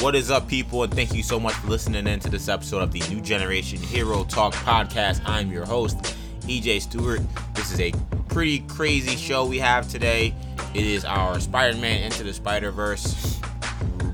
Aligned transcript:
What 0.00 0.14
is 0.14 0.30
up, 0.30 0.46
people? 0.46 0.84
And 0.84 0.94
thank 0.94 1.12
you 1.12 1.24
so 1.24 1.40
much 1.40 1.54
for 1.54 1.66
listening 1.66 2.06
in 2.06 2.20
to 2.20 2.30
this 2.30 2.48
episode 2.48 2.82
of 2.82 2.92
the 2.92 3.00
New 3.12 3.20
Generation 3.20 3.78
Hero 3.78 4.22
Talk 4.22 4.54
podcast. 4.54 5.20
I'm 5.26 5.50
your 5.50 5.64
host, 5.64 5.98
EJ 6.42 6.82
Stewart. 6.82 7.20
This 7.54 7.72
is 7.72 7.80
a 7.80 7.92
pretty 8.28 8.60
crazy 8.60 9.16
show 9.16 9.44
we 9.44 9.58
have 9.58 9.88
today. 9.88 10.32
It 10.72 10.86
is 10.86 11.04
our 11.04 11.40
Spider 11.40 11.76
Man 11.78 12.04
Into 12.04 12.22
the 12.22 12.32
Spider 12.32 12.70
Verse 12.70 13.40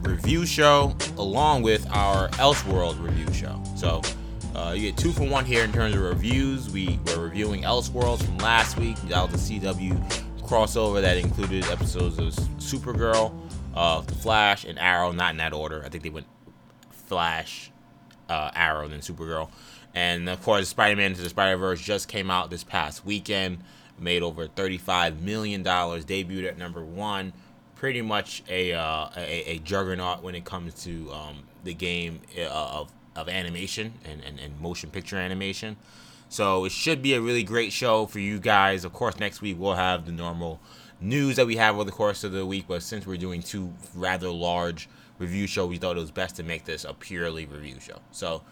review 0.00 0.46
show, 0.46 0.96
along 1.18 1.60
with 1.60 1.86
our 1.90 2.28
Elseworld 2.30 2.98
review 3.02 3.30
show. 3.34 3.62
So, 3.76 4.00
uh, 4.56 4.72
you 4.74 4.90
get 4.90 4.96
two 4.96 5.12
for 5.12 5.24
one 5.24 5.44
here 5.44 5.64
in 5.64 5.72
terms 5.72 5.94
of 5.94 6.00
reviews. 6.00 6.70
We 6.70 6.98
were 7.08 7.24
reviewing 7.24 7.60
Elseworlds 7.62 8.22
from 8.24 8.38
last 8.38 8.78
week. 8.78 8.96
That 9.08 9.30
was 9.30 9.48
the 9.48 9.60
CW 9.60 10.24
crossover 10.44 11.02
that 11.02 11.18
included 11.18 11.64
episodes 11.66 12.18
of 12.18 12.32
Supergirl, 12.56 13.32
uh, 13.74 14.00
The 14.00 14.14
Flash, 14.14 14.64
and 14.64 14.78
Arrow. 14.78 15.12
Not 15.12 15.32
in 15.32 15.36
that 15.38 15.52
order. 15.52 15.82
I 15.84 15.88
think 15.88 16.02
they 16.02 16.10
went 16.10 16.26
Flash, 16.90 17.70
uh, 18.28 18.50
Arrow, 18.54 18.88
then 18.88 19.00
Supergirl. 19.00 19.50
And 19.94 20.28
of 20.28 20.42
course, 20.42 20.68
Spider 20.68 20.96
Man 20.96 21.14
to 21.14 21.22
the 21.22 21.28
Spider 21.28 21.56
Verse 21.56 21.80
just 21.80 22.08
came 22.08 22.30
out 22.30 22.50
this 22.50 22.64
past 22.64 23.04
weekend. 23.04 23.58
Made 23.98 24.22
over 24.22 24.48
$35 24.48 25.20
million. 25.20 25.62
Debuted 25.62 26.48
at 26.48 26.58
number 26.58 26.84
one. 26.84 27.32
Pretty 27.76 28.02
much 28.02 28.42
a, 28.48 28.72
uh, 28.72 29.08
a, 29.16 29.52
a 29.52 29.58
juggernaut 29.58 30.22
when 30.22 30.34
it 30.34 30.44
comes 30.44 30.82
to 30.84 31.12
um, 31.12 31.44
the 31.62 31.74
game 31.74 32.20
uh, 32.38 32.48
of 32.48 32.90
of 33.16 33.28
animation 33.28 33.94
and, 34.04 34.22
and, 34.24 34.38
and 34.40 34.60
motion 34.60 34.90
picture 34.90 35.16
animation. 35.16 35.76
So 36.28 36.64
it 36.64 36.72
should 36.72 37.02
be 37.02 37.14
a 37.14 37.20
really 37.20 37.44
great 37.44 37.72
show 37.72 38.06
for 38.06 38.18
you 38.18 38.40
guys. 38.40 38.84
Of 38.84 38.92
course, 38.92 39.18
next 39.18 39.40
week 39.40 39.56
we'll 39.58 39.74
have 39.74 40.06
the 40.06 40.12
normal 40.12 40.60
news 41.00 41.36
that 41.36 41.46
we 41.46 41.56
have 41.56 41.74
over 41.74 41.84
the 41.84 41.92
course 41.92 42.24
of 42.24 42.32
the 42.32 42.46
week. 42.46 42.66
But 42.68 42.82
since 42.82 43.06
we're 43.06 43.16
doing 43.16 43.42
two 43.42 43.72
rather 43.94 44.28
large 44.28 44.88
review 45.18 45.46
shows, 45.46 45.68
we 45.68 45.76
thought 45.76 45.96
it 45.96 46.00
was 46.00 46.10
best 46.10 46.36
to 46.36 46.42
make 46.42 46.64
this 46.64 46.84
a 46.84 46.94
purely 46.94 47.46
review 47.46 47.76
show. 47.80 47.98
So 48.10 48.42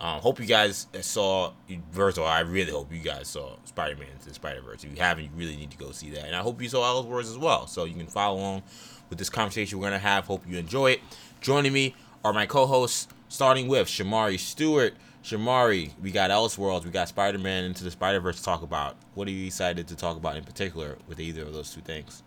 um, 0.00 0.20
hope 0.20 0.40
you 0.40 0.46
guys 0.46 0.86
saw. 1.00 1.52
First 1.92 2.18
of 2.18 2.24
all, 2.24 2.28
I 2.30 2.40
really 2.40 2.72
hope 2.72 2.92
you 2.92 3.00
guys 3.00 3.28
saw 3.28 3.56
Spider-Man 3.64 4.08
into 4.12 4.28
the 4.28 4.34
Spider-Verse. 4.34 4.84
If 4.84 4.90
you 4.90 5.00
haven't, 5.00 5.24
you 5.24 5.30
really 5.36 5.56
need 5.56 5.70
to 5.70 5.76
go 5.78 5.92
see 5.92 6.10
that. 6.10 6.24
And 6.24 6.34
I 6.34 6.40
hope 6.40 6.60
you 6.60 6.68
saw 6.68 6.82
Elseworlds 6.82 7.30
as 7.30 7.38
well. 7.38 7.66
So 7.66 7.84
you 7.84 7.94
can 7.94 8.06
follow 8.06 8.38
along 8.38 8.62
with 9.08 9.18
this 9.18 9.30
conversation 9.30 9.78
we're 9.78 9.86
gonna 9.86 9.98
have. 9.98 10.26
Hope 10.26 10.44
you 10.48 10.58
enjoy 10.58 10.92
it. 10.92 11.00
Joining 11.40 11.72
me 11.72 11.94
are 12.24 12.32
my 12.32 12.46
co-hosts 12.46 13.08
starting 13.28 13.68
with 13.68 13.86
Shamari 13.86 14.38
Stewart. 14.38 14.94
Shamari, 15.22 15.92
we 16.02 16.10
got 16.10 16.30
Elseworlds, 16.30 16.84
we 16.84 16.90
got 16.90 17.08
Spider 17.08 17.38
Man 17.38 17.64
Into 17.64 17.84
the 17.84 17.92
Spider 17.92 18.18
Verse 18.18 18.38
to 18.38 18.42
talk 18.42 18.62
about. 18.62 18.96
What 19.14 19.28
are 19.28 19.30
you 19.30 19.46
excited 19.46 19.86
to 19.88 19.96
talk 19.96 20.16
about 20.16 20.36
in 20.36 20.42
particular 20.42 20.98
with 21.06 21.20
either 21.20 21.42
of 21.42 21.52
those 21.52 21.72
two 21.72 21.80
things? 21.80 22.24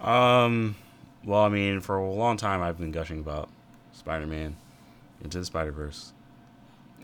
Um, 0.00 0.74
well, 1.24 1.42
I 1.42 1.48
mean, 1.48 1.80
for 1.80 1.96
a 1.98 2.10
long 2.10 2.36
time 2.38 2.60
I've 2.60 2.76
been 2.76 2.90
gushing 2.90 3.20
about 3.20 3.48
Spider 3.92 4.26
Man 4.26 4.56
Into 5.22 5.38
the 5.38 5.44
Spider 5.44 5.70
Verse, 5.70 6.12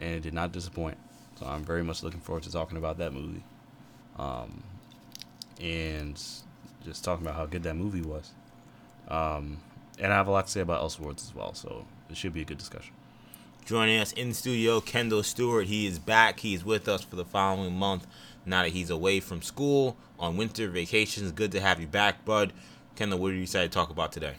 and 0.01 0.15
it 0.15 0.23
did 0.23 0.35
not 0.35 0.51
disappoint. 0.51 0.99
So 1.39 1.47
I'm 1.47 1.63
very 1.63 1.85
much 1.85 2.03
looking 2.03 2.21
forward 2.21 2.43
to 2.43 2.51
talking 2.51 2.77
about 2.77 2.99
that 2.99 3.13
movie, 3.13 3.45
um, 4.19 4.65
and 5.61 6.21
just 6.85 7.05
talking 7.05 7.25
about 7.25 7.37
how 7.37 7.47
good 7.47 7.63
that 7.63 7.75
movie 7.77 8.03
was. 8.03 8.33
Um, 9.07 9.59
and 10.01 10.13
I 10.13 10.17
have 10.17 10.27
a 10.27 10.33
lot 10.33 10.47
to 10.47 10.53
say 10.53 10.61
about 10.61 10.83
Elseworlds 10.83 11.25
as 11.25 11.35
well, 11.37 11.55
so 11.55 11.87
it 12.11 12.17
should 12.17 12.35
be 12.35 12.41
a 12.43 12.45
good 12.45 12.59
discussion. 12.59 12.95
Joining 13.65 14.01
us 14.01 14.11
in 14.11 14.35
studio, 14.35 14.81
Kendall 14.81 15.23
Stewart. 15.23 15.69
He 15.69 15.87
is 15.87 16.01
back. 16.01 16.41
He's 16.41 16.65
with 16.65 16.89
us 16.89 17.05
for 17.05 17.15
the 17.15 17.25
following 17.25 17.73
month. 17.77 18.09
Now 18.45 18.65
that 18.65 18.71
he's 18.73 18.91
away 18.91 19.21
from 19.21 19.41
school 19.41 19.97
on 20.19 20.37
winter 20.37 20.69
vacations, 20.69 21.31
good 21.31 21.53
to 21.53 21.61
have 21.61 21.81
you 21.81 21.87
back, 21.87 22.25
bud. 22.25 22.53
Kendall, 22.97 23.21
what 23.21 23.31
are 23.31 23.35
you 23.35 23.43
excited 23.43 23.71
to 23.71 23.75
talk 23.75 23.91
about 23.91 24.11
today? 24.11 24.35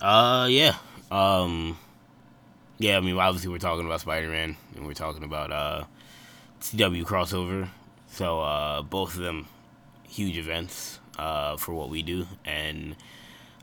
Uh, 0.00 0.48
yeah. 0.50 0.74
Um, 1.12 1.78
yeah. 2.78 2.96
I 2.96 3.00
mean, 3.00 3.16
obviously 3.16 3.52
we're 3.52 3.58
talking 3.58 3.86
about 3.86 4.00
Spider 4.00 4.28
Man, 4.28 4.56
and 4.74 4.86
we're 4.88 4.94
talking 4.94 5.22
about 5.22 5.52
uh, 5.52 5.84
CW 6.62 7.04
crossover. 7.04 7.68
So 8.08 8.40
uh, 8.40 8.82
both 8.82 9.14
of 9.14 9.20
them 9.20 9.46
huge 10.08 10.36
events 10.36 10.98
uh, 11.16 11.56
for 11.58 11.74
what 11.74 11.90
we 11.90 12.02
do, 12.02 12.26
and 12.44 12.96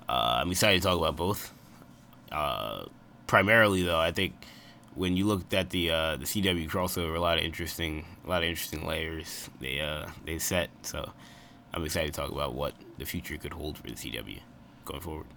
uh, 0.08 0.40
I'm 0.42 0.52
excited 0.52 0.82
to 0.82 0.88
talk 0.88 0.98
about 0.98 1.18
both. 1.18 1.54
Uh, 2.32 2.86
primarily, 3.32 3.82
though, 3.82 3.98
I 3.98 4.12
think 4.12 4.34
when 4.94 5.16
you 5.16 5.26
looked 5.26 5.54
at 5.54 5.70
the 5.70 5.90
uh, 5.90 6.18
the 6.18 6.26
CW 6.26 6.70
crossover, 6.70 7.16
a 7.16 7.20
lot 7.22 7.38
of 7.38 7.46
interesting, 7.46 8.04
a 8.26 8.30
lot 8.30 8.44
of 8.44 8.50
interesting 8.50 8.86
layers 8.86 9.50
they 9.62 9.80
uh, 9.80 10.08
they 10.26 10.38
set. 10.38 10.70
So 10.82 11.14
I'm 11.74 11.86
excited 11.86 12.14
to 12.14 12.22
talk 12.22 12.30
about 12.30 12.56
what 12.56 12.74
the 12.98 13.06
future 13.06 13.38
could 13.38 13.54
hold 13.54 13.78
for 13.78 13.84
the 13.84 13.94
CW 13.94 14.42
going 14.84 15.00
forward. 15.00 15.28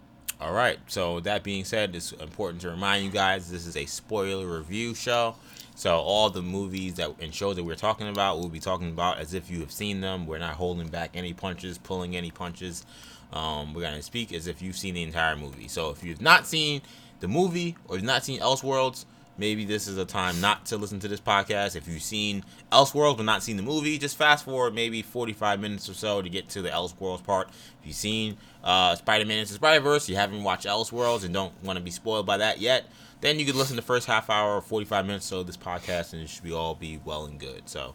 All 0.40 0.52
right. 0.52 0.80
So 0.88 1.20
that 1.20 1.44
being 1.44 1.64
said, 1.64 1.94
it's 1.94 2.10
important 2.10 2.62
to 2.62 2.70
remind 2.70 3.04
you 3.04 3.12
guys 3.12 3.48
this 3.48 3.64
is 3.64 3.76
a 3.76 3.86
spoiler 3.86 4.58
review 4.58 4.96
show. 4.96 5.36
So 5.76 5.96
all 5.96 6.30
the 6.30 6.42
movies 6.42 6.94
that 6.94 7.14
and 7.20 7.32
shows 7.32 7.54
that 7.54 7.62
we're 7.62 7.76
talking 7.76 8.08
about, 8.08 8.40
we'll 8.40 8.48
be 8.48 8.58
talking 8.58 8.88
about 8.88 9.18
as 9.18 9.34
if 9.34 9.48
you 9.48 9.60
have 9.60 9.70
seen 9.70 10.00
them. 10.00 10.26
We're 10.26 10.38
not 10.38 10.54
holding 10.54 10.88
back 10.88 11.10
any 11.14 11.32
punches, 11.32 11.78
pulling 11.78 12.16
any 12.16 12.32
punches. 12.32 12.84
Um, 13.32 13.72
we're 13.72 13.82
gonna 13.82 14.02
speak 14.02 14.32
as 14.32 14.48
if 14.48 14.60
you've 14.60 14.76
seen 14.76 14.94
the 14.94 15.04
entire 15.04 15.36
movie. 15.36 15.68
So 15.68 15.90
if 15.90 16.02
you've 16.02 16.20
not 16.20 16.44
seen 16.44 16.82
the 17.24 17.28
movie 17.28 17.74
or 17.88 17.96
you've 17.96 18.04
not 18.04 18.22
seen 18.22 18.38
Elseworlds, 18.40 19.06
maybe 19.38 19.64
this 19.64 19.88
is 19.88 19.96
a 19.96 20.04
time 20.04 20.40
not 20.42 20.66
to 20.66 20.76
listen 20.76 21.00
to 21.00 21.08
this 21.08 21.20
podcast. 21.20 21.74
If 21.74 21.88
you've 21.88 22.02
seen 22.02 22.44
Elseworlds 22.70 23.16
but 23.16 23.22
not 23.24 23.42
seen 23.42 23.56
the 23.56 23.62
movie, 23.62 23.96
just 23.96 24.18
fast 24.18 24.44
forward 24.44 24.74
maybe 24.74 25.00
45 25.00 25.58
minutes 25.58 25.88
or 25.88 25.94
so 25.94 26.20
to 26.20 26.28
get 26.28 26.50
to 26.50 26.60
the 26.60 26.68
Elseworlds 26.68 27.24
part. 27.24 27.48
If 27.48 27.86
you've 27.86 27.96
seen 27.96 28.36
uh, 28.62 28.94
Spider-Man 28.96 29.38
Into 29.38 29.54
Spider-Verse, 29.54 30.06
you 30.08 30.16
haven't 30.16 30.42
watched 30.42 30.66
Elseworlds 30.66 31.24
and 31.24 31.32
don't 31.32 31.54
want 31.64 31.78
to 31.78 31.82
be 31.82 31.90
spoiled 31.90 32.26
by 32.26 32.36
that 32.36 32.60
yet, 32.60 32.84
then 33.22 33.38
you 33.38 33.46
could 33.46 33.56
listen 33.56 33.76
to 33.76 33.80
the 33.80 33.86
first 33.86 34.06
half 34.06 34.28
hour 34.28 34.56
or 34.56 34.60
45 34.60 35.06
minutes 35.06 35.26
or 35.28 35.28
so 35.28 35.40
of 35.40 35.46
this 35.46 35.56
podcast 35.56 36.12
and 36.12 36.20
it 36.20 36.28
should 36.28 36.44
be 36.44 36.52
all 36.52 36.74
be 36.74 37.00
well 37.06 37.24
and 37.24 37.40
good. 37.40 37.70
So 37.70 37.94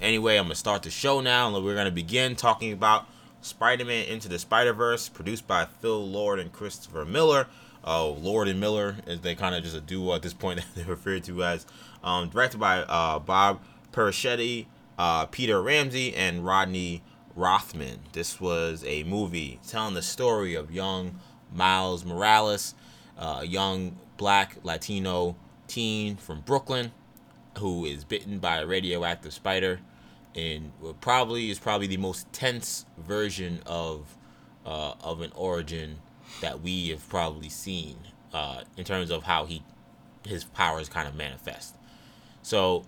anyway, 0.00 0.36
I'm 0.38 0.44
going 0.44 0.52
to 0.52 0.58
start 0.58 0.82
the 0.84 0.90
show 0.90 1.20
now 1.20 1.54
and 1.54 1.64
we're 1.64 1.74
going 1.74 1.84
to 1.84 1.92
begin 1.92 2.34
talking 2.34 2.72
about 2.72 3.06
Spider-Man 3.42 4.06
Into 4.06 4.28
the 4.28 4.38
Spider-Verse, 4.38 5.10
produced 5.10 5.46
by 5.46 5.66
Phil 5.66 6.08
Lord 6.08 6.40
and 6.40 6.50
Christopher 6.50 7.04
Miller. 7.04 7.46
Oh, 7.84 8.16
Lord 8.20 8.48
and 8.48 8.58
Miller, 8.58 8.96
as 9.06 9.20
they 9.20 9.34
kind 9.34 9.54
of 9.54 9.62
just 9.62 9.76
a 9.76 9.80
duo 9.80 10.14
at 10.14 10.22
this 10.22 10.32
point 10.32 10.58
that 10.74 10.74
they're 10.74 10.86
referred 10.86 11.24
to 11.24 11.44
as. 11.44 11.66
Um, 12.02 12.28
directed 12.28 12.58
by 12.58 12.80
uh, 12.80 13.18
Bob 13.18 13.60
Persichetti, 13.92 14.66
uh, 14.98 15.26
Peter 15.26 15.62
Ramsey, 15.62 16.14
and 16.14 16.44
Rodney 16.44 17.02
Rothman. 17.36 18.00
This 18.12 18.40
was 18.40 18.84
a 18.86 19.04
movie 19.04 19.60
telling 19.66 19.94
the 19.94 20.02
story 20.02 20.54
of 20.54 20.70
young 20.70 21.20
Miles 21.52 22.04
Morales, 22.04 22.74
uh, 23.18 23.40
a 23.42 23.46
young 23.46 23.96
black 24.16 24.56
Latino 24.62 25.36
teen 25.66 26.16
from 26.16 26.40
Brooklyn 26.40 26.92
who 27.58 27.84
is 27.84 28.04
bitten 28.04 28.38
by 28.38 28.58
a 28.58 28.66
radioactive 28.66 29.32
spider 29.32 29.80
and 30.34 30.72
probably 31.00 31.50
is 31.50 31.58
probably 31.58 31.86
the 31.86 31.96
most 31.96 32.32
tense 32.32 32.86
version 32.98 33.60
of 33.66 34.16
uh, 34.66 34.94
of 35.02 35.20
an 35.20 35.30
origin 35.34 35.98
that 36.40 36.60
we 36.60 36.88
have 36.88 37.08
probably 37.08 37.48
seen 37.48 37.96
uh, 38.32 38.62
in 38.76 38.84
terms 38.84 39.10
of 39.10 39.24
how 39.24 39.44
he 39.46 39.62
his 40.26 40.44
powers 40.44 40.88
kind 40.88 41.06
of 41.06 41.14
manifest. 41.14 41.76
So 42.42 42.84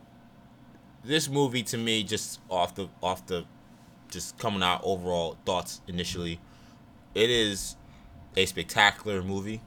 this 1.04 1.28
movie 1.28 1.62
to 1.64 1.76
me 1.78 2.02
just 2.02 2.40
off 2.50 2.74
the 2.74 2.88
off 3.02 3.26
the 3.26 3.44
just 4.10 4.38
coming 4.38 4.62
out 4.62 4.80
overall 4.84 5.36
thoughts 5.44 5.80
initially 5.88 6.40
it 7.16 7.30
is 7.30 7.76
a 8.36 8.44
spectacular 8.44 9.22
movie. 9.22 9.62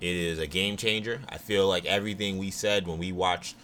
It 0.00 0.16
is 0.16 0.38
a 0.38 0.46
game 0.46 0.78
changer. 0.78 1.20
I 1.28 1.36
feel 1.36 1.68
like 1.68 1.84
everything 1.84 2.38
we 2.38 2.50
said 2.50 2.86
when 2.86 2.98
we 2.98 3.12
watched 3.12 3.54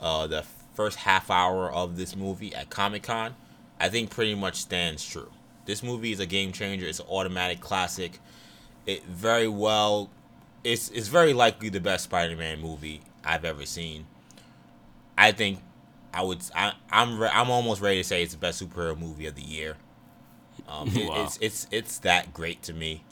uh, 0.00 0.28
the 0.28 0.44
first 0.74 0.98
half 0.98 1.30
hour 1.30 1.70
of 1.70 1.96
this 1.96 2.14
movie 2.14 2.54
at 2.54 2.70
Comic 2.70 3.02
Con, 3.02 3.34
I 3.80 3.88
think 3.88 4.10
pretty 4.10 4.36
much 4.36 4.56
stands 4.56 5.04
true. 5.04 5.32
This 5.66 5.82
movie 5.82 6.12
is 6.12 6.20
a 6.20 6.26
game 6.26 6.52
changer. 6.52 6.86
It's 6.86 7.00
an 7.00 7.06
automatic 7.10 7.58
classic. 7.58 8.20
It 8.86 9.04
very 9.04 9.48
well, 9.48 10.10
it's 10.62 10.90
it's 10.90 11.08
very 11.08 11.32
likely 11.32 11.68
the 11.68 11.80
best 11.80 12.04
Spider-Man 12.04 12.60
movie 12.60 13.02
I've 13.24 13.44
ever 13.44 13.64
seen. 13.64 14.06
I 15.16 15.32
think 15.32 15.60
I 16.12 16.22
would 16.22 16.42
I, 16.54 16.74
I'm 16.90 17.18
re- 17.18 17.30
I'm 17.32 17.50
almost 17.50 17.80
ready 17.80 17.98
to 17.98 18.04
say 18.04 18.22
it's 18.22 18.32
the 18.34 18.38
best 18.38 18.62
superhero 18.62 18.98
movie 18.98 19.26
of 19.26 19.34
the 19.34 19.42
year. 19.42 19.76
Um, 20.68 20.88
it, 20.88 21.08
Wow. 21.08 21.24
It's 21.24 21.38
it's 21.40 21.66
it's 21.70 21.98
that 22.00 22.32
great 22.34 22.62
to 22.62 22.72
me. 22.72 23.02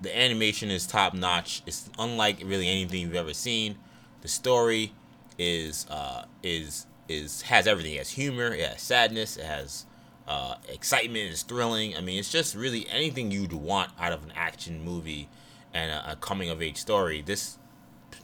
The 0.00 0.16
animation 0.16 0.70
is 0.70 0.86
top 0.86 1.14
notch. 1.14 1.62
It's 1.66 1.90
unlike 1.98 2.42
really 2.44 2.68
anything 2.68 3.00
you've 3.00 3.14
ever 3.16 3.34
seen. 3.34 3.76
The 4.22 4.28
story 4.28 4.92
is 5.38 5.86
uh, 5.90 6.24
is 6.42 6.86
is 7.08 7.42
has 7.42 7.66
everything. 7.66 7.94
It 7.94 7.98
has 7.98 8.10
humor. 8.10 8.54
It 8.54 8.68
has 8.68 8.80
sadness. 8.82 9.36
It 9.36 9.44
has 9.44 9.86
uh, 10.28 10.56
excitement. 10.68 11.32
is 11.32 11.42
thrilling. 11.42 11.96
I 11.96 12.00
mean, 12.00 12.18
it's 12.18 12.30
just 12.30 12.54
really 12.54 12.86
anything 12.90 13.32
you'd 13.32 13.52
want 13.52 13.90
out 13.98 14.12
of 14.12 14.22
an 14.22 14.32
action 14.36 14.84
movie 14.84 15.28
and 15.74 15.90
a, 15.90 16.12
a 16.12 16.16
coming 16.16 16.50
of 16.50 16.62
age 16.62 16.76
story. 16.76 17.22
This 17.22 17.58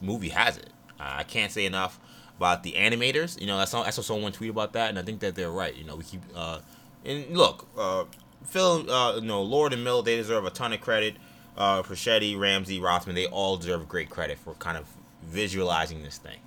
movie 0.01 0.29
has 0.29 0.57
it. 0.57 0.69
Uh, 0.99 1.15
I 1.17 1.23
can't 1.23 1.51
say 1.51 1.65
enough 1.65 1.99
about 2.37 2.63
the 2.63 2.73
animators. 2.73 3.39
You 3.41 3.47
know, 3.47 3.57
that's 3.57 3.73
I 3.73 3.89
saw 3.89 4.01
someone 4.01 4.31
tweet 4.31 4.51
about 4.51 4.73
that, 4.73 4.89
and 4.89 4.99
I 4.99 5.01
think 5.01 5.19
that 5.21 5.35
they're 5.35 5.51
right. 5.51 5.75
You 5.75 5.83
know, 5.83 5.95
we 5.95 6.03
keep 6.03 6.21
uh, 6.35 6.59
and 7.03 7.35
look, 7.35 7.67
uh, 7.77 8.05
Phil, 8.45 8.89
uh, 8.89 9.15
you 9.15 9.21
know, 9.21 9.41
Lord 9.41 9.73
and 9.73 9.83
Mill, 9.83 10.01
they 10.03 10.15
deserve 10.15 10.45
a 10.45 10.49
ton 10.51 10.73
of 10.73 10.81
credit. 10.81 11.15
uh, 11.57 11.83
Perchetti, 11.83 12.37
Ramsey, 12.37 12.79
Rothman, 12.79 13.15
they 13.15 13.27
all 13.27 13.57
deserve 13.57 13.87
great 13.87 14.09
credit 14.09 14.37
for 14.37 14.53
kind 14.55 14.77
of 14.77 14.87
visualizing 15.23 16.03
this 16.03 16.17
thing. 16.17 16.39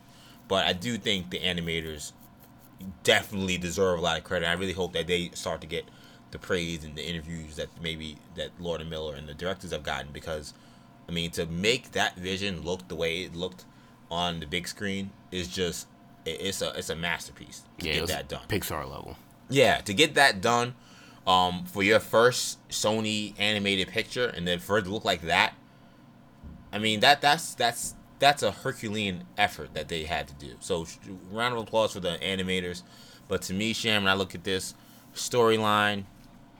But 0.48 0.66
I 0.66 0.72
do 0.72 0.96
think 0.98 1.30
the 1.30 1.40
animators 1.40 2.12
definitely 3.02 3.58
deserve 3.58 3.98
a 3.98 4.02
lot 4.02 4.18
of 4.18 4.24
credit. 4.24 4.46
I 4.46 4.52
really 4.52 4.72
hope 4.72 4.92
that 4.92 5.06
they 5.06 5.30
start 5.34 5.60
to 5.62 5.66
get 5.66 5.84
the 6.30 6.38
praise 6.38 6.84
and 6.84 6.94
the 6.94 7.06
interviews 7.08 7.56
that 7.56 7.68
maybe 7.82 8.18
that 8.36 8.50
Lord 8.58 8.80
and 8.80 8.90
Miller 8.90 9.14
and 9.14 9.28
the 9.28 9.34
directors 9.34 9.72
have 9.72 9.82
gotten 9.82 10.12
because 10.12 10.52
I 11.08 11.12
mean 11.12 11.30
to 11.32 11.46
make 11.46 11.92
that 11.92 12.16
vision 12.16 12.62
look 12.62 12.88
the 12.88 12.94
way 12.94 13.22
it 13.22 13.34
looked 13.34 13.64
on 14.10 14.40
the 14.40 14.46
big 14.46 14.68
screen 14.68 15.10
is 15.32 15.48
just 15.48 15.86
it's 16.26 16.60
a 16.60 16.72
it's 16.76 16.90
a 16.90 16.96
masterpiece 16.96 17.62
to 17.78 17.86
Yeah, 17.86 17.94
get 17.94 18.08
that 18.08 18.28
done. 18.28 18.42
Pixar 18.48 18.82
level. 18.88 19.16
Yeah, 19.48 19.78
to 19.80 19.94
get 19.94 20.14
that 20.14 20.42
done 20.42 20.74
um, 21.26 21.64
for 21.64 21.82
your 21.82 22.00
first 22.00 22.58
Sony 22.68 23.32
animated 23.38 23.88
picture 23.88 24.26
and 24.28 24.46
then 24.46 24.58
for 24.58 24.76
it 24.78 24.82
to 24.82 24.90
look 24.90 25.06
like 25.06 25.22
that, 25.22 25.54
I 26.72 26.78
mean 26.78 27.00
that 27.00 27.22
that's 27.22 27.54
that's 27.54 27.94
that's 28.18 28.42
a 28.42 28.50
Herculean 28.50 29.24
effort 29.36 29.74
that 29.74 29.88
they 29.88 30.04
had 30.04 30.28
to 30.28 30.34
do. 30.34 30.54
So 30.60 30.86
round 31.30 31.54
of 31.54 31.60
applause 31.60 31.92
for 31.92 32.00
the 32.00 32.18
animators. 32.22 32.82
But 33.28 33.42
to 33.42 33.54
me, 33.54 33.72
Sham, 33.72 34.04
when 34.04 34.10
I 34.12 34.14
look 34.14 34.34
at 34.34 34.44
this 34.44 34.74
storyline, 35.14 36.04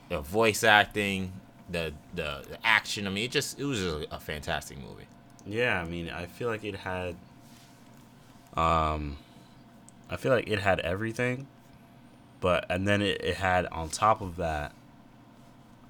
the 0.09 0.21
voice 0.21 0.63
acting, 0.63 1.33
the, 1.69 1.93
the 2.15 2.45
the 2.49 2.57
action, 2.63 3.07
I 3.07 3.09
mean, 3.09 3.25
it 3.25 3.31
just 3.31 3.59
it 3.59 3.65
was 3.65 3.79
just 3.79 4.07
a 4.11 4.19
fantastic 4.19 4.77
movie. 4.77 5.07
Yeah, 5.45 5.81
I 5.81 5.85
mean, 5.85 6.09
I 6.09 6.25
feel 6.25 6.47
like 6.47 6.63
it 6.63 6.75
had. 6.75 7.15
Um, 8.55 9.17
I 10.09 10.17
feel 10.17 10.31
like 10.31 10.47
it 10.47 10.59
had 10.59 10.79
everything, 10.79 11.47
but 12.39 12.65
and 12.69 12.87
then 12.87 13.01
it, 13.01 13.21
it 13.23 13.35
had 13.35 13.65
on 13.67 13.89
top 13.89 14.21
of 14.21 14.37
that. 14.37 14.73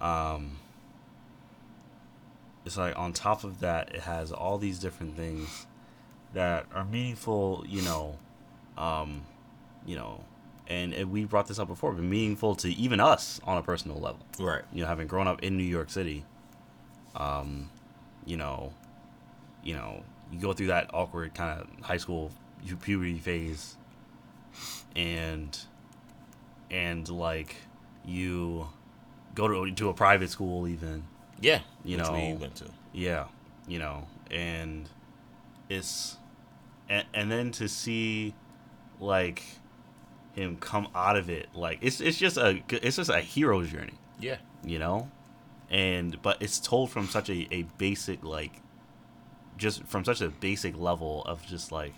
Um. 0.02 0.58
It's 2.66 2.78
like 2.78 2.98
on 2.98 3.14
top 3.14 3.44
of 3.44 3.60
that, 3.62 3.96
it 3.96 4.02
has 4.02 4.32
all 4.32 4.58
these 4.58 4.80
different 4.80 5.16
things 5.16 5.66
that 6.34 6.66
are 6.74 6.86
meaningful. 6.86 7.64
You 7.68 7.82
know, 7.82 8.18
um, 8.78 9.24
you 9.86 9.96
know, 9.96 10.24
and, 10.68 10.94
and 10.94 11.12
we 11.12 11.26
brought 11.26 11.48
this 11.48 11.60
up 11.60 11.68
before, 11.68 11.94
but 11.94 12.04
meaningful 12.04 12.56
to 12.58 12.70
even 12.70 13.00
us 13.00 13.40
on 13.46 13.58
a 13.58 13.64
personal 13.64 14.00
level 14.00 14.20
Right. 14.40 14.64
you 14.72 14.82
know, 14.82 14.88
having 14.88 15.08
grown 15.08 15.28
up 15.28 15.42
in 15.42 15.58
New 15.58 15.64
York 15.64 15.90
City, 15.90 16.26
um, 17.16 17.70
you 18.26 18.38
know, 18.38 18.74
you 19.64 19.74
know, 19.74 20.04
you 20.32 20.40
go 20.40 20.54
through 20.54 20.68
that 20.68 20.92
awkward 20.94 21.34
kind 21.34 21.60
of 21.62 21.86
high 21.86 21.98
school 21.98 22.32
puberty 22.82 23.18
phase, 23.18 23.78
and 24.96 25.58
and 26.70 27.10
like 27.10 27.56
you 28.06 28.68
go 29.34 29.48
to 29.48 29.72
to 29.74 29.90
a 29.90 29.94
private 29.94 30.30
school 30.30 30.68
even, 30.68 31.04
Yeah. 31.42 31.62
You 31.84 31.98
which 31.98 32.10
we 32.10 32.30
know, 32.34 32.38
went 32.42 32.56
to. 32.58 32.66
yeah, 32.94 33.26
you 33.68 33.80
know, 33.80 34.08
and 34.32 34.90
it's 35.70 36.18
and, 36.90 37.06
and 37.14 37.32
then 37.32 37.52
to 37.54 37.68
see 37.70 38.34
like 39.00 39.44
him 40.34 40.58
come 40.58 40.88
out 40.96 41.16
of 41.18 41.30
it 41.30 41.48
like 41.54 41.80
it's 41.82 42.00
it's 42.02 42.18
just 42.18 42.38
a 42.38 42.62
it's 42.70 42.96
just 42.98 43.10
a 43.10 43.20
hero's 43.20 43.70
journey 43.72 43.94
Yeah. 44.20 44.38
you 44.64 44.78
know 44.80 45.10
and 45.70 46.22
but 46.22 46.42
it's 46.42 46.60
told 46.60 46.92
from 46.92 47.08
such 47.08 47.30
a, 47.30 47.48
a 47.54 47.64
basic 47.78 48.24
like 48.24 48.54
just 49.58 49.84
from 49.86 50.06
such 50.06 50.22
a 50.22 50.30
basic 50.30 50.78
level 50.78 51.24
of 51.26 51.46
just 51.46 51.72
like 51.72 51.94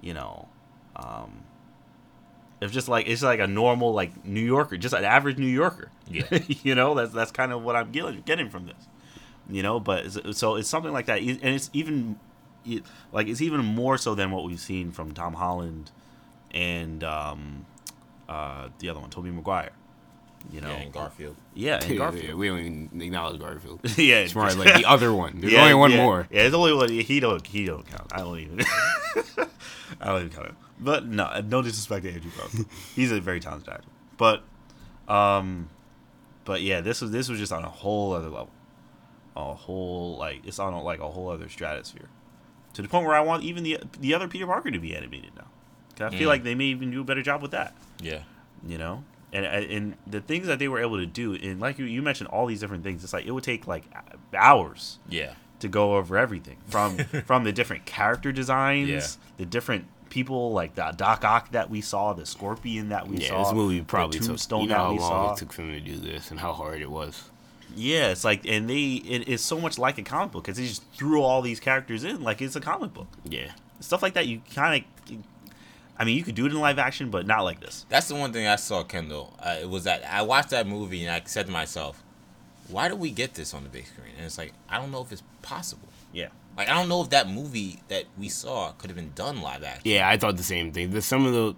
you 0.00 0.12
know 0.14 0.48
um 0.96 1.42
of 2.60 2.70
just 2.72 2.88
like 2.88 3.06
it's 3.08 3.22
like 3.22 3.40
a 3.40 3.46
normal 3.46 3.92
like 3.92 4.24
new 4.24 4.40
yorker 4.44 4.76
just 4.76 4.94
an 4.94 5.04
average 5.04 5.38
new 5.38 5.46
yorker 5.46 5.90
Yeah. 6.10 6.24
you 6.62 6.74
know 6.74 6.94
that's 6.94 7.12
that's 7.12 7.30
kind 7.32 7.52
of 7.52 7.62
what 7.62 7.76
i'm 7.76 7.90
getting 7.92 8.20
getting 8.26 8.50
from 8.50 8.66
this 8.66 8.88
you 9.48 9.62
know 9.62 9.80
but 9.80 10.04
it's, 10.06 10.38
so 10.38 10.56
it's 10.56 10.68
something 10.68 10.92
like 10.92 11.06
that 11.06 11.20
and 11.20 11.40
it's 11.42 11.70
even 11.72 12.18
it, 12.66 12.82
like 13.12 13.26
it's 13.28 13.40
even 13.40 13.64
more 13.64 13.96
so 13.98 14.14
than 14.14 14.30
what 14.30 14.44
we've 14.44 14.60
seen 14.60 14.90
from 14.92 15.12
tom 15.12 15.34
holland 15.34 15.90
and 16.52 17.02
um 17.04 17.64
uh 18.28 18.68
the 18.78 18.88
other 18.88 19.00
one 19.00 19.10
toby 19.10 19.30
maguire 19.30 19.72
you 20.52 20.60
know 20.60 20.68
yeah, 20.68 20.74
and 20.74 20.92
Garfield. 20.92 21.36
yeah, 21.54 21.74
and 21.76 21.84
Yeah, 21.90 21.96
Garfield. 21.96 22.38
we 22.38 22.48
don't 22.48 22.58
even 22.60 23.00
acknowledge 23.00 23.40
Garfield. 23.40 23.80
yeah, 23.96 24.16
It's 24.16 24.34
more 24.34 24.50
like 24.52 24.74
the 24.76 24.84
other 24.84 25.10
one. 25.10 25.40
There's 25.40 25.54
Yeah, 25.54 25.62
only 25.62 25.72
one 25.74 25.90
yeah. 25.92 25.96
more. 26.04 26.28
Yeah, 26.30 26.42
there's 26.42 26.52
only 26.52 26.74
one. 26.74 26.90
He 26.90 27.18
don't. 27.18 27.46
He 27.46 27.64
don't 27.64 27.86
count. 27.86 28.12
I 28.12 28.18
don't 28.18 28.38
even. 28.38 28.60
I 30.02 30.06
don't 30.08 30.16
even 30.20 30.28
count 30.30 30.48
him. 30.48 30.56
But 30.78 31.06
no, 31.06 31.40
no 31.48 31.62
disrespect 31.62 32.04
to 32.04 32.12
Andrew 32.12 32.30
Garfield. 32.36 32.66
He's 32.94 33.10
a 33.10 33.20
very 33.22 33.40
talented 33.40 33.70
actor. 33.70 33.88
But, 34.18 34.42
um, 35.08 35.70
but 36.44 36.62
yeah, 36.62 36.80
this 36.80 37.00
was 37.00 37.10
this 37.10 37.28
was 37.28 37.38
just 37.38 37.52
on 37.52 37.64
a 37.64 37.68
whole 37.70 38.12
other 38.12 38.28
level. 38.28 38.50
A 39.36 39.54
whole 39.54 40.16
like 40.16 40.46
it's 40.46 40.58
on 40.58 40.72
a, 40.72 40.82
like 40.82 41.00
a 41.00 41.08
whole 41.10 41.28
other 41.28 41.48
stratosphere, 41.48 42.08
to 42.74 42.82
the 42.82 42.88
point 42.88 43.06
where 43.06 43.16
I 43.16 43.20
want 43.20 43.42
even 43.42 43.64
the 43.64 43.78
the 44.00 44.14
other 44.14 44.28
Peter 44.28 44.46
Parker 44.46 44.70
to 44.70 44.78
be 44.78 44.94
animated 44.96 45.30
now. 45.36 45.46
'Cause 45.96 46.12
I 46.12 46.16
feel 46.18 46.26
Mm. 46.28 46.32
like 46.32 46.42
they 46.44 46.54
may 46.54 46.64
even 46.66 46.90
do 46.90 47.00
a 47.00 47.04
better 47.04 47.22
job 47.22 47.40
with 47.42 47.50
that 47.52 47.72
Yeah. 48.00 48.22
you 48.66 48.78
know 48.78 49.04
and 49.32 49.44
and 49.46 49.96
the 50.06 50.20
things 50.20 50.46
that 50.48 50.58
they 50.58 50.66
were 50.68 50.80
able 50.80 50.96
to 50.98 51.06
do 51.06 51.34
and 51.34 51.60
like 51.60 51.78
you, 51.78 51.84
you 51.84 52.02
mentioned 52.02 52.28
all 52.30 52.46
these 52.46 52.58
different 52.60 52.82
things 52.84 53.04
it's 53.04 53.12
like 53.12 53.26
it 53.26 53.30
would 53.30 53.44
take 53.44 53.66
like 53.68 53.84
hours 54.34 54.98
Yeah. 55.08 55.34
to 55.60 55.68
go 55.68 55.96
over 55.96 56.16
everything 56.18 56.56
from 56.66 56.98
from 57.26 57.44
the 57.44 57.52
different 57.52 57.84
character 57.86 58.32
designs 58.32 58.88
Yeah. 58.88 59.06
the 59.36 59.46
different 59.46 59.86
people 60.14 60.52
like 60.52 60.74
the 60.76 60.92
doc 60.96 61.24
ock 61.24 61.50
that 61.50 61.68
we 61.68 61.80
saw 61.80 62.12
the 62.12 62.24
scorpion 62.24 62.88
that 62.90 63.08
we 63.08 63.18
Yeah, 63.18 63.28
saw 63.28 63.44
this 63.44 63.52
movie 63.52 63.80
the 63.80 63.84
probably 63.84 64.18
took. 64.20 64.38
You 64.50 64.66
know 64.68 64.74
how 64.76 64.90
long 64.92 64.98
saw 64.98 65.32
it 65.32 65.38
took 65.38 65.52
for 65.52 65.62
them 65.62 65.72
to 65.72 65.80
do 65.80 65.96
this 65.96 66.30
and 66.30 66.38
how 66.40 66.52
hard 66.52 66.80
it 66.80 66.90
was. 66.90 67.24
yeah 67.76 68.10
it's 68.10 68.24
like 68.24 68.46
and 68.46 68.70
they 68.70 68.84
it, 69.14 69.28
it's 69.28 69.42
so 69.42 69.58
much 69.60 69.76
like 69.78 69.98
a 69.98 70.02
comic 70.02 70.30
book 70.32 70.44
because 70.44 70.56
they 70.58 70.66
just 70.66 70.84
threw 70.92 71.20
all 71.22 71.42
these 71.42 71.58
characters 71.60 72.04
in 72.04 72.22
like 72.22 72.40
it's 72.40 72.54
a 72.56 72.60
comic 72.60 72.92
book 72.94 73.08
Yeah. 73.24 73.50
stuff 73.80 74.02
like 74.02 74.14
that 74.14 74.26
you 74.28 74.40
kind 74.54 74.84
of 75.10 75.16
i 75.98 76.04
mean 76.04 76.16
you 76.16 76.22
could 76.22 76.34
do 76.36 76.46
it 76.46 76.52
in 76.52 76.60
live 76.60 76.78
action 76.78 77.10
but 77.10 77.26
not 77.26 77.40
like 77.42 77.58
this 77.60 77.84
That's 77.88 78.06
the 78.08 78.14
one 78.14 78.32
thing 78.32 78.46
I 78.46 78.56
saw, 78.56 78.84
Kendall. 78.84 79.34
Uh, 79.40 79.58
it 79.62 79.68
was 79.68 79.84
that 79.84 80.04
I 80.08 80.22
watched 80.22 80.50
that 80.50 80.66
movie 80.66 81.04
and 81.04 81.10
I 81.14 81.22
said 81.26 81.46
to 81.46 81.52
myself, 81.52 82.02
"Why 82.68 82.88
do 82.88 82.94
we 82.96 83.10
get 83.10 83.34
this 83.34 83.52
on 83.54 83.62
the 83.64 83.68
big 83.68 83.86
screen?" 83.86 84.14
And 84.16 84.24
it's 84.26 84.38
like 84.38 84.52
I 84.68 84.78
don't 84.78 84.90
know 84.92 85.02
if 85.02 85.10
it's 85.12 85.22
possible. 85.42 85.88
yeah 86.12 86.28
Like 86.56 86.68
I 86.68 86.74
don't 86.74 86.88
know 86.88 87.02
if 87.02 87.10
that 87.10 87.28
movie 87.28 87.80
that 87.88 88.04
we 88.18 88.28
saw 88.28 88.72
could 88.72 88.90
have 88.90 88.96
been 88.96 89.12
done 89.14 89.40
live 89.40 89.62
action. 89.62 89.82
Yeah, 89.84 90.08
I 90.08 90.16
thought 90.16 90.36
the 90.36 90.42
same 90.42 90.72
thing. 90.72 90.90
There's 90.90 91.04
some 91.04 91.26
of 91.26 91.32
the 91.32 91.56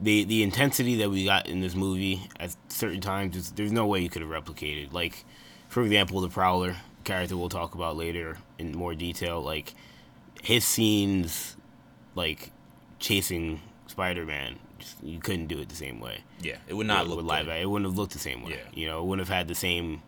the 0.00 0.24
the 0.24 0.42
intensity 0.42 0.96
that 0.96 1.10
we 1.10 1.24
got 1.24 1.46
in 1.46 1.60
this 1.60 1.74
movie 1.74 2.28
at 2.38 2.54
certain 2.68 3.00
times. 3.00 3.34
Just, 3.34 3.56
there's 3.56 3.72
no 3.72 3.86
way 3.86 4.00
you 4.00 4.08
could 4.08 4.22
have 4.22 4.30
replicated. 4.30 4.92
Like, 4.92 5.24
for 5.68 5.82
example, 5.82 6.20
the 6.20 6.28
Prowler 6.28 6.76
character 7.04 7.36
we'll 7.36 7.48
talk 7.48 7.74
about 7.74 7.96
later 7.96 8.38
in 8.58 8.72
more 8.72 8.94
detail. 8.94 9.40
Like, 9.40 9.74
his 10.42 10.64
scenes, 10.64 11.56
like 12.14 12.52
chasing 13.00 13.60
Spider-Man, 13.86 14.58
you 15.02 15.18
couldn't 15.18 15.46
do 15.46 15.58
it 15.58 15.68
the 15.68 15.76
same 15.76 16.00
way. 16.00 16.18
Yeah, 16.40 16.58
it 16.68 16.74
would 16.74 16.86
not 16.86 17.08
look 17.08 17.22
live. 17.24 17.48
It 17.48 17.68
wouldn't 17.68 17.90
have 17.90 17.98
looked 17.98 18.12
the 18.12 18.20
same 18.20 18.44
way. 18.44 18.52
Yeah. 18.52 18.70
You 18.72 18.86
know, 18.86 19.00
it 19.00 19.06
wouldn't 19.06 19.26
have 19.26 19.36
had 19.36 19.48
the 19.48 19.56
same, 19.56 20.02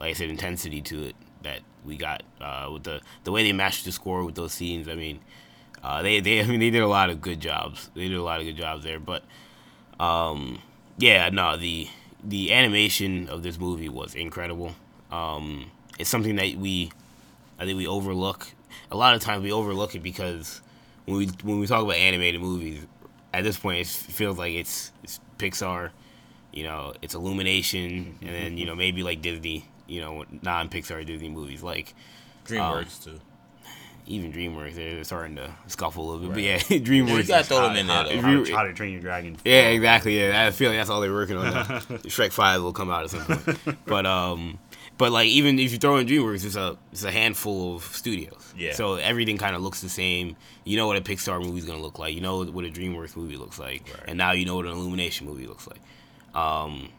like 0.00 0.10
I 0.10 0.12
said, 0.12 0.28
intensity 0.28 0.82
to 0.82 1.04
it 1.04 1.16
that 1.44 1.60
we 1.84 1.96
got 1.96 2.22
uh, 2.40 2.68
with 2.72 2.84
the 2.84 3.00
the 3.24 3.32
way 3.32 3.42
they 3.42 3.52
matched 3.52 3.84
the 3.84 3.92
score 3.92 4.24
with 4.24 4.34
those 4.34 4.52
scenes. 4.52 4.88
I 4.88 4.94
mean, 4.94 5.20
uh, 5.82 6.02
they 6.02 6.20
they 6.20 6.40
I 6.42 6.46
mean 6.46 6.60
they 6.60 6.70
did 6.70 6.82
a 6.82 6.88
lot 6.88 7.10
of 7.10 7.20
good 7.20 7.40
jobs. 7.40 7.90
They 7.94 8.08
did 8.08 8.16
a 8.16 8.22
lot 8.22 8.40
of 8.40 8.46
good 8.46 8.56
jobs 8.56 8.84
there. 8.84 8.98
But 9.00 9.24
um, 10.00 10.60
yeah, 10.98 11.28
no 11.30 11.56
the 11.56 11.88
the 12.22 12.52
animation 12.52 13.28
of 13.28 13.42
this 13.42 13.58
movie 13.58 13.88
was 13.88 14.14
incredible. 14.14 14.74
Um, 15.12 15.70
it's 15.98 16.10
something 16.10 16.36
that 16.36 16.56
we 16.56 16.90
I 17.58 17.64
think 17.64 17.78
we 17.78 17.86
overlook. 17.86 18.48
A 18.90 18.96
lot 18.96 19.14
of 19.14 19.20
times 19.20 19.42
we 19.42 19.52
overlook 19.52 19.94
it 19.94 20.02
because 20.02 20.60
when 21.04 21.16
we 21.18 21.26
when 21.42 21.60
we 21.60 21.66
talk 21.66 21.82
about 21.82 21.96
animated 21.96 22.40
movies, 22.40 22.86
at 23.32 23.44
this 23.44 23.56
point 23.58 23.80
it 23.80 23.86
feels 23.86 24.38
like 24.38 24.54
it's 24.54 24.92
it's 25.02 25.20
Pixar, 25.38 25.90
you 26.52 26.64
know, 26.64 26.94
it's 27.02 27.14
Illumination, 27.14 28.16
and 28.22 28.30
then 28.30 28.58
you 28.58 28.66
know 28.66 28.74
maybe 28.74 29.02
like 29.02 29.22
Disney, 29.22 29.66
you 29.86 30.00
know, 30.00 30.24
non-Pixar 30.42 31.04
Disney 31.06 31.28
movies 31.28 31.62
like 31.62 31.94
DreamWorks 32.46 33.04
too. 33.04 33.20
even 34.06 34.32
DreamWorks. 34.32 34.74
They're 34.74 35.02
starting 35.04 35.36
to 35.36 35.50
scuffle 35.66 36.04
a 36.04 36.06
little 36.12 36.28
bit, 36.28 36.34
but 36.34 36.42
yeah, 36.42 36.58
DreamWorks. 36.80 37.16
you 37.16 37.22
gotta 37.24 37.44
throw 37.44 37.62
them 37.62 37.76
in 37.76 37.86
there, 37.86 38.04
though. 38.04 38.20
how, 38.20 38.44
to, 38.44 38.52
how 38.54 38.62
to 38.64 38.72
train 38.74 38.92
your 38.92 39.00
dragon 39.00 39.36
yeah, 39.44 39.68
exactly. 39.68 40.18
Yeah, 40.20 40.46
I 40.46 40.50
feel 40.50 40.70
like 40.70 40.78
that's 40.78 40.90
all 40.90 41.00
they're 41.00 41.12
working 41.12 41.36
on. 41.36 41.52
Shrek 41.54 42.32
Five 42.32 42.62
will 42.62 42.72
come 42.72 42.90
out 42.90 43.04
at 43.04 43.10
some 43.10 43.24
point, 43.24 43.78
but 43.86 44.04
um, 44.06 44.58
but 44.98 45.10
like 45.10 45.28
even 45.28 45.58
if 45.58 45.72
you 45.72 45.78
throw 45.78 45.96
in 45.96 46.06
DreamWorks, 46.06 46.44
it's 46.44 46.56
a 46.56 46.76
it's 46.92 47.04
a 47.04 47.10
handful 47.10 47.76
of 47.76 47.82
studios. 47.84 48.52
Yeah. 48.56 48.72
So 48.74 48.94
everything 48.94 49.38
kind 49.38 49.56
of 49.56 49.62
looks 49.62 49.80
the 49.80 49.88
same. 49.88 50.36
You 50.64 50.76
know 50.76 50.86
what 50.86 50.96
a 50.96 51.00
Pixar 51.00 51.40
movie's 51.42 51.64
gonna 51.64 51.80
look 51.82 51.98
like. 51.98 52.14
You 52.14 52.20
know 52.20 52.44
what 52.44 52.64
a 52.64 52.68
DreamWorks 52.68 53.16
movie 53.16 53.36
looks 53.36 53.58
like, 53.58 53.88
Right. 53.92 54.04
and 54.08 54.18
now 54.18 54.32
you 54.32 54.44
know 54.44 54.56
what 54.56 54.66
an 54.66 54.72
Illumination 54.72 55.26
movie 55.26 55.46
looks 55.46 55.66
like. 55.66 55.80
Um, 56.40 56.90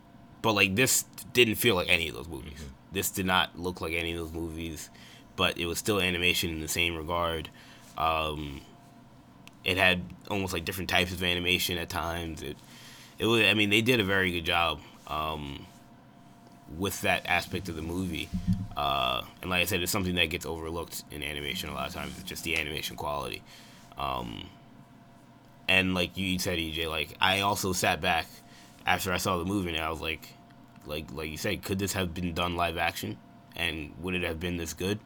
but 0.41 0.53
like 0.53 0.75
this 0.75 1.03
didn't 1.33 1.55
feel 1.55 1.75
like 1.75 1.87
any 1.89 2.09
of 2.09 2.15
those 2.15 2.27
movies. 2.27 2.53
Mm-hmm. 2.59 2.71
This 2.95 3.11
did 3.11 3.27
not 3.27 3.59
look 3.59 3.81
like 3.81 3.93
any 3.93 4.13
of 4.13 4.17
those 4.17 4.33
movies, 4.33 4.89
but 5.35 5.59
it 5.59 5.67
was 5.67 5.77
still 5.77 6.01
animation 6.01 6.49
in 6.49 6.61
the 6.61 6.67
same 6.67 6.95
regard. 6.95 7.49
Um, 7.97 8.61
it 9.63 9.77
had 9.77 10.01
almost 10.31 10.53
like 10.53 10.65
different 10.65 10.89
types 10.89 11.11
of 11.11 11.21
animation 11.21 11.77
at 11.77 11.89
times. 11.89 12.41
It, 12.41 12.57
it 13.19 13.27
was. 13.27 13.43
I 13.43 13.53
mean, 13.53 13.69
they 13.69 13.81
did 13.81 13.99
a 13.99 14.03
very 14.03 14.31
good 14.31 14.45
job. 14.45 14.79
Um, 15.07 15.67
with 16.77 17.01
that 17.01 17.25
aspect 17.25 17.69
of 17.69 17.75
the 17.75 17.81
movie. 17.81 18.29
Uh, 18.75 19.21
and 19.41 19.49
like 19.49 19.61
I 19.61 19.65
said, 19.65 19.81
it's 19.81 19.91
something 19.91 20.15
that 20.15 20.29
gets 20.29 20.45
overlooked 20.45 21.03
in 21.11 21.23
animation 21.23 21.69
a 21.69 21.73
lot 21.73 21.87
of 21.87 21.93
times. 21.93 22.13
It's 22.19 22.27
just 22.27 22.43
the 22.43 22.57
animation 22.57 22.95
quality. 22.95 23.41
Um, 23.97 24.49
and 25.67 25.93
like 25.93 26.17
you 26.17 26.37
said, 26.39 26.57
EJ, 26.57 26.89
like 26.89 27.15
I 27.21 27.41
also 27.41 27.73
sat 27.73 28.01
back 28.01 28.27
after 28.85 29.11
I 29.11 29.17
saw 29.17 29.37
the 29.37 29.45
movie 29.45 29.69
and 29.69 29.79
I 29.79 29.89
was 29.89 30.01
like, 30.01 30.29
like 30.87 31.11
like 31.11 31.29
you 31.29 31.37
say, 31.37 31.57
could 31.57 31.79
this 31.79 31.93
have 31.93 32.13
been 32.13 32.33
done 32.33 32.55
live 32.55 32.77
action? 32.77 33.17
And 33.55 33.93
would 34.01 34.15
it 34.15 34.23
have 34.23 34.39
been 34.39 34.57
this 34.57 34.73
good? 34.73 34.99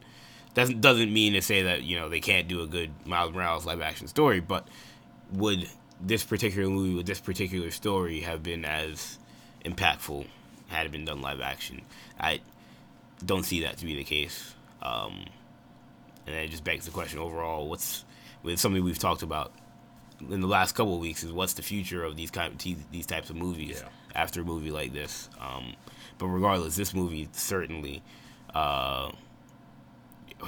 Doesn't 0.54 0.80
doesn't 0.80 1.12
mean 1.12 1.34
to 1.34 1.42
say 1.42 1.62
that 1.62 1.82
you 1.82 1.98
know 1.98 2.08
they 2.08 2.20
can't 2.20 2.48
do 2.48 2.62
a 2.62 2.66
good 2.66 2.90
Miles 3.06 3.32
Morales 3.32 3.66
live 3.66 3.80
action 3.80 4.08
story, 4.08 4.40
but 4.40 4.66
would 5.32 5.68
this 6.00 6.24
particular 6.24 6.68
movie 6.68 6.94
with 6.94 7.06
this 7.06 7.20
particular 7.20 7.70
story 7.70 8.20
have 8.20 8.42
been 8.42 8.64
as 8.64 9.18
impactful 9.64 10.26
had 10.68 10.86
it 10.86 10.92
been 10.92 11.04
done 11.04 11.22
live 11.22 11.40
action? 11.40 11.82
I 12.18 12.40
don't 13.24 13.44
see 13.44 13.60
that 13.62 13.76
to 13.78 13.84
be 13.84 13.96
the 13.96 14.04
case. 14.04 14.54
Um, 14.82 15.24
and 16.26 16.34
it 16.34 16.50
just 16.50 16.64
begs 16.64 16.84
the 16.84 16.90
question 16.90 17.18
overall: 17.20 17.68
what's 17.68 18.04
with 18.42 18.58
something 18.58 18.82
we've 18.82 18.98
talked 18.98 19.22
about 19.22 19.52
in 20.28 20.40
the 20.40 20.46
last 20.46 20.74
couple 20.74 20.94
of 20.94 21.00
weeks 21.00 21.22
is 21.22 21.32
what's 21.32 21.54
the 21.54 21.62
future 21.62 22.04
of 22.04 22.16
these 22.16 22.30
kind 22.30 22.52
of, 22.52 22.90
these 22.90 23.06
types 23.06 23.30
of 23.30 23.36
movies 23.36 23.82
Yeah. 23.82 23.88
After 24.14 24.42
a 24.42 24.44
movie 24.44 24.70
like 24.70 24.92
this. 24.92 25.28
Um, 25.40 25.74
but 26.18 26.26
regardless, 26.26 26.76
this 26.76 26.94
movie 26.94 27.28
certainly 27.32 28.02
uh, 28.54 29.10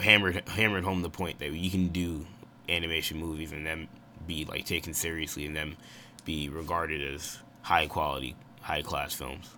hammered 0.00 0.48
hammered 0.48 0.84
home 0.84 1.02
the 1.02 1.10
point 1.10 1.38
that 1.38 1.52
you 1.52 1.70
can 1.70 1.88
do 1.88 2.26
animation 2.68 3.18
movies 3.18 3.52
and 3.52 3.66
them 3.66 3.88
be 4.26 4.44
like 4.44 4.64
taken 4.64 4.94
seriously 4.94 5.46
and 5.46 5.56
them 5.56 5.76
be 6.24 6.48
regarded 6.48 7.14
as 7.14 7.38
high 7.62 7.86
quality, 7.86 8.36
high 8.60 8.82
class 8.82 9.14
films. 9.14 9.50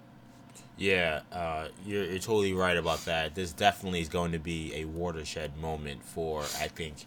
Yeah, 0.76 1.20
uh, 1.30 1.68
you're, 1.87 2.04
you're 2.04 2.18
totally 2.18 2.52
right 2.52 2.76
about 2.76 3.04
that. 3.04 3.34
This 3.34 3.52
definitely 3.52 4.00
is 4.00 4.08
going 4.08 4.32
to 4.32 4.40
be 4.40 4.75
a 4.75 4.84
watershed 4.87 5.56
moment 5.56 6.04
for, 6.04 6.40
I 6.40 6.66
think, 6.66 7.06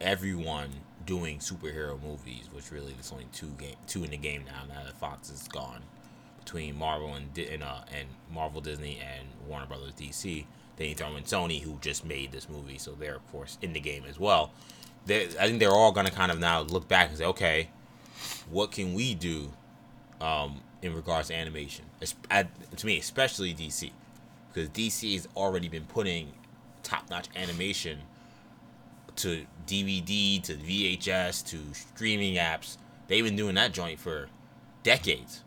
everyone 0.00 0.70
doing 1.04 1.38
superhero 1.38 2.00
movies, 2.00 2.48
which 2.52 2.70
really 2.70 2.92
there's 2.92 3.10
only 3.10 3.26
two 3.32 3.48
game 3.58 3.74
two 3.86 4.04
in 4.04 4.10
the 4.10 4.16
game 4.16 4.44
now. 4.46 4.72
Now 4.72 4.84
that 4.84 4.96
Fox 4.98 5.30
is 5.30 5.48
gone, 5.48 5.82
between 6.44 6.76
Marvel 6.76 7.14
and 7.14 7.36
and, 7.38 7.62
uh, 7.62 7.80
and 7.96 8.08
Marvel, 8.32 8.60
Disney, 8.60 8.98
and 9.00 9.28
Warner 9.48 9.66
Brothers, 9.66 9.92
DC. 9.92 10.44
Then 10.76 10.88
you 10.88 10.94
throw 10.94 11.14
in 11.16 11.24
Sony, 11.24 11.60
who 11.62 11.78
just 11.80 12.04
made 12.04 12.32
this 12.32 12.48
movie, 12.48 12.78
so 12.78 12.92
they're 12.92 13.16
of 13.16 13.32
course 13.32 13.58
in 13.60 13.72
the 13.72 13.80
game 13.80 14.04
as 14.08 14.18
well. 14.18 14.52
They, 15.04 15.24
I 15.24 15.46
think 15.46 15.60
they're 15.60 15.70
all 15.70 15.92
gonna 15.92 16.10
kind 16.10 16.32
of 16.32 16.38
now 16.38 16.60
look 16.60 16.88
back 16.88 17.08
and 17.08 17.18
say, 17.18 17.24
okay, 17.24 17.68
what 18.50 18.70
can 18.70 18.94
we 18.94 19.14
do 19.14 19.52
um, 20.22 20.60
in 20.80 20.94
regards 20.94 21.28
to 21.28 21.34
animation. 21.34 21.84
I, 22.30 22.46
to 22.76 22.86
me, 22.86 22.98
especially 22.98 23.52
DC, 23.54 23.90
because 24.52 24.68
DC 24.70 25.12
has 25.14 25.28
already 25.36 25.68
been 25.68 25.84
putting 25.84 26.32
top-notch 26.82 27.28
animation 27.36 27.98
to 29.16 29.46
DVD, 29.66 30.42
to 30.42 30.54
VHS, 30.54 31.46
to 31.48 31.74
streaming 31.74 32.36
apps. 32.36 32.78
They've 33.08 33.24
been 33.24 33.36
doing 33.36 33.56
that 33.56 33.72
joint 33.72 33.98
for 33.98 34.28
decades, 34.82 35.42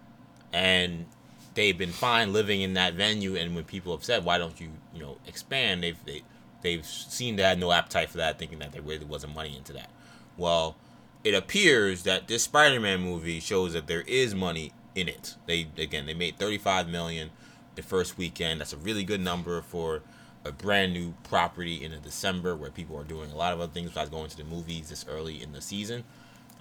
and 0.55 1.05
they've 1.53 1.77
been 1.77 1.91
fine 1.91 2.31
living 2.31 2.61
in 2.61 2.75
that 2.75 2.93
venue. 2.93 3.35
And 3.35 3.53
when 3.55 3.65
people 3.65 3.93
have 3.95 4.05
said, 4.05 4.23
"Why 4.23 4.37
don't 4.37 4.59
you, 4.59 4.69
you 4.93 5.01
know, 5.01 5.17
expand?" 5.27 5.83
They've 5.83 5.97
they, 6.05 6.23
they've 6.61 6.85
seemed 6.85 7.39
to 7.39 7.55
no 7.57 7.73
appetite 7.73 8.09
for 8.09 8.17
that, 8.17 8.39
thinking 8.39 8.59
that 8.59 8.71
there 8.71 8.81
really 8.81 9.05
wasn't 9.05 9.35
money 9.35 9.55
into 9.55 9.73
that. 9.73 9.89
Well, 10.37 10.77
it 11.25 11.33
appears 11.33 12.03
that 12.03 12.27
this 12.27 12.43
Spider-Man 12.43 13.01
movie 13.01 13.41
shows 13.41 13.73
that 13.73 13.87
there 13.87 14.01
is 14.01 14.33
money 14.33 14.71
in 14.95 15.09
it. 15.09 15.35
They 15.45 15.67
again 15.77 16.05
they 16.05 16.13
made 16.13 16.39
35 16.39 16.87
million 16.87 17.31
the 17.75 17.83
first 17.83 18.17
weekend. 18.17 18.61
That's 18.61 18.73
a 18.73 18.77
really 18.77 19.03
good 19.03 19.21
number 19.21 19.61
for 19.61 20.03
a 20.45 20.53
brand 20.53 20.93
new 20.93 21.15
property 21.23 21.83
in 21.83 21.91
December 22.01 22.55
where 22.55 22.69
people 22.69 22.97
are 22.97 23.03
doing 23.03 23.31
a 23.31 23.35
lot 23.35 23.51
of 23.51 23.59
other 23.59 23.73
things 23.73 23.89
besides 23.89 24.09
going 24.09 24.29
to 24.29 24.37
the 24.37 24.45
movies 24.45 24.87
this 24.87 25.05
early 25.09 25.41
in 25.41 25.51
the 25.51 25.59
season. 25.59 26.05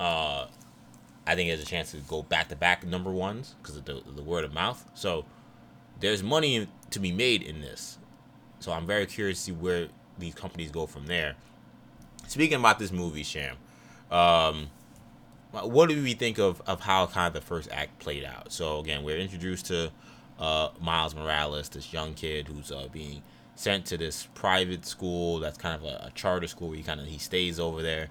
Uh, 0.01 0.47
I 1.27 1.35
think 1.35 1.49
there's 1.49 1.63
a 1.63 1.67
chance 1.67 1.93
to 1.93 1.99
go 1.99 2.23
back 2.23 2.49
to 2.49 2.57
back 2.57 2.85
number 2.87 3.11
ones 3.11 3.55
because 3.63 3.77
of 3.77 3.85
the, 3.85 4.03
the 4.15 4.23
word 4.23 4.45
of 4.45 4.53
mouth. 4.53 4.85
So 4.95 5.25
there's 6.01 6.23
money 6.23 6.69
to 6.91 7.01
be 7.01 7.13
made 7.13 7.43
in 7.43 7.61
this. 7.61 7.99
So 8.61 8.73
I'm 8.73 8.87
very 8.87 9.07
curious 9.07 9.39
to 9.39 9.45
see 9.45 9.53
where 9.53 9.89
these 10.19 10.35
companies 10.35 10.71
go 10.71 10.87
from 10.87 11.07
there. 11.07 11.35
Speaking 12.29 12.59
about 12.59 12.79
this 12.79 12.93
movie, 12.93 13.23
Sham, 13.23 13.57
um, 14.11 14.71
what 15.53 15.89
do 15.89 16.03
we 16.03 16.15
think 16.15 16.39
of, 16.39 16.63
of 16.67 16.81
how 16.81 17.07
kind 17.07 17.29
of 17.29 17.35
the 17.35 17.47
first 17.47 17.69
act 17.71 17.99
played 17.99 18.25
out? 18.25 18.53
So 18.53 18.81
again, 18.81 19.05
we're 19.05 19.19
introduced 19.19 19.67
to 19.67 19.91
uh, 20.39 20.71
Miles 20.81 21.15
Morales, 21.15 21.69
this 21.69 21.93
young 21.93 22.15
kid 22.15 22.49
who's 22.49 22.73
uh, 22.73 22.89
being 22.93 23.23
sent 23.55 23.87
to 23.87 23.97
this 23.97 24.27
private 24.35 24.85
school 24.85 25.39
that's 25.39 25.57
kind 25.59 25.75
of 25.75 25.85
a, 25.85 26.07
a 26.07 26.13
charter 26.15 26.49
school. 26.49 26.69
Where 26.69 26.77
he 26.77 26.83
kind 26.83 27.01
of 27.01 27.07
he 27.07 27.19
stays 27.19 27.61
over 27.61 27.83
there 27.83 28.09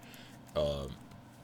um, 0.56 0.92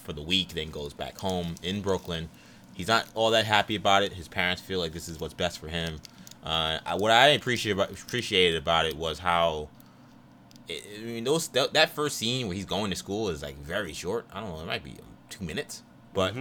for 0.10 0.14
the 0.14 0.22
week, 0.24 0.50
then 0.50 0.72
goes 0.72 0.92
back 0.92 1.20
home 1.20 1.54
in 1.62 1.82
Brooklyn. 1.82 2.30
He's 2.74 2.88
not 2.88 3.06
all 3.14 3.30
that 3.30 3.46
happy 3.46 3.76
about 3.76 4.02
it. 4.02 4.14
His 4.14 4.28
parents 4.28 4.60
feel 4.60 4.80
like 4.80 4.92
this 4.92 5.08
is 5.08 5.20
what's 5.20 5.36
best 5.36 5.60
for 5.60 5.68
him. 5.68 6.00
Uh, 6.44 6.80
I, 6.84 6.96
what 6.96 7.12
I 7.12 7.28
appreciate 7.28 7.74
about, 7.74 7.92
appreciated 7.92 8.58
about 8.58 8.88
it 8.88 8.96
was 8.96 9.20
how 9.20 9.70
I 10.68 10.82
I 10.98 11.02
mean, 11.02 11.26
those 11.26 11.48
that, 11.50 11.74
that 11.74 11.90
first 11.92 12.18
scene 12.18 12.48
where 12.48 12.56
he's 12.56 12.66
going 12.66 12.90
to 12.90 12.96
school 12.96 13.30
is 13.30 13.44
like 13.44 13.58
very 13.58 13.94
short. 13.94 14.26
I 14.34 14.40
don't 14.40 14.50
know, 14.50 14.62
it 14.62 14.66
might 14.66 14.84
be 14.84 14.96
two 15.30 15.46
minutes, 15.46 15.84
but 16.16 16.34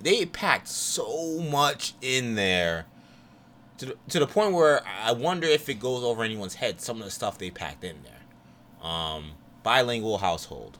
they 0.00 0.24
packed 0.24 0.68
so 0.68 1.40
much 1.40 1.92
in 2.00 2.34
there 2.34 2.86
to 3.76 3.86
the, 3.86 3.96
to 4.08 4.20
the 4.20 4.26
point 4.26 4.54
where 4.54 4.80
I 5.04 5.12
wonder 5.12 5.46
if 5.46 5.68
it 5.68 5.80
goes 5.80 6.02
over 6.02 6.22
anyone's 6.22 6.54
head. 6.54 6.80
Some 6.80 6.98
of 6.98 7.04
the 7.04 7.10
stuff 7.10 7.36
they 7.36 7.50
packed 7.50 7.84
in 7.84 7.96
there. 8.04 8.88
Um, 8.88 9.32
bilingual 9.62 10.18
household, 10.18 10.78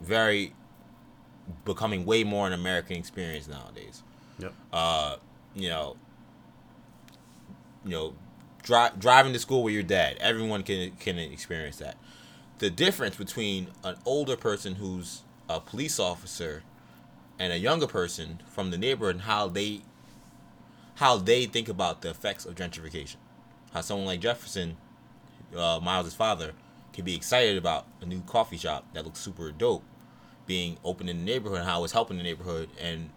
very 0.00 0.54
becoming 1.64 2.04
way 2.04 2.24
more 2.24 2.46
an 2.46 2.52
American 2.52 2.96
experience 2.96 3.48
nowadays 3.48 4.02
Yep. 4.38 4.54
uh, 4.72 5.16
you 5.54 5.68
know, 5.68 5.96
you 7.84 7.90
know, 7.90 8.14
dri- 8.62 8.90
driving 8.98 9.32
to 9.32 9.38
school 9.38 9.62
with 9.62 9.74
your 9.74 9.82
dad. 9.82 10.16
Everyone 10.20 10.62
can 10.62 10.92
can 10.92 11.18
experience 11.18 11.76
that. 11.76 11.96
The 12.58 12.70
difference 12.70 13.16
between 13.16 13.68
an 13.84 13.96
older 14.04 14.36
person 14.36 14.76
who's 14.76 15.22
a 15.48 15.60
police 15.60 15.98
officer 15.98 16.62
and 17.38 17.52
a 17.52 17.58
younger 17.58 17.86
person 17.86 18.40
from 18.46 18.70
the 18.70 18.78
neighborhood 18.78 19.16
and 19.16 19.24
how 19.24 19.48
they 19.48 19.82
how 20.96 21.16
they 21.16 21.46
think 21.46 21.68
about 21.68 22.02
the 22.02 22.10
effects 22.10 22.44
of 22.44 22.54
gentrification. 22.54 23.16
How 23.72 23.80
someone 23.80 24.06
like 24.06 24.20
Jefferson, 24.20 24.76
uh, 25.56 25.80
Miles' 25.82 26.14
father, 26.14 26.52
can 26.92 27.04
be 27.04 27.14
excited 27.14 27.56
about 27.56 27.86
a 28.00 28.06
new 28.06 28.20
coffee 28.22 28.58
shop 28.58 28.84
that 28.92 29.04
looks 29.04 29.18
super 29.18 29.50
dope 29.50 29.82
being 30.46 30.78
open 30.84 31.08
in 31.08 31.18
the 31.18 31.24
neighborhood 31.24 31.58
and 31.60 31.68
how 31.68 31.84
it's 31.84 31.92
helping 31.92 32.16
the 32.16 32.22
neighborhood 32.22 32.68
and 32.80 33.10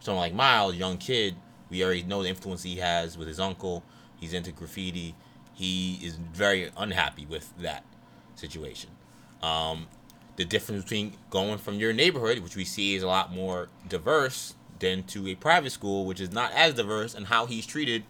someone 0.00 0.22
like 0.22 0.34
Miles, 0.34 0.74
young 0.76 0.98
kid, 0.98 1.34
we 1.70 1.82
already 1.84 2.02
know 2.02 2.22
the 2.22 2.28
influence 2.28 2.62
he 2.62 2.76
has 2.76 3.16
with 3.16 3.28
his 3.28 3.40
uncle. 3.40 3.82
He's 4.16 4.32
into 4.32 4.52
graffiti. 4.52 5.14
He 5.54 5.98
is 6.02 6.16
very 6.16 6.70
unhappy 6.76 7.26
with 7.26 7.52
that 7.58 7.84
situation. 8.34 8.90
Um, 9.42 9.86
the 10.36 10.44
difference 10.44 10.82
between 10.82 11.14
going 11.30 11.58
from 11.58 11.76
your 11.76 11.92
neighborhood, 11.92 12.40
which 12.40 12.56
we 12.56 12.64
see 12.64 12.94
is 12.94 13.02
a 13.02 13.06
lot 13.06 13.32
more 13.32 13.68
diverse, 13.88 14.54
than 14.80 15.04
to 15.04 15.28
a 15.28 15.34
private 15.36 15.70
school, 15.70 16.04
which 16.04 16.20
is 16.20 16.32
not 16.32 16.52
as 16.52 16.74
diverse, 16.74 17.14
and 17.14 17.26
how 17.26 17.46
he's 17.46 17.64
treated 17.66 18.02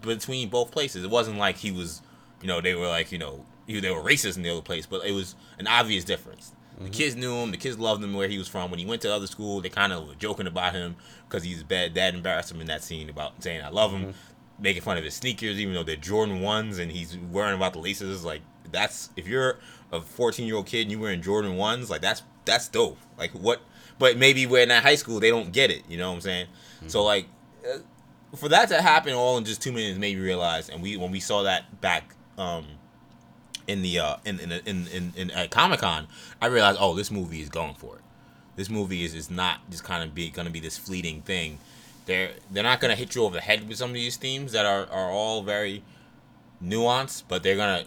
between 0.00 0.48
both 0.48 0.70
places. 0.70 1.04
It 1.04 1.10
wasn't 1.10 1.38
like 1.38 1.58
he 1.58 1.70
was, 1.70 2.00
you 2.40 2.48
know, 2.48 2.60
they 2.60 2.74
were 2.74 2.88
like, 2.88 3.12
you 3.12 3.18
know, 3.18 3.44
he- 3.66 3.80
they 3.80 3.90
were 3.90 4.02
racist 4.02 4.36
in 4.36 4.42
the 4.42 4.50
other 4.50 4.62
place, 4.62 4.86
but 4.86 5.04
it 5.04 5.12
was 5.12 5.34
an 5.58 5.66
obvious 5.66 6.04
difference. 6.04 6.52
The 6.80 6.88
kids 6.90 7.14
knew 7.14 7.34
him. 7.34 7.50
The 7.50 7.58
kids 7.58 7.78
loved 7.78 8.02
him 8.02 8.14
where 8.14 8.26
he 8.28 8.38
was 8.38 8.48
from. 8.48 8.70
When 8.70 8.80
he 8.80 8.86
went 8.86 9.02
to 9.02 9.12
other 9.14 9.26
school, 9.26 9.60
they 9.60 9.68
kind 9.68 9.92
of 9.92 10.08
were 10.08 10.14
joking 10.14 10.46
about 10.46 10.72
him 10.74 10.96
because 11.28 11.42
he's 11.44 11.62
bad. 11.62 11.92
Dad 11.92 12.14
embarrassed 12.14 12.50
him 12.50 12.60
in 12.60 12.66
that 12.68 12.82
scene 12.82 13.10
about 13.10 13.42
saying 13.42 13.62
"I 13.62 13.68
love 13.68 13.92
him," 13.92 14.14
making 14.58 14.82
fun 14.82 14.96
of 14.96 15.04
his 15.04 15.14
sneakers, 15.14 15.60
even 15.60 15.74
though 15.74 15.82
they're 15.82 15.96
Jordan 15.96 16.40
ones, 16.40 16.78
and 16.78 16.90
he's 16.90 17.18
worrying 17.18 17.56
about 17.56 17.74
the 17.74 17.80
laces. 17.80 18.24
Like 18.24 18.40
that's 18.72 19.10
if 19.16 19.28
you're 19.28 19.58
a 19.92 20.00
14 20.00 20.46
year 20.46 20.56
old 20.56 20.66
kid 20.66 20.82
and 20.82 20.90
you 20.90 20.98
wearing 20.98 21.20
Jordan 21.20 21.56
ones, 21.56 21.90
like 21.90 22.00
that's 22.00 22.22
that's 22.46 22.68
dope. 22.68 22.98
Like 23.18 23.32
what? 23.32 23.60
But 23.98 24.16
maybe 24.16 24.46
when 24.46 24.70
in 24.70 24.82
high 24.82 24.94
school 24.94 25.20
they 25.20 25.28
don't 25.30 25.52
get 25.52 25.70
it. 25.70 25.82
You 25.86 25.98
know 25.98 26.08
what 26.08 26.14
I'm 26.16 26.20
saying? 26.22 26.46
So 26.86 27.04
like 27.04 27.26
uh, 27.70 27.78
for 28.36 28.48
that 28.48 28.68
to 28.70 28.80
happen 28.80 29.12
all 29.12 29.36
in 29.36 29.44
just 29.44 29.60
two 29.60 29.72
minutes 29.72 29.98
made 29.98 30.16
me 30.16 30.22
realize, 30.22 30.70
and 30.70 30.80
we 30.82 30.96
when 30.96 31.10
we 31.10 31.20
saw 31.20 31.42
that 31.42 31.80
back 31.82 32.14
um, 32.38 32.64
in 33.66 33.82
the 33.82 33.98
uh, 33.98 34.16
in 34.24 34.40
in 34.40 34.52
in 34.52 34.86
in, 34.88 35.12
in 35.16 35.30
at 35.30 35.50
Comic 35.50 35.80
Con, 35.80 36.06
I 36.40 36.46
realized, 36.46 36.78
oh, 36.80 36.94
this 36.94 37.10
movie 37.10 37.40
is 37.40 37.48
going 37.48 37.74
for 37.74 37.96
it. 37.96 38.02
This 38.56 38.68
movie 38.68 39.04
is, 39.04 39.14
is 39.14 39.30
not 39.30 39.70
just 39.70 39.84
kind 39.84 40.02
of 40.02 40.14
be 40.14 40.30
gonna 40.30 40.50
be 40.50 40.60
this 40.60 40.76
fleeting 40.76 41.22
thing. 41.22 41.58
They're 42.06 42.32
they're 42.50 42.62
not 42.64 42.80
gonna 42.80 42.96
hit 42.96 43.14
you 43.14 43.24
over 43.24 43.36
the 43.36 43.40
head 43.40 43.68
with 43.68 43.78
some 43.78 43.90
of 43.90 43.94
these 43.94 44.16
themes 44.16 44.52
that 44.52 44.66
are, 44.66 44.86
are 44.90 45.10
all 45.10 45.42
very 45.42 45.82
nuanced, 46.62 47.24
but 47.28 47.42
they're 47.42 47.56
gonna 47.56 47.84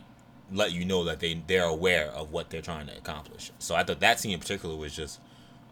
let 0.52 0.72
you 0.72 0.86
know 0.86 1.04
that 1.04 1.20
they 1.20 1.42
they're 1.48 1.64
aware 1.64 2.08
of 2.08 2.32
what 2.32 2.50
they're 2.50 2.62
trying 2.62 2.88
to 2.88 2.98
accomplish. 2.98 3.52
So 3.60 3.76
I 3.76 3.84
thought 3.84 4.00
that 4.00 4.20
scene 4.20 4.32
in 4.32 4.40
particular 4.40 4.76
was 4.76 4.96
just 4.96 5.20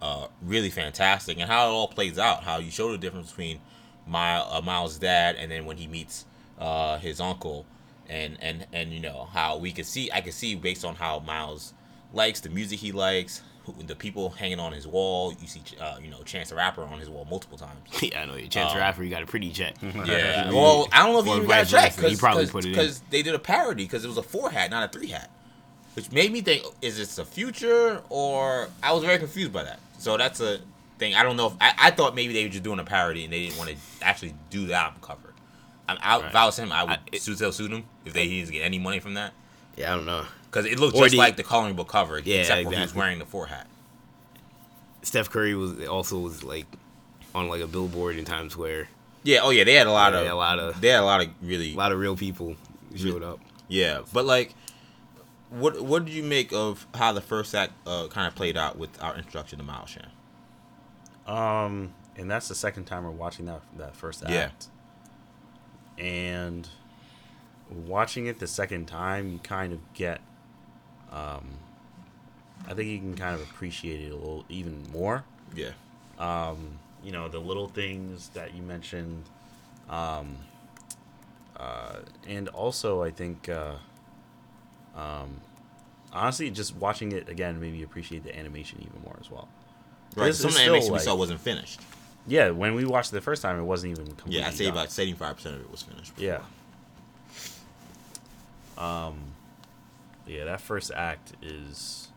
uh, 0.01 0.27
really 0.41 0.69
fantastic, 0.69 1.37
and 1.39 1.49
how 1.49 1.67
it 1.67 1.71
all 1.71 1.87
plays 1.87 2.17
out. 2.17 2.43
How 2.43 2.57
you 2.57 2.71
show 2.71 2.91
the 2.91 2.97
difference 2.97 3.29
between 3.29 3.59
Miles, 4.07 4.47
uh, 4.51 4.61
Miles' 4.61 4.97
dad, 4.97 5.35
and 5.35 5.51
then 5.51 5.65
when 5.65 5.77
he 5.77 5.87
meets 5.87 6.25
uh, 6.59 6.97
his 6.97 7.21
uncle, 7.21 7.65
and 8.09 8.37
and 8.41 8.65
and 8.73 8.91
you 8.91 8.99
know 8.99 9.27
how 9.31 9.57
we 9.57 9.71
could 9.71 9.85
see 9.85 10.09
I 10.11 10.21
could 10.21 10.33
see 10.33 10.55
based 10.55 10.83
on 10.85 10.95
how 10.95 11.19
Miles 11.19 11.73
likes 12.13 12.41
the 12.41 12.49
music 12.49 12.79
he 12.79 12.91
likes, 12.91 13.41
who, 13.65 13.73
the 13.83 13.95
people 13.95 14.29
hanging 14.31 14.59
on 14.59 14.73
his 14.73 14.85
wall. 14.87 15.33
You 15.39 15.47
see, 15.47 15.61
uh, 15.79 15.97
you 16.03 16.09
know, 16.09 16.21
Chance 16.23 16.49
the 16.49 16.55
Rapper 16.55 16.83
on 16.83 16.99
his 16.99 17.09
wall 17.09 17.25
multiple 17.29 17.57
times. 17.57 17.79
yeah, 18.01 18.21
I 18.21 18.25
know. 18.25 18.37
Chance 18.37 18.53
the 18.53 18.77
Um, 18.77 18.77
Rapper, 18.77 19.03
you 19.03 19.09
got 19.09 19.23
a 19.23 19.25
pretty 19.25 19.51
check. 19.51 19.75
Yeah. 19.81 20.51
Well, 20.51 20.87
I 20.91 21.03
don't 21.05 21.13
know 21.13 21.19
if 21.19 21.25
he 21.25 21.31
Or 21.31 21.35
even 21.37 21.47
got 21.47 21.61
a 21.61 21.63
vice 21.63 21.71
check 21.71 21.93
versa. 21.93 22.09
He 22.09 22.15
probably 22.17 22.47
put 22.47 22.65
it 22.65 22.69
because 22.69 23.01
they 23.09 23.21
did 23.23 23.33
a 23.35 23.39
parody 23.39 23.83
because 23.85 24.03
it 24.03 24.07
was 24.07 24.17
a 24.17 24.23
four 24.23 24.49
hat, 24.49 24.71
not 24.71 24.89
a 24.89 24.97
three 24.97 25.07
hat, 25.07 25.29
which 25.95 26.11
made 26.11 26.31
me 26.33 26.41
think: 26.41 26.63
is 26.81 26.97
this 26.97 27.15
the 27.15 27.23
future 27.25 28.01
or 28.09 28.69
I 28.83 28.91
was 28.93 29.03
very 29.03 29.17
confused 29.19 29.53
by 29.53 29.63
that. 29.63 29.79
So 29.99 30.17
that's 30.17 30.39
a 30.41 30.59
thing. 30.97 31.15
I 31.15 31.23
don't 31.23 31.37
know 31.37 31.47
if 31.47 31.53
I, 31.61 31.73
I 31.77 31.91
thought 31.91 32.15
maybe 32.15 32.33
they 32.33 32.43
were 32.43 32.49
just 32.49 32.63
doing 32.63 32.79
a 32.79 32.83
parody 32.83 33.23
and 33.23 33.31
they 33.31 33.45
didn't 33.45 33.57
want 33.57 33.69
to 33.69 33.75
actually 34.01 34.33
do 34.49 34.65
the 34.67 34.73
album 34.73 34.99
cover. 35.01 35.30
I, 36.01 36.17
I, 36.17 36.27
If 36.27 36.35
I 36.35 36.45
was 36.45 36.57
him, 36.59 36.71
I 36.71 36.83
would 36.83 36.91
I- 36.93 36.99
it- 37.11 37.21
sue 37.21 37.35
still 37.35 37.51
suit 37.51 37.71
him 37.71 37.83
if 38.05 38.13
they 38.13 38.27
he 38.27 38.39
didn't 38.41 38.53
get 38.53 38.61
any 38.65 38.79
money 38.79 38.99
from 38.99 39.13
that 39.15 39.33
Yeah, 39.77 39.93
I 39.93 39.95
don't 39.95 40.05
know. 40.05 40.25
because 40.45 40.65
it 40.65 40.79
looked 40.79 40.95
Or 40.95 41.03
just 41.03 41.11
the- 41.13 41.17
like 41.17 41.37
the 41.37 41.43
coloring 41.43 41.75
book 41.75 41.87
cover, 41.87 42.19
Yeah, 42.19 42.37
except 42.41 42.63
for 42.65 42.71
he 42.73 42.79
was 42.81 42.93
wearing 42.95 43.19
the 43.19 43.25
four 43.25 43.47
hat. 43.47 43.67
Steph 45.03 45.29
Curry 45.29 45.55
was 45.55 45.85
also 45.87 46.19
was 46.19 46.43
like 46.43 46.67
on 47.33 47.47
like 47.47 47.61
a 47.61 47.67
billboard 47.67 48.17
in 48.17 48.25
Times 48.25 48.53
Square. 48.53 48.87
Yeah. 49.23 49.39
Oh 49.43 49.49
yeah, 49.49 49.63
they 49.63 49.73
had 49.73 49.87
a 49.87 49.91
lot 49.91 50.13
Yeah, 50.13 50.19
of 50.21 50.27
a 50.31 50.35
lot 50.35 50.59
of 50.59 50.79
they 50.81 50.89
had 50.89 50.99
a 51.01 51.05
lot 51.05 51.21
of 51.21 51.27
really 51.41 51.73
a 51.73 51.77
lot 51.77 51.91
of 51.91 51.99
real 51.99 52.15
people 52.15 52.55
showed 52.95 53.23
up. 53.23 53.39
Yeah, 53.67 54.01
but 54.13 54.25
like, 54.25 54.53
what 55.49 55.81
what 55.81 56.05
did 56.05 56.13
you 56.13 56.23
make 56.23 56.51
of 56.53 56.85
how 56.93 57.13
the 57.13 57.21
first 57.21 57.55
act 57.55 57.73
uh, 57.87 58.07
kind 58.09 58.27
of 58.27 58.35
played 58.35 58.57
out 58.57 58.77
with 58.77 59.01
our 59.01 59.15
introduction 59.15 59.57
to 59.59 59.63
Miles 59.65 59.89
Sham? 59.89 60.05
Um, 61.27 61.93
and 62.17 62.29
that's 62.29 62.47
the 62.47 62.55
second 62.55 62.85
time 62.85 63.03
we're 63.03 63.11
watching 63.11 63.45
that 63.45 63.61
that 63.77 63.95
first 63.95 64.21
act. 64.23 64.31
Yeah. 64.31 64.49
And 66.01 66.67
watching 67.69 68.25
it 68.25 68.39
the 68.39 68.47
second 68.47 68.87
time, 68.87 69.31
you 69.31 69.37
kind 69.39 69.71
of 69.71 69.79
get, 69.93 70.19
um, 71.11 71.47
I 72.67 72.73
think 72.73 72.89
you 72.89 72.97
can 72.97 73.15
kind 73.15 73.35
of 73.35 73.41
appreciate 73.41 74.01
it 74.01 74.11
a 74.11 74.15
little 74.15 74.43
even 74.49 74.83
more. 74.91 75.23
Yeah, 75.55 75.71
Um, 76.17 76.79
you 77.03 77.11
know, 77.11 77.27
the 77.29 77.39
little 77.39 77.67
things 77.67 78.29
that 78.29 78.53
you 78.55 78.61
mentioned, 78.63 79.23
um, 79.89 80.37
uh, 81.57 81.97
and 82.27 82.47
also 82.49 83.03
I 83.03 83.11
think, 83.11 83.47
uh, 83.49 83.75
um, 84.95 85.41
honestly, 86.11 86.49
just 86.49 86.75
watching 86.77 87.11
it 87.11 87.29
again 87.29 87.59
made 87.59 87.73
me 87.73 87.83
appreciate 87.83 88.23
the 88.23 88.35
animation 88.37 88.79
even 88.81 89.01
more 89.03 89.17
as 89.19 89.29
well. 89.29 89.47
right. 90.15 90.33
Some 90.33 90.49
of 90.49 90.55
the 90.55 90.61
animation 90.61 90.93
we 90.93 90.99
saw 90.99 91.15
wasn't 91.15 91.39
finished. 91.41 91.79
Yeah, 92.27 92.51
when 92.51 92.75
we 92.75 92.85
watched 92.85 93.11
it 93.11 93.15
the 93.15 93.21
first 93.21 93.41
time, 93.41 93.59
it 93.59 93.63
wasn't 93.63 93.91
even 93.93 94.05
completely 94.07 94.39
Yeah, 94.39 94.47
I'd 94.47 94.53
say 94.53 94.65
done. 94.65 94.73
about 94.73 94.91
seventy 94.91 95.13
five 95.13 95.35
percent 95.37 95.55
of 95.55 95.61
it 95.61 95.71
was 95.71 95.81
finished. 95.81 96.13
Yeah. 96.17 96.39
Um, 98.77 99.19
yeah, 100.27 100.45
that 100.45 100.61
first 100.61 100.91
act 100.95 101.33
is. 101.41 102.09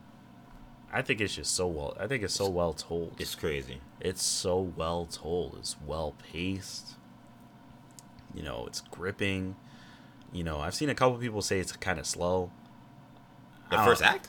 I 0.93 1.03
think 1.03 1.21
it's 1.21 1.35
just 1.35 1.55
so 1.55 1.67
well. 1.67 1.97
I 1.99 2.07
think 2.07 2.23
it's 2.23 2.35
so 2.35 2.49
well 2.49 2.73
told. 2.73 3.17
It's 3.19 3.35
crazy. 3.35 3.81
It's 4.01 4.23
so 4.23 4.61
well 4.77 5.07
told. 5.11 5.57
It's 5.59 5.75
well 5.85 6.15
paced. 6.33 6.95
You 8.33 8.43
know, 8.43 8.65
it's 8.67 8.81
gripping. 8.81 9.57
You 10.33 10.45
know, 10.45 10.61
I've 10.61 10.75
seen 10.75 10.91
a 10.91 10.95
couple 10.95 11.19
people 11.19 11.43
say 11.43 11.59
it's 11.59 11.73
kind 11.73 11.99
of 11.99 12.07
slow. 12.07 12.51
The 13.71 13.79
first 13.79 14.03
act? 14.03 14.29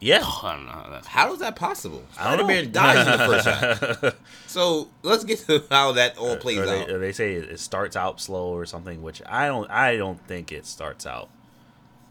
Yeah. 0.00 0.20
Oh, 0.22 0.40
I 0.44 0.56
how 0.56 0.86
that's. 0.90 1.06
How 1.06 1.32
is 1.34 1.40
that 1.40 1.56
possible? 1.56 2.02
I 2.18 2.36
don't 2.36 2.46
Spider 2.46 2.46
Man 2.46 2.64
know. 2.66 2.70
dies 2.70 3.06
in 3.06 3.18
the 3.18 3.26
first 3.26 4.02
act. 4.04 4.16
So 4.46 4.88
let's 5.02 5.24
get 5.24 5.40
to 5.40 5.62
how 5.70 5.92
that 5.92 6.16
all 6.18 6.36
plays 6.36 6.58
or 6.58 6.66
they, 6.66 6.80
out. 6.82 6.90
or 6.90 6.98
they 6.98 7.12
say 7.12 7.34
it 7.34 7.44
it 7.50 7.60
starts 7.60 7.96
out 7.96 8.20
slow 8.20 8.48
or 8.48 8.64
something, 8.66 9.02
which 9.02 9.20
I 9.26 9.46
don't. 9.46 9.70
I 9.70 9.96
don't 9.96 10.18
think 10.26 10.52
it 10.52 10.64
starts 10.66 11.06
out. 11.06 11.28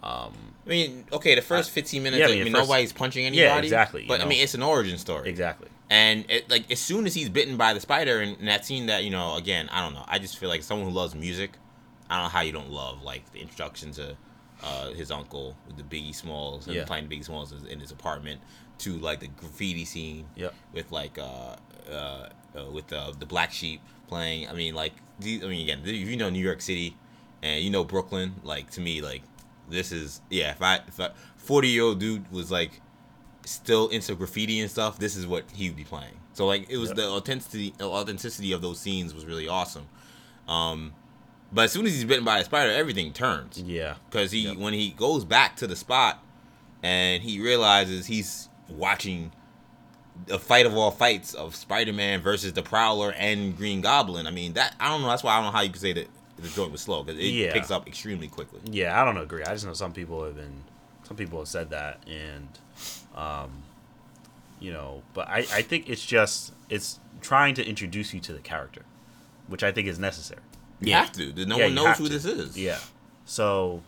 Um, 0.01 0.33
I 0.65 0.69
mean, 0.69 1.05
okay, 1.11 1.35
the 1.35 1.41
first 1.41 1.71
fifteen 1.71 2.03
minutes, 2.03 2.19
yeah, 2.19 2.27
I 2.27 2.29
I 2.29 2.31
mean, 2.35 2.43
mean, 2.45 2.53
the 2.53 2.59
first- 2.59 2.69
nobody's 2.69 2.93
punching 2.93 3.25
anybody. 3.25 3.41
Yeah, 3.43 3.57
exactly, 3.57 4.03
you 4.03 4.07
But 4.07 4.21
I 4.21 4.25
mean, 4.25 4.41
it's 4.41 4.53
an 4.53 4.63
origin 4.63 4.97
story. 4.97 5.29
exactly. 5.29 5.67
And 5.89 6.25
it, 6.29 6.49
like 6.49 6.69
as 6.71 6.79
soon 6.79 7.07
as 7.07 7.15
he's 7.15 7.29
bitten 7.29 7.57
by 7.57 7.73
the 7.73 7.79
spider, 7.79 8.19
and, 8.21 8.37
and 8.37 8.47
that 8.47 8.65
scene 8.65 8.85
that 8.85 9.03
you 9.03 9.09
know, 9.09 9.35
again, 9.35 9.67
I 9.71 9.81
don't 9.83 9.93
know. 9.95 10.05
I 10.07 10.19
just 10.19 10.37
feel 10.37 10.47
like 10.47 10.61
someone 10.63 10.87
who 10.87 10.93
loves 10.93 11.15
music, 11.15 11.53
I 12.09 12.15
don't 12.17 12.25
know 12.25 12.29
how 12.29 12.41
you 12.41 12.51
don't 12.51 12.69
love 12.69 13.01
like 13.03 13.29
the 13.33 13.39
introduction 13.39 13.91
to 13.93 14.15
uh, 14.63 14.89
his 14.91 15.11
uncle 15.11 15.55
with 15.67 15.77
the 15.77 15.83
Biggie 15.83 16.13
Smalls 16.13 16.67
and 16.67 16.75
Yeah. 16.75 16.85
playing 16.85 17.07
Biggie 17.07 17.25
Smalls 17.25 17.51
in- 17.51 17.79
his 17.79 17.91
apartment, 17.91 18.41
to 18.79 18.97
like 18.99 19.19
the 19.19 19.27
graffiti 19.27 19.85
scene 19.85 20.25
Yep. 20.35 20.53
with 20.73 20.91
like 20.91 21.17
uh, 21.17 21.55
uh, 21.89 22.29
uh 22.55 22.65
with 22.71 22.91
uh, 22.93 23.11
the 23.17 23.25
Black 23.25 23.51
Sheep 23.51 23.81
playing. 24.07 24.47
I 24.49 24.53
mean, 24.53 24.73
like, 24.75 24.93
I 25.21 25.23
mean, 25.25 25.63
again, 25.63 25.81
if 25.85 26.07
you 26.09 26.17
know 26.17 26.29
New 26.29 26.43
York 26.43 26.61
City 26.61 26.95
and 27.41 27.63
you 27.63 27.69
know 27.69 27.83
Brooklyn, 27.83 28.35
like 28.43 28.69
to 28.71 28.81
me, 28.81 29.01
like 29.01 29.21
this 29.69 29.91
is 29.91 30.21
yeah. 30.29 30.51
If 30.51 30.61
I 30.61 30.75
if 30.87 30.99
a 30.99 31.13
forty 31.37 31.69
year 31.69 31.83
old 31.83 31.99
dude 31.99 32.29
was 32.31 32.51
like 32.51 32.81
still 33.45 33.87
into 33.89 34.15
graffiti 34.15 34.59
and 34.59 34.69
stuff, 34.69 34.99
this 34.99 35.15
is 35.15 35.25
what 35.27 35.45
he 35.53 35.69
would 35.69 35.77
be 35.77 35.83
playing. 35.83 36.13
So 36.33 36.45
like 36.45 36.69
it 36.69 36.77
was 36.77 36.89
Yep. 36.89 36.97
the 36.97 37.07
authenticity 37.09 37.73
authenticity 37.81 38.51
of 38.53 38.61
those 38.61 38.79
scenes 38.79 39.13
was 39.13 39.25
really 39.25 39.47
awesome. 39.47 39.87
Um, 40.47 40.93
but 41.51 41.65
as 41.65 41.71
soon 41.71 41.85
as 41.85 41.93
he's 41.93 42.05
bitten 42.05 42.23
by 42.25 42.39
a 42.39 42.43
spider, 42.43 42.71
everything 42.71 43.11
turns 43.13 43.59
Yeah. 43.61 43.95
because 44.09 44.31
he 44.31 44.41
Yep. 44.41 44.57
when 44.57 44.73
he 44.73 44.91
goes 44.91 45.25
back 45.25 45.55
to 45.57 45.67
the 45.67 45.75
spot 45.75 46.23
and 46.83 47.23
he 47.23 47.39
realizes 47.39 48.05
he's 48.07 48.49
watching 48.67 49.31
the 50.27 50.37
fight 50.37 50.65
of 50.65 50.75
all 50.75 50.91
fights 50.91 51.33
of 51.33 51.55
Spider-Man 51.55 52.21
versus 52.21 52.53
the 52.53 52.61
Prowler 52.61 53.11
and 53.13 53.55
Green 53.57 53.81
Goblin. 53.81 54.27
I 54.27 54.31
mean 54.31 54.53
that 54.53 54.75
I 54.79 54.89
don't 54.89 55.01
know. 55.01 55.07
That's 55.07 55.23
why 55.23 55.33
I 55.33 55.37
don't 55.37 55.45
know 55.45 55.51
how 55.51 55.61
you 55.61 55.69
could 55.71 55.81
say 55.81 55.93
that 55.93 56.07
the 56.37 56.47
joint 56.49 56.71
was 56.71 56.81
slow 56.81 57.03
because 57.03 57.19
it 57.19 57.25
Yeah. 57.27 57.53
picks 57.53 57.71
up 57.71 57.87
extremely 57.87 58.27
quickly. 58.27 58.59
Yeah, 58.65 58.99
I 59.01 59.03
don't 59.05 59.17
agree. 59.17 59.43
I 59.43 59.53
just 59.53 59.65
know 59.65 59.73
some 59.73 59.91
people 59.93 60.23
have 60.23 60.35
been, 60.35 60.63
some 61.03 61.17
people 61.17 61.39
have 61.39 61.47
said 61.47 61.69
that, 61.71 62.01
and, 62.07 62.47
um, 63.15 63.63
you 64.59 64.71
know, 64.71 65.03
but 65.13 65.27
I, 65.27 65.39
I 65.39 65.61
think 65.61 65.89
it's 65.89 66.05
just 66.05 66.53
it's 66.69 66.99
trying 67.21 67.55
to 67.55 67.65
introduce 67.67 68.13
you 68.13 68.19
to 68.21 68.33
the 68.33 68.39
character, 68.39 68.83
which 69.47 69.63
I 69.63 69.71
think 69.71 69.87
is 69.87 69.97
necessary. 69.99 70.41
You 70.81 70.89
Yeah. 70.91 70.99
have 71.01 71.11
to. 71.13 71.45
No 71.45 71.57
Yeah, 71.57 71.65
one 71.65 71.75
knows 71.75 71.97
who 71.97 72.05
to. 72.07 72.09
this 72.09 72.25
is. 72.25 72.57
Yeah. 72.57 72.79
So, 73.25 73.83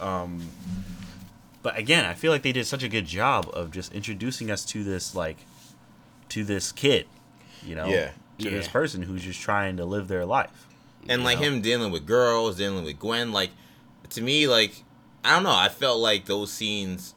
um, 0.00 0.48
but 1.62 1.76
again, 1.78 2.04
I 2.04 2.14
feel 2.14 2.32
like 2.32 2.42
they 2.42 2.52
did 2.52 2.66
such 2.66 2.82
a 2.82 2.88
good 2.88 3.06
job 3.06 3.48
of 3.52 3.70
just 3.70 3.92
introducing 3.92 4.50
us 4.50 4.64
to 4.66 4.84
this 4.84 5.14
like, 5.14 5.38
to 6.30 6.44
this 6.44 6.72
kid, 6.72 7.06
you 7.64 7.74
know, 7.74 7.86
Yeah. 7.86 8.10
to 8.38 8.50
this 8.50 8.68
person 8.68 9.02
who's 9.02 9.22
just 9.22 9.40
trying 9.40 9.76
to 9.78 9.84
live 9.84 10.08
their 10.08 10.24
life. 10.24 10.66
and 11.08 11.22
like 11.22 11.38
know? 11.38 11.44
him 11.46 11.60
dealing 11.60 11.92
with 11.92 12.04
girls, 12.04 12.56
dealing 12.56 12.84
with 12.84 12.98
Gwen, 12.98 13.30
like 13.32 13.50
to 14.10 14.20
me, 14.20 14.48
like 14.48 14.82
I 15.24 15.30
don't 15.34 15.42
know, 15.44 15.54
I 15.54 15.68
felt 15.68 15.98
like 16.00 16.24
those 16.26 16.52
scenes 16.52 17.14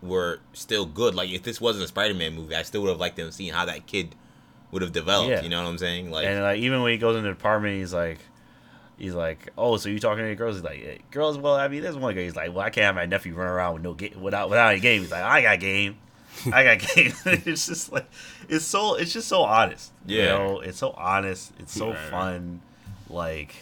were 0.00 0.38
still 0.52 0.84
good. 0.86 1.14
Like 1.14 1.30
if 1.30 1.42
this 1.42 1.60
wasn't 1.60 1.84
a 1.84 1.88
Spider-Man 1.88 2.34
movie, 2.34 2.54
I 2.54 2.62
still 2.62 2.82
would 2.82 2.88
have 2.90 3.00
liked 3.00 3.16
them 3.16 3.30
seeing 3.32 3.52
how 3.52 3.64
that 3.66 3.86
kid 3.86 4.14
would 4.72 4.82
have 4.82 4.90
developed. 4.92 5.30
Yeah. 5.30 5.42
You 5.42 5.48
know 5.50 5.62
what 5.62 5.68
I'm 5.70 5.78
saying? 5.78 6.10
Like 6.10 6.26
and 6.26 6.42
like 6.42 6.58
even 6.58 6.82
when 6.82 6.90
he 6.92 6.98
goes 6.98 7.14
into 7.16 7.28
the 7.28 7.32
apartment, 7.34 7.76
he's 7.76 7.92
like, 7.94 8.18
he's 8.98 9.14
like, 9.14 9.50
oh, 9.56 9.76
so 9.76 9.88
you 9.88 9.98
talking 10.00 10.24
to 10.24 10.28
the 10.30 10.34
girls? 10.34 10.56
He's 10.56 10.64
like, 10.64 10.80
"Eh, 10.84 10.98
girls. 11.10 11.38
Well, 11.38 11.54
I 11.54 11.68
mean, 11.68 11.82
there's 11.82 11.96
one 11.96 12.14
guy. 12.14 12.22
He's 12.22 12.34
like, 12.36 12.50
well, 12.50 12.60
I 12.64 12.70
can't 12.70 12.84
have 12.86 12.94
my 12.96 13.06
nephew 13.06 13.34
run 13.34 13.46
around 13.48 13.74
with 13.74 13.82
no 13.82 13.94
ga- 13.94 14.14
without 14.20 14.50
without 14.50 14.72
any 14.72 14.80
game. 14.80 15.02
He's 15.02 15.10
like, 15.12 15.22
I 15.22 15.42
got 15.42 15.60
game, 15.60 15.96
I 16.52 16.64
got 16.64 16.78
game. 16.94 17.12
it's 17.26 17.66
just 17.66 17.92
like, 17.92 18.06
it's 18.48 18.64
so, 18.64 18.94
it's 18.96 19.12
just 19.12 19.28
so 19.28 19.42
honest. 19.42 19.92
You 20.06 20.18
Yeah. 20.18 20.28
know, 20.38 20.60
it's 20.60 20.78
so 20.78 20.90
honest. 20.90 21.52
It's 21.58 21.72
so 21.72 21.88
Right, 21.90 21.96
right. 21.98 22.10
fun. 22.10 22.60
Like 23.10 23.54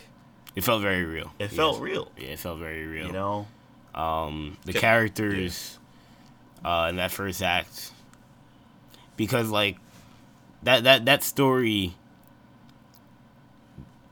It 0.55 0.63
felt 0.65 0.81
very 0.83 1.05
real. 1.05 1.33
it 1.39 1.51
Yeah. 1.51 1.57
felt 1.57 1.81
real. 1.81 2.11
Yeah, 2.17 2.29
it 2.29 2.39
felt 2.39 2.59
very 2.61 2.87
real. 2.87 3.07
You 3.09 3.13
know. 3.13 3.47
um, 3.95 4.57
the 4.65 4.73
Yeah. 4.73 4.81
characters 4.81 5.77
uh, 6.65 6.87
in 6.91 6.97
that 6.97 7.11
first 7.11 7.43
act 7.43 7.91
because 9.17 9.49
like 9.51 9.77
that 10.63 10.85
that 10.85 11.05
that 11.07 11.23
story 11.23 11.95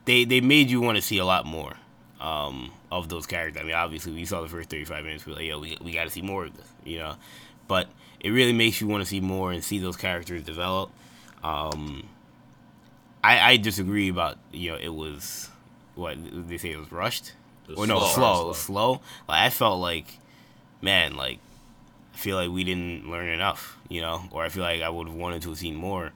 they 0.05 0.23
they 0.25 0.41
made 0.41 0.69
you 0.69 0.81
want 0.81 0.95
to 0.97 1.01
see 1.01 1.17
a 1.17 1.25
lot 1.25 1.45
more 1.45 1.73
um, 2.19 2.71
of 2.91 3.09
those 3.09 3.25
characters. 3.25 3.61
I 3.61 3.65
mean, 3.65 3.75
obviously 3.75 4.11
we 4.13 4.25
saw 4.25 4.41
the 4.41 4.47
first 4.47 4.69
thirty 4.69 4.85
five 4.85 5.03
minutes. 5.03 5.25
We're 5.25 5.33
like, 5.35 5.45
yo, 5.45 5.59
we 5.59 5.77
we 5.81 5.91
got 5.91 6.05
to 6.05 6.09
see 6.09 6.21
more 6.21 6.45
of 6.45 6.57
this, 6.57 6.67
you 6.83 6.99
know. 6.99 7.15
But 7.67 7.87
it 8.19 8.31
really 8.31 8.53
makes 8.53 8.81
you 8.81 8.87
want 8.87 9.01
to 9.03 9.05
see 9.09 9.19
more 9.21 9.51
and 9.51 9.63
see 9.63 9.79
those 9.79 9.95
characters 9.95 10.43
develop. 10.43 10.89
Um, 11.43 12.07
I 13.23 13.51
I 13.51 13.57
disagree 13.57 14.09
about 14.09 14.37
you 14.51 14.71
know 14.71 14.77
it 14.77 14.89
was 14.93 15.49
what 15.95 16.17
they 16.47 16.57
say 16.57 16.71
it 16.71 16.79
was 16.79 16.91
rushed 16.91 17.33
It 17.67 17.71
was 17.71 17.79
or 17.79 17.87
no 17.87 17.99
slow. 17.99 18.07
slow, 18.13 18.41
it 18.41 18.47
was 18.47 18.57
slow. 18.57 18.91
Like 19.27 19.41
I 19.43 19.49
felt 19.49 19.79
like, 19.79 20.17
man, 20.81 21.15
like 21.15 21.39
feel 22.19 22.35
like 22.37 22.49
we 22.51 22.63
didn't 22.63 23.09
learn 23.09 23.27
enough, 23.29 23.77
you 23.89 24.01
know, 24.01 24.23
or 24.31 24.43
I 24.43 24.49
feel 24.49 24.63
like 24.63 24.81
I 24.81 24.89
would 24.89 25.07
have 25.07 25.15
wanted 25.15 25.41
to 25.43 25.49
have 25.49 25.57
seen 25.57 25.75
more, 25.75 26.11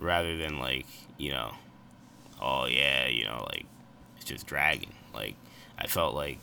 rather 0.00 0.36
than 0.36 0.58
like 0.58 0.86
you 1.18 1.30
know, 1.30 1.52
oh 2.40 2.66
yeah, 2.66 3.06
you 3.06 3.24
know, 3.24 3.46
like 3.50 3.66
it's 4.16 4.24
just 4.24 4.46
dragging. 4.46 4.92
Like 5.14 5.34
I 5.78 5.86
felt 5.86 6.14
like, 6.14 6.38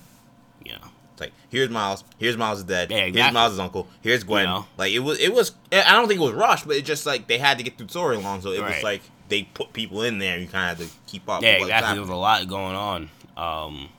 you 0.64 0.72
know, 0.74 0.88
It's 1.14 1.22
like 1.22 1.34
here's 1.50 1.70
Miles, 1.70 2.04
here's 2.18 2.38
Miles' 2.38 2.64
dad, 2.64 2.90
Yeah, 2.92 2.98
here's 2.98 3.10
exactly. 3.10 3.34
Miles' 3.34 3.60
uncle, 3.60 3.88
here's 4.02 4.24
Gwen. 4.24 4.44
You 4.44 4.48
know? 4.48 4.66
Like 4.78 4.92
it 4.94 5.00
was, 5.00 5.20
it 5.20 5.34
was. 5.34 5.52
I 5.72 5.94
don't 5.94 6.08
think 6.08 6.20
it 6.20 6.24
was 6.24 6.34
rushed, 6.34 6.66
but 6.68 6.78
it 6.78 6.86
just 6.86 7.06
like 7.06 7.28
they 7.28 7.38
had 7.38 7.58
to 7.58 7.64
get 7.64 7.78
through 7.78 7.88
the 7.88 7.92
story 7.92 8.16
along, 8.16 8.42
so 8.42 8.52
it 8.52 8.62
was 8.62 8.84
like 8.84 9.02
they 9.28 9.44
put 9.44 9.74
people 9.74 10.04
in 10.04 10.20
there. 10.20 10.34
and 10.34 10.42
You 10.44 10.48
kind 10.48 10.72
of 10.72 10.78
had 10.80 10.88
to 10.88 10.94
keep 11.08 11.28
up. 11.30 11.42
yeah, 11.42 11.52
exactly. 11.54 11.94
There 11.94 12.02
was 12.02 12.10
a 12.10 12.16
lot 12.16 12.48
going 12.48 12.76
on. 12.76 13.10
Um, 13.38 13.90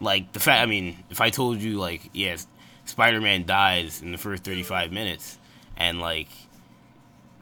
like 0.00 0.32
the 0.32 0.40
fact, 0.40 0.62
I 0.62 0.66
mean, 0.66 1.02
if 1.10 1.20
I 1.20 1.30
told 1.30 1.58
you 1.62 1.78
like, 1.78 2.10
yes, 2.12 2.46
Spider-Man 2.96 3.44
dies 3.44 4.00
in 4.00 4.10
the 4.10 4.16
first 4.18 4.42
35 4.42 4.90
minutes, 4.90 5.38
and 5.76 6.00
like 6.00 6.28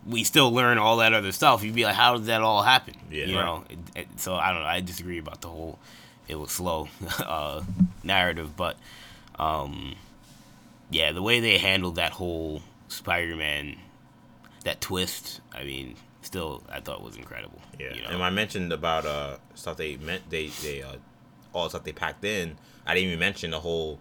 we 0.05 0.25
still 0.25 0.53
learn 0.53 0.79
all 0.79 0.97
that 0.97 1.15
other 1.15 1.31
stuff, 1.31 1.63
you'd 1.63 1.77
be 1.77 1.85
like, 1.85 1.95
how 1.95 2.17
did 2.17 2.27
that 2.27 2.43
all 2.43 2.63
happen? 2.63 2.95
Yeah. 3.11 3.25
you 3.27 3.37
Right. 3.37 3.45
know. 3.47 3.65
It, 3.71 3.79
it, 3.95 4.09
so 4.17 4.35
I 4.35 4.53
don't 4.53 4.63
know. 4.63 4.67
I 4.69 4.81
disagree 4.81 5.19
about 5.19 5.41
the 5.43 5.49
whole 5.49 5.79
it 6.27 6.35
was 6.35 6.51
slow 6.51 6.89
uh, 7.25 7.63
narrative, 8.03 8.57
but 8.57 8.77
um, 9.39 9.95
yeah, 10.91 11.13
the 11.13 11.23
way 11.23 11.39
they 11.39 11.57
handled 11.59 11.95
that 11.97 12.11
whole 12.13 12.61
Spider-Man, 12.89 13.77
that 14.65 14.81
twist, 14.81 15.41
I 15.55 15.63
mean, 15.63 15.95
still 16.23 16.65
I 16.71 16.81
thought 16.81 17.01
was 17.01 17.17
incredible. 17.17 17.63
Yeah, 17.79 17.95
you 17.95 18.03
know? 18.03 18.09
and 18.09 18.19
when 18.19 18.27
I 18.27 18.31
mentioned 18.31 18.73
about 18.73 19.07
uh 19.07 19.37
stuff 19.55 19.77
they 19.77 19.97
meant 19.99 20.29
they 20.31 20.49
they 20.63 20.83
uh 20.83 20.97
all 21.53 21.65
the 21.65 21.71
stuff 21.71 21.85
they 21.85 21.93
packed 21.93 22.25
in, 22.25 22.57
I 22.85 22.95
didn't 22.95 23.07
even 23.11 23.21
mention 23.21 23.53
the 23.53 23.61
whole 23.61 24.01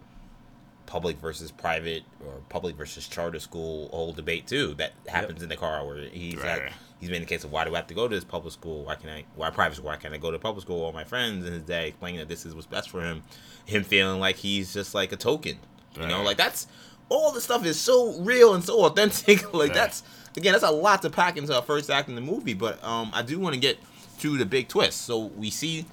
public 0.86 1.16
versus 1.18 1.50
private 1.50 2.02
or 2.26 2.34
public 2.48 2.76
versus 2.76 3.08
charter 3.08 3.40
school 3.40 3.88
whole 3.88 4.12
debate 4.12 4.46
too 4.46 4.74
that 4.74 4.92
happens 5.06 5.42
in 5.42 5.48
the 5.48 5.56
car 5.56 5.86
where 5.86 5.98
he's 6.08 6.36
Right, 6.36 6.62
right. 6.62 6.72
he's 7.00 7.10
made 7.10 7.22
the 7.22 7.26
case 7.26 7.42
of 7.44 7.50
why 7.52 7.64
do 7.64 7.72
I 7.74 7.78
have 7.78 7.86
to 7.88 7.94
go 7.94 8.06
to 8.08 8.14
this 8.14 8.24
public 8.24 8.52
school? 8.52 8.84
Why 8.84 8.94
can 8.96 9.08
I 9.10 9.24
why 9.34 9.50
private 9.50 9.76
school? 9.76 9.86
Why 9.86 9.96
can't 9.96 10.12
I 10.14 10.18
go 10.18 10.30
to 10.30 10.38
public 10.38 10.62
school? 10.62 10.76
with 10.80 10.84
All 10.86 10.92
my 10.92 11.04
friends 11.04 11.44
and 11.44 11.54
his 11.54 11.62
dad 11.62 11.86
explaining 11.86 12.18
that 12.20 12.28
this 12.28 12.44
is 12.46 12.54
what's 12.54 12.66
best 12.66 12.90
for 12.90 13.00
him. 13.02 13.22
Him 13.66 13.82
feeling 13.84 14.20
like 14.20 14.36
he's 14.36 14.72
just 14.74 14.94
like 14.94 15.12
a 15.12 15.16
token. 15.16 15.58
You 15.98 16.06
know, 16.06 16.22
like 16.22 16.36
that's 16.36 16.66
all 17.08 17.32
the 17.32 17.40
stuff 17.40 17.64
is 17.64 17.78
so 17.80 18.18
real 18.20 18.54
and 18.54 18.62
so 18.64 18.84
authentic. 18.84 19.52
like 19.54 19.68
Right. 19.70 19.74
that's 19.74 20.02
again, 20.36 20.52
that's 20.52 20.64
a 20.64 20.70
lot 20.70 21.02
to 21.02 21.10
pack 21.10 21.36
into 21.36 21.56
a 21.56 21.62
first 21.62 21.88
act 21.90 22.08
in 22.08 22.14
the 22.14 22.20
movie. 22.20 22.54
But 22.54 22.82
um, 22.84 23.10
I 23.14 23.22
do 23.22 23.38
want 23.38 23.54
to 23.54 23.60
get 23.60 23.78
to 24.20 24.36
the 24.36 24.44
big 24.46 24.68
twist. 24.68 25.02
So 25.02 25.18
we 25.36 25.50
see 25.50 25.86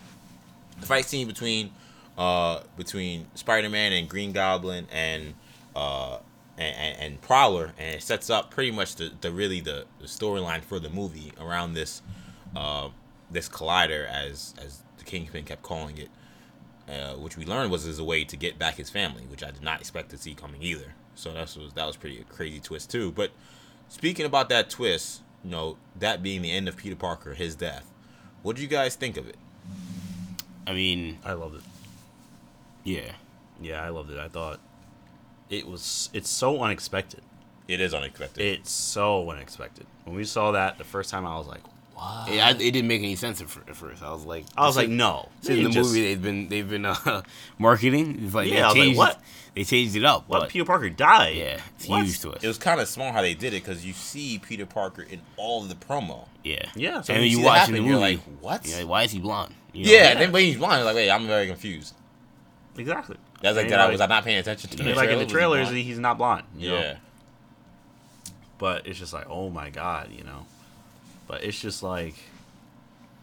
the 0.79 0.85
fight 0.85 1.05
scene 1.05 1.27
between 1.27 1.71
uh 2.21 2.55
between 2.77 3.17
Spider-Man 3.33 3.91
and 3.97 4.07
Green 4.13 4.31
Goblin 4.31 4.85
and 4.91 5.33
uh 5.75 6.17
and, 6.57 6.75
and, 6.85 6.93
and 7.03 7.21
Prowler, 7.21 7.67
and 7.79 7.95
it 7.95 8.03
sets 8.03 8.29
up 8.29 8.51
pretty 8.51 8.71
much 8.71 8.95
the, 8.95 9.07
the 9.21 9.31
really 9.31 9.61
the, 9.61 9.85
the 9.99 10.07
storyline 10.07 10.61
for 10.61 10.79
the 10.79 10.89
movie 10.89 11.31
around 11.39 11.73
this 11.73 12.01
uh 12.55 12.89
this 13.35 13.47
collider 13.49 14.03
as 14.07 14.53
as 14.65 14.83
the 14.97 15.05
Kingpin 15.11 15.45
kept 15.45 15.63
calling 15.63 15.97
it. 15.97 16.09
Uh, 16.89 17.13
which 17.23 17.37
we 17.37 17.45
learned 17.45 17.71
was 17.71 17.85
as 17.87 17.99
a 17.99 18.03
way 18.03 18.25
to 18.25 18.35
get 18.35 18.59
back 18.59 18.75
his 18.75 18.89
family, 18.89 19.23
which 19.31 19.43
I 19.43 19.51
did 19.51 19.61
not 19.61 19.79
expect 19.79 20.09
to 20.09 20.17
see 20.17 20.33
coming 20.33 20.61
either. 20.61 20.93
So 21.15 21.31
that 21.31 21.55
was 21.55 21.71
that 21.75 21.85
was 21.85 21.95
pretty 21.95 22.25
crazy 22.27 22.59
twist 22.59 22.91
too. 22.91 23.11
But 23.11 23.31
speaking 23.87 24.25
about 24.25 24.49
that 24.49 24.69
twist, 24.69 25.21
you 25.43 25.51
know, 25.51 25.77
that 25.99 26.21
being 26.21 26.41
the 26.41 26.51
end 26.51 26.67
of 26.67 26.75
Peter 26.75 26.95
Parker, 26.95 27.33
his 27.33 27.55
death, 27.55 27.85
what 28.41 28.55
do 28.55 28.61
you 28.61 28.67
guys 28.67 28.95
think 28.95 29.15
of 29.15 29.25
it? 29.29 29.37
I 30.67 30.73
mean, 30.73 31.19
I 31.23 31.33
loved 31.33 31.55
it. 31.55 31.63
Yeah, 32.83 33.11
Yeah, 33.61 33.83
I 33.83 33.89
loved 33.89 34.11
it. 34.11 34.17
I 34.19 34.27
thought 34.27 34.59
it 35.49 35.67
was. 35.67 36.09
It's 36.13 36.29
so 36.29 36.61
unexpected. 36.61 37.21
It 37.67 37.79
is 37.79 37.93
unexpected. 37.93 38.43
It's 38.43 38.71
so 38.71 39.29
unexpected. 39.29 39.85
When 40.05 40.15
we 40.15 40.23
saw 40.25 40.51
that 40.51 40.77
the 40.77 40.83
first 40.83 41.09
time, 41.09 41.25
I 41.25 41.37
was 41.37 41.47
like, 41.47 41.61
"What?" 41.93 42.29
it, 42.29 42.39
I, 42.39 42.49
it 42.51 42.57
didn't 42.57 42.87
make 42.87 43.01
any 43.01 43.15
sense 43.15 43.39
at, 43.41 43.47
at 43.69 43.75
first. 43.75 44.01
I 44.03 44.11
was 44.11 44.25
like, 44.25 44.45
I 44.57 44.65
was 44.65 44.75
this 44.75 44.83
like, 44.83 44.89
is- 44.89 44.95
"No." 44.97 45.29
This 45.41 45.49
is 45.57 45.63
the 45.63 45.69
just- 45.69 45.89
movie 45.89 46.01
they've 46.07 46.21
been 46.21 46.49
they've 46.49 46.69
been 46.69 46.85
uh, 46.85 47.21
marketing. 47.59 48.19
It's 48.25 48.33
like 48.33 48.49
Yeah, 48.49 48.55
they 48.55 48.61
I 48.63 48.67
was 48.69 48.77
like, 48.77 48.97
what? 48.97 49.21
they 49.55 49.63
changed 49.63 49.95
it 49.95 50.03
up. 50.05 50.27
What? 50.27 50.39
but 50.41 50.49
Peter 50.49 50.65
Parker 50.65 50.89
died. 50.89 51.35
yeah, 51.37 51.59
it's 51.77 51.87
What? 51.87 52.03
huge 52.05 52.19
to 52.21 52.31
us. 52.31 52.43
it 52.43 52.47
was 52.47 52.57
kind 52.57 52.79
of 52.81 52.87
smart 52.87 53.13
how 53.13 53.21
they 53.21 53.33
did 53.33 53.53
it 53.53 53.63
because 53.63 53.85
you 53.85 53.93
see 53.93 54.39
Peter 54.39 54.65
Parker 54.65 55.03
in 55.03 55.21
all 55.37 55.61
of 55.63 55.69
the 55.69 55.75
promo. 55.75 56.27
yeah, 56.43 56.65
Yeah, 56.75 57.01
so 57.01 57.13
when 57.13 57.21
and 57.21 57.29
you 57.29 57.37
you 57.37 57.37
see 57.37 57.43
watch 57.43 57.59
happen, 57.59 57.75
in 57.75 57.83
the 57.83 57.89
you're 57.89 57.99
movie, 57.99 58.15
like, 58.15 58.23
what? 58.41 58.65
You're 58.67 58.79
like, 58.79 58.87
why 58.87 59.03
is 59.03 59.11
he 59.11 59.19
blonde? 59.19 59.53
You 59.73 59.85
know? 59.85 59.91
Yeah, 59.91 59.97
Yeah. 59.97 60.09
and 60.11 60.19
then 60.21 60.31
when 60.31 60.43
he's 60.45 60.57
blind, 60.57 60.83
like, 60.85 60.95
wait, 60.95 61.09
I'm 61.11 61.27
very 61.27 61.47
confused. 61.47 61.93
Exactly. 62.77 63.17
That's 63.41 63.55
like 63.57 63.63
And 63.65 63.71
that. 63.73 63.77
you're 63.77 63.87
I 63.87 63.91
was 63.91 64.01
I 64.01 64.05
not 64.07 64.23
paying 64.23 64.37
attention 64.37 64.69
to. 64.69 64.83
you're 64.83 64.95
like 64.95 65.09
in 65.09 65.19
the 65.19 65.25
trailer? 65.25 65.57
Trailers, 65.57 65.69
he 65.73 65.83
he's 65.83 65.99
not 65.99 66.17
blonde. 66.17 66.43
you 66.57 66.69
know? 66.69 66.75
blind? 66.77 66.87
Yeah, 66.93 66.97
but 68.57 68.87
it's 68.87 68.99
just 68.99 69.13
like, 69.13 69.25
oh 69.29 69.49
my 69.49 69.69
god, 69.69 70.09
you 70.15 70.23
know. 70.23 70.45
But 71.27 71.43
it's 71.43 71.59
just 71.59 71.81
like, 71.83 72.15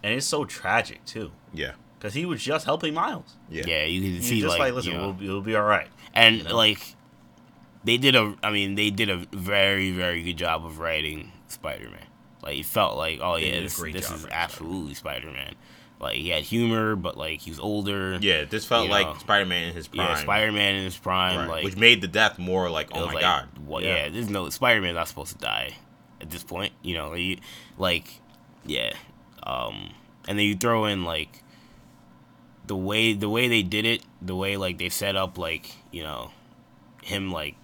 and 0.02 0.14
it's 0.14 0.26
so 0.26 0.44
tragic 0.44 1.04
too, 1.04 1.30
yeah, 1.52 1.72
because 1.98 2.14
he 2.14 2.24
was 2.24 2.42
just 2.42 2.64
helping 2.64 2.94
Miles. 2.94 3.34
yeah, 3.50 3.64
yeah, 3.66 3.84
you 3.84 4.00
can 4.00 4.10
He's 4.12 4.28
see 4.28 4.40
just 4.40 4.50
like, 4.52 4.60
like, 4.60 4.74
listen, 4.74 4.92
you 4.92 4.98
know, 4.98 5.10
we'll, 5.18 5.22
it'll 5.28 5.40
be 5.42 5.54
all 5.56 5.64
right. 5.64 5.88
and 6.14 6.36
you 6.38 6.44
know? 6.44 6.56
like 6.56 6.94
they 7.84 7.96
did 7.96 8.16
a 8.16 8.34
i 8.42 8.50
mean 8.50 8.74
they 8.74 8.90
did 8.90 9.08
a 9.08 9.16
very 9.32 9.92
very 9.92 10.22
good 10.22 10.36
job 10.36 10.64
of 10.64 10.78
writing 10.80 11.30
spider-man 11.46 12.06
like 12.42 12.58
it 12.58 12.66
felt 12.66 12.96
like 12.98 13.20
oh 13.22 13.36
They 13.36 13.46
yeah 13.46 13.50
did 13.52 13.58
a 13.60 13.62
this, 13.64 13.78
great 13.78 13.92
this 13.94 14.08
job 14.08 14.16
is 14.16 14.22
writing 14.24 14.36
absolutely 14.38 14.94
spider-man 14.94 15.54
like 16.00 16.16
he 16.16 16.28
had 16.28 16.42
humor 16.44 16.94
but 16.96 17.16
like 17.16 17.40
he 17.40 17.50
was 17.50 17.58
older 17.58 18.18
Yeah, 18.20 18.44
This 18.44 18.64
felt 18.64 18.84
You 18.86 18.90
like. 18.90 19.18
Spider-Man 19.20 19.68
in 19.70 19.74
his 19.74 19.88
prime. 19.88 20.06
yeah 20.06 20.14
spider-man 20.16 20.74
in 20.76 20.84
his 20.84 20.96
prime 20.96 21.38
Right, 21.38 21.48
like 21.48 21.64
which 21.64 21.76
made 21.76 22.00
the 22.00 22.08
death 22.08 22.38
more 22.38 22.70
like, 22.70 22.88
oh 22.92 23.06
my 23.06 23.12
like, 23.14 23.20
god. 23.22 23.48
what, 23.66 23.82
Yeah. 23.82 24.04
yeah. 24.04 24.08
there's 24.10 24.30
no 24.30 24.48
spider-man's 24.50 24.94
not 24.94 25.08
supposed 25.08 25.32
to 25.32 25.38
die 25.38 25.74
at 26.20 26.30
this 26.30 26.42
point 26.44 26.72
you 26.82 26.94
know 26.94 27.14
you, 27.14 27.38
like 27.78 28.20
yeah 28.64 28.92
um 29.42 29.90
and 30.28 30.38
then 30.38 30.44
you 30.46 30.54
throw 30.56 30.84
in 30.84 31.04
like 31.04 31.42
the 32.66 32.76
way 32.76 33.12
the 33.14 33.28
way 33.28 33.48
they 33.48 33.62
did 33.62 33.84
it 33.86 34.02
the 34.20 34.36
way 34.36 34.56
like 34.56 34.78
they 34.78 34.88
set 34.88 35.16
up 35.16 35.38
like 35.38 35.72
you 35.90 36.02
know 36.02 36.30
him 37.02 37.32
like 37.32 37.54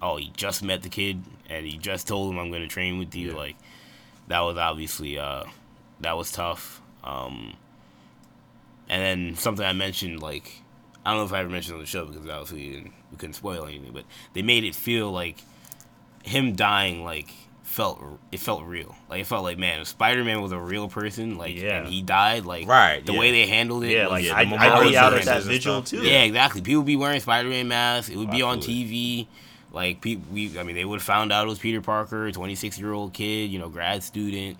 oh 0.00 0.16
he 0.16 0.30
just 0.36 0.62
met 0.62 0.82
the 0.82 0.88
kid 0.88 1.22
and 1.48 1.66
he 1.66 1.76
just 1.76 2.06
told 2.06 2.32
him 2.32 2.38
i'm 2.38 2.50
gonna 2.52 2.68
train 2.68 2.98
with 2.98 3.14
you 3.14 3.30
Yeah. 3.30 3.36
like 3.36 3.56
that 4.28 4.40
was 4.40 4.56
obviously 4.56 5.18
uh 5.18 5.44
that 6.00 6.16
was 6.16 6.30
tough 6.30 6.80
um 7.02 7.54
and 8.88 9.02
then 9.02 9.36
something 9.36 9.64
i 9.64 9.72
mentioned 9.72 10.20
like 10.22 10.62
i 11.04 11.10
don't 11.10 11.18
know 11.20 11.24
if 11.24 11.32
i 11.32 11.40
ever 11.40 11.48
mentioned 11.48 11.74
on 11.74 11.80
the 11.80 11.86
show 11.86 12.04
because 12.06 12.26
obviously 12.28 12.58
we, 12.68 12.72
didn't, 12.74 12.92
we 13.10 13.16
couldn't 13.16 13.34
spoil 13.34 13.66
anything 13.66 13.92
but 13.92 14.04
they 14.32 14.42
made 14.42 14.64
it 14.64 14.74
feel 14.74 15.10
like 15.10 15.38
him 16.24 16.54
dying 16.54 17.04
like 17.04 17.28
felt 17.62 18.00
it 18.32 18.38
felt 18.40 18.62
real 18.64 18.94
like 19.10 19.20
it 19.20 19.26
felt 19.26 19.42
like 19.42 19.58
man 19.58 19.80
if 19.80 19.88
spider-man 19.88 20.40
was 20.40 20.52
a 20.52 20.58
real 20.58 20.88
person 20.88 21.36
like 21.36 21.56
Yeah. 21.56 21.78
and 21.80 21.88
he 21.88 22.00
died 22.00 22.44
like 22.46 22.66
Right, 22.68 23.04
the 23.04 23.12
yeah. 23.12 23.18
way 23.18 23.30
they 23.32 23.46
handled 23.46 23.84
it 23.84 23.90
Yeah, 23.90 24.04
was- 24.04 24.10
like 24.12 24.24
yeah, 24.24 24.44
the 24.44 24.54
I'd, 24.56 24.70
I'd 24.72 24.88
be 24.88 24.96
out 24.96 25.14
at 25.14 25.24
that 25.24 25.42
vigil 25.42 25.82
too. 25.82 26.02
yeah, 26.02 26.22
exactly. 26.22 26.60
People 26.62 26.84
be 26.84 26.94
wearing 26.96 27.20
Spider-Man 27.20 27.66
masks. 27.68 28.08
It 28.08 28.16
would 28.16 28.30
be 28.30 28.40
on 28.42 28.60
TV. 28.60 29.26
Like 29.72 30.00
people, 30.00 30.24
we, 30.32 30.56
I 30.58 30.62
mean, 30.62 30.74
they 30.76 30.84
would 30.84 31.00
have 31.00 31.02
found 31.06 31.32
out 31.32 31.44
it 31.46 31.50
was 31.50 31.58
Peter 31.58 31.80
Parker, 31.82 32.30
twenty-six-year-old 32.32 33.12
kid, 33.12 33.50
you 33.50 33.58
know, 33.58 33.68
grad 33.68 34.02
student, 34.02 34.56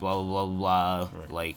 blah 0.00 0.14
blah 0.20 0.24
blah 0.24 0.46
blah. 0.46 1.04
blah. 1.06 1.34
Like, 1.34 1.56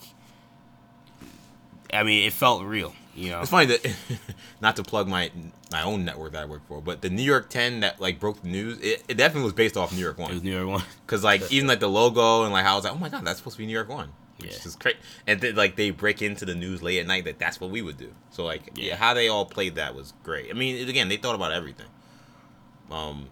I 1.93 2.03
mean, 2.03 2.25
it 2.25 2.33
felt 2.33 2.63
real, 2.63 2.93
you 3.15 3.29
know. 3.31 3.41
It's 3.41 3.49
funny 3.51 3.65
that 3.67 3.95
not 4.61 4.75
to 4.77 4.83
plug 4.83 5.07
my 5.07 5.31
my 5.71 5.83
own 5.83 6.03
network 6.05 6.33
that 6.33 6.43
I 6.43 6.45
work 6.45 6.65
for, 6.67 6.81
but 6.81 7.01
the 7.01 7.09
New 7.09 7.21
York 7.23 7.49
10 7.49 7.79
that 7.81 7.99
like 8.01 8.19
broke 8.19 8.41
the 8.41 8.47
news, 8.49 8.77
it, 8.79 9.03
it 9.07 9.15
definitely 9.17 9.43
was 9.45 9.53
based 9.53 9.77
off 9.77 9.93
New 9.93 9.99
York 9.99 10.17
It 10.19 10.27
was 10.27 10.35
One. 10.37 10.43
New 10.43 10.51
York 10.51 10.67
one. 10.67 10.83
Because 11.05 11.23
like 11.23 11.51
even 11.51 11.67
like 11.67 11.79
the 11.79 11.89
logo 11.89 12.43
and 12.43 12.51
like 12.53 12.65
how 12.65 12.73
I 12.73 12.75
was 12.75 12.83
like, 12.85 12.93
oh 12.93 12.97
my 12.97 13.09
god, 13.09 13.25
that's 13.25 13.37
supposed 13.39 13.55
to 13.55 13.59
be 13.59 13.65
New 13.67 13.73
York 13.73 13.89
One, 13.89 14.09
which 14.37 14.51
Yeah. 14.51 14.57
is 14.65 14.75
great. 14.75 14.97
And 15.27 15.39
then 15.41 15.55
like 15.55 15.75
they 15.75 15.89
break 15.91 16.21
into 16.21 16.45
the 16.45 16.55
news 16.55 16.81
late 16.81 16.99
at 16.99 17.07
night 17.07 17.25
that 17.25 17.39
that's 17.39 17.59
what 17.61 17.69
we 17.71 17.81
would 17.81 17.97
do. 17.97 18.13
So 18.31 18.43
like 18.45 18.61
yeah, 18.75 18.85
Yeah. 18.89 18.95
how 18.95 19.13
they 19.13 19.27
all 19.27 19.45
played 19.45 19.75
that 19.75 19.95
was 19.95 20.13
great. 20.23 20.49
I 20.49 20.53
mean, 20.53 20.75
it, 20.77 20.89
again, 20.89 21.09
they 21.09 21.17
thought 21.17 21.35
about 21.35 21.51
everything. 21.51 21.87
Um. 22.89 23.27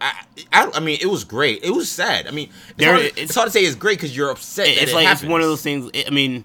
I, 0.00 0.24
I, 0.52 0.68
I 0.74 0.80
mean, 0.80 0.98
it 1.00 1.06
was 1.06 1.22
great. 1.22 1.62
It 1.62 1.70
was 1.70 1.88
sad. 1.88 2.26
I 2.26 2.32
mean, 2.32 2.48
it's, 2.70 2.74
There- 2.78 2.92
hard, 2.92 3.04
it's- 3.04 3.22
it's 3.24 3.34
hard 3.36 3.46
to 3.46 3.52
say 3.52 3.60
it's 3.62 3.76
great 3.76 3.98
because 3.98 4.16
you're 4.16 4.30
upset. 4.30 4.66
that 4.66 4.82
it's 4.82 4.90
it 4.90 4.94
like 4.96 5.06
it's 5.06 5.22
one 5.22 5.40
of 5.40 5.46
those 5.46 5.62
things. 5.62 5.90
I 6.06 6.10
mean, 6.10 6.44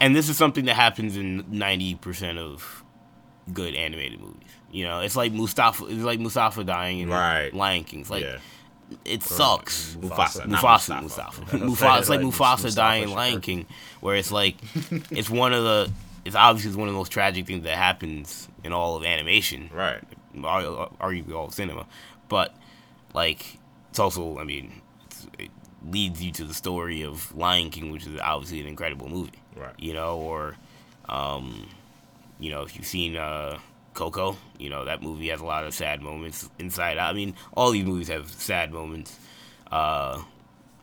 and 0.00 0.14
this 0.14 0.28
is 0.28 0.36
something 0.36 0.64
that 0.66 0.74
happens 0.74 1.16
in 1.16 1.44
ninety 1.48 1.94
percent 1.94 2.38
of 2.38 2.84
good 3.52 3.74
animated 3.74 4.20
movies. 4.20 4.42
You 4.70 4.84
know, 4.84 5.00
it's 5.00 5.16
like 5.16 5.32
Mustafa. 5.32 5.86
It's 5.86 6.02
like 6.02 6.20
Mustafa 6.20 6.64
dying 6.64 7.00
in 7.00 7.08
Right. 7.08 7.52
Lion 7.54 7.84
King. 7.84 8.00
It's 8.00 8.10
like 8.10 8.24
yeah. 8.24 8.38
it 9.04 9.22
sucks. 9.22 9.96
Mufasa, 10.00 10.46
not 10.46 10.62
Mufasa, 10.62 11.02
Mustafa. 11.02 11.40
Mufasa, 11.56 11.60
Mufasa. 11.60 11.98
It's 12.00 12.08
like 12.08 12.20
Mufasa 12.20 12.62
Mustafa 12.64 12.70
dying 12.72 13.02
in 13.04 13.10
Lion 13.12 13.40
King, 13.40 13.66
where 14.00 14.16
it's 14.16 14.32
like 14.32 14.56
it's 15.10 15.30
one 15.30 15.52
of 15.52 15.62
the. 15.64 15.90
It's 16.24 16.34
obviously 16.34 16.76
one 16.76 16.88
of 16.88 16.94
the 16.94 16.98
most 16.98 17.12
tragic 17.12 17.46
things 17.46 17.62
that 17.62 17.76
happens 17.76 18.48
in 18.64 18.72
all 18.72 18.96
of 18.96 19.04
animation, 19.04 19.70
Right. 19.72 20.02
ar- 20.42 20.90
arguably 21.00 21.32
all 21.36 21.46
of 21.46 21.54
cinema. 21.54 21.86
But 22.28 22.52
like, 23.14 23.58
it's 23.90 24.00
also, 24.00 24.36
I 24.36 24.42
mean, 24.42 24.82
it's, 25.06 25.28
it 25.38 25.50
leads 25.88 26.20
you 26.20 26.32
to 26.32 26.44
the 26.44 26.52
story 26.52 27.02
of 27.02 27.32
Lion 27.36 27.70
King, 27.70 27.92
which 27.92 28.08
is 28.08 28.18
obviously 28.20 28.58
an 28.60 28.66
incredible 28.66 29.08
movie. 29.08 29.38
Right. 29.56 29.74
You 29.78 29.94
know, 29.94 30.18
or, 30.18 30.56
um, 31.08 31.68
you 32.38 32.50
know, 32.50 32.62
if 32.62 32.76
you've 32.76 32.86
seen 32.86 33.16
uh, 33.16 33.58
Coco, 33.94 34.36
you 34.58 34.68
know 34.68 34.84
that 34.84 35.02
movie 35.02 35.28
has 35.28 35.40
a 35.40 35.44
lot 35.44 35.64
of 35.64 35.72
sad 35.74 36.02
moments. 36.02 36.48
Inside 36.58 36.98
I 36.98 37.12
mean, 37.12 37.34
all 37.54 37.70
these 37.70 37.84
movies 37.84 38.08
have 38.08 38.30
sad 38.30 38.72
moments. 38.72 39.18
Uh, 39.72 40.22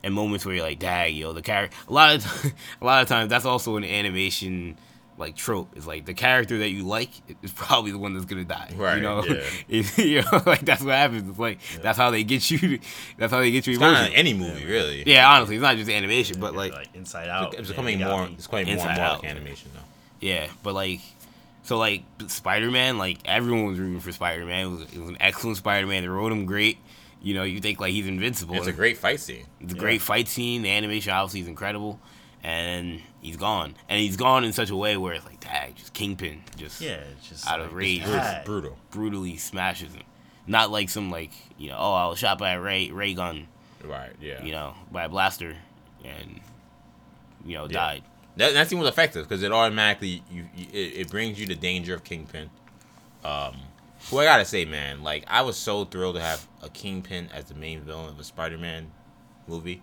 and 0.04 0.14
moments 0.14 0.46
where 0.46 0.56
you're 0.56 0.66
like, 0.66 0.80
"Dag, 0.80 1.16
yo, 1.16 1.32
the 1.32 1.42
character." 1.42 1.78
A 1.88 1.94
lot 1.94 2.16
of, 2.16 2.54
a 2.82 2.86
lot 2.86 3.02
of 3.04 3.08
times, 3.08 3.30
that's 3.30 3.46
also 3.46 3.78
an 3.78 3.84
animation 3.84 4.78
like 5.18 5.36
trope. 5.36 5.78
is 5.78 5.86
like 5.86 6.06
the 6.06 6.14
character 6.14 6.58
that 6.58 6.70
you 6.70 6.84
like 6.84 7.10
is 7.44 7.52
probably 7.52 7.92
the 7.92 7.98
one 8.00 8.14
that's 8.14 8.26
gonna 8.26 8.44
die. 8.44 8.72
Right, 8.76 8.96
You 8.98 9.02
know, 9.02 9.24
yeah. 9.24 9.42
It's- 9.68 9.98
you 9.98 10.22
know, 10.22 10.42
like 10.46 10.62
that's 10.62 10.82
what 10.82 10.96
happens. 10.96 11.30
It's 11.30 11.40
like 11.40 11.60
that's 11.82 11.98
how 11.98 12.10
they 12.12 12.24
get 12.24 12.50
you. 12.52 12.58
to- 12.58 12.80
That's 13.18 13.32
how 13.32 13.40
they 13.40 13.52
get 13.52 13.68
you 13.68 13.74
It's 13.74 13.80
kind 13.82 13.96
emotional. 13.96 14.20
any 14.20 14.34
movie, 14.34 14.66
really. 14.66 15.04
yeah, 15.06 15.30
honestly, 15.30 15.56
it's 15.56 15.62
not 15.64 15.76
just 15.78 15.90
animation, 15.90 16.40
but 16.40 16.56
like, 16.56 16.74
Inside 16.94 17.30
Out. 17.30 17.54
It's 17.54 17.62
man, 17.62 17.68
becoming 17.70 18.00
got 18.00 18.10
more. 18.10 18.28
me. 18.28 18.34
It's 18.38 18.48
becoming 18.48 18.76
more 18.76 18.88
and 18.88 18.98
more 18.98 19.08
like 19.10 19.24
animation, 19.26 19.72
though. 19.74 19.80
yeah, 20.20 20.48
but 20.64 20.74
like, 20.74 21.00
So 21.64 21.78
like 21.78 22.04
Spider 22.28 22.72
Man, 22.72 22.98
like 22.98 23.20
everyone 23.26 23.66
was 23.68 23.80
rooting 23.80 24.00
for 24.00 24.12
Spider 24.12 24.46
Man. 24.46 24.66
It 24.66 24.70
was, 24.70 24.82
it 24.94 25.00
was 25.00 25.10
an 25.10 25.18
excellent 25.20 25.58
Spider 25.58 25.86
Man. 25.88 26.02
They 26.04 26.10
wrote 26.10 26.32
him 26.32 26.46
great. 26.46 26.78
You 27.22 27.36
know, 27.36 27.44
you 27.44 27.62
think 27.62 27.80
like 27.80 27.94
he's 27.94 28.08
invincible. 28.08 28.56
It's 28.56 28.68
a 28.68 28.74
great 28.74 28.98
fight 28.98 29.20
scene. 29.22 29.46
It's 29.62 29.74
a 29.74 29.78
great 29.78 30.02
fight 30.02 30.28
scene. 30.28 30.62
The 30.64 30.72
animation 30.72 31.14
obviously 31.14 31.40
is 31.42 31.48
incredible, 31.48 32.00
and 32.44 33.00
he's 33.24 33.38
gone. 33.38 33.76
And 33.90 34.00
he's 34.00 34.16
gone 34.18 34.44
in 34.44 34.54
such 34.54 34.70
a 34.70 34.76
way 34.76 34.96
where 34.98 35.14
it's 35.14 35.26
like, 35.26 35.40
dang, 35.40 35.74
just 35.76 35.94
Kingpin, 35.94 36.44
just 36.56 36.80
Yeah, 36.82 37.00
just 37.28 37.48
Out 37.48 37.60
of 37.62 37.74
rage. 37.74 38.04
this 38.04 38.10
Brutal. 38.10 38.42
brutal. 38.46 38.78
brutally 38.92 39.38
smashes 39.38 39.94
him. 39.94 40.04
Not 40.46 40.70
like 40.72 40.90
some 40.90 41.10
like 41.10 41.32
you 41.58 41.70
know, 41.70 41.78
oh, 41.80 41.94
I 41.94 42.08
was 42.08 42.20
shot 42.20 42.38
by 42.38 42.52
a 42.52 42.60
ray 42.62 42.92
ray 42.92 43.14
gun, 43.14 43.48
Right. 43.84 44.12
Yeah. 44.22 44.44
you 44.44 44.52
know, 44.52 44.76
by 44.92 45.06
a 45.06 45.10
blaster, 45.10 45.56
and 46.04 46.40
you 47.46 47.56
know, 47.56 47.64
Yeah. 47.64 47.68
died. 47.74 48.04
That, 48.38 48.54
that 48.54 48.68
scene 48.70 48.80
was 48.80 48.90
effective 48.90 49.28
because 49.28 49.44
it 49.44 49.52
automatically 49.52 50.24
you, 50.32 50.46
you 50.56 50.66
it, 50.74 50.78
it 51.02 51.10
brings 51.12 51.40
you 51.40 51.46
the 51.48 51.56
danger 51.56 51.94
of 51.94 52.04
Kingpin. 52.04 52.50
Um, 53.24 53.56
who 54.10 54.20
I 54.20 54.26
gotta 54.26 54.44
say, 54.44 54.66
man, 54.66 55.02
like 55.02 55.24
I 55.28 55.44
was 55.44 55.56
so 55.56 55.86
thrilled 55.86 56.16
to 56.16 56.22
have 56.22 56.46
a 56.62 56.70
Kingpin 56.70 57.30
as 57.34 57.46
the 57.46 57.56
main 57.56 57.80
villain 57.82 58.10
of 58.10 58.20
a 58.20 58.24
Spider-Man 58.26 58.92
movie 59.48 59.82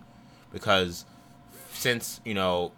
because 0.51 1.05
since 1.71 2.21
you 2.25 2.33
know 2.35 2.71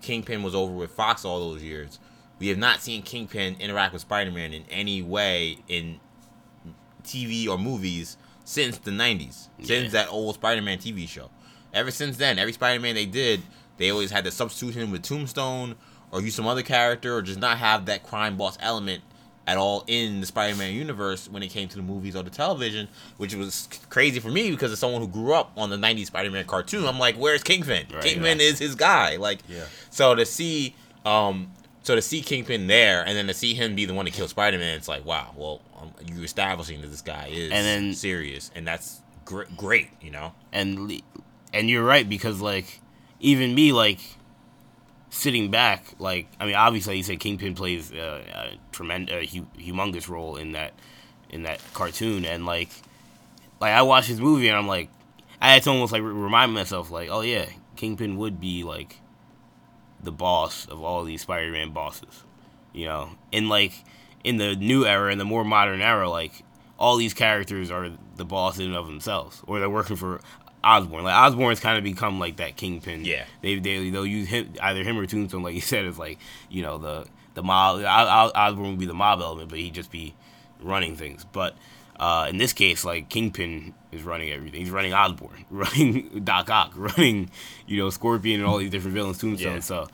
Kingpin 0.00 0.42
was 0.42 0.54
over 0.54 0.72
with 0.72 0.90
Fox 0.90 1.24
all 1.24 1.40
those 1.50 1.62
years, 1.62 1.98
we 2.38 2.48
have 2.48 2.58
not 2.58 2.80
seen 2.80 3.02
Kingpin 3.02 3.56
interact 3.60 3.92
with 3.92 4.02
Spider-Man 4.02 4.52
in 4.52 4.64
any 4.70 5.02
way 5.02 5.58
in 5.68 6.00
TV 7.04 7.48
or 7.48 7.58
movies 7.58 8.16
since 8.44 8.78
the 8.78 8.90
90s, 8.90 9.48
Yeah. 9.58 9.66
since 9.66 9.92
that 9.92 10.08
old 10.10 10.34
Spider-Man 10.36 10.78
TV 10.78 11.06
show. 11.08 11.30
Ever 11.74 11.90
since 11.90 12.16
then, 12.16 12.38
every 12.38 12.52
Spider-Man 12.52 12.94
they 12.94 13.06
did, 13.06 13.42
they 13.76 13.90
always 13.90 14.10
had 14.10 14.24
to 14.24 14.30
substitute 14.30 14.74
him 14.74 14.90
with 14.90 15.02
Tombstone 15.02 15.74
or 16.10 16.20
use 16.22 16.34
some 16.34 16.46
other 16.46 16.62
character 16.62 17.14
or 17.16 17.22
just 17.22 17.38
not 17.38 17.58
have 17.58 17.86
that 17.86 18.02
crime 18.02 18.36
boss 18.36 18.56
element 18.60 19.02
at 19.48 19.56
all 19.56 19.82
in 19.86 20.20
the 20.20 20.26
Spider-Man 20.26 20.74
universe 20.74 21.28
when 21.28 21.42
it 21.42 21.48
came 21.48 21.68
to 21.68 21.76
the 21.76 21.82
movies 21.82 22.14
or 22.14 22.22
the 22.22 22.30
television, 22.30 22.86
which 23.16 23.34
was 23.34 23.68
crazy 23.88 24.20
for 24.20 24.28
me 24.28 24.50
because 24.50 24.70
as 24.70 24.78
someone 24.78 25.00
who 25.00 25.08
grew 25.08 25.32
up 25.32 25.50
on 25.56 25.70
the 25.70 25.76
90s 25.76 26.06
Spider-Man 26.06 26.44
cartoon, 26.44 26.84
I'm 26.86 26.98
like, 26.98 27.16
where's 27.16 27.42
Kingpin? 27.42 27.86
Right, 27.92 28.02
Kingpin 28.02 28.38
yeah. 28.38 28.44
is 28.44 28.58
his 28.58 28.74
guy. 28.74 29.16
Like, 29.16 29.40
Yeah. 29.48 29.64
so 29.90 30.14
to 30.14 30.26
see, 30.26 30.76
um, 31.06 31.50
so 31.82 31.94
to 31.94 32.02
see 32.02 32.20
Kingpin 32.20 32.66
there, 32.66 33.02
and 33.06 33.16
then 33.16 33.26
to 33.28 33.34
see 33.34 33.54
him 33.54 33.74
be 33.74 33.86
the 33.86 33.94
one 33.94 34.04
to 34.04 34.10
kill 34.12 34.28
Spider 34.28 34.58
Man, 34.58 34.76
it's 34.76 34.88
like, 34.88 35.04
wow. 35.06 35.32
Well, 35.34 35.62
um, 35.80 35.92
you 36.06 36.22
establishing 36.22 36.82
that 36.82 36.88
this 36.88 37.00
guy 37.02 37.28
is 37.32 37.50
And 37.50 37.64
then- 37.66 37.94
serious, 37.94 38.50
and 38.54 38.66
that's 38.66 39.00
gr- 39.24 39.44
great. 39.56 39.88
You 40.02 40.10
know, 40.10 40.34
and 40.52 41.02
and 41.54 41.70
you're 41.70 41.84
right 41.84 42.06
because 42.06 42.42
like 42.42 42.80
even 43.20 43.54
me 43.54 43.72
like 43.72 44.00
sitting 45.10 45.50
back 45.50 45.94
like 45.98 46.28
I 46.38 46.46
mean 46.46 46.54
obviously 46.54 46.96
you 46.96 47.02
said 47.02 47.20
Kingpin 47.20 47.54
plays 47.54 47.92
uh, 47.92 48.22
a 48.32 48.58
tremendous 48.72 49.14
a 49.14 49.26
hu- 49.26 49.46
humongous 49.58 50.08
role 50.08 50.36
in 50.36 50.52
that 50.52 50.74
in 51.30 51.42
that 51.42 51.60
cartoon. 51.72 52.24
And 52.24 52.46
like 52.46 52.70
like 53.60 53.72
I 53.72 53.82
watched 53.82 54.08
this 54.08 54.18
movie 54.18 54.48
and 54.48 54.56
I'm 54.56 54.66
like 54.66 54.90
I 55.40 55.52
had 55.54 55.62
to 55.64 55.70
almost 55.70 55.92
like 55.92 56.02
re- 56.02 56.08
remind 56.08 56.52
myself 56.52 56.90
like 56.90 57.08
oh 57.10 57.20
yeah 57.20 57.46
Kingpin 57.76 58.16
would 58.16 58.40
be 58.40 58.64
like 58.64 59.00
the 60.02 60.12
boss 60.12 60.66
of 60.66 60.82
all 60.82 61.04
these 61.04 61.22
Spider-Man 61.22 61.70
bosses 61.70 62.24
you 62.72 62.84
know? 62.84 63.10
In 63.32 63.48
like 63.48 63.72
in 64.24 64.36
the 64.36 64.54
new 64.56 64.84
era 64.84 65.10
and 65.10 65.20
the 65.20 65.24
more 65.24 65.44
modern 65.44 65.80
era 65.80 66.08
like 66.08 66.44
all 66.78 66.96
these 66.96 67.14
characters 67.14 67.70
are 67.70 67.90
the 68.16 68.24
boss 68.24 68.58
in 68.58 68.66
and 68.66 68.76
of 68.76 68.86
themselves 68.86 69.42
or 69.46 69.58
they're 69.58 69.70
working 69.70 69.96
for 69.96 70.20
Osborn 70.68 71.04
like 71.04 71.14
Osborn's 71.14 71.60
kind 71.60 71.78
of 71.78 71.84
become 71.84 72.18
like 72.20 72.36
that 72.36 72.56
kingpin 72.56 73.04
Yeah. 73.04 73.24
they, 73.42 73.58
they 73.58 73.90
they'll 73.90 74.06
use 74.06 74.28
him 74.28 74.52
either 74.60 74.82
him 74.84 74.98
or 74.98 75.06
Tombstone 75.06 75.42
like 75.42 75.54
you 75.54 75.60
said 75.60 75.84
as 75.86 75.98
like 75.98 76.18
you 76.50 76.62
know 76.62 76.78
the 76.78 77.06
the 77.34 77.42
mob 77.42 77.76
O- 77.76 77.80
O- 77.80 78.32
Osborn 78.34 78.70
would 78.70 78.78
be 78.78 78.86
the 78.86 78.94
mob 78.94 79.20
element 79.20 79.48
but 79.48 79.58
he'd 79.58 79.74
just 79.74 79.90
be 79.90 80.14
running 80.60 80.96
things 80.96 81.24
but 81.32 81.56
uh, 82.00 82.26
in 82.28 82.36
this 82.38 82.52
case 82.52 82.84
like 82.84 83.08
Kingpin 83.08 83.74
is 83.92 84.02
running 84.02 84.30
everything 84.30 84.60
he's 84.60 84.70
running 84.70 84.92
Osborn 84.94 85.44
running 85.50 86.20
Doc 86.24 86.48
Ock 86.50 86.72
running 86.76 87.30
you 87.66 87.76
know 87.78 87.90
Scorpion 87.90 88.40
and 88.40 88.48
all 88.48 88.58
these 88.58 88.70
different 88.70 88.94
villains 88.94 89.18
Tombstone 89.18 89.54
Yeah. 89.54 89.60
so 89.60 89.88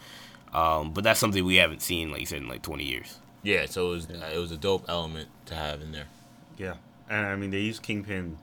um, 0.53 0.93
but 0.93 1.03
that's 1.05 1.19
something 1.21 1.45
we 1.45 1.57
haven't 1.57 1.83
seen 1.83 2.11
like 2.11 2.21
you 2.21 2.27
said 2.27 2.39
in 2.43 2.49
like 2.49 2.63
20 2.63 2.85
years 2.85 3.19
yeah. 3.43 3.67
So 3.67 3.89
it 3.89 3.91
was 3.91 4.05
it 4.09 4.39
was 4.39 4.53
a 4.53 4.57
dope 4.57 4.87
element 4.89 5.29
to 5.47 5.55
have 5.55 5.83
in 5.83 5.93
there. 5.93 6.07
Yeah, 6.57 6.77
and 7.11 7.27
I 7.27 7.37
mean 7.37 7.51
they 7.51 7.61
use 7.61 7.79
Kingpin 7.79 8.39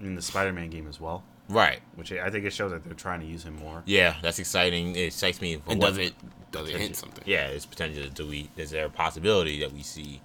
in 0.00 0.16
the 0.16 0.20
Spider-Man 0.22 0.68
game 0.68 0.88
as 0.88 1.00
well, 1.00 1.22
Right. 1.48 1.80
which 1.94 2.12
I 2.12 2.28
think 2.30 2.44
it 2.44 2.52
shows 2.52 2.72
that 2.72 2.84
they're 2.84 2.94
trying 2.94 3.20
to 3.20 3.26
use 3.26 3.44
him 3.44 3.56
more. 3.56 3.82
Yeah, 3.86 4.16
that's 4.22 4.38
exciting. 4.38 4.96
It 4.96 5.06
excites 5.06 5.40
me. 5.40 5.60
and 5.68 5.80
does 5.80 5.98
it 5.98 6.14
does 6.52 6.68
it 6.68 6.76
hint 6.76 6.96
something 6.96 7.22
Yeah, 7.26 7.46
it's 7.48 7.66
potential. 7.66 8.04
Do 8.12 8.26
we? 8.26 8.50
Is 8.56 8.70
there 8.70 8.86
a 8.86 8.90
possibility 8.90 9.60
that 9.60 9.72
we 9.72 9.82
see 9.82 10.20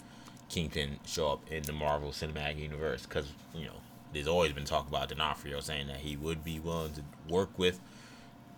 Kingpin 0.49 0.99
show 1.05 1.31
up 1.33 1.51
in 1.51 1.63
the 1.63 1.73
Marvel 1.73 2.09
Cinematic 2.09 2.57
Universe? 2.59 3.03
Because 3.05 3.31
you 3.53 3.65
know, 3.65 3.75
there's 4.13 4.27
always 4.27 4.51
been 4.53 4.65
talk 4.65 4.87
about 4.87 5.09
D'Onofrio 5.09 5.59
saying 5.59 5.87
that 5.87 5.97
he 5.97 6.15
would 6.15 6.43
be 6.43 6.59
willing 6.59 6.93
to 6.93 7.01
work 7.27 7.57
with 7.57 7.79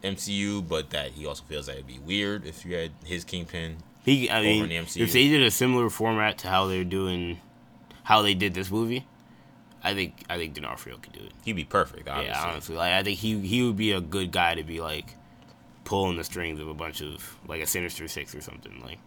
MCU, 0.03 0.67
but 0.67 0.89
that 0.91 1.11
he 1.11 1.25
also 1.25 1.43
feels 1.43 1.65
that 1.67 1.73
it'd 1.73 1.87
be 1.87 1.99
weird 1.99 2.45
if 2.45 2.65
you 2.65 2.75
had 2.75 2.91
his 3.05 3.23
Kingpin. 3.23 3.77
He, 4.03 4.29
I 4.29 4.39
over 4.39 4.45
mean, 4.45 4.63
in 4.63 4.69
the 4.69 4.75
MCU. 4.75 5.01
if 5.01 5.13
they 5.13 5.29
did 5.29 5.41
a 5.41 5.51
similar 5.51 5.89
format 5.89 6.37
to 6.39 6.49
how 6.49 6.67
they're 6.67 6.83
doing, 6.83 7.39
how 8.03 8.21
they 8.21 8.33
did 8.33 8.53
this 8.53 8.69
movie, 8.69 9.05
I 9.83 9.93
think 9.93 10.23
I 10.29 10.37
think 10.37 10.53
D'Onofrio 10.53 10.97
could 10.97 11.13
do 11.13 11.19
it. 11.19 11.31
He'd 11.43 11.53
be 11.53 11.65
perfect. 11.65 12.07
Obviously. 12.07 12.31
Yeah, 12.31 12.51
honestly, 12.51 12.75
like 12.75 12.93
I 12.93 13.03
think 13.03 13.19
he 13.19 13.39
he 13.41 13.63
would 13.63 13.75
be 13.75 13.91
a 13.91 14.01
good 14.01 14.31
guy 14.31 14.55
to 14.55 14.63
be 14.63 14.79
like 14.79 15.15
pulling 15.83 16.17
the 16.17 16.23
strings 16.23 16.59
of 16.59 16.67
a 16.67 16.73
bunch 16.73 17.01
of 17.01 17.37
like 17.47 17.61
a 17.61 17.65
Sinister 17.67 18.07
Six 18.07 18.33
or 18.33 18.41
something. 18.41 18.81
Like, 18.81 18.99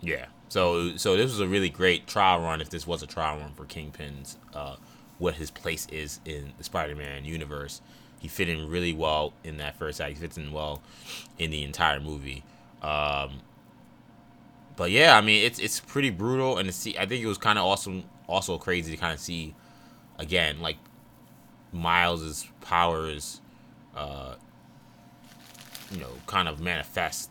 Yeah. 0.00 0.26
So 0.48 0.96
so 0.96 1.16
this 1.16 1.30
was 1.30 1.40
a 1.40 1.46
really 1.46 1.68
great 1.68 2.06
trial 2.06 2.40
run. 2.40 2.60
If 2.60 2.70
this 2.70 2.86
was 2.86 3.02
a 3.02 3.06
trial 3.06 3.38
run 3.38 3.52
for 3.54 3.64
Kingpin's, 3.64 4.36
uh, 4.54 4.76
what 5.18 5.34
his 5.34 5.50
place 5.50 5.86
is 5.90 6.20
in 6.24 6.52
the 6.58 6.64
Spider-Man 6.64 7.24
universe, 7.24 7.80
he 8.18 8.28
fit 8.28 8.48
in 8.48 8.68
really 8.68 8.92
well 8.92 9.32
in 9.44 9.56
that 9.58 9.78
first 9.78 10.00
act. 10.00 10.10
He 10.10 10.16
fits 10.16 10.36
in 10.36 10.52
well 10.52 10.82
in 11.38 11.50
the 11.50 11.62
entire 11.62 12.00
movie. 12.00 12.42
Um, 12.82 13.40
but 14.76 14.90
yeah, 14.90 15.16
I 15.16 15.20
mean 15.20 15.44
it's 15.44 15.58
it's 15.58 15.78
pretty 15.78 16.10
brutal, 16.10 16.58
and 16.58 16.68
to 16.68 16.72
see, 16.72 16.98
I 16.98 17.06
think 17.06 17.22
it 17.22 17.26
was 17.26 17.38
kind 17.38 17.58
of 17.58 17.64
awesome, 17.64 18.04
also 18.26 18.58
crazy 18.58 18.90
to 18.90 18.96
kind 18.96 19.14
of 19.14 19.20
see 19.20 19.54
again 20.18 20.60
like 20.60 20.76
Miles's 21.72 22.46
powers, 22.60 23.40
uh, 23.94 24.34
you 25.90 25.98
know, 25.98 26.10
kind 26.26 26.48
of 26.48 26.60
manifest 26.60 27.30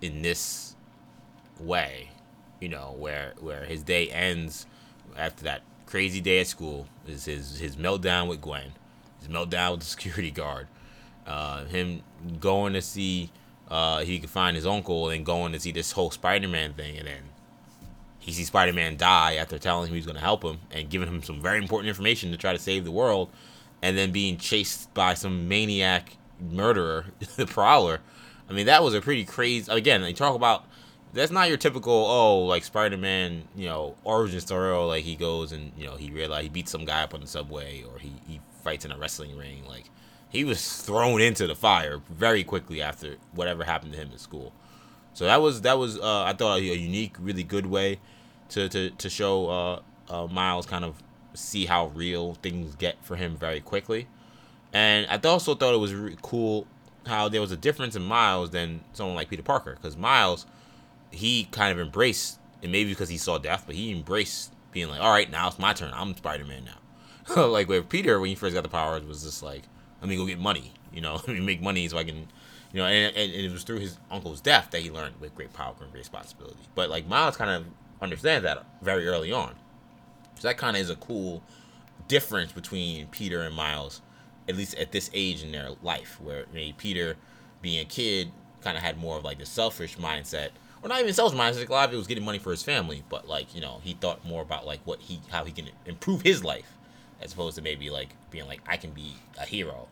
in 0.00 0.22
this 0.22 0.74
way, 1.60 2.08
you 2.60 2.68
know, 2.68 2.94
where 2.98 3.34
where 3.40 3.64
his 3.64 3.82
day 3.82 4.08
ends 4.08 4.66
after 5.16 5.44
that 5.44 5.62
crazy 5.86 6.20
day 6.20 6.40
at 6.40 6.46
school 6.46 6.86
is 7.06 7.26
his 7.26 7.58
his 7.58 7.76
meltdown 7.76 8.28
with 8.28 8.40
Gwen, 8.40 8.72
his 9.18 9.28
meltdown 9.28 9.72
with 9.72 9.80
the 9.80 9.86
security 9.96 10.30
guard, 10.30 10.68
uh, 11.26 11.64
him 11.66 12.02
going 12.40 12.72
to 12.72 12.82
see 12.82 13.30
uh, 13.68 14.00
he 14.00 14.18
could 14.18 14.30
find 14.30 14.56
his 14.56 14.66
uncle 14.66 15.08
and 15.08 15.24
going 15.24 15.52
to 15.52 15.60
see 15.60 15.72
this 15.72 15.92
whole 15.92 16.10
Spider-Man 16.10 16.74
thing, 16.74 16.98
and 16.98 17.06
then 17.06 17.22
he 18.22 18.30
sees 18.30 18.46
Spider-Man 18.46 18.96
die 18.96 19.34
after 19.34 19.58
telling 19.58 19.88
him 19.88 19.96
he's 19.96 20.06
going 20.06 20.16
to 20.16 20.22
help 20.22 20.44
him 20.44 20.60
and 20.70 20.88
giving 20.88 21.08
him 21.08 21.24
some 21.24 21.42
very 21.42 21.58
important 21.58 21.88
information 21.88 22.30
to 22.30 22.36
try 22.36 22.52
to 22.52 22.58
save 22.58 22.84
the 22.84 22.92
world, 22.92 23.28
and 23.82 23.98
then 23.98 24.12
being 24.12 24.36
chased 24.36 24.94
by 24.94 25.14
some 25.14 25.48
maniac 25.48 26.16
murderer, 26.40 27.06
the 27.36 27.46
Prowler. 27.46 28.00
I 28.48 28.52
mean, 28.52 28.66
that 28.66 28.84
was 28.84 28.94
a 28.94 29.00
pretty 29.00 29.24
crazy. 29.24 29.70
Again, 29.70 30.02
they 30.02 30.12
talk 30.12 30.36
about 30.36 30.64
that's 31.12 31.32
not 31.32 31.48
your 31.48 31.58
typical 31.58 31.92
oh 31.92 32.44
like 32.44 32.62
Spider-Man, 32.62 33.48
you 33.56 33.66
know, 33.66 33.96
origin 34.04 34.40
story. 34.40 34.70
Or 34.70 34.86
like 34.86 35.02
he 35.02 35.16
goes 35.16 35.50
and 35.50 35.72
you 35.76 35.84
know 35.84 35.96
he 35.96 36.12
realized 36.12 36.44
he 36.44 36.48
beats 36.48 36.70
some 36.70 36.84
guy 36.84 37.02
up 37.02 37.14
on 37.14 37.20
the 37.20 37.26
subway, 37.26 37.82
or 37.82 37.98
he 37.98 38.12
he 38.28 38.40
fights 38.62 38.84
in 38.84 38.92
a 38.92 38.98
wrestling 38.98 39.36
ring. 39.36 39.64
Like 39.66 39.90
he 40.28 40.44
was 40.44 40.80
thrown 40.80 41.20
into 41.20 41.48
the 41.48 41.56
fire 41.56 42.00
very 42.08 42.44
quickly 42.44 42.80
after 42.80 43.16
whatever 43.32 43.64
happened 43.64 43.94
to 43.94 43.98
him 43.98 44.10
at 44.12 44.20
school. 44.20 44.52
So 45.12 45.24
that 45.24 45.42
was 45.42 45.62
that 45.62 45.76
was 45.76 45.98
uh, 45.98 46.22
I 46.22 46.34
thought 46.34 46.60
a 46.60 46.62
unique, 46.62 47.16
really 47.18 47.42
good 47.42 47.66
way 47.66 47.98
to 48.52 48.68
to 48.68 48.90
to 48.90 49.10
show 49.10 49.48
uh, 49.48 49.80
uh, 50.08 50.26
Miles 50.26 50.66
kind 50.66 50.84
of 50.84 51.02
see 51.34 51.66
how 51.66 51.86
real 51.88 52.34
things 52.34 52.74
get 52.74 52.96
for 53.02 53.16
him 53.16 53.36
very 53.36 53.60
quickly. 53.60 54.06
And 54.72 55.06
I 55.10 55.18
also 55.28 55.54
thought 55.54 55.74
it 55.74 55.78
was 55.78 55.94
really 55.94 56.18
cool 56.22 56.66
how 57.06 57.28
there 57.28 57.40
was 57.40 57.52
a 57.52 57.56
difference 57.56 57.96
in 57.96 58.02
Miles 58.02 58.50
than 58.50 58.84
someone 58.92 59.16
like 59.16 59.28
Peter 59.28 59.42
Parker 59.42 59.74
because 59.74 59.96
Miles 59.96 60.46
he 61.10 61.44
kind 61.44 61.72
of 61.72 61.84
embraced 61.84 62.38
and 62.62 62.72
maybe 62.72 62.90
because 62.90 63.08
he 63.08 63.18
saw 63.18 63.38
death, 63.38 63.64
but 63.66 63.74
he 63.74 63.92
embraced 63.92 64.52
being 64.70 64.88
like, 64.88 65.00
all 65.00 65.10
right, 65.10 65.30
now 65.30 65.48
it's 65.48 65.58
my 65.58 65.72
turn. 65.72 65.90
I'm 65.94 66.16
Spider 66.16 66.44
Man 66.44 66.64
now. 66.64 67.46
like 67.46 67.68
with 67.68 67.88
Peter 67.88 68.18
when 68.20 68.30
he 68.30 68.34
first 68.34 68.54
got 68.54 68.62
the 68.62 68.68
powers 68.68 69.04
was 69.04 69.22
just 69.22 69.42
like, 69.42 69.62
let 70.00 70.08
me 70.08 70.16
go 70.16 70.26
get 70.26 70.38
money. 70.38 70.72
You 70.92 71.00
know, 71.00 71.14
let 71.26 71.28
me 71.28 71.40
make 71.40 71.60
money 71.60 71.88
so 71.88 71.98
I 71.98 72.04
can, 72.04 72.28
you 72.72 72.80
know, 72.80 72.86
and, 72.86 73.14
and, 73.16 73.32
and 73.32 73.44
it 73.44 73.52
was 73.52 73.62
through 73.62 73.78
his 73.78 73.98
uncle's 74.10 74.40
death 74.40 74.70
that 74.70 74.80
he 74.80 74.90
learned 74.90 75.20
with 75.20 75.34
great 75.34 75.52
power 75.52 75.74
and 75.80 75.90
great 75.90 76.00
responsibility. 76.00 76.60
But 76.74 76.90
like 76.90 77.06
Miles 77.06 77.36
kind 77.36 77.50
of 77.50 77.64
understands 78.02 78.42
that 78.44 78.64
very 78.82 79.06
early 79.06 79.32
on. 79.32 79.54
So 80.38 80.48
that 80.48 80.58
kind 80.58 80.76
of 80.76 80.82
is 80.82 80.90
a 80.90 80.96
cool 80.96 81.42
difference 82.08 82.52
between 82.52 83.06
Peter 83.06 83.42
and 83.42 83.54
Miles, 83.54 84.02
at 84.48 84.56
least 84.56 84.74
at 84.74 84.92
this 84.92 85.08
age 85.14 85.42
in 85.42 85.52
their 85.52 85.70
life, 85.82 86.20
where 86.20 86.46
maybe 86.52 86.74
Peter, 86.76 87.16
being 87.62 87.80
a 87.80 87.84
kid, 87.84 88.32
kind 88.60 88.76
of 88.76 88.82
had 88.82 88.98
more 88.98 89.16
of 89.16 89.24
like 89.24 89.38
the 89.38 89.46
selfish 89.46 89.96
mindset, 89.96 90.50
or 90.82 90.88
not 90.88 91.00
even 91.00 91.14
selfish 91.14 91.38
mindset. 91.38 91.68
A 91.68 91.72
lot 91.72 91.88
of 91.88 91.94
it 91.94 91.96
was 91.96 92.08
getting 92.08 92.24
money 92.24 92.38
for 92.38 92.50
his 92.50 92.62
family, 92.62 93.04
but 93.08 93.28
like 93.28 93.54
you 93.54 93.60
know, 93.60 93.80
he 93.84 93.94
thought 93.94 94.24
more 94.26 94.42
about 94.42 94.66
like 94.66 94.80
what 94.84 95.00
he 95.00 95.20
how 95.30 95.44
he 95.44 95.52
can 95.52 95.68
improve 95.86 96.22
his 96.22 96.42
life, 96.42 96.76
as 97.20 97.32
opposed 97.32 97.56
to 97.56 97.62
maybe 97.62 97.88
like 97.88 98.10
being 98.30 98.46
like 98.46 98.60
I 98.66 98.76
can 98.76 98.90
be 98.90 99.14
a 99.38 99.46
hero. 99.46 99.86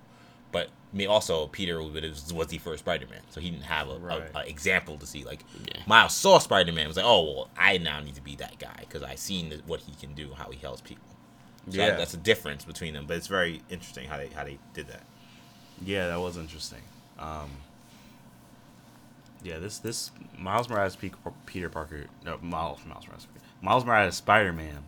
But 0.50 0.68
me 0.92 1.06
also 1.06 1.46
Peter 1.48 1.80
was, 1.82 2.32
was 2.32 2.46
the 2.48 2.58
first 2.58 2.80
Spider 2.80 3.06
Man, 3.08 3.20
so 3.30 3.40
he 3.40 3.50
didn't 3.50 3.64
have 3.64 3.88
a, 3.88 3.98
Right. 3.98 4.30
a, 4.34 4.38
a 4.38 4.42
example 4.46 4.96
to 4.98 5.06
see. 5.06 5.24
Like 5.24 5.44
Yeah. 5.66 5.82
Miles 5.86 6.14
saw 6.14 6.38
Spider 6.38 6.72
Man, 6.72 6.88
was 6.88 6.96
like, 6.96 7.06
oh 7.06 7.22
well, 7.34 7.50
I 7.56 7.78
now 7.78 8.00
need 8.00 8.14
to 8.16 8.20
be 8.22 8.34
that 8.36 8.58
guy 8.58 8.76
because 8.80 9.02
I 9.02 9.14
seen 9.14 9.50
that- 9.50 9.66
what 9.66 9.80
he 9.80 9.92
can 9.94 10.14
do, 10.14 10.32
how 10.34 10.50
he 10.50 10.58
helps 10.58 10.80
people. 10.80 11.04
So 11.70 11.76
Yeah. 11.78 11.90
that, 11.90 11.98
that's 11.98 12.14
a 12.14 12.18
difference 12.18 12.64
between 12.64 12.94
them, 12.94 13.04
but 13.06 13.16
it's 13.16 13.26
very 13.28 13.62
interesting 13.70 14.08
how 14.08 14.16
they 14.16 14.28
how 14.28 14.44
they 14.44 14.58
did 14.74 14.88
that. 14.88 15.02
Yeah, 15.84 16.08
that 16.08 16.18
was 16.20 16.36
interesting. 16.36 16.82
Um, 17.18 17.50
yeah, 19.42 19.58
this 19.58 19.78
this 19.78 20.10
Miles 20.38 20.68
Morales 20.68 20.96
Peter 21.46 21.68
Parker, 21.68 22.06
no 22.24 22.38
Miles 22.42 22.80
Miles 22.86 23.06
Morales 23.06 23.26
Miles 23.62 23.84
Morales 23.84 24.16
Spider 24.16 24.52
Man 24.52 24.82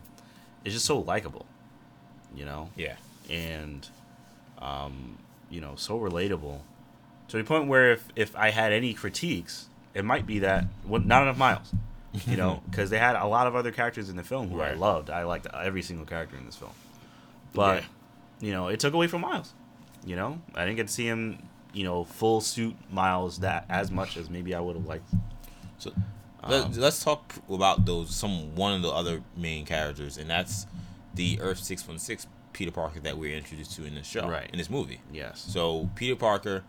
is 0.65 0.73
just 0.75 0.87
so 0.87 0.99
likable, 0.99 1.47
you 2.35 2.45
know, 2.45 2.71
Yeah. 2.77 2.97
and 3.31 3.87
um, 4.59 5.19
you 5.53 5.61
know, 5.61 5.75
so 5.77 5.99
relatable 6.01 6.61
to 7.29 7.37
the 7.37 7.45
point 7.45 7.69
where 7.69 7.93
if 7.93 8.09
if 8.17 8.35
I 8.35 8.51
had 8.51 8.73
any 8.73 8.93
critiques, 8.95 9.69
it 9.95 10.05
might 10.05 10.27
be 10.27 10.41
that 10.41 10.65
well, 10.87 11.01
not 11.01 11.23
enough 11.23 11.39
Miles, 11.39 11.73
you 12.27 12.37
know, 12.37 12.63
because 12.71 12.91
they 12.91 12.99
had 12.99 13.15
a 13.17 13.27
lot 13.27 13.47
of 13.47 13.55
other 13.55 13.71
characters 13.71 14.09
in 14.09 14.17
the 14.17 14.25
film 14.25 14.51
who 14.51 14.61
I 14.61 14.73
loved. 14.75 15.11
I 15.11 15.23
liked 15.25 15.47
every 15.55 15.83
single 15.83 16.07
character 16.07 16.37
in 16.37 16.47
this 16.47 16.57
film, 16.57 16.73
but 17.53 17.83
Yeah. 17.83 17.89
you 18.49 18.53
know, 18.53 18.69
it 18.69 18.81
took 18.81 18.95
away 18.95 19.07
from 19.07 19.21
Miles. 19.21 19.53
You 20.05 20.17
know, 20.17 20.41
I 20.57 20.65
didn't 20.65 20.77
get 20.77 20.89
to 20.89 20.93
see 20.93 21.07
him, 21.07 21.39
you 21.73 21.85
know, 21.85 22.03
full 22.05 22.41
suit 22.41 22.75
Miles 22.91 23.39
that 23.39 23.67
as 23.69 23.91
much 23.91 24.17
as 24.17 24.29
maybe 24.29 24.53
I 24.55 24.61
would 24.61 24.75
have 24.77 24.87
liked. 24.87 25.09
So 25.79 25.93
Um, 26.43 26.73
let's 26.73 27.05
talk 27.05 27.35
about 27.49 27.85
those 27.87 28.13
some 28.15 28.57
one 28.57 28.73
of 28.75 28.83
the 28.83 28.91
other 28.91 29.23
main 29.37 29.65
characters, 29.65 30.19
and 30.19 30.29
that's 30.29 30.67
the 31.15 31.39
Earth 31.41 31.61
six 31.63 31.87
one 31.87 31.99
six 32.01 32.27
Peter 32.53 32.71
Parker 32.71 33.01
that 33.01 33.17
we're 33.19 33.37
introduced 33.37 33.73
to 33.77 33.85
in 33.85 33.95
this 33.95 34.07
show, 34.07 34.29
Right. 34.29 34.49
in 34.51 34.59
this 34.59 34.69
movie. 34.71 35.01
Yes. 35.13 35.45
So 35.49 35.91
Peter 35.95 36.17
Parker 36.17 36.63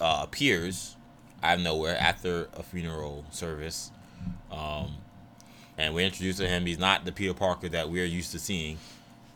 uh, 0.00 0.20
appears 0.22 0.96
out 1.42 1.58
of 1.58 1.64
nowhere 1.64 1.96
after 1.98 2.48
a 2.54 2.62
funeral 2.62 3.24
service, 3.30 3.90
um, 4.50 4.96
and 5.78 5.94
we're 5.94 6.04
introduced 6.06 6.38
to 6.38 6.46
him. 6.48 6.66
He's 6.66 6.78
not 6.78 7.04
the 7.04 7.12
Peter 7.12 7.34
Parker 7.34 7.68
that 7.70 7.88
we're 7.90 8.04
used 8.04 8.32
to 8.32 8.38
seeing. 8.38 8.78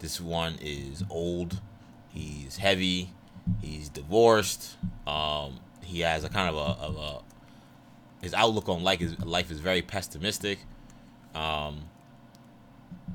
This 0.01 0.21
one 0.21 0.57
is 0.61 1.03
old. 1.09 1.61
He's 2.13 2.59
heavy. 2.59 3.11
He's 3.63 3.89
divorced. 3.89 4.77
Um, 5.07 5.61
he 5.83 6.01
has 6.01 6.25
a 6.25 6.29
kind 6.29 6.49
of 6.49 6.57
a, 6.57 6.81
of 6.83 6.97
a 6.97 7.21
his 8.23 8.33
outlook 8.35 8.69
on 8.71 8.83
life 8.83 9.01
is 9.03 9.19
life 9.25 9.51
is 9.51 9.61
very 9.61 9.83
pessimistic. 9.83 10.59
Um, 11.35 11.83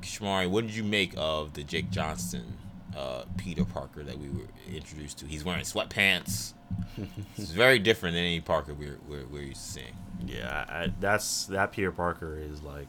Shamari, 0.00 0.48
what 0.48 0.66
did 0.66 0.74
you 0.74 0.84
make 0.84 1.14
of 1.16 1.54
the 1.54 1.62
Jake 1.62 1.90
Johnson 1.90 2.56
uh, 2.96 3.24
Peter 3.36 3.64
Parker 3.64 4.02
that 4.02 4.18
we 4.18 4.28
were 4.28 4.48
introduced 4.72 5.18
to? 5.18 5.26
He's 5.26 5.44
wearing 5.44 5.64
sweatpants. 5.64 6.54
it's 7.36 7.50
very 7.50 7.78
different 7.78 8.14
than 8.14 8.24
any 8.24 8.40
Parker 8.40 8.74
we're, 8.74 8.98
we're, 9.08 9.26
we're 9.26 9.42
used 9.42 9.64
to 9.66 9.72
seeing. 9.72 9.96
Yeah, 10.26 10.64
I, 10.68 10.92
that's 11.00 11.46
that 11.46 11.72
Peter 11.72 11.92
Parker 11.92 12.38
is 12.38 12.62
like 12.62 12.86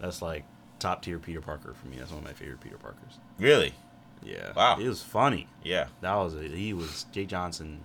that's 0.00 0.20
like 0.20 0.44
top 0.78 1.02
tier 1.02 1.18
Peter 1.18 1.40
Parker 1.40 1.74
for 1.74 1.86
me. 1.88 1.96
That's 1.98 2.10
one 2.10 2.18
of 2.18 2.24
my 2.24 2.32
favorite 2.32 2.60
Peter 2.60 2.76
Parkers. 2.76 3.18
Really? 3.38 3.74
Yeah. 4.22 4.52
Wow. 4.54 4.78
It 4.78 4.88
was 4.88 5.02
funny. 5.02 5.48
Yeah. 5.62 5.86
That 6.00 6.14
was 6.16 6.34
a, 6.34 6.42
he 6.42 6.72
was 6.72 7.06
Jake 7.12 7.28
Johnson. 7.28 7.80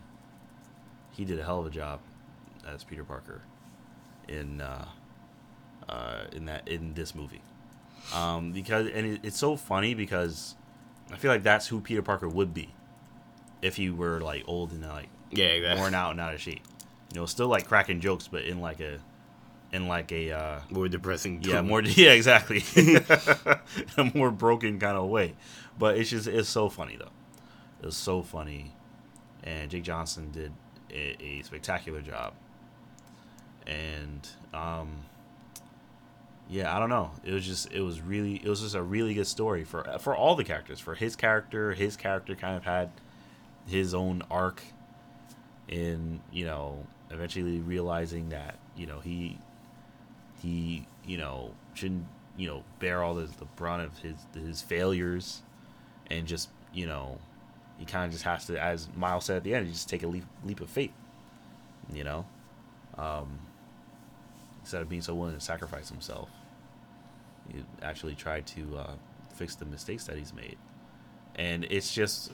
He 1.11 1.25
did 1.25 1.39
a 1.39 1.43
hell 1.43 1.59
of 1.59 1.67
a 1.67 1.69
job 1.69 1.99
as 2.67 2.83
Peter 2.83 3.03
Parker 3.03 3.41
in 4.27 4.61
uh, 4.61 4.85
uh, 5.87 6.23
in 6.31 6.45
that 6.45 6.67
in 6.67 6.93
this 6.93 7.13
movie. 7.15 7.41
Um, 8.13 8.51
because 8.51 8.87
and 8.87 9.05
it, 9.05 9.19
it's 9.23 9.37
so 9.37 9.55
funny 9.55 9.93
because 9.93 10.55
I 11.11 11.17
feel 11.17 11.31
like 11.31 11.43
that's 11.43 11.67
who 11.67 11.79
Peter 11.81 12.01
Parker 12.01 12.27
would 12.27 12.53
be 12.53 12.73
if 13.61 13.75
he 13.77 13.89
were 13.89 14.19
like 14.19 14.43
old 14.47 14.71
and 14.71 14.81
like 14.81 15.09
Yeah, 15.31 15.45
exactly. 15.45 15.79
worn 15.81 15.93
out 15.93 16.11
and 16.11 16.19
out 16.19 16.33
of 16.33 16.41
shape. 16.41 16.61
You 17.13 17.21
know, 17.21 17.25
still 17.25 17.47
like 17.47 17.67
cracking 17.67 17.99
jokes, 17.99 18.27
but 18.27 18.43
in 18.43 18.59
like 18.61 18.79
a 18.79 18.99
in 19.71 19.87
like 19.87 20.11
a 20.11 20.31
uh, 20.31 20.59
More 20.69 20.89
depressing. 20.89 21.41
yeah, 21.43 21.61
more 21.61 21.81
yeah, 21.83 22.11
exactly. 22.11 22.63
a 23.97 24.11
more 24.13 24.31
broken 24.31 24.79
kind 24.79 24.97
of 24.97 25.07
way. 25.09 25.35
But 25.79 25.97
it's 25.97 26.09
just 26.09 26.27
it's 26.27 26.49
so 26.49 26.69
funny 26.69 26.97
though. 26.97 27.11
It 27.81 27.85
was 27.85 27.95
so 27.97 28.21
funny, 28.21 28.73
and 29.43 29.71
Jake 29.71 29.83
Johnson 29.83 30.31
did 30.31 30.51
a, 30.91 31.15
a 31.23 31.41
spectacular 31.43 32.01
job. 32.01 32.33
And 33.67 34.27
um, 34.53 34.89
yeah, 36.51 36.75
I 36.75 36.79
don't 36.79 36.89
know. 36.89 37.11
It 37.23 37.33
was 37.33 37.45
just 37.45 37.71
it 37.71 37.79
was 37.79 38.01
really 38.01 38.35
it 38.35 38.45
was 38.45 38.59
just 38.59 38.75
a 38.75 38.83
really 38.83 39.13
good 39.13 39.25
story 39.25 39.63
for 39.63 39.85
for 39.99 40.13
all 40.13 40.35
the 40.35 40.43
characters. 40.43 40.81
For 40.81 40.95
his 40.95 41.15
character, 41.15 41.73
his 41.73 41.95
character 41.95 42.35
kind 42.35 42.57
of 42.57 42.65
had 42.65 42.91
his 43.65 43.93
own 43.93 44.21
arc 44.29 44.61
in 45.69 46.19
you 46.29 46.45
know 46.45 46.85
eventually 47.09 47.59
realizing 47.59 48.29
that 48.29 48.59
you 48.75 48.85
know 48.85 48.99
he 48.99 49.37
he 50.41 50.85
you 51.05 51.17
know 51.17 51.53
shouldn't 51.73 52.05
you 52.35 52.47
know 52.47 52.63
bear 52.79 53.01
all 53.01 53.15
the, 53.15 53.29
the 53.39 53.45
brunt 53.55 53.83
of 53.83 53.97
his 53.99 54.15
his 54.33 54.61
failures 54.61 55.43
and 56.09 56.27
just 56.27 56.49
you 56.73 56.85
know 56.85 57.17
he 57.77 57.85
kind 57.85 58.05
of 58.05 58.11
just 58.11 58.25
has 58.25 58.45
to 58.45 58.61
as 58.61 58.89
miles 58.95 59.23
said 59.23 59.37
at 59.37 59.43
the 59.45 59.55
end 59.55 59.65
he 59.67 59.71
just 59.71 59.87
take 59.87 60.03
a 60.03 60.07
leap 60.07 60.25
leap 60.43 60.59
of 60.59 60.69
faith 60.69 60.91
you 61.93 62.03
know 62.03 62.25
um 62.97 63.39
instead 64.71 64.81
of 64.81 64.87
being 64.87 65.01
so 65.01 65.13
willing 65.13 65.35
to 65.35 65.41
sacrifice 65.41 65.89
himself 65.89 66.29
he 67.51 67.63
actually 67.81 68.15
tried 68.15 68.45
to 68.47 68.77
uh, 68.77 68.93
fix 69.33 69.55
the 69.55 69.65
mistakes 69.65 70.05
that 70.05 70.17
he's 70.17 70.33
made. 70.33 70.57
And 71.35 71.65
it's 71.65 71.93
just 71.93 72.31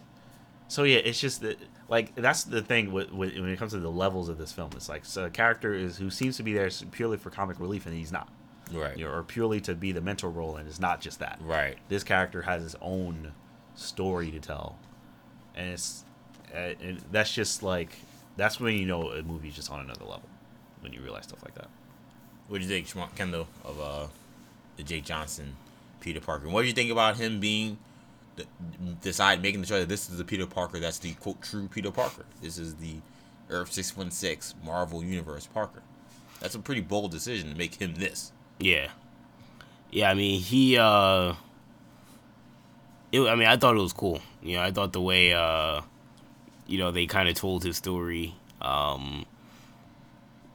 so 0.70 0.84
yeah 0.84 0.98
it's 0.98 1.20
just 1.20 1.42
that 1.42 1.58
like 1.88 2.14
that's 2.16 2.44
the 2.44 2.62
thing 2.62 2.92
with, 2.92 3.12
with, 3.12 3.34
when 3.36 3.50
it 3.50 3.58
comes 3.58 3.72
to 3.72 3.80
the 3.80 3.92
levels 3.92 4.30
of 4.30 4.38
this 4.38 4.52
film. 4.52 4.72
It's 4.76 4.90
like 4.90 5.06
so 5.06 5.26
a 5.26 5.30
character 5.30 5.74
is 5.74 5.98
who 5.98 6.10
seems 6.10 6.38
to 6.38 6.44
be 6.44 6.54
there 6.54 6.70
purely 6.92 7.18
for 7.18 7.30
comic 7.30 7.60
relief 7.60 7.86
and 7.86 7.96
he's 7.96 8.12
not. 8.12 8.30
Right. 8.70 8.98
you 8.98 9.06
know, 9.06 9.12
or 9.12 9.24
purely 9.24 9.62
to 9.62 9.76
be 9.76 9.94
the 9.94 10.02
mentor 10.02 10.30
role 10.30 10.58
and 10.58 10.68
it's 10.68 10.80
not 10.80 11.00
just 11.00 11.20
that. 11.20 11.40
Right. 11.42 11.78
this 11.88 12.04
character 12.04 12.42
has 12.42 12.62
his 12.62 12.76
own 12.82 13.32
story 13.76 14.30
to 14.32 14.40
tell. 14.40 14.78
And 15.56 15.70
it's 15.70 16.04
uh, 16.54 16.74
and 16.82 17.02
that's 17.12 17.34
just 17.34 17.64
like 17.64 17.98
that's 18.36 18.60
when 18.60 18.76
you 18.76 18.86
know 18.86 19.12
a 19.12 19.24
movie's 19.24 19.56
just 19.56 19.72
on 19.72 19.80
another 19.80 20.04
level 20.04 20.28
when 20.82 20.92
you 20.94 21.02
realize 21.02 21.24
stuff 21.24 21.44
like 21.44 21.56
that 21.56 21.70
What 22.48 22.62
do 22.62 22.64
you 22.64 22.70
think, 22.70 23.16
Kendall, 23.16 23.48
of 23.66 23.80
uh, 23.80 24.08
the 24.78 24.84
Jake 24.84 25.06
Johnson 25.06 25.56
Peter 26.00 26.22
Parker? 26.22 26.48
What 26.48 26.62
do 26.62 26.68
you 26.68 26.74
think 26.74 26.92
about 26.92 27.18
him 27.18 27.40
being 27.40 27.78
the, 28.36 28.46
decide 29.02 29.42
making 29.42 29.62
the 29.62 29.68
choice 29.68 29.82
that 29.82 29.90
this 29.90 30.10
is 30.10 30.18
the 30.18 30.24
Peter 30.24 30.46
Parker 30.46 30.80
that's 30.80 31.00
the 31.00 31.14
quote 31.16 31.42
true 31.42 31.68
Peter 31.68 31.92
Parker? 31.92 32.26
This 32.42 32.58
is 32.58 32.76
the 32.76 32.96
Earth 33.50 33.74
six 33.74 33.96
one 33.98 34.12
six 34.12 34.56
Marvel 34.64 35.04
Universe 35.04 35.48
Parker. 35.48 35.82
That's 36.40 36.56
a 36.56 36.60
pretty 36.60 36.82
bold 36.82 37.12
decision 37.12 37.50
to 37.52 37.58
make 37.58 37.76
him 37.76 37.96
this. 37.96 38.32
Yeah. 38.60 38.90
Yeah, 39.92 40.12
I 40.12 40.14
mean, 40.14 40.40
he, 40.40 40.78
uh, 40.78 41.34
it, 43.12 43.22
I 43.22 43.36
mean, 43.36 43.48
I 43.48 43.58
thought 43.58 43.76
it 43.76 43.82
was 43.82 43.94
cool. 43.94 44.22
You 44.42 44.58
know, 44.58 44.64
I 44.64 44.72
thought 44.72 44.94
the 44.94 45.02
way, 45.02 45.34
uh, 45.34 45.82
you 46.68 46.78
know, 46.78 46.92
they 46.92 47.08
kind 47.08 47.28
of 47.28 47.36
told 47.36 47.64
his 47.64 47.78
story, 47.78 48.36
um, 48.62 49.26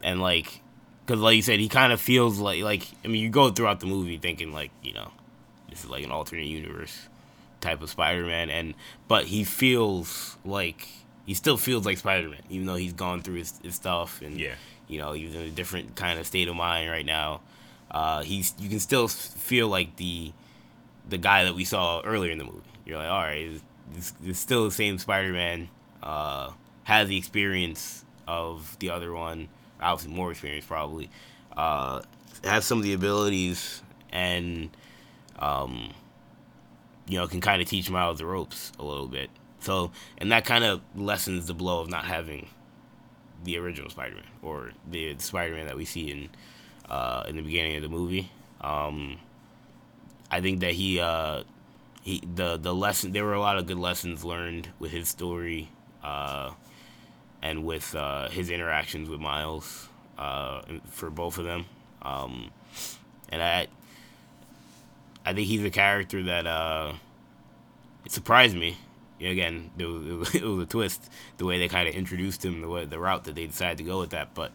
and 0.02 0.20
like, 0.20 0.60
cause 1.06 1.18
like 1.18 1.36
you 1.36 1.42
said, 1.42 1.60
he 1.60 1.68
kind 1.68 1.92
of 1.92 2.00
feels 2.00 2.38
like, 2.38 2.62
like, 2.62 2.86
I 3.04 3.08
mean, 3.08 3.22
you 3.22 3.28
go 3.30 3.50
throughout 3.50 3.80
the 3.80 3.86
movie 3.86 4.18
thinking 4.18 4.52
like, 4.52 4.70
you 4.82 4.92
know, 4.92 5.10
this 5.70 5.84
is 5.84 5.90
like 5.90 6.04
an 6.04 6.10
alternate 6.10 6.46
universe 6.46 7.08
type 7.60 7.80
of 7.82 7.90
Spider-Man, 7.90 8.50
and, 8.50 8.74
but 9.08 9.26
he 9.26 9.44
feels 9.44 10.36
like, 10.44 10.88
he 11.26 11.34
still 11.34 11.56
feels 11.56 11.86
like 11.86 11.98
Spider-Man, 11.98 12.42
even 12.50 12.66
though 12.66 12.74
he's 12.74 12.92
gone 12.92 13.22
through 13.22 13.36
his, 13.36 13.58
his 13.62 13.74
stuff 13.76 14.20
and, 14.22 14.38
Yeah. 14.40 14.54
you 14.88 14.98
know, 14.98 15.12
he's 15.12 15.34
in 15.34 15.42
a 15.42 15.50
different 15.50 15.94
kind 15.94 16.18
of 16.18 16.26
state 16.26 16.48
of 16.48 16.56
mind 16.56 16.90
right 16.90 17.06
now. 17.06 17.40
Uh, 17.90 18.22
he's 18.22 18.54
you 18.58 18.68
can 18.70 18.80
still 18.80 19.06
feel 19.06 19.68
like 19.68 19.96
the 19.96 20.32
the 21.08 21.18
guy 21.18 21.44
that 21.44 21.54
we 21.54 21.64
saw 21.64 22.00
earlier 22.02 22.30
in 22.32 22.38
the 22.38 22.44
movie. 22.44 22.60
You're 22.86 22.96
like, 22.96 23.08
all 23.10 23.20
right, 23.20 23.50
it's, 23.96 24.12
it's 24.24 24.38
still 24.38 24.64
the 24.64 24.70
same 24.70 24.98
Spider-Man. 24.98 25.68
Uh, 26.02 26.50
has 26.84 27.08
the 27.08 27.16
experience 27.18 28.04
of 28.26 28.76
the 28.80 28.90
other 28.90 29.12
one, 29.12 29.48
obviously 29.82 30.14
more 30.14 30.30
experience 30.30 30.64
probably. 30.64 31.10
Uh, 31.56 32.02
has 32.44 32.64
some 32.64 32.78
of 32.78 32.84
the 32.84 32.92
abilities 32.92 33.82
and 34.10 34.70
um, 35.38 35.92
you 37.06 37.18
know 37.18 37.26
can 37.26 37.40
kind 37.40 37.60
of 37.60 37.68
teach 37.68 37.90
Miles 37.90 38.18
the 38.18 38.26
ropes 38.26 38.72
a 38.78 38.84
little 38.84 39.08
bit. 39.08 39.30
So 39.60 39.92
and 40.18 40.32
that 40.32 40.44
kind 40.44 40.64
of 40.64 40.80
lessens 40.96 41.46
the 41.46 41.54
blow 41.54 41.80
of 41.80 41.88
not 41.88 42.04
having 42.04 42.48
the 43.44 43.58
original 43.58 43.90
Spider-Man 43.90 44.24
or 44.42 44.72
the 44.90 45.16
Spider-Man 45.18 45.66
that 45.66 45.76
we 45.76 45.84
see 45.84 46.10
in 46.10 46.28
uh, 46.88 47.24
in 47.28 47.36
the 47.36 47.42
beginning 47.42 47.76
of 47.76 47.82
the 47.82 47.88
movie. 47.88 48.30
Um, 48.60 49.18
I 50.30 50.40
think 50.40 50.60
that 50.60 50.72
he 50.72 51.00
uh, 51.00 51.42
he 52.02 52.22
the 52.34 52.56
the 52.56 52.74
lesson 52.74 53.12
there 53.12 53.24
were 53.24 53.34
a 53.34 53.40
lot 53.40 53.58
of 53.58 53.66
good 53.66 53.78
lessons 53.78 54.24
learned 54.24 54.68
with 54.78 54.90
his 54.90 55.08
story 55.08 55.68
uh, 56.02 56.50
and 57.42 57.64
with 57.64 57.94
uh, 57.94 58.28
his 58.28 58.50
interactions 58.50 59.08
with 59.08 59.20
Miles 59.20 59.88
uh, 60.16 60.62
for 60.86 61.10
both 61.10 61.38
of 61.38 61.44
them. 61.44 61.66
Um, 62.02 62.50
and 63.28 63.42
I, 63.42 63.66
I 65.26 65.32
think 65.32 65.48
he's 65.48 65.64
a 65.64 65.70
character 65.70 66.22
that 66.24 66.46
uh, 66.46 66.92
it 68.04 68.12
surprised 68.12 68.56
me. 68.56 68.76
Again, 69.20 69.70
it 69.78 69.84
was, 69.84 70.34
a 70.34 70.66
twist 70.66 71.10
the 71.36 71.44
way 71.44 71.58
they 71.58 71.68
kind 71.68 71.88
of 71.88 71.94
introduced 71.94 72.44
him, 72.44 72.60
the 72.60 72.68
way 72.68 72.84
the 72.84 72.98
route 72.98 73.24
that 73.24 73.34
they 73.34 73.46
decided 73.46 73.78
to 73.78 73.84
go 73.84 74.00
with 74.00 74.10
that. 74.10 74.34
But 74.34 74.52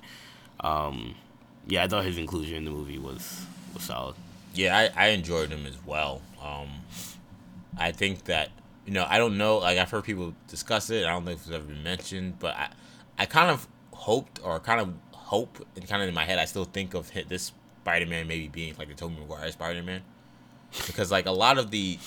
um, 0.59 1.15
yeah, 1.67 1.83
I 1.83 1.87
thought 1.87 2.03
his 2.05 2.17
inclusion 2.17 2.57
in 2.57 2.65
the 2.65 2.71
movie 2.71 2.97
was 2.97 3.45
was 3.73 3.83
solid. 3.83 4.15
Yeah, 4.53 4.89
I, 4.95 5.05
I 5.05 5.07
enjoyed 5.09 5.49
him 5.49 5.65
as 5.65 5.77
well. 5.85 6.21
Um, 6.43 6.69
I 7.77 7.91
think 7.91 8.25
that 8.25 8.49
you 8.87 8.93
know 8.93 9.05
I 9.07 9.19
don't 9.19 9.37
know 9.37 9.59
like 9.59 9.77
I've 9.77 9.91
heard 9.91 10.03
people 10.05 10.33
discuss 10.47 10.89
it. 10.89 11.05
I 11.05 11.09
don't 11.11 11.25
know 11.25 11.31
if 11.31 11.39
it's 11.45 11.51
ever 11.51 11.63
been 11.65 11.83
mentioned, 11.83 12.39
but 12.39 12.55
I 12.55 12.69
I 13.19 13.25
kind 13.27 13.51
of 13.51 13.67
hoped 13.91 14.39
or 14.43 14.59
kind 14.59 14.81
of 14.81 14.93
hope 15.11 15.63
and 15.75 15.87
kind 15.87 16.01
of 16.01 16.07
in 16.09 16.15
my 16.15 16.23
head 16.25 16.39
I 16.39 16.45
still 16.45 16.65
think 16.65 16.93
of 16.95 17.11
this 17.27 17.51
Spider 17.83 18.05
Man 18.07 18.27
maybe 18.27 18.47
being 18.47 18.73
like 18.79 18.87
the 18.87 18.93
Tobey 18.95 19.15
Maguire 19.19 19.51
Spider 19.51 19.83
Man 19.83 20.01
because 20.87 21.11
like 21.11 21.25
a 21.25 21.31
lot 21.31 21.57
of 21.57 21.69
the 21.71 21.99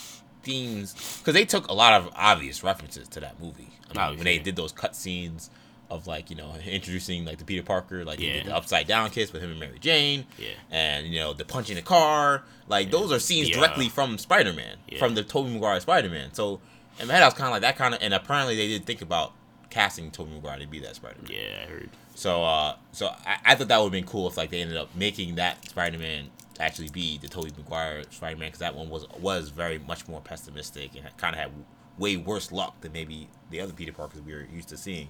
themes 0.42 0.94
because 1.18 1.34
they 1.34 1.44
took 1.44 1.68
a 1.68 1.72
lot 1.74 1.92
of 2.00 2.10
obvious 2.16 2.64
references 2.64 3.06
to 3.08 3.20
that 3.20 3.38
movie 3.40 3.68
I 3.94 4.08
mean, 4.10 4.18
when 4.18 4.24
they 4.24 4.38
did 4.38 4.56
those 4.56 4.72
cut 4.72 4.96
scenes 4.96 5.50
of 5.90 6.06
like 6.06 6.30
you 6.30 6.36
know 6.36 6.54
introducing 6.64 7.24
like 7.24 7.38
the 7.38 7.44
Peter 7.44 7.62
Parker 7.62 8.04
like 8.04 8.20
Yeah. 8.20 8.44
the 8.44 8.54
upside 8.56 8.86
down 8.86 9.10
kiss 9.10 9.32
with 9.32 9.42
him 9.42 9.50
and 9.50 9.60
Mary 9.60 9.78
Jane 9.80 10.24
Yeah. 10.38 10.48
and 10.70 11.06
you 11.06 11.18
know 11.18 11.32
the 11.34 11.44
punch 11.44 11.68
in 11.68 11.76
the 11.76 11.82
car 11.82 12.44
like 12.68 12.90
those 12.90 13.10
are 13.12 13.18
scenes 13.18 13.50
uh, 13.50 13.58
directly 13.58 13.88
from 13.88 14.16
Spider 14.16 14.52
Man 14.52 14.76
Yeah. 14.88 14.98
from 14.98 15.14
the 15.14 15.22
Tobey 15.24 15.50
Maguire 15.52 15.80
Spider 15.80 16.08
Man 16.08 16.32
so 16.32 16.60
I 17.08 17.24
was 17.24 17.34
kind 17.34 17.46
of 17.46 17.52
like 17.52 17.62
that 17.62 17.76
kind 17.76 17.94
of 17.94 18.02
and 18.02 18.12
apparently 18.14 18.56
they 18.56 18.68
did 18.68 18.84
think 18.84 19.00
about 19.02 19.32
casting 19.70 20.10
Tobey 20.10 20.32
Maguire 20.34 20.58
to 20.58 20.66
be 20.66 20.80
that 20.80 20.96
Spider 20.96 21.16
Man 21.22 21.30
Yeah, 21.32 21.64
I 21.64 21.70
heard. 21.70 21.90
so 22.14 22.42
uh 22.44 22.76
so 22.92 23.06
I, 23.26 23.38
I 23.44 23.54
thought 23.54 23.68
that 23.68 23.78
would 23.78 23.84
have 23.84 23.92
been 23.92 24.04
cool 24.04 24.26
if 24.28 24.36
like 24.36 24.50
they 24.50 24.60
ended 24.60 24.76
up 24.76 24.88
making 24.96 25.36
that 25.36 25.64
Spider 25.68 25.98
Man 25.98 26.30
actually 26.58 26.88
be 26.88 27.16
the 27.18 27.28
Tobey 27.28 27.52
Maguire 27.56 28.02
Spider 28.10 28.36
Man 28.36 28.48
because 28.48 28.58
that 28.60 28.74
one 28.74 28.90
was 28.90 29.06
was 29.20 29.48
very 29.50 29.78
much 29.78 30.06
more 30.08 30.20
pessimistic 30.20 30.90
and 30.96 31.04
kind 31.16 31.34
of 31.34 31.40
had 31.40 31.50
way 31.98 32.16
worse 32.16 32.50
luck 32.50 32.80
than 32.80 32.92
maybe 32.92 33.28
the 33.50 33.60
other 33.60 33.72
Peter 33.72 33.92
Parkers 33.92 34.20
we 34.22 34.32
were 34.32 34.46
used 34.52 34.68
to 34.70 34.76
seeing. 34.76 35.08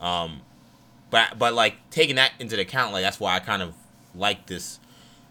Um, 0.00 0.42
but 1.10 1.38
but 1.38 1.54
like 1.54 1.76
taking 1.90 2.16
that 2.16 2.32
into 2.38 2.54
the 2.56 2.62
account, 2.62 2.92
like 2.92 3.02
that's 3.02 3.18
why 3.18 3.34
I 3.34 3.40
kind 3.40 3.62
of 3.62 3.74
like 4.14 4.46
this 4.46 4.78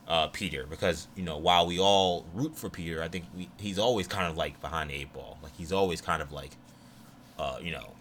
uh, 0.08 0.28
Peter 0.28 0.66
because 0.70 1.08
you 1.16 1.24
know 1.24 1.38
while 1.38 1.68
we 1.68 1.80
all 1.80 2.26
root 2.34 2.56
for 2.56 2.70
Peter, 2.70 3.04
I 3.04 3.08
think 3.08 3.26
we, 3.36 3.50
he's 3.58 3.78
always 3.78 4.08
kind 4.08 4.28
of 4.28 4.38
like 4.38 4.60
behind 4.62 4.90
the 4.90 4.96
eight 4.96 5.14
ball. 5.14 5.38
Like 5.44 5.56
he's 5.56 5.72
always 5.72 6.02
kind 6.02 6.22
of 6.22 6.32
like, 6.32 6.52
uh, 7.38 7.58
you 7.62 7.72
know, 7.72 7.92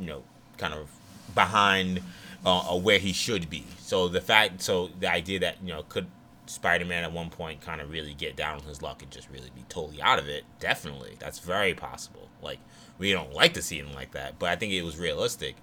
you 0.00 0.06
know, 0.06 0.22
kind 0.56 0.74
of 0.74 0.90
behind 1.34 2.00
uh, 2.44 2.72
uh, 2.72 2.76
where 2.76 2.98
he 2.98 3.12
should 3.12 3.48
be. 3.48 3.64
So 3.78 4.08
the 4.08 4.20
fact, 4.20 4.62
so 4.62 4.90
the 4.98 5.10
idea 5.10 5.38
that 5.40 5.56
you 5.62 5.68
know 5.68 5.82
could 5.88 6.06
Spider-Man 6.46 7.04
at 7.04 7.12
one 7.12 7.30
point 7.30 7.60
kind 7.60 7.80
of 7.80 7.90
really 7.90 8.14
get 8.14 8.34
down 8.34 8.58
on 8.58 8.64
his 8.64 8.82
luck 8.82 9.02
and 9.02 9.10
just 9.10 9.28
really 9.30 9.50
be 9.54 9.64
totally 9.68 10.02
out 10.02 10.18
of 10.18 10.28
it, 10.28 10.44
definitely, 10.58 11.16
that's 11.18 11.38
very 11.38 11.74
possible. 11.74 12.28
Like 12.42 12.58
we 12.98 13.12
don't 13.12 13.32
like 13.32 13.54
to 13.54 13.62
see 13.62 13.78
him 13.78 13.92
like 13.94 14.12
that, 14.12 14.38
but 14.40 14.50
I 14.50 14.56
think 14.56 14.72
it 14.72 14.82
was 14.82 14.98
realistic. 14.98 15.56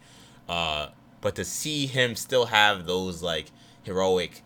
Uh, 0.47 0.89
but 1.19 1.35
to 1.35 1.43
see 1.43 1.87
him 1.87 2.15
still 2.15 2.45
have 2.45 2.85
those 2.85 3.21
like 3.21 3.47
heroic 3.83 4.41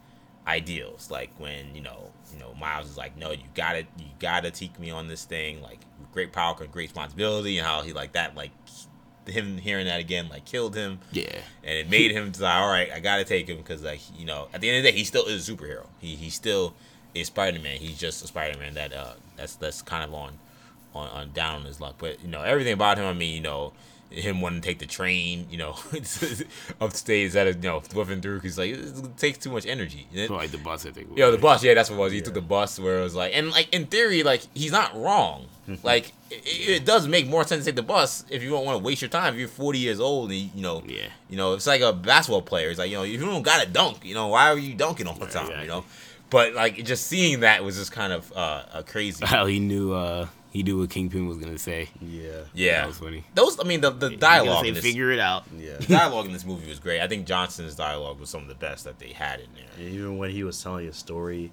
ideals, 0.49 1.09
like 1.11 1.29
when 1.37 1.73
you 1.75 1.81
know, 1.81 2.11
you 2.33 2.39
know, 2.39 2.53
Miles 2.59 2.89
is 2.89 2.97
like, 2.97 3.15
no, 3.17 3.31
you 3.31 3.43
gotta, 3.55 3.79
you 3.97 4.05
gotta 4.19 4.51
take 4.51 4.79
me 4.79 4.89
on 4.91 5.07
this 5.07 5.23
thing, 5.25 5.61
like 5.61 5.79
great 6.11 6.31
power 6.33 6.55
comes 6.55 6.69
great 6.71 6.83
responsibility, 6.89 7.57
and 7.57 7.65
how 7.67 7.81
he 7.81 7.93
like 7.93 8.13
that, 8.13 8.35
like 8.35 8.51
him 9.27 9.57
hearing 9.59 9.85
that 9.85 9.99
again, 9.99 10.27
like 10.29 10.45
killed 10.45 10.75
him, 10.75 10.99
Yeah. 11.11 11.37
and 11.63 11.77
it 11.77 11.89
made 11.89 12.11
him 12.11 12.31
decide, 12.31 12.59
all 12.61 12.67
right, 12.69 12.91
I 12.91 12.99
gotta 12.99 13.23
take 13.23 13.47
him 13.47 13.57
because 13.57 13.83
like 13.83 14.01
you 14.17 14.25
know, 14.25 14.47
at 14.53 14.61
the 14.61 14.69
end 14.69 14.77
of 14.79 14.83
the 14.83 14.91
day, 14.91 14.97
he 14.97 15.03
still 15.03 15.25
is 15.25 15.47
a 15.47 15.53
superhero. 15.53 15.85
He 15.99 16.15
he 16.15 16.29
still 16.29 16.73
is 17.13 17.27
Spider 17.27 17.59
Man. 17.59 17.77
He's 17.77 17.97
just 17.97 18.23
a 18.23 18.27
Spider 18.27 18.57
Man 18.59 18.73
that 18.73 18.91
uh 18.93 19.13
that's 19.37 19.55
that's 19.55 19.81
kind 19.81 20.03
of 20.03 20.13
on 20.13 20.33
on 20.95 21.07
on 21.09 21.31
down 21.31 21.57
on 21.57 21.65
his 21.65 21.79
luck. 21.79 21.95
But 21.99 22.21
you 22.23 22.27
know, 22.27 22.41
everything 22.41 22.73
about 22.73 22.97
him, 22.97 23.05
I 23.05 23.13
mean, 23.13 23.35
you 23.35 23.41
know. 23.41 23.73
Him 24.11 24.41
wanting 24.41 24.61
to 24.61 24.67
take 24.67 24.79
the 24.79 24.85
train, 24.87 25.45
you 25.51 25.57
know, 25.57 25.75
upstate 26.81 27.25
instead 27.25 27.47
of 27.47 27.55
you 27.63 27.69
know 27.69 27.79
whipping 27.93 28.21
through 28.21 28.37
because 28.37 28.57
like 28.57 28.71
it 28.71 29.17
takes 29.17 29.37
too 29.37 29.51
much 29.51 29.65
energy. 29.65 30.07
So, 30.27 30.33
like 30.35 30.51
the 30.51 30.57
bus, 30.57 30.85
I 30.85 30.91
think. 30.91 31.15
Yo, 31.17 31.31
the 31.31 31.37
bus, 31.37 31.63
yeah, 31.63 31.73
that's 31.75 31.89
what 31.89 31.97
it 31.97 31.99
was. 31.99 32.13
He 32.13 32.21
took 32.21 32.33
the 32.33 32.41
bus 32.41 32.79
where 32.79 32.99
it 32.99 33.03
was 33.03 33.15
like, 33.15 33.33
and 33.35 33.51
like 33.51 33.73
in 33.73 33.85
theory, 33.85 34.23
like 34.23 34.41
he's 34.53 34.71
not 34.71 34.95
wrong. 34.99 35.45
like 35.83 36.13
it, 36.31 36.41
it 36.81 36.85
does 36.85 37.07
make 37.07 37.27
more 37.27 37.43
sense 37.43 37.65
to 37.65 37.71
take 37.71 37.75
the 37.75 37.83
bus 37.83 38.25
if 38.29 38.41
you 38.41 38.49
don't 38.49 38.65
want 38.65 38.79
to 38.79 38.83
waste 38.83 39.01
your 39.01 39.09
time. 39.09 39.33
If 39.35 39.39
you're 39.39 39.47
40 39.47 39.77
years 39.79 39.99
old 39.99 40.31
and 40.31 40.39
you 40.55 40.61
know, 40.63 40.81
Yeah. 40.87 41.07
you 41.29 41.37
know, 41.37 41.53
it's 41.53 41.67
like 41.67 41.81
a 41.81 41.93
basketball 41.93 42.41
player. 42.41 42.69
It's 42.69 42.79
like 42.79 42.89
you 42.89 42.97
know, 42.97 43.03
if 43.03 43.11
you 43.11 43.19
don't 43.19 43.43
got 43.43 43.61
to 43.61 43.67
dunk, 43.69 44.03
you 44.03 44.15
know, 44.15 44.27
why 44.29 44.49
are 44.51 44.57
you 44.57 44.73
dunking 44.73 45.05
all 45.07 45.13
the 45.13 45.25
Right, 45.25 45.31
time? 45.31 45.43
exactly. 45.45 45.63
You 45.65 45.69
know, 45.69 45.85
but 46.31 46.53
like 46.55 46.83
just 46.83 47.05
seeing 47.07 47.41
that 47.41 47.63
was 47.63 47.75
just 47.77 47.91
kind 47.91 48.11
of 48.13 48.31
uh, 48.33 48.63
uh 48.73 48.81
crazy. 48.83 49.23
How 49.27 49.45
he 49.45 49.59
knew 49.59 49.93
uh 49.93 50.27
he 50.51 50.63
knew 50.63 50.79
what 50.79 50.89
Kingpin 50.89 51.27
was 51.27 51.37
gonna 51.37 51.57
say. 51.59 51.89
Yeah. 52.01 52.31
yeah, 52.53 52.81
That 52.81 52.87
was 52.87 52.97
funny. 52.97 53.23
those. 53.35 53.59
I 53.59 53.63
mean, 53.63 53.81
the 53.81 53.91
the 53.91 54.09
He 54.09 54.15
was 54.15 54.19
gonna 54.21 54.35
dialogue 54.45 54.63
say, 54.63 54.67
in 54.69 54.73
this, 54.75 54.83
figure 54.83 55.11
it 55.11 55.19
out. 55.19 55.43
Yeah. 55.57 55.77
the 55.77 55.85
dialogue 55.97 56.25
in 56.25 56.33
this 56.33 56.45
movie 56.45 56.67
was 56.67 56.79
great. 56.79 57.01
I 57.01 57.07
think 57.07 57.25
Johnson's 57.27 57.75
dialogue 57.75 58.19
was 58.19 58.29
some 58.29 58.41
of 58.41 58.47
the 58.47 58.55
best 58.55 58.83
that 58.85 58.99
they 58.99 59.09
had 59.13 59.39
in 59.39 59.47
there. 59.53 59.87
Even 59.87 60.17
when 60.17 60.31
he 60.31 60.43
was 60.43 60.61
telling 60.61 60.85
his 60.85 60.97
story, 60.97 61.51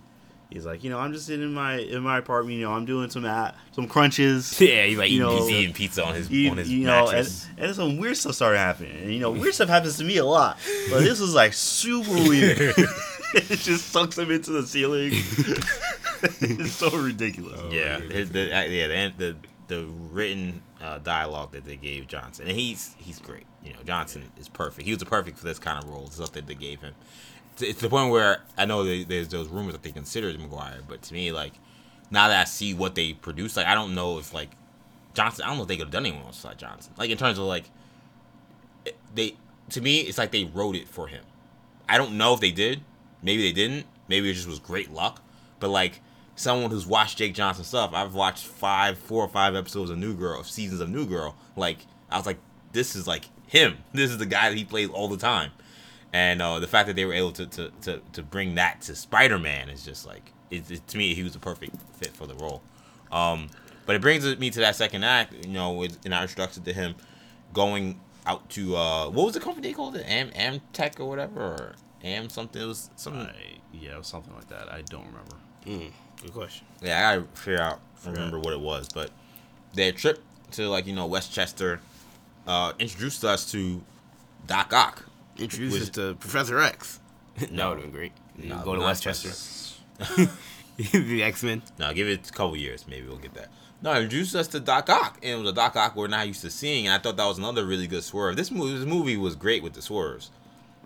he's 0.50 0.64
like, 0.66 0.82
you 0.84 0.90
know, 0.90 0.98
I'm 0.98 1.12
just 1.12 1.26
sitting 1.26 1.44
in 1.44 1.52
my 1.52 1.76
in 1.78 2.02
my 2.02 2.18
apartment. 2.18 2.56
You 2.58 2.64
know, 2.66 2.72
I'm 2.72 2.84
doing 2.84 3.10
some 3.10 3.24
at, 3.24 3.54
some 3.72 3.86
crunches. 3.88 4.58
Yeah, 4.60 4.84
he's 4.84 4.98
like 4.98 5.10
You 5.10 5.16
eating 5.16 5.26
know, 5.28 5.38
pizza. 5.46 5.54
eating 5.60 5.74
pizza 5.74 6.04
on 6.04 6.14
his 6.14 6.30
You, 6.30 6.50
on 6.50 6.56
his 6.58 6.70
you 6.72 6.86
know, 6.86 7.04
and, 7.08 7.16
mattress. 7.16 7.46
and 7.58 7.74
some 7.74 7.96
weird 7.98 8.16
stuff 8.16 8.34
started 8.34 8.58
happening. 8.58 8.96
And 9.02 9.12
you 9.12 9.20
know, 9.20 9.30
weird 9.30 9.54
stuff 9.54 9.68
happens 9.68 9.98
to 9.98 10.04
me 10.04 10.16
a 10.18 10.24
lot, 10.24 10.58
but 10.90 11.00
this 11.00 11.20
was 11.20 11.34
like 11.34 11.52
super 11.52 12.10
weird. 12.28 12.58
it 13.34 13.58
just 13.58 13.88
sucks 13.90 14.16
him 14.18 14.30
into 14.30 14.52
the 14.52 14.66
ceiling. 14.66 15.10
it's 15.12 16.72
so 16.72 16.90
ridiculous. 16.96 17.60
Yeah, 17.72 18.00
his, 18.00 18.30
the 18.30 18.44
uh, 18.56 18.62
yeah 18.64 18.86
the 18.86 19.12
the 19.18 19.36
the 19.68 19.84
written 20.10 20.62
uh, 20.80 20.98
dialogue 20.98 21.52
that 21.52 21.64
they 21.64 21.76
gave 21.76 22.06
Johnson, 22.06 22.46
and 22.48 22.56
he's 22.56 22.94
he's 22.98 23.18
great. 23.18 23.44
You 23.64 23.72
know, 23.72 23.80
Johnson 23.84 24.24
is 24.38 24.48
perfect. 24.48 24.86
He 24.86 24.94
was 24.94 25.02
perfect 25.04 25.38
for 25.38 25.44
this 25.44 25.58
kind 25.58 25.82
of 25.82 25.90
role. 25.90 26.06
The 26.06 26.12
stuff 26.12 26.32
that 26.32 26.46
they 26.46 26.54
gave 26.54 26.80
him. 26.80 26.94
It's, 27.60 27.80
the 27.80 27.88
point 27.88 28.10
where 28.10 28.42
I 28.58 28.66
know 28.66 28.84
they, 28.84 29.04
there's 29.04 29.28
those 29.28 29.48
rumors 29.48 29.72
that 29.72 29.82
they 29.82 29.92
considered 29.92 30.38
Maguire, 30.38 30.80
but 30.86 31.02
to 31.02 31.14
me, 31.14 31.32
like 31.32 31.52
now 32.10 32.28
that 32.28 32.40
I 32.40 32.44
see 32.44 32.74
what 32.74 32.94
they 32.94 33.12
produced, 33.14 33.56
like 33.56 33.66
I 33.66 33.74
don't 33.74 33.94
know 33.94 34.18
if 34.18 34.34
like 34.34 34.50
Johnson. 35.14 35.44
I 35.44 35.48
don't 35.48 35.56
know 35.56 35.62
if 35.62 35.68
they 35.68 35.76
could 35.76 35.86
have 35.86 35.92
done 35.92 36.06
anyone 36.06 36.26
else 36.26 36.44
like 36.44 36.58
Johnson. 36.58 36.92
Like 36.96 37.10
in 37.10 37.18
terms 37.18 37.38
of 37.38 37.44
like 37.44 37.64
they 39.14 39.36
to 39.70 39.80
me, 39.80 40.00
it's 40.00 40.18
like 40.18 40.30
they 40.30 40.44
wrote 40.44 40.76
it 40.76 40.86
for 40.86 41.08
him. 41.08 41.24
I 41.88 41.98
don't 41.98 42.16
know 42.16 42.34
if 42.34 42.40
they 42.40 42.50
did. 42.50 42.82
Maybe 43.22 43.42
they 43.42 43.52
didn't. 43.52 43.86
Maybe 44.08 44.30
it 44.30 44.34
just 44.34 44.46
was 44.46 44.58
great 44.58 44.92
luck. 44.92 45.22
But 45.58 45.70
like 45.70 46.00
someone 46.36 46.70
who's 46.70 46.86
watched 46.86 47.18
Jake 47.18 47.34
Johnson 47.34 47.64
stuff, 47.64 47.92
I've 47.94 48.14
watched 48.14 48.46
five, 48.46 48.98
four 48.98 49.24
or 49.24 49.28
five 49.28 49.56
episodes 49.56 49.90
of 49.90 49.98
New 49.98 50.14
Girl, 50.14 50.40
of 50.40 50.46
seasons 50.46 50.80
of 50.80 50.90
New 50.90 51.06
Girl. 51.06 51.36
Like 51.56 51.78
I 52.10 52.18
was 52.18 52.26
like, 52.26 52.38
this 52.72 52.94
is 52.94 53.06
like 53.06 53.24
him. 53.46 53.78
This 53.92 54.10
is 54.10 54.18
the 54.18 54.26
guy 54.26 54.50
that 54.50 54.56
he 54.56 54.64
plays 54.64 54.88
all 54.90 55.08
the 55.08 55.16
time. 55.16 55.50
And 56.16 56.40
uh, 56.40 56.60
the 56.60 56.66
fact 56.66 56.86
that 56.86 56.96
they 56.96 57.04
were 57.04 57.12
able 57.12 57.32
to 57.32 57.44
to, 57.44 57.70
to, 57.82 58.00
to 58.14 58.22
bring 58.22 58.54
that 58.54 58.80
to 58.82 58.96
Spider 58.96 59.38
Man 59.38 59.68
is 59.68 59.84
just 59.84 60.06
like 60.06 60.32
it, 60.50 60.70
it, 60.70 60.88
to 60.88 60.96
me 60.96 61.12
he 61.12 61.22
was 61.22 61.36
a 61.36 61.38
perfect 61.38 61.76
fit 61.92 62.16
for 62.16 62.26
the 62.26 62.34
role. 62.36 62.62
Um, 63.12 63.50
but 63.84 63.96
it 63.96 64.00
brings 64.00 64.24
me 64.38 64.48
to 64.48 64.60
that 64.60 64.76
second 64.76 65.04
act, 65.04 65.34
you 65.44 65.52
know, 65.52 65.72
with 65.72 66.06
in 66.06 66.14
our 66.14 66.22
introduction 66.22 66.62
to 66.62 66.72
him 66.72 66.94
going 67.52 68.00
out 68.24 68.48
to 68.50 68.76
uh, 68.76 69.10
what 69.10 69.26
was 69.26 69.34
the 69.34 69.40
company 69.40 69.68
they 69.68 69.74
called 69.74 69.94
it, 69.94 70.06
Am 70.08 70.30
Amtech 70.30 70.98
or 70.98 71.04
whatever, 71.04 71.38
or 71.38 71.74
Am 72.02 72.30
something. 72.30 72.62
It 72.62 72.64
was 72.64 72.88
something. 72.96 73.20
I, 73.20 73.58
yeah, 73.74 73.96
it 73.96 73.98
was 73.98 74.06
something 74.06 74.34
like 74.34 74.48
that. 74.48 74.72
I 74.72 74.80
don't 74.88 75.04
remember. 75.04 75.36
Mm, 75.66 75.92
good 76.22 76.32
question. 76.32 76.66
Yeah, 76.80 76.96
I 76.96 77.16
gotta 77.16 77.28
figure 77.34 77.60
out, 77.60 77.80
remember 78.06 78.38
what 78.38 78.54
it 78.54 78.60
was, 78.60 78.88
but 78.88 79.10
their 79.74 79.92
trip 79.92 80.22
to 80.52 80.66
like 80.70 80.86
you 80.86 80.94
know 80.94 81.04
Westchester 81.04 81.80
uh, 82.46 82.72
introduced 82.78 83.22
us 83.22 83.52
to 83.52 83.82
Doc 84.46 84.72
Ock. 84.72 85.04
Introduce 85.38 85.72
Was- 85.74 85.82
us 85.82 85.88
to 85.90 86.14
Professor 86.14 86.58
X. 86.60 87.00
that 87.38 87.52
No. 87.52 87.70
would 87.70 87.78
have 87.78 87.84
been 87.86 87.92
great. 87.92 88.12
No, 88.38 88.58
go 88.64 88.74
to 88.74 88.80
not 88.80 88.86
Westchester. 88.86 89.30
the 90.76 91.22
X 91.22 91.42
Men. 91.42 91.62
No, 91.78 91.92
give 91.94 92.08
it 92.08 92.28
a 92.28 92.32
couple 92.32 92.56
years, 92.56 92.86
maybe 92.88 93.06
we'll 93.06 93.16
get 93.18 93.34
that. 93.34 93.48
No, 93.82 93.92
it 93.92 94.04
introduced 94.04 94.34
us 94.34 94.48
to 94.48 94.60
Doc 94.60 94.88
Ock, 94.88 95.18
and 95.22 95.32
it 95.32 95.42
was 95.42 95.50
a 95.50 95.52
Doc 95.54 95.76
Ock 95.76 95.96
we're 95.96 96.06
not 96.08 96.26
used 96.26 96.40
to 96.42 96.50
seeing, 96.50 96.86
and 96.86 96.94
I 96.94 96.98
thought 96.98 97.16
that 97.16 97.26
was 97.26 97.38
another 97.38 97.64
really 97.64 97.86
good 97.86 98.02
swerve. 98.04 98.36
This 98.36 98.50
movie, 98.50 98.76
this 98.78 98.86
movie 98.86 99.16
was 99.16 99.36
great 99.36 99.62
with 99.62 99.74
the 99.74 99.82
swerves. 99.82 100.30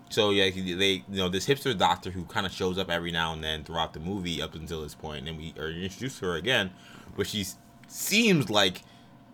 So 0.09 0.29
yeah, 0.31 0.49
they 0.49 1.03
you 1.09 1.17
know 1.17 1.29
this 1.29 1.47
hipster 1.47 1.77
doctor 1.77 2.11
who 2.11 2.25
kind 2.25 2.45
of 2.45 2.51
shows 2.51 2.77
up 2.77 2.89
every 2.89 3.11
now 3.11 3.31
and 3.33 3.41
then 3.43 3.63
throughout 3.63 3.93
the 3.93 3.99
movie 4.01 4.41
up 4.41 4.55
until 4.55 4.81
this 4.81 4.93
point, 4.95 5.19
and 5.19 5.27
then 5.27 5.37
we 5.37 5.53
are 5.57 5.69
introduced 5.69 6.19
to 6.19 6.25
her 6.25 6.35
again, 6.35 6.71
where 7.15 7.23
she 7.25 7.45
seems 7.87 8.49
like 8.49 8.81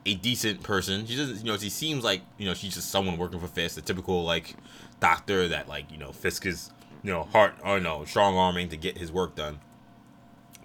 a 0.05 0.13
decent 0.15 0.61
person. 0.63 1.05
She 1.07 1.15
doesn't, 1.17 1.37
you 1.39 1.45
know, 1.51 1.57
she 1.57 1.69
seems 1.69 2.03
like 2.03 2.21
you 2.37 2.45
know 2.45 2.53
she's 2.53 2.75
just 2.75 2.89
someone 2.91 3.17
working 3.17 3.39
for 3.39 3.47
Fisk, 3.47 3.77
a 3.79 3.81
typical 3.81 4.23
like 4.23 4.55
doctor 4.99 5.47
that 5.47 5.67
like 5.67 5.91
you 5.91 5.97
know 5.97 6.11
Fisk 6.11 6.45
is 6.45 6.71
you 7.03 7.11
know 7.11 7.23
heart 7.23 7.55
or 7.63 7.79
no 7.79 8.05
strong 8.05 8.35
arming 8.35 8.69
to 8.69 8.77
get 8.77 8.97
his 8.97 9.11
work 9.11 9.35
done. 9.35 9.59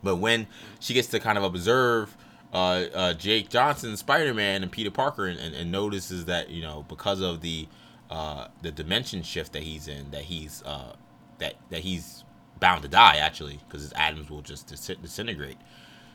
But 0.02 0.16
when 0.16 0.46
she 0.80 0.94
gets 0.94 1.08
to 1.08 1.20
kind 1.20 1.38
of 1.38 1.44
observe 1.44 2.16
uh, 2.52 2.84
uh, 2.92 3.14
Jake 3.14 3.48
Johnson, 3.48 3.96
Spider 3.96 4.34
Man, 4.34 4.62
and 4.62 4.70
Peter 4.70 4.90
Parker, 4.90 5.26
and, 5.26 5.38
and, 5.38 5.54
and 5.54 5.72
notices 5.72 6.26
that 6.26 6.50
you 6.50 6.62
know 6.62 6.84
because 6.88 7.20
of 7.20 7.40
the 7.40 7.68
uh, 8.10 8.48
the 8.62 8.70
dimension 8.70 9.22
shift 9.22 9.52
that 9.52 9.62
he's 9.62 9.88
in, 9.88 10.10
that 10.10 10.22
he's 10.22 10.62
uh, 10.66 10.92
that 11.38 11.54
that 11.70 11.80
he's 11.80 12.24
bound 12.60 12.82
to 12.82 12.88
die 12.88 13.16
actually 13.16 13.58
because 13.66 13.82
his 13.82 13.92
atoms 13.94 14.30
will 14.30 14.42
just 14.42 14.66
dis- 14.68 14.98
disintegrate. 15.00 15.56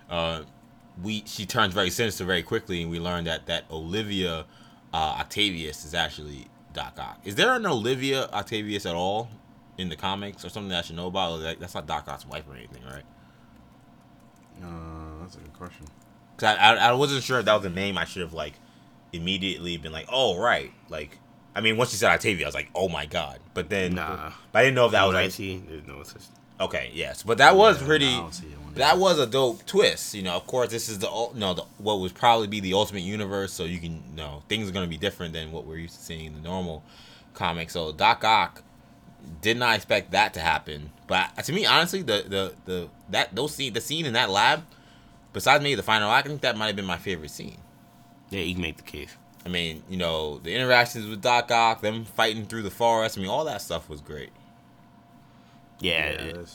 Uh, 0.10 0.44
we 1.02 1.24
she 1.26 1.46
turns 1.46 1.74
very 1.74 1.90
sinister 1.90 2.26
very 2.26 2.44
quickly, 2.44 2.82
and 2.82 2.92
we 2.92 3.00
learn 3.00 3.24
that 3.24 3.48
that 3.48 3.66
Olivia 3.72 4.46
uh, 4.94 5.18
Octavius 5.20 5.86
is 5.86 5.94
actually 5.94 6.48
Doc 6.78 6.94
Ock. 7.00 7.20
Is 7.26 7.34
there 7.36 7.54
an 7.54 7.66
Olivia 7.66 8.30
Octavius 8.32 8.86
at 8.86 8.94
all 8.96 9.30
in 9.80 9.90
the 9.90 9.96
comics 9.96 10.46
or 10.46 10.50
something 10.50 10.70
that 10.70 10.80
I 10.80 10.82
should 10.84 10.96
know 10.96 11.08
about? 11.08 11.38
That, 11.42 11.60
that's 11.60 11.74
not 11.74 11.88
Doc 11.88 12.08
Ock's 12.08 12.26
wife 12.26 12.44
or 12.48 12.56
anything, 12.56 12.84
right? 12.86 13.04
Uh, 14.64 15.22
that's 15.22 15.36
a 15.36 15.40
good 15.40 15.54
question. 15.54 15.86
Cause 16.38 16.56
I, 16.56 16.76
I, 16.76 16.90
I 16.90 16.92
wasn't 16.94 17.24
sure 17.24 17.40
if 17.40 17.46
that 17.46 17.56
was 17.56 17.66
a 17.66 17.70
name 17.70 17.98
I 17.98 18.06
should 18.06 18.22
have 18.22 18.34
like 18.34 18.54
immediately 19.12 19.78
been 19.78 19.92
like, 19.92 20.08
oh 20.12 20.38
right, 20.38 20.72
like 20.88 21.18
I 21.56 21.62
mean 21.62 21.78
once 21.78 21.92
you 21.94 21.98
said 21.98 22.12
Octavia, 22.12 22.46
I 22.46 22.48
was 22.48 22.56
like, 22.56 22.70
oh 22.76 22.88
my 22.90 23.06
god. 23.08 23.40
But 23.56 23.70
then, 23.70 23.96
Nah. 23.96 24.32
but 24.52 24.60
I 24.60 24.64
didn't 24.64 24.76
know 24.76 24.86
if 24.86 24.92
that 24.92 25.06
was 25.06 25.16
I 25.16 25.24
like. 25.24 25.34
There's 25.68 25.88
no 25.88 26.04
okay, 26.66 26.92
yes, 26.94 27.24
but 27.24 27.40
that 27.40 27.56
was 27.56 27.80
Yeah, 27.82 27.88
pretty. 27.88 28.22
I 28.82 28.90
don't 28.92 29.00
see 29.00 29.04
it 29.04 29.10
when 29.10 29.16
it- 29.18 29.18
That 29.18 29.18
was 29.18 29.20
a 29.20 29.26
dope 29.28 29.66
twist. 29.66 30.14
You 30.14 30.24
know, 30.24 30.36
of 30.36 30.46
course, 30.48 30.70
this 30.70 30.90
is 30.90 31.00
the 31.00 31.10
ul- 31.10 31.34
no 31.36 31.54
the, 31.54 31.64
what 31.78 32.00
would 32.00 32.14
probably 32.16 32.48
be 32.48 32.60
the 32.60 32.74
ultimate 32.74 33.04
universe. 33.04 33.54
So 33.54 33.64
you 33.66 33.80
can 33.80 34.04
you 34.12 34.16
know 34.18 34.44
things 34.50 34.68
are 34.70 34.72
gonna 34.72 34.88
be 34.88 34.98
different 34.98 35.34
than 35.34 35.52
what 35.52 35.66
we're 35.66 35.78
used 35.78 35.96
to 35.96 36.02
seeing 36.04 36.26
in 36.28 36.34
the 36.36 36.42
normal 36.42 36.84
comic. 37.34 37.70
So 37.70 37.92
Doc 37.92 38.24
Ock 38.24 38.64
did 39.42 39.58
not 39.58 39.76
expect 39.76 40.12
that 40.12 40.34
to 40.36 40.40
happen. 40.40 40.92
But 41.08 41.36
to 41.44 41.54
me, 41.54 41.66
honestly, 41.66 42.02
the 42.02 42.24
the 42.28 42.54
the 42.66 42.90
that 43.10 43.36
those 43.36 43.54
scene 43.56 43.74
the 43.74 43.82
scene 43.82 44.06
in 44.06 44.14
that 44.14 44.30
lab, 44.30 44.64
besides 45.34 45.62
maybe 45.64 45.76
the 45.76 45.84
final 45.84 46.10
act, 46.12 46.28
I 46.28 46.30
think 46.30 46.42
that 46.42 46.58
might 46.58 46.68
have 46.68 46.76
been 46.76 46.86
my 46.86 46.98
favorite 46.98 47.32
scene. 47.32 47.58
Yeah, 48.30 48.42
you 48.42 48.54
can 48.54 48.62
make 48.62 48.78
the 48.78 48.84
case. 48.84 49.16
I 49.46 49.50
mean, 49.50 49.84
you 49.90 49.96
know, 49.96 50.40
the 50.40 50.54
interactions 50.54 51.08
with 51.08 51.22
Doc 51.22 51.50
Ock, 51.52 51.80
them 51.82 52.04
fighting 52.04 52.46
through 52.46 52.64
the 52.64 52.70
forest. 52.72 53.18
I 53.18 53.22
mean, 53.22 53.30
all 53.30 53.46
that 53.46 53.62
stuff 53.62 53.88
was 53.88 54.02
great. 54.02 54.32
Yeah. 55.80 56.12
Yeah, 56.12 56.22
it- 56.22 56.50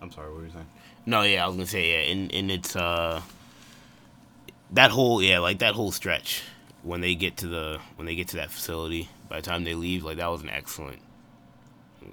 I'm 0.00 0.10
sorry. 0.10 0.28
What 0.30 0.38
were 0.40 0.46
you 0.46 0.52
saying? 0.52 0.66
No, 1.06 1.22
yeah, 1.22 1.44
I 1.44 1.46
was 1.48 1.56
gonna 1.56 1.66
say 1.66 1.90
yeah, 2.06 2.12
and 2.12 2.32
and 2.32 2.50
it's 2.50 2.76
uh 2.76 3.20
that 4.70 4.90
whole 4.90 5.22
yeah 5.22 5.38
like 5.38 5.58
that 5.58 5.74
whole 5.74 5.92
stretch 5.92 6.42
when 6.82 7.00
they 7.00 7.14
get 7.14 7.36
to 7.38 7.46
the 7.46 7.78
when 7.96 8.06
they 8.06 8.14
get 8.14 8.28
to 8.28 8.36
that 8.36 8.50
facility 8.50 9.08
by 9.28 9.36
the 9.36 9.42
time 9.42 9.64
they 9.64 9.74
leave 9.74 10.02
like 10.04 10.16
that 10.16 10.26
was 10.28 10.42
an 10.42 10.48
excellent 10.48 10.98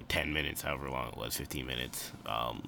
10 0.10 0.34
minutes 0.34 0.62
however 0.62 0.90
long 0.90 1.08
it 1.10 1.18
was 1.18 1.36
15 1.38 1.66
minutes 1.66 2.12
um 2.26 2.62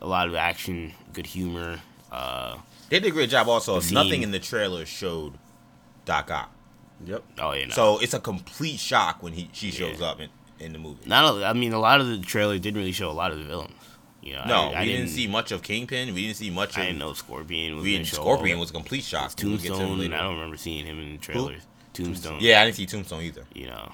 a 0.00 0.06
lot 0.06 0.26
of 0.28 0.34
action 0.34 0.92
good 1.12 1.26
humor 1.26 1.80
uh 2.10 2.56
They 2.88 3.00
did 3.00 3.08
a 3.08 3.10
great 3.10 3.28
job. 3.30 3.48
Also, 3.48 3.80
nothing 3.92 4.22
in 4.22 4.30
the 4.30 4.38
trailer 4.38 4.86
showed 4.86 5.34
Doc 6.06 6.30
Ock. 6.30 6.50
Yep. 7.04 7.22
oh 7.40 7.52
yeah 7.52 7.66
no. 7.66 7.74
So 7.74 7.98
it's 7.98 8.14
a 8.14 8.18
complete 8.20 8.80
shock 8.80 9.22
when 9.22 9.34
he 9.34 9.50
she 9.52 9.70
shows 9.70 10.00
Yeah. 10.00 10.06
up 10.06 10.20
in, 10.20 10.30
in 10.58 10.72
the 10.72 10.78
movie. 10.78 11.06
not 11.06 11.36
a, 11.36 11.44
I 11.44 11.52
mean 11.52 11.72
a 11.74 11.78
lot 11.78 12.00
of 12.00 12.06
the 12.08 12.18
trailer 12.20 12.58
didn't 12.58 12.78
really 12.78 12.92
show 12.92 13.10
a 13.10 13.12
lot 13.12 13.30
of 13.32 13.38
the 13.38 13.44
villains 13.44 13.74
you 14.22 14.32
know 14.34 14.44
No, 14.46 14.54
I, 14.72 14.80
I 14.80 14.80
we 14.82 14.86
didn't, 14.92 15.08
see 15.08 15.26
much 15.26 15.52
of 15.52 15.62
Kingpin. 15.62 16.12
We 16.14 16.22
didn't 16.26 16.36
see 16.36 16.50
much 16.50 16.76
I 16.76 16.82
of. 16.82 16.86
didn't 16.88 16.98
know 16.98 17.12
Scorpion 17.12 17.76
was 17.76 17.84
we 17.84 17.92
didn't, 17.92 18.06
show 18.08 18.16
Scorpion 18.16 18.56
up. 18.56 18.60
was 18.60 18.70
a 18.70 18.72
complete 18.74 19.04
shock. 19.04 19.32
We'll 19.42 19.56
to 19.58 19.68
Tombstone. 19.68 20.12
I 20.12 20.22
don't 20.22 20.34
remember 20.34 20.56
seeing 20.56 20.84
him 20.86 20.98
in 21.00 21.12
the 21.12 21.18
trailers 21.18 21.62
Tombstone 21.92 22.38
Yeah, 22.40 22.60
I 22.60 22.64
didn't 22.64 22.76
see 22.76 22.86
Tombstone 22.86 23.22
either. 23.22 23.44
you 23.54 23.66
know, 23.66 23.92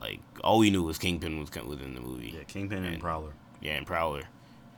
like 0.00 0.20
all 0.44 0.58
we 0.58 0.70
knew 0.70 0.82
was 0.82 0.98
Kingpin 0.98 1.38
was 1.40 1.50
co- 1.50 1.64
within 1.66 1.94
the 1.94 2.00
movie. 2.00 2.32
Yeah, 2.36 2.44
Kingpin 2.44 2.78
and 2.78 2.86
And- 2.94 3.00
Prowler. 3.00 3.32
Yeah, 3.60 3.72
and 3.74 3.86
Prowler, 3.86 4.22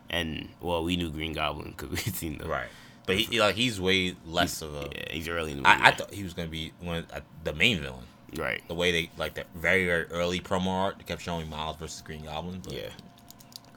and 0.08 0.48
well, 0.60 0.84
we 0.84 0.96
knew 0.96 1.10
Green 1.10 1.32
Goblin 1.32 1.74
because 1.76 1.90
we'd 2.06 2.14
seen 2.14 2.38
the 2.38 2.46
Right, 2.48 2.68
but 3.06 3.16
he 3.18 3.40
like 3.40 3.56
he's 3.56 3.80
way 3.80 4.14
less 4.26 4.62
of 4.62 4.74
a. 4.74 4.88
Yeah, 4.94 5.04
he's 5.12 5.28
early 5.28 5.52
in 5.52 5.62
the 5.62 5.68
movie. 5.68 5.82
I, 5.82 5.88
I 5.88 5.90
thought 5.94 6.12
he 6.14 6.22
was 6.22 6.32
gonna 6.34 6.48
be 6.48 6.72
one 6.80 6.98
of, 6.98 7.10
uh, 7.12 7.20
the 7.44 7.52
main 7.52 7.80
villain. 7.80 8.04
right. 8.36 8.62
The 8.68 8.74
way 8.74 8.92
they 8.92 9.10
like 9.18 9.34
that 9.34 9.46
very 9.54 9.84
very 9.84 10.04
early 10.06 10.40
promo 10.40 10.68
art 10.68 10.94
they 10.98 11.04
kept 11.04 11.20
showing 11.22 11.50
Miles 11.50 11.76
versus 11.76 12.00
Green 12.02 12.24
Goblin. 12.24 12.60
But 12.62 12.72
Yeah. 12.74 12.88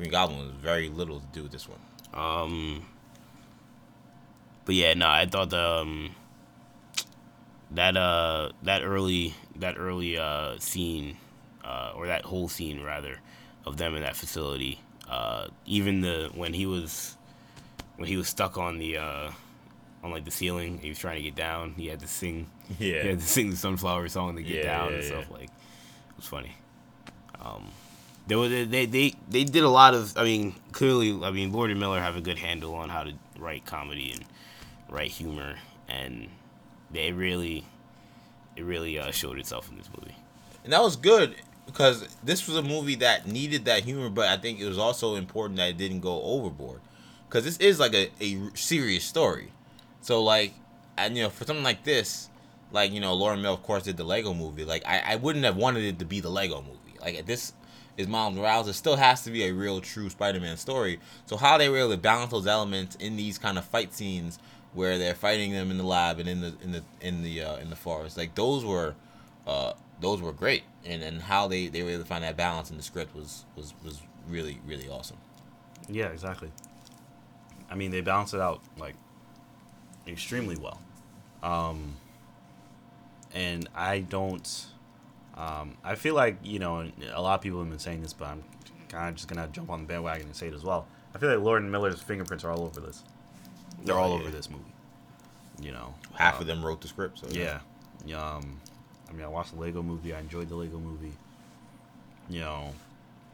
Green 0.01 0.11
Goblin 0.11 0.39
was 0.39 0.51
very 0.59 0.89
little 0.89 1.19
to 1.19 1.25
do 1.31 1.43
with 1.43 1.51
this 1.51 1.67
one. 1.69 1.79
Um. 2.13 2.85
But 4.65 4.75
yeah, 4.75 4.95
no, 4.95 5.07
I 5.07 5.27
thought 5.27 5.51
the 5.51 5.81
um, 5.81 6.15
that 7.71 7.95
uh 7.95 8.51
that 8.63 8.81
early 8.81 9.35
that 9.57 9.75
early 9.77 10.17
uh 10.17 10.57
scene, 10.57 11.17
uh 11.63 11.93
or 11.95 12.07
that 12.07 12.25
whole 12.25 12.49
scene 12.49 12.81
rather, 12.81 13.19
of 13.65 13.77
them 13.77 13.95
in 13.95 14.01
that 14.01 14.15
facility. 14.15 14.79
Uh, 15.07 15.47
even 15.65 16.01
the 16.01 16.31
when 16.33 16.53
he 16.53 16.65
was 16.65 17.15
when 17.97 18.07
he 18.07 18.17
was 18.17 18.27
stuck 18.27 18.57
on 18.57 18.79
the 18.79 18.97
uh 18.97 19.31
on 20.03 20.09
like 20.09 20.25
the 20.25 20.31
ceiling, 20.31 20.79
he 20.79 20.89
was 20.89 20.97
trying 20.97 21.17
to 21.17 21.21
get 21.21 21.35
down. 21.35 21.73
He 21.77 21.87
had 21.87 21.99
to 21.99 22.07
sing. 22.07 22.49
Yeah. 22.79 23.03
He 23.03 23.07
had 23.09 23.19
to 23.19 23.25
sing 23.27 23.51
the 23.51 23.57
sunflower 23.57 24.09
song 24.09 24.35
to 24.35 24.41
get 24.41 24.63
Yeah, 24.63 24.77
down 24.77 24.89
yeah, 24.89 24.95
and 24.95 25.03
stuff 25.03 25.29
like. 25.29 25.43
It 25.43 26.17
was 26.17 26.25
funny. 26.25 26.53
Um, 27.39 27.69
they, 28.27 28.85
they 28.85 29.13
they 29.29 29.43
did 29.43 29.63
a 29.63 29.69
lot 29.69 29.93
of. 29.93 30.17
I 30.17 30.23
mean, 30.23 30.55
clearly, 30.71 31.19
I 31.23 31.31
mean, 31.31 31.51
Lord 31.51 31.71
and 31.71 31.79
Miller 31.79 31.99
have 31.99 32.15
a 32.15 32.21
good 32.21 32.37
handle 32.37 32.75
on 32.75 32.89
how 32.89 33.03
to 33.03 33.13
write 33.37 33.65
comedy 33.65 34.11
and 34.11 34.25
write 34.89 35.11
humor, 35.11 35.55
and 35.89 36.27
they 36.91 37.11
really, 37.11 37.65
it 38.55 38.63
really 38.63 38.99
uh, 38.99 39.11
showed 39.11 39.39
itself 39.39 39.69
in 39.69 39.77
this 39.77 39.89
movie. 39.99 40.15
and 40.63 40.73
that 40.73 40.81
was 40.81 40.95
good 40.95 41.35
because 41.65 42.07
this 42.23 42.47
was 42.47 42.57
a 42.57 42.61
movie 42.61 42.95
that 42.95 43.27
needed 43.27 43.65
that 43.65 43.83
humor, 43.83 44.09
but 44.09 44.27
I 44.27 44.37
think 44.37 44.59
it 44.59 44.67
was 44.67 44.77
also 44.77 45.15
important 45.15 45.57
that 45.57 45.69
it 45.69 45.77
didn't 45.77 46.01
go 46.01 46.21
overboard 46.21 46.81
because 47.27 47.45
this 47.45 47.57
is 47.57 47.79
like 47.79 47.93
a, 47.93 48.09
a 48.19 48.49
serious 48.55 49.03
story. 49.03 49.51
So 50.01 50.21
like, 50.23 50.53
and 50.97 51.15
you 51.15 51.23
know, 51.23 51.29
for 51.29 51.45
something 51.45 51.63
like 51.63 51.83
this, 51.83 52.29
like 52.71 52.91
you 52.91 52.99
know, 52.99 53.13
Lauren 53.13 53.41
Mill 53.41 53.53
of 53.53 53.63
course 53.63 53.83
did 53.83 53.97
the 53.97 54.03
Lego 54.03 54.33
movie. 54.33 54.65
Like 54.65 54.85
I, 54.85 55.13
I 55.13 55.15
wouldn't 55.15 55.45
have 55.45 55.55
wanted 55.55 55.83
it 55.83 55.99
to 55.99 56.05
be 56.05 56.19
the 56.19 56.29
Lego 56.29 56.61
movie. 56.61 56.99
Like 56.99 57.15
at 57.15 57.25
this 57.25 57.53
is 57.97 58.07
Miles 58.07 58.35
Morales. 58.35 58.67
It 58.67 58.73
still 58.73 58.95
has 58.95 59.23
to 59.23 59.31
be 59.31 59.43
a 59.45 59.51
real, 59.51 59.81
true 59.81 60.09
Spider-Man 60.09 60.57
story. 60.57 60.99
So 61.25 61.37
how 61.37 61.57
they 61.57 61.69
were 61.69 61.77
able 61.77 61.91
to 61.91 61.97
balance 61.97 62.31
those 62.31 62.47
elements 62.47 62.95
in 62.95 63.17
these 63.17 63.37
kind 63.37 63.57
of 63.57 63.65
fight 63.65 63.93
scenes 63.93 64.39
where 64.73 64.97
they're 64.97 65.15
fighting 65.15 65.51
them 65.51 65.71
in 65.71 65.77
the 65.77 65.83
lab 65.83 66.19
and 66.19 66.29
in 66.29 66.41
the 66.41 66.53
in 66.63 66.71
the 66.71 66.83
in 67.01 67.23
the 67.23 67.41
uh, 67.41 67.57
in 67.57 67.69
the 67.69 67.75
forest, 67.75 68.17
like 68.17 68.35
those 68.35 68.63
were 68.63 68.95
uh, 69.45 69.73
those 69.99 70.21
were 70.21 70.31
great, 70.31 70.63
and 70.85 71.03
and 71.03 71.21
how 71.21 71.47
they 71.47 71.67
they 71.67 71.83
were 71.83 71.89
able 71.89 72.03
to 72.03 72.07
find 72.07 72.23
that 72.23 72.37
balance 72.37 72.71
in 72.71 72.77
the 72.77 72.83
script 72.83 73.15
was 73.15 73.45
was 73.55 73.73
was 73.83 74.01
really 74.27 74.59
really 74.65 74.87
awesome. 74.87 75.17
Yeah, 75.89 76.07
exactly. 76.07 76.51
I 77.69 77.75
mean, 77.75 77.91
they 77.91 78.01
balance 78.01 78.33
it 78.33 78.39
out 78.41 78.61
like 78.77 78.95
extremely 80.07 80.57
well. 80.57 80.79
Um, 81.43 81.95
and 83.33 83.67
I 83.75 83.99
don't. 83.99 84.65
Um, 85.41 85.75
I 85.83 85.95
feel 85.95 86.13
like 86.13 86.37
you 86.43 86.59
know 86.59 86.87
a 87.13 87.21
lot 87.21 87.35
of 87.35 87.41
people 87.41 87.59
have 87.59 87.69
been 87.69 87.79
saying 87.79 88.01
this, 88.03 88.13
but 88.13 88.27
I'm 88.27 88.43
kind 88.89 89.09
of 89.09 89.15
just 89.15 89.27
gonna 89.27 89.47
jump 89.47 89.69
on 89.69 89.81
the 89.81 89.87
bandwagon 89.87 90.27
and 90.27 90.35
say 90.35 90.47
it 90.47 90.53
as 90.53 90.63
well. 90.63 90.85
I 91.15 91.17
feel 91.17 91.29
like 91.29 91.43
Lord 91.43 91.61
and 91.63 91.71
Miller's 91.71 92.01
fingerprints 92.01 92.43
are 92.43 92.51
all 92.51 92.63
over 92.63 92.79
this. 92.79 93.03
They're 93.83 93.95
Oh, 93.95 94.01
all 94.01 94.09
yeah. 94.15 94.21
over 94.21 94.29
this 94.29 94.49
movie. 94.49 94.63
You 95.59 95.71
know, 95.71 95.93
Half 96.13 96.35
um, 96.35 96.41
of 96.41 96.47
them 96.47 96.63
wrote 96.63 96.81
the 96.81 96.87
script, 96.87 97.19
so 97.19 97.27
yeah. 97.31 97.59
Um, 98.15 98.59
I 99.09 99.13
mean, 99.13 99.23
I 99.23 99.27
watched 99.27 99.53
the 99.53 99.59
Lego 99.59 99.81
movie. 99.81 100.13
I 100.13 100.19
enjoyed 100.19 100.47
the 100.49 100.55
Lego 100.55 100.77
movie. 100.79 101.13
You 102.29 102.41
know, 102.41 102.73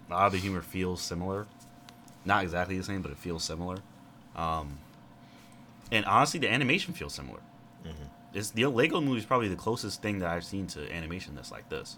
a 0.09 0.13
lot 0.13 0.25
of 0.27 0.31
the 0.31 0.39
humor 0.39 0.61
feels 0.61 1.01
similar. 1.01 1.45
Not 2.25 2.43
exactly 2.43 2.77
the 2.77 2.83
same, 2.83 3.01
but 3.01 3.11
it 3.11 3.17
feels 3.17 3.43
similar. 3.43 3.77
Um, 4.35 4.79
and 5.91 6.05
honestly, 6.05 6.39
the 6.39 6.49
animation 6.51 6.93
feels 6.93 7.13
similar. 7.13 7.39
Mhm. 7.85 8.09
It's 8.37 8.51
the 8.51 8.65
Lego 8.67 9.01
movie 9.01 9.17
is 9.17 9.25
probably 9.25 9.47
the 9.47 9.55
closest 9.55 10.01
thing 10.01 10.19
that 10.19 10.29
I've 10.29 10.43
seen 10.45 10.67
to 10.67 10.91
animation 10.93 11.33
that's 11.33 11.51
like 11.51 11.69
this, 11.69 11.97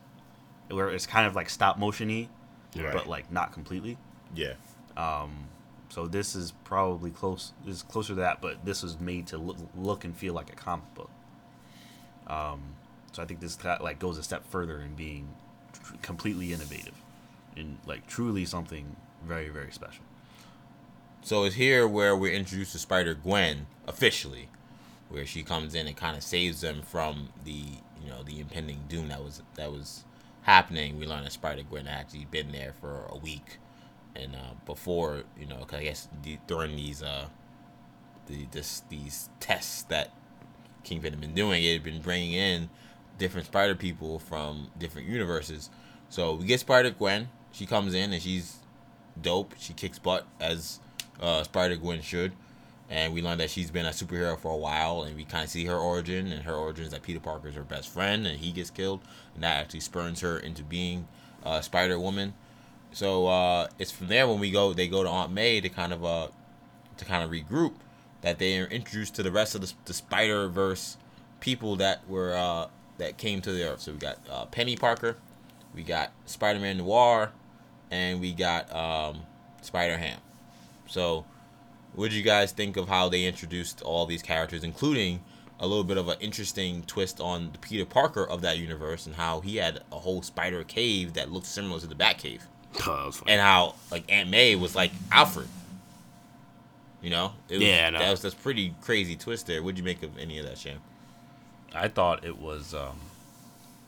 where 0.69 0.89
it's 0.89 1.05
kind 1.05 1.27
of 1.27 1.35
like 1.35 1.49
stop 1.49 1.77
motiony, 1.77 2.29
Right. 2.77 2.93
but 2.93 3.07
like 3.07 3.29
not 3.31 3.51
completely. 3.51 3.97
yeah. 4.33 4.53
Um, 4.95 5.49
so 5.89 6.07
this 6.07 6.35
is 6.35 6.53
probably 6.63 7.09
close. 7.11 7.51
Is 7.67 7.83
closer 7.83 8.09
to 8.09 8.15
that, 8.21 8.41
but 8.41 8.63
this 8.63 8.83
was 8.83 8.99
made 8.99 9.27
to 9.27 9.37
look, 9.37 9.57
look 9.75 10.03
and 10.05 10.15
feel 10.15 10.33
like 10.33 10.51
a 10.51 10.55
comic 10.55 10.93
book. 10.95 11.09
Um, 12.27 12.75
so 13.11 13.21
I 13.23 13.25
think 13.25 13.39
this 13.41 13.55
kind 13.55 13.81
like 13.81 13.99
goes 13.99 14.17
a 14.17 14.23
step 14.23 14.45
further 14.47 14.79
in 14.79 14.95
being 14.95 15.33
tr- 15.73 15.95
completely 16.01 16.53
innovative, 16.53 16.95
and 17.57 17.79
like 17.85 18.07
truly 18.07 18.45
something 18.45 18.95
very 19.25 19.49
very 19.49 19.71
special. 19.71 20.03
So 21.21 21.43
it's 21.43 21.55
here 21.55 21.85
where 21.87 22.15
we're 22.15 22.33
introduced 22.33 22.71
to 22.73 22.79
Spider 22.79 23.13
Gwen 23.13 23.67
officially, 23.87 24.47
where 25.09 25.25
she 25.25 25.43
comes 25.43 25.75
in 25.75 25.87
and 25.87 25.95
kind 25.95 26.15
of 26.15 26.23
saves 26.23 26.61
them 26.61 26.81
from 26.81 27.29
the 27.43 27.51
you 28.01 28.09
know 28.09 28.23
the 28.23 28.39
impending 28.39 28.83
doom 28.87 29.09
that 29.09 29.23
was 29.23 29.41
that 29.55 29.71
was 29.71 30.03
happening. 30.43 30.97
We 30.97 31.05
learn 31.05 31.23
that 31.23 31.31
Spider 31.33 31.63
Gwen 31.63 31.85
had 31.85 31.99
actually 31.99 32.25
been 32.25 32.51
there 32.51 32.73
for 32.79 33.05
a 33.09 33.17
week, 33.17 33.57
and 34.15 34.35
uh, 34.35 34.53
before 34.65 35.23
you 35.39 35.45
know, 35.45 35.57
'cause 35.65 35.79
I 35.79 35.83
guess 35.83 36.07
the, 36.23 36.37
during 36.47 36.75
these 36.75 37.03
uh 37.03 37.27
the 38.27 38.47
this 38.51 38.83
these 38.89 39.29
tests 39.39 39.83
that 39.83 40.11
Kingpin 40.83 41.13
had 41.13 41.21
been 41.21 41.33
doing, 41.33 41.63
it 41.63 41.73
had 41.73 41.83
been 41.83 42.01
bringing 42.01 42.33
in 42.33 42.69
different 43.17 43.47
Spider 43.47 43.75
people 43.75 44.19
from 44.19 44.69
different 44.77 45.07
universes. 45.07 45.69
So 46.09 46.35
we 46.35 46.45
get 46.45 46.59
Spider 46.59 46.91
Gwen. 46.91 47.29
She 47.51 47.65
comes 47.65 47.93
in 47.93 48.13
and 48.13 48.21
she's 48.21 48.57
dope. 49.21 49.55
She 49.59 49.73
kicks 49.73 49.99
butt 49.99 50.25
as 50.39 50.79
uh, 51.19 51.43
Spider 51.43 51.75
Gwen 51.75 52.01
should. 52.01 52.31
And 52.89 53.13
we 53.13 53.21
learn 53.21 53.37
that 53.37 53.51
she's 53.51 53.69
been 53.69 53.85
a 53.85 53.91
superhero 53.91 54.37
for 54.37 54.51
a 54.51 54.57
while, 54.57 55.03
and 55.03 55.15
we 55.15 55.23
kind 55.23 55.43
of 55.43 55.49
see 55.49 55.65
her 55.65 55.75
origin. 55.75 56.31
And 56.31 56.43
her 56.43 56.55
origin 56.55 56.85
is 56.85 56.91
that 56.91 57.03
Peter 57.03 57.19
Parker 57.19 57.49
is 57.49 57.55
her 57.55 57.63
best 57.63 57.89
friend, 57.89 58.25
and 58.25 58.39
he 58.39 58.51
gets 58.51 58.69
killed, 58.69 59.01
and 59.35 59.43
that 59.43 59.57
actually 59.57 59.81
spurns 59.81 60.21
her 60.21 60.39
into 60.39 60.63
being 60.63 61.07
uh, 61.43 61.61
Spider 61.61 61.99
Woman. 61.99 62.33
so 62.91 63.27
uh, 63.27 63.67
it's 63.77 63.91
from 63.91 64.07
there 64.07 64.27
when 64.27 64.39
we 64.39 64.49
go. 64.51 64.73
They 64.73 64.87
go 64.87 65.03
to 65.03 65.09
Aunt 65.09 65.31
May 65.31 65.61
to 65.61 65.69
kind 65.69 65.93
of 65.93 66.03
uh, 66.03 66.27
to 66.97 67.05
kind 67.05 67.23
of 67.23 67.29
regroup. 67.29 67.73
That 68.21 68.37
they 68.37 68.59
are 68.59 68.65
introduced 68.65 69.15
to 69.15 69.23
the 69.23 69.31
rest 69.31 69.55
of 69.55 69.61
the, 69.61 69.71
the 69.85 69.93
Spider 69.93 70.49
Verse 70.49 70.97
people 71.39 71.75
that 71.77 72.07
were 72.09 72.35
uh, 72.35 72.67
that 72.97 73.17
came 73.17 73.41
to 73.41 73.51
the 73.51 73.69
Earth. 73.69 73.81
So 73.81 73.93
we 73.93 73.97
got 73.97 74.17
uh, 74.29 74.45
Peni 74.47 74.77
Parker, 74.77 75.15
we 75.73 75.83
got 75.83 76.11
Spider 76.25 76.59
Man 76.59 76.77
Noir, 76.77 77.31
and 77.91 78.19
we 78.19 78.33
got 78.33 78.73
um, 78.75 79.21
Spider 79.61 79.97
Ham. 79.97 80.19
So, 80.87 81.25
what 81.93 82.09
did 82.09 82.13
you 82.17 82.23
guys 82.23 82.51
think 82.51 82.77
of 82.77 82.87
how 82.87 83.09
they 83.09 83.25
introduced 83.25 83.81
all 83.81 84.05
these 84.05 84.21
characters, 84.21 84.63
including 84.63 85.21
a 85.59 85.67
little 85.67 85.83
bit 85.83 85.97
of 85.97 86.07
an 86.07 86.17
interesting 86.21 86.83
twist 86.83 87.19
on 87.19 87.51
the 87.51 87.57
Peter 87.57 87.85
Parker 87.85 88.23
of 88.25 88.41
that 88.41 88.57
universe 88.57 89.05
and 89.05 89.15
how 89.15 89.41
he 89.41 89.57
had 89.57 89.81
a 89.91 89.95
whole 89.99 90.21
spider 90.21 90.63
cave 90.63 91.13
that 91.13 91.31
looked 91.31 91.47
similar 91.47 91.79
to 91.79 91.87
the 91.87 91.95
Bat 91.95 92.17
Cave, 92.19 92.47
Oh, 92.75 92.79
that 92.85 93.05
was 93.07 93.17
funny. 93.17 93.31
and 93.33 93.41
how 93.41 93.75
like 93.91 94.09
Aunt 94.11 94.29
May 94.29 94.55
was 94.55 94.75
like 94.75 94.91
Alfred. 95.11 95.47
You 97.01 97.09
know, 97.09 97.31
it 97.47 97.55
was, 97.55 97.63
Yeah, 97.63 97.85
I 97.87 97.89
know. 97.91 97.99
that 97.99 98.11
was 98.11 98.21
that's 98.21 98.35
pretty 98.35 98.75
crazy 98.81 99.15
twist 99.15 99.47
there. 99.47 99.63
What'd 99.63 99.77
you 99.77 99.83
make 99.83 100.03
of 100.03 100.17
any 100.17 100.37
of 100.39 100.45
that, 100.45 100.57
Sham? 100.57 100.79
I 101.73 101.87
thought 101.87 102.25
it 102.25 102.37
was. 102.37 102.73
Um, 102.73 102.99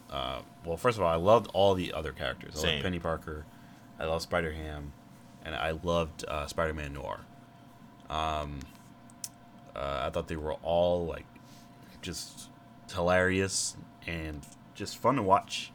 uh, 0.09 0.39
well, 0.65 0.77
first 0.77 0.97
of 0.97 1.03
all, 1.03 1.09
I 1.11 1.15
loved 1.15 1.49
all 1.53 1.73
the 1.73 1.93
other 1.93 2.11
characters. 2.11 2.53
I 2.57 2.59
Same. 2.61 2.83
loved 2.83 2.95
Peni 2.95 3.01
Parker. 3.01 3.45
I 3.99 4.05
love 4.05 4.21
Spider 4.21 4.51
Ham, 4.51 4.93
and 5.45 5.55
I 5.55 5.71
loved 5.71 6.23
uh, 6.27 6.47
Spider 6.47 6.73
Man 6.73 6.93
Noir. 6.93 7.21
Um, 8.11 8.59
uh, 9.75 10.03
I 10.05 10.09
thought 10.09 10.27
they 10.27 10.35
were 10.35 10.53
all 10.55 11.05
like 11.07 11.25
just 12.01 12.49
hilarious 12.93 13.77
and 14.05 14.45
just 14.75 14.97
fun 14.97 15.15
to 15.15 15.21
watch 15.23 15.71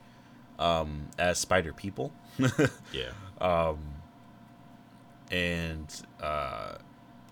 um, 0.59 1.09
as 1.19 1.39
Spider 1.39 1.73
people. 1.73 2.13
Yeah, 2.93 3.11
Um, 3.41 3.79
and 5.31 5.89
uh, 6.23 6.77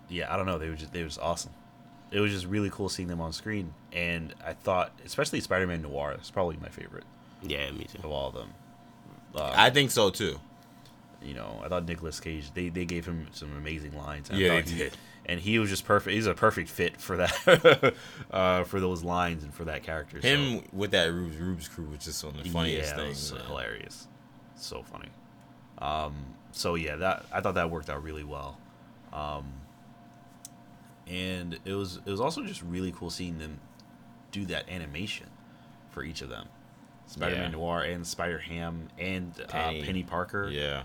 yeah, 0.09 0.32
I 0.32 0.36
don't 0.36 0.46
know. 0.46 0.59
They 0.59 0.68
were 0.68 0.74
just 0.74 0.92
they 0.92 1.05
was 1.05 1.18
awesome. 1.18 1.52
It 2.11 2.20
was 2.20 2.32
just 2.32 2.46
really 2.46 2.70
cool 2.70 2.88
seeing 2.88 3.09
them 3.09 3.20
on 3.20 3.32
screen, 3.32 3.74
and 3.92 4.34
I 4.44 4.52
thought, 4.52 4.92
especially 5.05 5.40
Spider 5.40 5.66
Man 5.66 5.82
Noir, 5.82 6.16
is 6.20 6.30
probably 6.30 6.57
my 6.57 6.68
favorite 6.68 7.05
yeah, 7.42 7.70
me 7.70 7.84
too. 7.84 7.98
of 7.98 8.07
all 8.07 8.28
of 8.28 8.34
them. 8.34 8.48
Uh, 9.34 9.52
I 9.55 9.70
think 9.70 9.90
so 9.90 10.11
too. 10.11 10.38
You 11.24 11.34
know, 11.34 11.60
I 11.64 11.68
thought 11.68 11.86
Nicolas 11.86 12.20
Cage. 12.20 12.52
They 12.54 12.68
they 12.68 12.84
gave 12.84 13.06
him 13.06 13.26
some 13.32 13.56
amazing 13.56 13.96
lines. 13.96 14.30
I 14.30 14.34
Yeah, 14.36 14.60
they 14.60 14.70
he- 14.70 14.78
did. 14.78 14.96
and 15.26 15.40
he 15.40 15.58
was 15.58 15.70
just 15.70 15.84
perfect. 15.86 16.14
He's 16.14 16.26
a 16.26 16.34
perfect 16.34 16.68
fit 16.68 17.00
for 17.00 17.16
that, 17.16 17.94
uh, 18.30 18.64
for 18.64 18.78
those 18.80 19.02
lines 19.02 19.42
and 19.42 19.52
for 19.54 19.64
that 19.64 19.82
character. 19.82 20.20
so- 20.20 20.28
Him 20.28 20.64
with 20.72 20.90
that 20.90 21.06
Rubes 21.12 21.36
Rubes 21.38 21.66
crew 21.68 21.86
was 21.86 22.04
just 22.04 22.22
one 22.22 22.36
of 22.36 22.44
the 22.44 22.50
funniest 22.50 22.94
yeah, 22.94 23.00
it 23.02 23.04
things. 23.06 23.30
hilarious, 23.46 24.06
so 24.56 24.82
funny. 24.82 25.08
Um, 25.78 26.14
so 26.52 26.74
yeah, 26.74 26.96
that 26.96 27.24
I 27.32 27.40
thought 27.40 27.54
that 27.54 27.70
worked 27.70 27.88
out 27.90 28.02
really 28.02 28.24
well, 28.24 28.58
um, 29.12 29.46
and 31.06 31.58
it 31.64 31.74
was 31.74 31.98
it 32.04 32.10
was 32.10 32.20
also 32.20 32.42
just 32.44 32.62
really 32.62 32.92
cool 32.92 33.10
seeing 33.10 33.38
them 33.38 33.60
do 34.30 34.44
that 34.46 34.68
animation 34.68 35.26
for 35.90 36.02
each 36.02 36.22
of 36.22 36.28
them, 36.28 36.48
Spider-Man 37.06 37.50
Yeah. 37.52 37.56
Noir 37.58 37.82
and 37.82 38.06
Spider 38.06 38.38
Ham 38.38 38.88
and. 38.98 39.32
Uh, 39.48 39.70
Peni 39.70 40.06
Parker. 40.06 40.48
Yeah, 40.50 40.82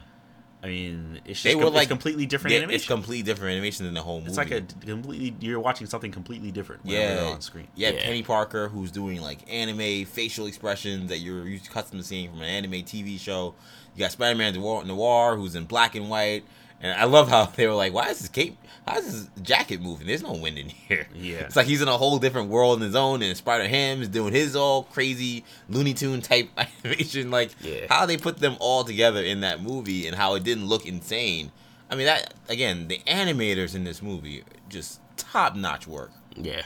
I 0.61 0.67
mean, 0.67 1.21
it's 1.25 1.41
just 1.41 1.43
They 1.45 1.53
com- 1.53 1.61
were 1.61 1.67
it's 1.67 1.75
like- 1.75 1.87
completely 1.87 2.25
different 2.25 2.51
Yeah, 2.51 2.57
animation. 2.59 2.75
It's 2.75 2.85
completely 2.85 3.23
different 3.23 3.53
animation 3.53 3.85
than 3.85 3.93
the 3.93 4.01
whole 4.01 4.17
movie. 4.19 4.27
It's 4.29 4.37
like 4.37 4.51
a 4.51 4.61
completely 4.85 5.33
you're 5.39 5.59
watching 5.59 5.87
something 5.87 6.11
completely 6.11 6.51
different. 6.51 6.83
whenever 6.83 7.21
yeah 7.25 7.31
on 7.31 7.39
screen. 7.41 7.67
Yeah, 7.75 7.91
Yeah. 7.91 8.05
Peni 8.05 8.25
Parker, 8.25 8.67
who's 8.67 8.91
doing 8.91 9.21
like 9.21 9.39
anime 9.49 10.05
facial 10.05 10.47
expressions 10.47 11.09
that 11.09 11.19
you're 11.19 11.47
used 11.47 11.67
accustomed 11.67 12.01
to 12.01 12.07
seeing 12.07 12.29
from 12.29 12.39
an 12.41 12.49
anime 12.49 12.83
TV 12.83 13.17
show. 13.17 13.55
You 13.95 13.99
got 14.01 14.11
Spider 14.11 14.37
Man 14.37 14.53
Noir, 14.53 14.83
Noir, 14.83 15.37
who's 15.37 15.55
in 15.55 15.63
black 15.65 15.95
and 15.95 16.09
white. 16.09 16.43
And 16.81 16.93
I 16.99 17.05
love 17.05 17.27
how 17.29 17.45
they 17.55 17.67
were 17.67 17.73
like, 17.73 17.93
"Why 17.93 18.09
is 18.09 18.19
his 18.19 18.29
cape? 18.29 18.57
How 18.87 18.97
is 18.97 19.05
his 19.05 19.29
jacket 19.41 19.81
moving? 19.81 20.07
There's 20.07 20.23
no 20.23 20.33
wind 20.33 20.57
in 20.57 20.69
here." 20.87 21.07
Yeah. 21.13 21.39
it's 21.39 21.55
like 21.55 21.67
he's 21.67 21.81
in 21.81 21.87
a 21.87 21.97
whole 21.97 22.19
different 22.19 22.49
world 22.49 22.77
in 22.79 22.83
his 22.85 22.95
own. 22.95 23.21
And 23.21 23.35
Spider 23.35 23.67
Ham 23.67 24.01
is 24.01 24.07
doing 24.07 24.33
his 24.33 24.55
all 24.55 24.83
crazy 24.83 25.43
Looney 25.69 25.93
Tune 25.93 26.21
type 26.21 26.49
animation. 26.85 27.31
Like 27.31 27.51
Yeah. 27.61 27.85
how 27.89 28.05
they 28.05 28.17
put 28.17 28.37
them 28.37 28.55
all 28.59 28.83
together 28.83 29.21
in 29.21 29.41
that 29.41 29.61
movie 29.61 30.07
and 30.07 30.15
how 30.15 30.35
it 30.35 30.43
didn't 30.43 30.65
look 30.67 30.85
insane. 30.85 31.51
I 31.91 31.95
mean, 31.95 32.05
that 32.05 32.33
again, 32.49 32.87
the 32.87 32.99
animators 33.07 33.75
in 33.75 33.83
this 33.83 34.01
movie 34.01 34.43
just 34.69 34.99
top 35.17 35.55
notch 35.55 35.87
work. 35.87 36.11
Yeah. 36.35 36.61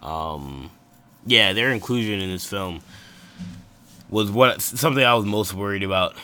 Um, 0.00 0.70
yeah, 1.26 1.52
their 1.52 1.70
inclusion 1.72 2.20
in 2.20 2.30
this 2.30 2.46
film 2.46 2.80
was 4.08 4.30
what 4.30 4.62
something 4.62 5.04
I 5.04 5.14
was 5.14 5.24
most 5.26 5.52
worried 5.54 5.82
about 5.82 6.14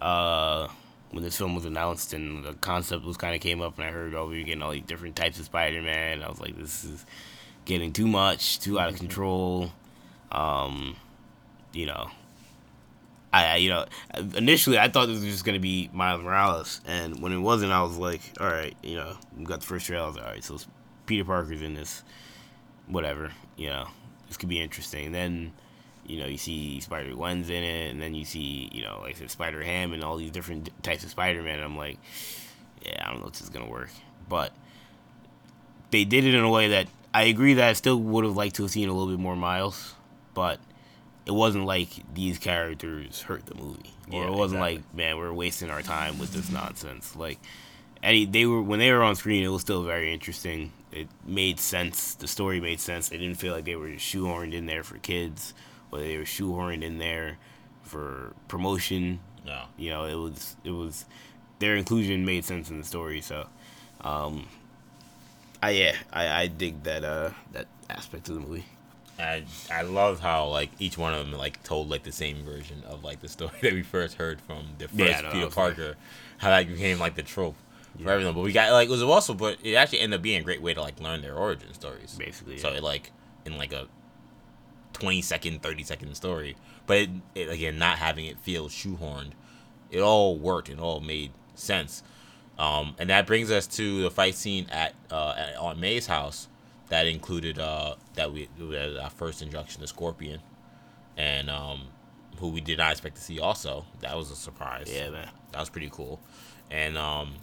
uh, 0.00 0.68
when 1.12 1.22
this 1.22 1.36
film 1.36 1.54
was 1.54 1.64
announced 1.64 2.12
and 2.12 2.44
the 2.44 2.54
concept 2.54 3.04
was 3.04 3.16
kind 3.16 3.34
of 3.34 3.40
came 3.40 3.60
up 3.60 3.78
and 3.78 3.86
I 3.86 3.90
heard 3.90 4.14
oh 4.14 4.26
we 4.26 4.38
were 4.38 4.44
getting 4.44 4.62
all 4.62 4.72
these 4.72 4.82
different 4.82 5.14
types 5.14 5.38
of 5.38 5.44
Spider-Man. 5.44 6.22
I 6.22 6.28
was 6.28 6.40
like 6.40 6.58
this 6.58 6.84
is 6.84 7.06
getting 7.64 7.92
too 7.92 8.06
much, 8.06 8.58
too 8.58 8.80
out 8.80 8.88
of 8.88 8.96
control. 8.96 9.70
Um, 10.32 10.96
you 11.72 11.86
know, 11.86 12.10
I, 13.32 13.56
you 13.56 13.70
know 13.70 13.86
initially 14.34 14.78
I 14.78 14.88
thought 14.88 15.06
this 15.06 15.20
was 15.20 15.26
just 15.26 15.44
gonna 15.44 15.60
be 15.60 15.90
Miles 15.92 16.22
Morales, 16.22 16.80
and 16.86 17.22
when 17.22 17.32
it 17.32 17.38
wasn't, 17.38 17.72
I 17.72 17.82
was 17.82 17.96
like, 17.96 18.20
all 18.40 18.48
right, 18.48 18.76
you 18.82 18.96
know, 18.96 19.16
we 19.36 19.44
got 19.44 19.60
the 19.60 19.66
first 19.66 19.86
trailer. 19.86 20.10
Like, 20.10 20.22
all 20.22 20.30
right, 20.30 20.44
so 20.44 20.58
Peter 21.06 21.24
Parker's 21.24 21.62
in 21.62 21.74
this, 21.74 22.02
whatever, 22.86 23.30
you 23.56 23.68
know, 23.68 23.88
this 24.28 24.36
could 24.36 24.48
be 24.48 24.60
interesting. 24.60 25.12
Then, 25.12 25.52
you 26.06 26.18
know, 26.18 26.26
you 26.26 26.36
see 26.38 26.80
Spider 26.80 27.14
Gwen's 27.14 27.48
in 27.48 27.62
it, 27.62 27.90
and 27.90 28.00
then 28.02 28.14
you 28.14 28.24
see, 28.24 28.68
you 28.72 28.82
know, 28.82 28.98
like 29.02 29.16
I 29.16 29.18
said, 29.18 29.30
Spider 29.30 29.62
Ham 29.62 29.92
and 29.92 30.02
all 30.02 30.16
these 30.16 30.30
different 30.30 30.70
types 30.82 31.04
of 31.04 31.10
Spider 31.10 31.42
Man. 31.42 31.60
I'm 31.60 31.76
like, 31.76 31.98
yeah, 32.84 33.04
I 33.06 33.10
don't 33.10 33.20
know 33.20 33.26
if 33.28 33.32
this 33.34 33.42
is 33.42 33.48
gonna 33.50 33.68
work, 33.70 33.90
but 34.28 34.52
they 35.90 36.04
did 36.04 36.24
it 36.24 36.34
in 36.34 36.42
a 36.42 36.50
way 36.50 36.68
that 36.68 36.86
I 37.14 37.24
agree 37.24 37.54
that 37.54 37.68
I 37.68 37.72
still 37.74 37.98
would 38.00 38.24
have 38.24 38.36
liked 38.36 38.56
to 38.56 38.62
have 38.62 38.70
seen 38.72 38.88
a 38.88 38.92
little 38.92 39.12
bit 39.12 39.20
more 39.20 39.36
Miles, 39.36 39.94
but 40.34 40.58
it 41.26 41.32
wasn't 41.32 41.66
like 41.66 41.90
these 42.14 42.38
characters 42.38 43.22
hurt 43.22 43.46
the 43.46 43.54
movie, 43.54 43.90
or 44.10 44.24
Yeah, 44.24 44.28
it 44.28 44.34
wasn't 44.34 44.60
exactly. 44.60 44.76
like 44.76 44.94
man 44.94 45.18
we're 45.18 45.32
wasting 45.32 45.70
our 45.70 45.82
time 45.82 46.18
with 46.18 46.32
this 46.32 46.50
nonsense. 46.50 47.14
Like, 47.14 47.38
any 48.02 48.24
they 48.24 48.46
were 48.46 48.60
when 48.62 48.78
they 48.80 48.90
were 48.90 49.02
on 49.02 49.14
screen, 49.14 49.44
it 49.44 49.48
was 49.48 49.60
still 49.60 49.84
very 49.84 50.12
interesting. 50.12 50.72
It 50.90 51.08
made 51.24 51.60
sense. 51.60 52.14
The 52.14 52.26
story 52.26 52.60
made 52.60 52.80
sense. 52.80 53.08
They 53.10 53.18
didn't 53.18 53.36
feel 53.36 53.54
like 53.54 53.64
they 53.64 53.76
were 53.76 53.88
shoehorned 53.90 54.52
in 54.52 54.66
there 54.66 54.82
for 54.82 54.98
kids, 54.98 55.54
or 55.92 56.00
they 56.00 56.16
were 56.16 56.24
shoehorned 56.24 56.82
in 56.82 56.98
there 56.98 57.38
for 57.82 58.34
promotion. 58.48 59.20
No. 59.46 59.64
You 59.76 59.90
know, 59.90 60.04
it 60.04 60.14
was 60.14 60.56
it 60.64 60.70
was 60.70 61.04
their 61.58 61.76
inclusion 61.76 62.24
made 62.24 62.44
sense 62.44 62.70
in 62.70 62.78
the 62.78 62.84
story. 62.84 63.20
So, 63.20 63.46
um, 64.00 64.46
I 65.62 65.70
yeah, 65.70 65.96
I, 66.12 66.42
I 66.42 66.46
dig 66.48 66.82
that 66.84 67.04
uh 67.04 67.30
that 67.52 67.66
aspect 67.88 68.28
of 68.28 68.36
the 68.36 68.40
movie. 68.40 68.64
I 69.18 69.44
I 69.70 69.82
love 69.82 70.20
how 70.20 70.46
like 70.46 70.70
each 70.78 70.96
one 70.98 71.14
of 71.14 71.20
them 71.20 71.38
like 71.38 71.62
told 71.62 71.90
like 71.90 72.02
the 72.02 72.12
same 72.12 72.42
version 72.44 72.82
of 72.86 73.04
like 73.04 73.20
the 73.20 73.28
story 73.28 73.52
that 73.62 73.72
we 73.72 73.82
first 73.82 74.16
heard 74.16 74.40
from 74.40 74.66
the 74.78 74.88
first 74.88 74.98
Yeah, 74.98 75.20
no, 75.20 75.30
Peter. 75.32 75.50
Parker, 75.50 75.96
how 76.38 76.50
that 76.50 76.66
became 76.66 76.98
like 76.98 77.14
the 77.14 77.22
trope 77.22 77.56
for 78.00 78.10
everything. 78.10 78.34
But 78.34 78.40
we 78.40 78.52
got 78.52 78.72
like 78.72 78.88
it 78.88 78.90
was 78.90 79.02
also, 79.02 79.34
but 79.34 79.58
it 79.62 79.74
actually 79.74 80.00
ended 80.00 80.18
up 80.18 80.22
being 80.22 80.40
a 80.40 80.44
great 80.44 80.62
way 80.62 80.74
to 80.74 80.80
like 80.80 81.00
learn 81.00 81.22
their 81.22 81.34
origin 81.34 81.72
stories. 81.74 82.16
Basically, 82.18 82.58
so 82.58 82.70
yeah. 82.70 82.78
it 82.78 82.82
like 82.82 83.12
in 83.44 83.58
like 83.58 83.72
a 83.72 83.86
twenty 84.92 85.22
second, 85.22 85.62
thirty 85.62 85.82
second 85.82 86.14
story, 86.14 86.56
but 86.86 86.98
it, 86.98 87.10
it 87.34 87.48
again 87.50 87.78
not 87.78 87.98
having 87.98 88.26
it 88.26 88.38
feel 88.38 88.68
shoehorned, 88.68 89.32
it 89.90 90.00
all 90.00 90.36
worked 90.36 90.68
and 90.68 90.80
all 90.80 91.00
made 91.00 91.32
sense. 91.54 92.02
Um, 92.58 92.94
and 92.98 93.10
that 93.10 93.26
brings 93.26 93.50
us 93.50 93.66
to 93.68 94.02
the 94.02 94.10
fight 94.10 94.34
scene 94.34 94.66
at 94.70 94.94
uh, 95.10 95.34
at 95.36 95.56
Aunt 95.56 95.78
May's 95.78 96.06
house 96.06 96.48
that 96.88 97.06
included 97.06 97.58
uh, 97.58 97.94
that 98.14 98.32
we 98.32 98.48
that 98.58 99.02
our 99.02 99.10
first 99.10 99.42
introduction 99.42 99.80
to 99.80 99.86
Scorpion, 99.86 100.40
and 101.16 101.48
um, 101.48 101.84
who 102.38 102.48
we 102.48 102.60
did 102.60 102.78
not 102.78 102.92
expect 102.92 103.16
to 103.16 103.22
see. 103.22 103.40
Also, 103.40 103.86
that 104.00 104.16
was 104.16 104.30
a 104.30 104.36
surprise. 104.36 104.92
Yeah, 104.92 105.10
man. 105.10 105.28
that 105.52 105.58
was 105.58 105.70
pretty 105.70 105.88
cool, 105.90 106.20
and 106.70 106.98
um, 106.98 107.34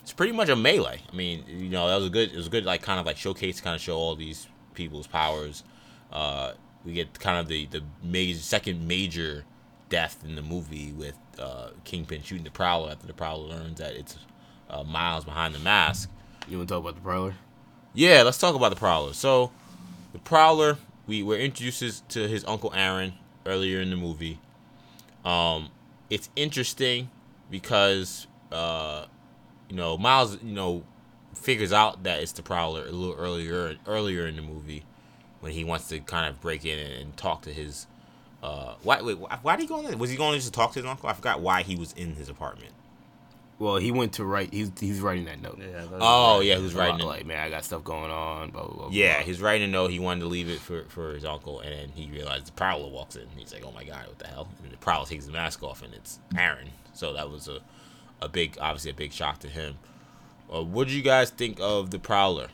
it's 0.00 0.12
pretty 0.12 0.32
much 0.32 0.48
a 0.48 0.56
melee. 0.56 1.00
I 1.10 1.16
mean, 1.16 1.44
you 1.48 1.70
know, 1.70 1.88
that 1.88 1.96
was 1.96 2.06
a 2.06 2.10
good. 2.10 2.30
It 2.30 2.36
was 2.36 2.48
a 2.48 2.50
good, 2.50 2.64
like 2.64 2.82
kind 2.82 3.00
of 3.00 3.06
like 3.06 3.16
showcase, 3.16 3.56
to 3.56 3.62
kind 3.62 3.74
of 3.74 3.80
show 3.80 3.96
all 3.96 4.14
these 4.14 4.46
people's 4.74 5.06
powers. 5.06 5.64
Uh, 6.12 6.52
we 6.84 6.92
get 6.92 7.18
kind 7.18 7.38
of 7.38 7.48
the 7.48 7.66
the 7.66 7.82
major 8.02 8.38
second 8.38 8.86
major 8.86 9.44
death 9.88 10.22
in 10.24 10.36
the 10.36 10.42
movie 10.42 10.92
with 10.92 11.16
uh, 11.38 11.70
Kingpin 11.84 12.22
shooting 12.22 12.44
the 12.44 12.50
Prowler 12.50 12.92
after 12.92 13.06
the 13.06 13.12
Prowler 13.12 13.48
learns 13.48 13.78
that 13.78 13.94
it's 13.94 14.16
uh, 14.68 14.84
Miles 14.84 15.24
behind 15.24 15.54
the 15.54 15.58
mask. 15.58 16.08
You 16.48 16.58
want 16.58 16.68
to 16.68 16.74
talk 16.74 16.82
about 16.82 16.94
the 16.94 17.02
Prowler? 17.02 17.34
Yeah, 17.92 18.22
let's 18.22 18.38
talk 18.38 18.54
about 18.54 18.70
the 18.70 18.76
Prowler. 18.76 19.12
So, 19.12 19.50
the 20.12 20.20
Prowler, 20.20 20.78
we 21.06 21.22
were 21.22 21.36
introduced 21.36 22.08
to 22.10 22.28
his 22.28 22.44
uncle 22.44 22.72
Aaron 22.74 23.14
earlier 23.44 23.80
in 23.80 23.90
the 23.90 23.96
movie. 23.96 24.38
Um, 25.24 25.70
it's 26.08 26.30
interesting 26.36 27.10
because 27.50 28.26
uh, 28.52 29.06
you 29.68 29.76
know 29.76 29.98
Miles, 29.98 30.38
you 30.42 30.54
know, 30.54 30.84
figures 31.34 31.72
out 31.72 32.04
that 32.04 32.20
it's 32.22 32.32
the 32.32 32.42
Prowler 32.42 32.86
a 32.86 32.92
little 32.92 33.16
earlier 33.16 33.76
earlier 33.86 34.26
in 34.26 34.36
the 34.36 34.42
movie 34.42 34.84
when 35.40 35.52
he 35.52 35.64
wants 35.64 35.88
to 35.88 36.00
kind 36.00 36.28
of 36.28 36.40
break 36.40 36.64
in 36.64 36.78
and, 36.78 36.92
and 36.92 37.16
talk 37.16 37.42
to 37.42 37.52
his 37.52 37.86
Uh, 38.42 38.74
why? 38.82 39.02
Wait, 39.02 39.18
why, 39.18 39.38
why 39.42 39.56
did 39.56 39.62
he 39.62 39.68
go 39.68 39.80
in 39.80 39.86
there? 39.86 39.96
Was 39.96 40.10
he 40.10 40.16
going 40.16 40.34
just 40.34 40.46
to 40.46 40.52
talk 40.52 40.72
to 40.72 40.78
his 40.80 40.86
uncle? 40.86 41.08
I 41.08 41.12
forgot 41.12 41.40
why 41.40 41.62
he 41.62 41.76
was 41.76 41.92
in 41.92 42.14
his 42.14 42.28
apartment. 42.28 42.72
Well, 43.58 43.76
he 43.76 43.92
went 43.92 44.14
to 44.14 44.24
write. 44.24 44.54
He's 44.54 44.70
he's 44.80 45.00
writing 45.02 45.26
that 45.26 45.42
note. 45.42 45.58
Yeah. 45.60 45.80
that 45.84 45.98
Oh 46.00 46.38
right. 46.38 46.46
yeah, 46.46 46.56
he 46.56 46.62
was 46.62 46.74
writing. 46.74 47.00
it. 47.00 47.04
like, 47.04 47.26
man, 47.26 47.40
I 47.40 47.50
got 47.50 47.62
stuff 47.62 47.84
going 47.84 48.10
on. 48.10 48.50
Blah 48.50 48.64
blah 48.64 48.74
blah. 48.74 48.88
Yeah, 48.90 49.20
he's 49.20 49.42
writing 49.42 49.68
a 49.68 49.70
note. 49.70 49.90
He 49.90 49.98
wanted 49.98 50.20
to 50.20 50.28
leave 50.28 50.48
it 50.48 50.60
for, 50.60 50.84
for 50.84 51.12
his 51.12 51.26
uncle, 51.26 51.60
and 51.60 51.70
then 51.70 51.88
he 51.94 52.10
realized 52.10 52.46
the 52.46 52.52
Prowler 52.52 52.88
walks 52.88 53.16
in. 53.16 53.26
He's 53.36 53.52
like, 53.52 53.62
"Oh 53.66 53.72
my 53.72 53.84
god, 53.84 54.06
what 54.06 54.18
the 54.18 54.28
hell?" 54.28 54.48
And 54.62 54.72
the 54.72 54.78
Prowler 54.78 55.04
takes 55.04 55.26
the 55.26 55.32
mask 55.32 55.62
off, 55.62 55.82
and 55.82 55.92
it's 55.92 56.18
Aaron. 56.38 56.70
So 56.94 57.12
that 57.12 57.30
was 57.30 57.48
a, 57.48 57.58
a 58.22 58.28
big, 58.30 58.56
obviously 58.58 58.92
a 58.92 58.94
big 58.94 59.12
shock 59.12 59.40
to 59.40 59.48
him. 59.48 59.76
Uh, 60.50 60.62
what 60.62 60.88
do 60.88 60.94
you 60.94 61.02
guys 61.02 61.28
think 61.28 61.58
of 61.60 61.90
the 61.90 61.98
Prowler, 61.98 62.48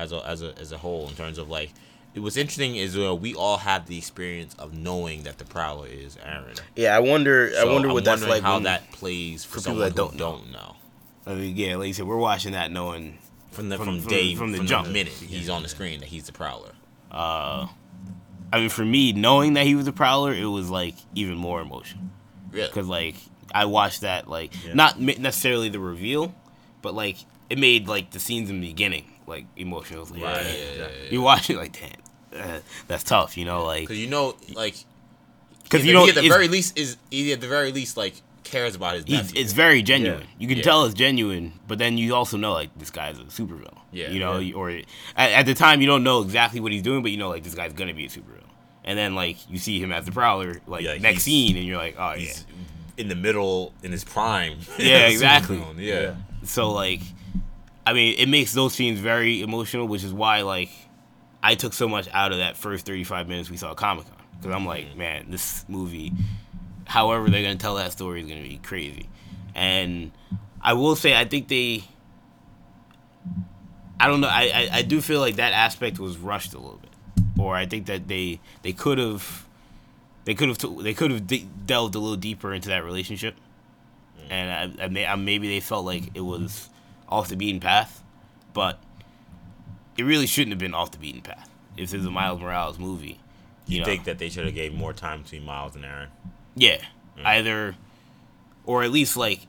as 0.00 0.12
a 0.12 0.26
as 0.26 0.42
a 0.42 0.56
as 0.58 0.72
a 0.72 0.78
whole, 0.78 1.08
in 1.08 1.14
terms 1.14 1.38
of 1.38 1.48
like, 1.48 1.72
it 2.14 2.20
was 2.20 2.36
interesting 2.36 2.76
is 2.76 2.96
uh, 2.98 3.14
we 3.14 3.34
all 3.34 3.58
have 3.58 3.86
the 3.86 3.96
experience 3.98 4.54
of 4.58 4.74
knowing 4.74 5.22
that 5.24 5.38
the 5.38 5.44
Prowler 5.44 5.86
is 5.86 6.16
Aaron. 6.24 6.54
Yeah, 6.76 6.96
I 6.96 7.00
wonder. 7.00 7.50
I 7.56 7.62
So 7.62 7.72
wonder 7.72 7.88
I'm 7.88 7.94
what 7.94 8.04
that's 8.04 8.26
like. 8.26 8.42
How 8.42 8.54
when- 8.54 8.64
that 8.64 8.90
plays 8.92 9.44
for, 9.44 9.60
for 9.60 9.68
people 9.70 9.80
that 9.80 9.94
don't 9.94 10.16
don't 10.16 10.50
know. 10.50 10.76
I 11.26 11.34
mean, 11.34 11.56
yeah, 11.56 11.76
like 11.76 11.88
you 11.88 11.94
said, 11.94 12.06
we're 12.06 12.16
watching 12.16 12.52
that 12.52 12.72
knowing. 12.72 13.18
From 13.50 13.68
the 13.68 13.76
From- 13.76 13.86
from, 13.86 14.00
from- 14.00 14.08
day 14.10 14.34
from 14.36 14.52
the 14.52 14.58
from 14.58 14.66
jump. 14.66 14.86
the 14.86 14.92
minute 14.92 15.12
he's 15.12 15.48
on 15.48 15.62
the 15.62 15.68
screen 15.68 15.98
that 16.00 16.08
he's 16.08 16.24
the 16.26 16.32
Prowler. 16.32 16.72
Uh, 17.10 17.66
I 18.52 18.60
mean, 18.60 18.68
for 18.68 18.84
me, 18.84 19.12
knowing 19.12 19.54
that 19.54 19.66
he 19.66 19.74
was 19.74 19.86
a 19.88 19.92
prowler, 19.92 20.32
it 20.32 20.44
was 20.46 20.70
like 20.70 20.94
even 21.16 21.36
more 21.36 21.60
emotional. 21.60 22.04
Really? 22.52 22.66
Because 22.68 22.86
like 22.86 23.16
I 23.52 23.64
watched 23.64 24.02
that, 24.02 24.28
like 24.28 24.52
Yeah. 24.64 24.74
not 24.74 25.00
necessarily 25.00 25.68
the 25.68 25.80
reveal, 25.80 26.32
but 26.82 26.94
like 26.94 27.16
it 27.48 27.58
made 27.58 27.88
like 27.88 28.12
the 28.12 28.20
scenes 28.20 28.48
in 28.50 28.60
the 28.60 28.66
beginning 28.68 29.09
like 29.30 29.46
emotional. 29.56 30.00
It 30.00 30.02
was 30.02 30.10
like, 30.10 30.22
Right. 30.22 30.44
Yeah, 30.46 30.52
yeah, 30.52 30.88
yeah. 31.04 31.10
You 31.10 31.22
watch 31.22 31.48
it 31.48 31.56
like, 31.56 31.72
damn, 31.80 32.40
uh, 32.42 32.58
that's 32.88 33.04
tough. 33.04 33.38
You 33.38 33.46
know, 33.46 33.64
like 33.64 33.82
Because 33.82 33.98
you 33.98 34.08
know, 34.08 34.36
like, 34.54 34.74
because 35.64 35.86
you 35.86 35.94
know, 35.94 36.06
at 36.06 36.14
the 36.14 36.28
very 36.28 36.48
least 36.48 36.78
is 36.78 36.96
he 37.10 37.32
at 37.32 37.40
the 37.40 37.48
very 37.48 37.72
least 37.72 37.96
like 37.96 38.14
cares 38.44 38.74
about 38.74 38.94
his 38.96 39.04
he's, 39.04 39.16
nephew. 39.28 39.40
it's 39.40 39.52
very 39.52 39.80
genuine. 39.82 40.26
You 40.38 40.48
can 40.48 40.56
Yeah. 40.58 40.64
tell 40.64 40.84
it's 40.84 40.94
genuine, 40.94 41.52
but 41.68 41.78
then 41.78 41.96
you 41.96 42.14
also 42.14 42.36
know 42.36 42.52
like 42.52 42.76
this 42.76 42.90
guy's 42.90 43.18
a 43.18 43.22
supervillain. 43.24 43.78
Yeah. 43.92 44.10
you 44.10 44.18
know, 44.20 44.40
or 44.54 44.70
at, 44.70 44.84
at 45.16 45.46
the 45.46 45.54
time 45.54 45.80
you 45.80 45.86
don't 45.86 46.02
know 46.04 46.22
exactly 46.22 46.60
what 46.60 46.72
he's 46.72 46.82
doing, 46.82 47.02
but 47.02 47.10
you 47.12 47.16
know 47.16 47.28
like 47.28 47.42
this 47.44 47.54
guy's 47.54 47.72
gonna 47.72 47.94
be 47.94 48.06
a 48.06 48.08
supervillain. 48.08 48.48
And 48.84 48.98
then 48.98 49.14
like 49.14 49.36
you 49.50 49.58
see 49.58 49.78
him 49.80 49.92
as 49.92 50.04
the 50.06 50.12
prowler, 50.12 50.60
like 50.66 50.82
Yeah, 50.84 50.98
next 50.98 51.22
scene, 51.22 51.56
and 51.56 51.64
you're 51.66 51.76
like, 51.78 51.94
oh 51.98 52.12
yeah. 52.12 52.16
he's 52.18 52.46
in 52.96 53.08
the 53.08 53.14
middle 53.14 53.72
in 53.84 53.92
his 53.92 54.02
prime. 54.04 54.58
Yeah, 54.78 55.06
exactly. 55.14 55.58
Supervillain, 55.58 55.78
yeah. 55.78 56.14
So 56.44 56.72
like, 56.72 57.00
I 57.86 57.92
mean, 57.92 58.14
it 58.18 58.28
makes 58.28 58.52
those 58.52 58.74
scenes 58.74 58.98
very 58.98 59.42
emotional, 59.42 59.86
which 59.88 60.04
is 60.04 60.12
why 60.12 60.42
like 60.42 60.70
I 61.42 61.54
took 61.54 61.72
so 61.72 61.88
much 61.88 62.08
out 62.12 62.32
of 62.32 62.38
that 62.38 62.56
first 62.56 62.86
35 62.86 63.28
minutes 63.28 63.50
we 63.50 63.56
saw 63.56 63.74
Comic 63.74 64.06
Con 64.06 64.16
because 64.38 64.54
I'm 64.54 64.66
like, 64.66 64.96
man, 64.96 65.30
this 65.30 65.64
movie, 65.68 66.12
however 66.86 67.28
they're 67.30 67.42
gonna 67.42 67.56
tell 67.56 67.76
that 67.76 67.92
story 67.92 68.22
is 68.22 68.28
gonna 68.28 68.42
be 68.42 68.58
crazy, 68.62 69.08
and 69.54 70.12
I 70.60 70.74
will 70.74 70.96
say 70.96 71.16
I 71.16 71.24
think 71.24 71.48
they. 71.48 71.84
I 73.98 74.06
don't 74.06 74.22
know. 74.22 74.28
I, 74.28 74.42
I, 74.54 74.68
I 74.78 74.82
do 74.82 75.02
feel 75.02 75.20
like 75.20 75.36
that 75.36 75.52
aspect 75.52 75.98
was 75.98 76.16
rushed 76.16 76.54
a 76.54 76.58
little 76.58 76.78
bit, 76.78 76.90
or 77.38 77.54
I 77.54 77.66
think 77.66 77.86
that 77.86 78.08
they 78.08 78.40
they 78.62 78.72
could 78.72 78.96
have 78.96 79.46
they 80.24 80.34
could 80.34 80.48
have 80.48 80.56
t- 80.56 80.82
they 80.82 80.94
could 80.94 81.10
have 81.10 81.26
de- 81.26 81.46
delved 81.66 81.94
a 81.94 81.98
little 81.98 82.16
deeper 82.16 82.54
into 82.54 82.70
that 82.70 82.82
relationship, 82.82 83.34
and 84.30 84.80
I, 84.80 84.84
I, 84.84 84.88
may, 84.88 85.04
I 85.04 85.16
maybe 85.16 85.48
they 85.48 85.60
felt 85.60 85.84
like 85.84 86.04
it 86.14 86.22
was 86.22 86.69
off 87.10 87.28
the 87.28 87.36
beaten 87.36 87.60
path, 87.60 88.02
but 88.52 88.78
it 89.96 90.04
really 90.04 90.26
shouldn't 90.26 90.52
have 90.52 90.58
been 90.58 90.74
off 90.74 90.90
the 90.92 90.98
beaten 90.98 91.20
path. 91.22 91.48
If 91.76 91.90
this 91.90 92.00
is 92.00 92.06
a 92.06 92.10
Miles 92.10 92.40
Morales 92.40 92.78
movie, 92.78 93.18
you, 93.66 93.74
You 93.76 93.78
know, 93.80 93.84
think 93.86 94.04
that 94.04 94.18
they 94.18 94.28
should 94.30 94.44
have 94.44 94.54
gave 94.54 94.72
more 94.74 94.92
time 94.92 95.22
between 95.22 95.44
Miles 95.44 95.74
and 95.76 95.84
Aaron? 95.84 96.08
yeah, 96.54 96.78
mm. 97.18 97.24
either, 97.24 97.76
or 98.64 98.82
at 98.82 98.90
least 98.90 99.16
like, 99.16 99.40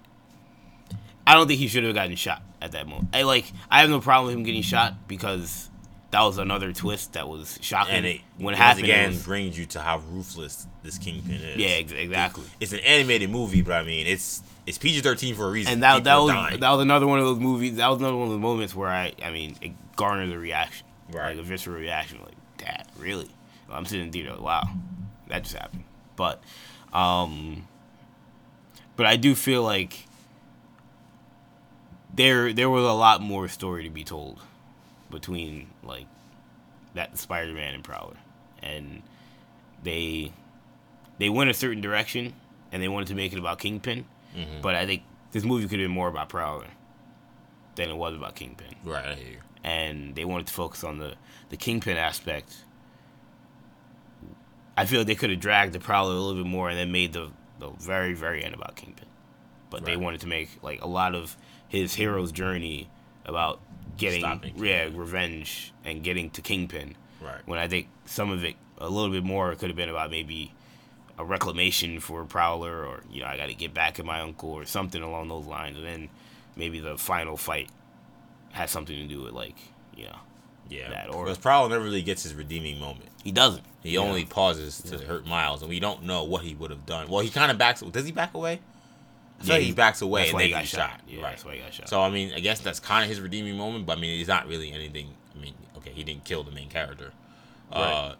I 1.25 1.33
don't 1.33 1.47
think 1.47 1.59
he 1.59 1.67
should 1.67 1.83
have 1.83 1.93
gotten 1.95 2.15
shot 2.15 2.41
at 2.61 2.71
that 2.73 2.87
moment. 2.87 3.09
I 3.13 3.23
like 3.23 3.45
I 3.69 3.81
have 3.81 3.89
no 3.89 3.99
problem 4.01 4.27
with 4.27 4.35
him 4.35 4.43
getting 4.43 4.61
shot 4.63 5.07
because 5.07 5.69
that 6.11 6.21
was 6.23 6.37
another 6.37 6.73
twist 6.73 7.13
that 7.13 7.27
was 7.27 7.57
shocking. 7.61 7.95
And 7.95 8.05
it 8.05 8.21
when 8.37 8.53
it 8.53 8.57
once 8.57 8.57
happened, 8.57 8.85
it 8.87 8.89
again 8.91 9.09
was- 9.11 9.23
brings 9.23 9.57
you 9.57 9.65
to 9.67 9.81
how 9.81 9.99
ruthless 10.11 10.67
this 10.83 10.97
Kingpin 10.97 11.35
is. 11.35 11.57
yeah, 11.57 11.67
ex- 11.69 11.91
exactly. 11.91 12.43
It's 12.59 12.73
an 12.73 12.79
animated 12.79 13.29
movie, 13.29 13.61
but 13.61 13.73
I 13.73 13.83
mean, 13.83 14.07
it's 14.07 14.41
it's 14.65 14.77
PG 14.77 15.01
thirteen 15.01 15.35
for 15.35 15.47
a 15.47 15.51
reason. 15.51 15.73
And 15.73 15.83
that 15.83 15.97
People 15.97 16.03
that 16.05 16.17
was 16.17 16.31
dying. 16.33 16.59
that 16.59 16.69
was 16.71 16.81
another 16.81 17.07
one 17.07 17.19
of 17.19 17.25
those 17.25 17.39
movies. 17.39 17.75
That 17.77 17.87
was 17.89 17.99
another 17.99 18.15
one 18.15 18.27
of 18.27 18.33
the 18.33 18.39
moments 18.39 18.75
where 18.75 18.89
I 18.89 19.13
I 19.23 19.31
mean 19.31 19.55
it 19.61 19.71
garnered 19.95 20.31
a 20.31 20.37
reaction, 20.39 20.85
Right. 21.11 21.29
Like 21.35 21.39
a 21.39 21.47
visceral 21.47 21.77
reaction, 21.77 22.19
like 22.23 22.35
that 22.59 22.87
really. 22.97 23.29
I'm 23.69 23.85
sitting 23.85 24.07
in 24.07 24.11
theater, 24.11 24.31
like, 24.31 24.41
wow, 24.41 24.63
that 25.29 25.43
just 25.43 25.55
happened. 25.55 25.85
But, 26.17 26.43
um, 26.91 27.67
but 28.97 29.05
I 29.05 29.15
do 29.15 29.33
feel 29.33 29.63
like 29.63 30.07
there 32.13 32.51
there 32.53 32.69
was 32.69 32.83
a 32.83 32.91
lot 32.91 33.21
more 33.21 33.47
story 33.47 33.83
to 33.85 33.89
be 33.89 34.03
told 34.03 34.39
between 35.09 35.67
like 35.83 36.05
that 36.93 37.17
Spider-Man 37.17 37.73
and 37.73 37.83
Prowler, 37.83 38.17
and 38.61 39.01
they 39.83 40.33
they 41.17 41.29
went 41.29 41.49
a 41.49 41.53
certain 41.53 41.81
direction, 41.81 42.33
and 42.71 42.83
they 42.83 42.87
wanted 42.89 43.07
to 43.07 43.15
make 43.15 43.31
it 43.33 43.39
about 43.39 43.59
Kingpin. 43.59 44.05
Mm-hmm. 44.35 44.61
But 44.61 44.75
I 44.75 44.85
think 44.85 45.03
this 45.31 45.43
movie 45.43 45.67
could 45.67 45.79
have 45.79 45.87
been 45.87 45.95
more 45.95 46.07
about 46.07 46.29
Prowler 46.29 46.67
than 47.75 47.89
it 47.89 47.95
was 47.95 48.15
about 48.15 48.35
Kingpin. 48.35 48.75
right. 48.83 49.05
I 49.05 49.15
hear 49.15 49.31
you. 49.31 49.37
And 49.63 50.15
they 50.15 50.25
wanted 50.25 50.47
to 50.47 50.53
focus 50.53 50.83
on 50.83 50.97
the, 50.97 51.13
the 51.49 51.57
Kingpin 51.57 51.97
aspect. 51.97 52.65
I 54.75 54.85
feel 54.85 55.01
like 55.01 55.07
they 55.07 55.15
could 55.15 55.29
have 55.29 55.39
dragged 55.39 55.73
the 55.73 55.79
Prowler 55.79 56.13
a 56.13 56.19
little 56.19 56.43
bit 56.43 56.49
more 56.49 56.69
and 56.69 56.77
then 56.77 56.91
made 56.91 57.13
the, 57.13 57.31
the 57.59 57.69
very, 57.69 58.13
very 58.13 58.43
end 58.43 58.55
about 58.55 58.75
Kingpin. 58.75 59.05
But 59.69 59.85
they 59.85 59.95
wanted 59.95 60.21
to 60.21 60.27
make 60.27 60.49
like 60.61 60.81
a 60.81 60.87
lot 60.87 61.15
of 61.15 61.37
his 61.69 61.93
hero's 61.93 62.33
journey 62.33 62.89
about 63.25 63.61
getting 63.97 64.53
yeah, 64.57 64.89
revenge 64.93 65.71
and 65.85 66.03
getting 66.03 66.29
to 66.31 66.41
Kingpin. 66.41 66.95
Right. 67.21 67.39
When 67.45 67.59
I 67.59 67.67
think 67.67 67.87
some 68.05 68.31
of 68.31 68.43
it 68.43 68.55
a 68.79 68.89
little 68.89 69.11
bit 69.11 69.23
more 69.23 69.55
could 69.55 69.69
have 69.69 69.77
been 69.77 69.89
about 69.89 70.11
maybe 70.11 70.53
a 71.17 71.25
reclamation 71.25 71.99
for 71.99 72.23
Prowler 72.25 72.85
or 72.85 73.01
you 73.11 73.21
know 73.21 73.27
I 73.27 73.37
got 73.37 73.47
to 73.47 73.53
get 73.53 73.73
back 73.73 73.99
at 73.99 74.05
my 74.05 74.21
uncle 74.21 74.49
or 74.51 74.65
something 74.65 75.01
along 75.01 75.27
those 75.27 75.45
lines, 75.45 75.77
and 75.77 75.85
then 75.85 76.09
maybe 76.55 76.79
the 76.79 76.97
final 76.97 77.37
fight 77.37 77.69
has 78.51 78.69
something 78.71 78.95
to 78.95 79.07
do 79.07 79.21
with 79.23 79.33
like 79.33 79.55
you 79.95 80.05
know 80.05 80.17
Yeah. 80.69 80.89
That 80.89 81.13
or- 81.13 81.25
because 81.25 81.37
Prowler 81.37 81.69
never 81.69 81.83
really 81.83 82.01
gets 82.01 82.23
his 82.23 82.33
redeeming 82.33 82.79
moment. 82.79 83.09
he 83.23 83.31
doesn't. 83.31 83.63
He 83.83 83.97
only 83.97 84.25
pauses 84.25 84.79
to 84.83 84.97
hurt 84.99 85.25
Miles, 85.25 85.61
and 85.61 85.69
we 85.69 85.79
don't 85.79 86.03
know 86.03 86.23
what 86.23 86.43
he 86.43 86.53
would 86.53 86.69
have 86.69 86.85
done. 86.85 87.07
Well, 87.09 87.21
he 87.21 87.29
kind 87.31 87.51
of 87.51 87.57
backs. 87.57 87.81
Does 87.81 88.05
he 88.05 88.11
back 88.11 88.33
away? 88.35 88.59
I 89.39 89.43
feel 89.43 89.47
Yeah, 89.47 89.53
like 89.53 89.61
he 89.61 89.67
he- 89.69 89.73
backs 89.73 90.01
away 90.03 90.25
and 90.25 90.33
why 90.33 90.39
then 90.41 90.47
he 90.47 90.53
got 90.53 90.59
gets 90.59 90.69
shot. 90.71 90.89
shot. 90.91 91.01
Yeah, 91.07 91.21
right. 91.23 91.29
that's 91.31 91.43
why 91.45 91.55
he 91.55 91.61
got 91.61 91.73
shot. 91.73 91.89
So 91.89 91.99
I 92.01 92.09
mean, 92.11 92.31
I 92.33 92.39
guess 92.41 92.59
that's 92.59 92.79
kind 92.79 93.03
of 93.03 93.09
his 93.09 93.19
redeeming 93.19 93.57
moment, 93.57 93.85
but 93.87 93.97
I 93.97 94.01
mean, 94.01 94.19
it's 94.19 94.27
not 94.27 94.47
really 94.47 94.71
anything. 94.71 95.07
I 95.35 95.39
mean, 95.41 95.55
okay, 95.77 95.89
he 95.91 96.03
didn't 96.03 96.25
kill 96.25 96.43
the 96.43 96.51
main 96.51 96.69
character. 96.69 97.11
Uh, 97.71 97.79
Right. 97.79 98.15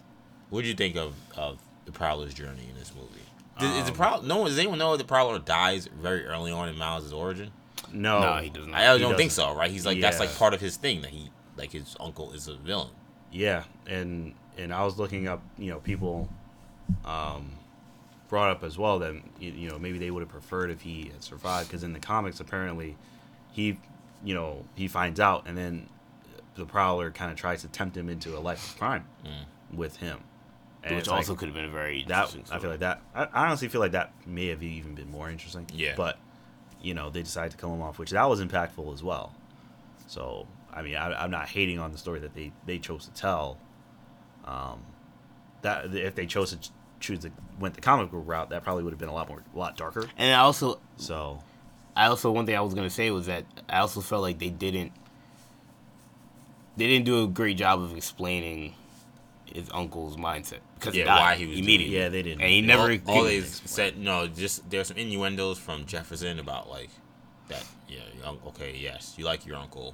what 0.50 0.62
do 0.64 0.68
you 0.68 0.74
think 0.74 0.96
of 0.96 1.14
of 1.38 1.60
the 1.86 1.92
Prowler's 1.92 2.34
journey 2.34 2.68
in 2.70 2.76
this 2.78 2.92
movie? 2.96 3.08
Does, 3.60 3.76
is 3.78 3.84
the 3.86 3.92
Um, 3.92 3.98
Prowler? 3.98 4.24
No 4.24 4.38
one 4.38 4.48
does 4.48 4.58
anyone 4.60 4.80
know 4.80 4.92
that 4.92 5.04
the 5.04 5.08
Prowler 5.08 5.40
dies 5.40 5.88
very 5.88 6.26
early 6.26 6.52
on 6.52 6.70
in 6.70 6.78
Miles' 6.78 7.12
origin? 7.14 7.52
No, 7.92 8.20
no, 8.22 8.38
he 8.42 8.50
does 8.50 8.68
not. 8.68 8.76
I 8.80 8.94
He 8.94 9.00
don't 9.00 9.18
think 9.18 9.32
doesn't. 9.32 9.44
so, 9.52 9.56
right? 9.56 9.70
He's 9.72 9.86
like 9.86 10.00
that's 10.02 10.20
like 10.20 10.34
part 10.36 10.54
of 10.54 10.62
his 10.62 10.78
thing 10.78 11.02
that 11.02 11.12
he 11.12 11.30
like 11.58 11.72
his 11.72 11.96
uncle 12.00 12.32
is 12.32 12.48
a 12.48 12.56
villain. 12.56 12.90
Yeah, 13.32 13.64
and 13.88 14.34
and 14.58 14.74
I 14.74 14.84
was 14.86 14.98
looking 14.98 15.28
up, 15.28 15.42
you 15.58 15.72
know, 15.72 15.80
people 15.80 16.30
um, 17.06 17.52
brought 18.30 18.52
up 18.52 18.64
as 18.64 18.78
well 18.78 19.00
that 19.00 19.14
you, 19.40 19.52
you 19.52 19.70
know 19.70 19.80
maybe 19.80 19.98
they 19.98 20.12
would 20.12 20.22
have 20.22 20.30
preferred 20.30 20.70
if 20.70 20.82
he 20.82 21.10
had 21.12 21.24
survived 21.24 21.68
because 21.70 21.84
in 21.84 21.94
the 21.94 22.00
comics 22.00 22.40
apparently 22.40 22.96
he, 23.52 23.78
you 24.24 24.34
know, 24.34 24.64
he 24.76 24.88
finds 24.88 25.20
out 25.20 25.48
and 25.48 25.58
then 25.58 25.88
the 26.56 26.66
Prowler 26.66 27.12
kind 27.12 27.32
of 27.32 27.38
tries 27.38 27.62
to 27.62 27.68
tempt 27.68 27.96
him 27.98 28.10
into 28.10 28.38
a 28.38 28.40
life 28.40 28.72
of 28.74 28.78
crime 28.80 29.06
with 29.74 29.98
him, 29.98 30.20
and 30.84 30.96
which 30.96 31.02
it's 31.02 31.10
like- 31.10 31.18
also 31.18 31.36
could 31.36 31.48
have 31.48 31.56
been 31.56 31.66
a 31.66 31.70
very 31.70 32.04
that 32.08 32.34
interesting 32.34 32.56
I 32.56 32.60
feel 32.60 32.70
like 32.70 32.80
that. 32.80 33.02
I, 33.14 33.24
I 33.26 33.48
honestly 33.48 33.68
feel 33.68 33.82
like 33.82 33.92
that 33.92 34.14
may 34.26 34.48
have 34.48 34.64
even 34.64 34.96
been 34.96 35.10
more 35.12 35.30
interesting. 35.30 35.68
Yeah. 35.74 35.94
But 35.96 36.18
you 36.82 36.94
know 36.94 37.10
they 37.10 37.22
decided 37.22 37.52
to 37.52 37.58
kill 37.58 37.74
him 37.74 37.82
off, 37.82 38.00
which 38.00 38.12
that 38.12 38.28
was 38.30 38.42
impactful 38.42 38.94
as 38.94 39.04
well. 39.04 39.34
So 40.08 40.48
I 40.74 40.82
mean, 40.82 40.96
I, 40.96 41.24
I'm 41.24 41.32
not 41.32 41.50
hating 41.50 41.80
on 41.80 41.92
the 41.92 41.98
story 41.98 42.20
that 42.20 42.34
they 42.34 42.52
they 42.66 42.80
chose 42.80 43.06
to 43.06 43.12
tell. 43.12 43.58
Um, 44.46 44.82
that 45.62 45.94
if 45.94 46.16
they 46.16 46.26
chose 46.26 46.52
to 46.56 46.70
choose 47.00 47.20
to 47.20 47.32
went 47.60 47.76
the 47.76 47.82
comic 47.82 48.10
book 48.12 48.24
route, 48.26 48.50
that 48.50 48.64
probably 48.64 48.84
would 48.84 48.92
have 48.94 49.00
been 49.00 49.10
a 49.10 49.14
lot 49.14 49.30
more 49.30 49.44
a 49.54 49.58
lot 49.58 49.78
darker. 49.78 50.08
And 50.18 50.34
I 50.34 50.40
also 50.40 50.80
So 50.98 51.44
I 51.96 52.08
also 52.08 52.32
one 52.32 52.46
thing 52.46 52.56
I 52.56 52.62
was 52.62 52.74
gonna 52.74 52.90
say 52.90 53.12
was 53.12 53.28
that 53.28 53.46
I 53.70 53.80
also 53.80 54.02
felt 54.02 54.24
like 54.24 54.40
they 54.40 54.50
didn't 54.50 54.92
they 56.78 56.88
didn't 56.88 57.06
do 57.06 57.24
a 57.24 57.28
great 57.28 57.58
job 57.58 57.82
of 57.82 57.96
explaining 57.96 58.74
his 59.46 59.70
uncle's 59.74 60.16
mindset 60.18 60.60
because 60.82 60.96
Yeah, 60.96 61.06
why 61.06 61.36
he 61.36 61.46
was 61.46 61.60
immediately. 61.60 61.96
yeah, 61.96 62.10
they 62.10 62.24
didn't. 62.24 62.42
and 62.42 62.50
he 62.50 62.60
never 62.62 62.92
all, 63.06 63.18
all 63.20 63.24
they 63.24 63.42
said 63.42 63.98
no 63.98 64.28
just 64.28 64.68
there's 64.70 64.88
some 64.88 64.98
innuendos 64.98 65.58
from 65.60 65.86
jefferson 65.86 66.40
about 66.40 66.70
like 66.70 66.90
that 67.48 67.64
yeah 67.88 68.00
okay 68.48 68.76
yes 68.78 69.14
you 69.18 69.24
like 69.26 69.46
your 69.46 69.56
uncle 69.58 69.94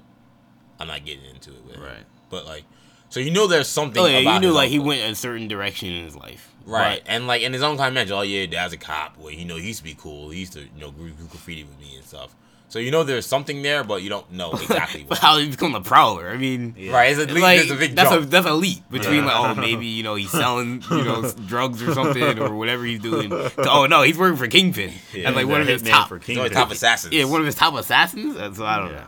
i'm 0.79 0.87
not 0.87 1.03
getting 1.05 1.25
into 1.25 1.51
it 1.51 1.63
with 1.65 1.75
him. 1.75 1.83
Right. 1.83 2.05
but 2.29 2.45
like 2.45 2.63
So 3.09 3.19
you 3.19 3.31
know 3.31 3.47
there's 3.47 3.67
something. 3.69 4.01
Oh 4.03 4.05
yeah, 4.05 4.33
you 4.33 4.39
knew 4.39 4.51
like 4.51 4.69
he 4.69 4.79
went 4.79 5.01
a 5.11 5.15
certain 5.15 5.47
direction 5.47 5.89
in 5.89 6.03
his 6.05 6.15
life. 6.15 6.51
Right, 6.71 7.01
and 7.05 7.27
like 7.27 7.41
in 7.41 7.53
his 7.53 7.61
own 7.63 7.77
kind 7.77 7.87
of 7.87 7.93
mention, 7.93 8.15
oh 8.15 8.21
yeah, 8.21 8.45
dad's 8.45 8.73
a 8.73 8.77
cop. 8.77 9.17
Well, 9.17 9.31
you 9.31 9.45
know, 9.45 9.55
he 9.55 9.67
used 9.67 9.79
to 9.79 9.83
be 9.83 9.95
cool. 9.97 10.29
He 10.29 10.39
used 10.41 10.53
to, 10.53 10.61
you 10.61 10.69
know, 10.79 10.91
do 10.91 11.09
do 11.09 11.23
graffiti 11.25 11.63
with 11.63 11.79
me 11.79 11.95
and 11.95 12.05
stuff. 12.05 12.35
So 12.69 12.79
you 12.79 12.91
know 12.91 13.05
there's 13.05 13.25
something 13.25 13.61
there, 13.61 13.85
but 13.85 14.03
you 14.03 14.09
don't 14.09 14.29
know 14.33 14.51
exactly 14.61 15.03
But 15.03 15.11
what. 15.11 15.19
how 15.19 15.37
did 15.37 15.45
he 15.45 15.51
become 15.51 15.71
the 15.71 15.79
prowler? 15.79 16.27
I 16.29 16.35
mean, 16.35 16.75
Right, 16.91 17.11
it's 17.17 17.19
a, 17.21 17.33
leap, 17.33 17.41
like 17.41 17.59
there's 17.59 17.71
a 17.71 17.75
big 17.75 17.95
that's 17.95 18.09
jump. 18.09 18.25
a 18.25 18.27
that's 18.27 18.45
a 18.45 18.53
leap 18.53 18.89
between 18.91 19.23
like 19.23 19.35
oh 19.37 19.55
maybe 19.55 19.85
you 19.85 20.03
know 20.03 20.15
he's 20.15 20.29
selling 20.31 20.83
you 20.91 21.03
know 21.05 21.31
drugs 21.45 21.81
or 21.81 21.93
something 21.93 22.37
or 22.39 22.53
whatever 22.55 22.83
he's 22.83 22.99
doing. 22.99 23.29
To, 23.29 23.51
oh 23.69 23.85
no, 23.85 24.01
he's 24.01 24.17
working 24.17 24.35
for 24.35 24.47
Kingpin 24.47 24.91
Yeah, 25.13 25.27
and 25.27 25.35
like 25.37 25.47
one 25.47 25.61
of 25.61 25.67
his 25.67 25.81
top 25.81 26.09
for 26.09 26.19
Kingpin. 26.19 26.39
one 26.39 26.45
of 26.47 26.51
the 26.51 26.55
top 26.59 26.71
assassins. 26.71 27.13
yeah 27.13 27.23
one 27.23 27.39
of 27.39 27.45
his 27.45 27.55
top 27.55 27.73
assassins. 27.75 28.35
So 28.57 28.65
I 28.65 28.77
don't 28.79 28.89
Yeah. 28.89 28.95
know. 28.97 29.07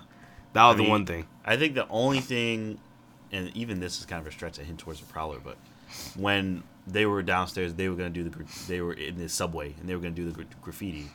That 0.54 0.64
was 0.68 0.74
I 0.76 0.78
the 0.78 0.84
mean, 0.84 0.90
one 0.92 1.06
thing. 1.06 1.28
I 1.44 1.58
think 1.58 1.76
the 1.76 1.88
only 1.90 2.22
thing, 2.22 2.80
and 3.34 3.52
even 3.58 3.82
this 3.82 4.00
is 4.00 4.06
kind 4.06 4.22
of 4.22 4.28
a 4.28 4.32
stretch, 4.32 4.58
a 4.58 4.64
hint 4.64 4.80
towards 4.80 5.02
the 5.02 5.06
Prowler, 5.08 5.40
but 5.44 5.58
when 6.16 6.64
they 6.92 7.06
were 7.06 7.22
downstairs, 7.24 7.74
they 7.76 7.90
were 7.90 7.96
gonna 7.96 8.10
do 8.10 8.24
the 8.24 8.46
they 8.68 8.82
were 8.82 8.94
in 8.94 9.18
the 9.18 9.30
subway 9.30 9.76
and 9.80 9.88
they 9.88 9.96
were 9.96 10.02
gonna 10.02 10.12
do 10.16 10.30
the 10.32 10.46
graffiti, 10.62 11.10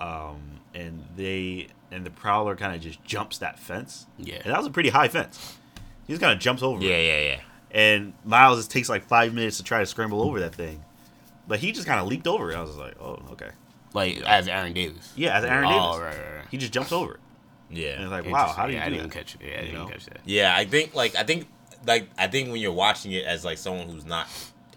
um, 0.00 0.60
and 0.74 1.04
they 1.16 1.68
and 1.90 2.04
the 2.04 2.10
Prowler 2.10 2.54
kind 2.56 2.74
of 2.74 2.80
just 2.80 3.02
jumps 3.04 3.38
that 3.38 3.58
fence. 3.58 4.06
Yeah. 4.18 4.36
and 4.36 4.52
that 4.52 4.58
was 4.58 4.66
a 4.66 4.70
pretty 4.70 4.90
high 4.90 5.08
fence. 5.08 5.56
He 6.06 6.12
just 6.12 6.20
kind 6.22 6.32
of 6.32 6.38
jumps 6.38 6.62
over. 6.62 6.82
yeah, 6.82 6.96
it. 6.96 7.06
yeah, 7.06 7.30
yeah. 7.30 7.40
and 7.70 8.12
Miles 8.24 8.58
just 8.58 8.70
takes 8.70 8.88
like 8.88 9.04
five 9.04 9.34
minutes 9.34 9.56
to 9.58 9.62
try 9.64 9.80
to 9.80 9.86
scramble 9.86 10.22
over 10.22 10.40
that 10.40 10.54
thing, 10.54 10.84
but 11.46 11.58
he 11.58 11.72
just 11.72 11.86
kind 11.86 12.00
of 12.00 12.06
leaped 12.06 12.26
over 12.26 12.50
it. 12.50 12.56
I 12.56 12.62
was 12.62 12.76
like, 12.76 13.00
oh, 13.00 13.20
okay. 13.32 13.50
Like 13.94 14.20
as 14.22 14.48
Aaron 14.48 14.72
Davis. 14.74 15.12
Yeah, 15.16 15.36
as 15.38 15.44
Aaron 15.44 15.64
oh, 15.66 15.68
Davis, 15.98 15.98
right, 16.16 16.24
right, 16.26 16.36
right. 16.38 16.46
he 16.50 16.58
just 16.58 16.72
jumps 16.72 16.92
over 16.92 17.14
it. 17.14 17.20
Yeah. 17.70 17.88
And 17.92 18.02
it's 18.04 18.10
like, 18.10 18.26
wow, 18.26 18.48
how 18.48 18.66
do 18.66 18.72
you 18.72 18.78
yeah, 18.78 18.84
I 18.84 18.88
do 18.88 18.94
didn't 18.96 19.10
that? 19.12 19.18
catch 19.18 19.34
it. 19.34 19.40
Yeah, 19.42 19.48
I 19.48 19.60
You 19.60 19.66
didn't 19.66 19.80
know? 19.80 19.88
catch 19.88 20.06
that. 20.06 20.20
Yeah, 20.24 20.54
I 20.56 20.64
think 20.64 20.94
like 20.94 21.14
I 21.16 21.22
think 21.24 21.46
like 21.86 22.08
I 22.16 22.26
think 22.26 22.50
when 22.50 22.60
you're 22.60 22.72
watching 22.72 23.12
it 23.12 23.24
as 23.24 23.44
like 23.44 23.58
someone 23.58 23.88
who's 23.88 24.06
not, 24.06 24.26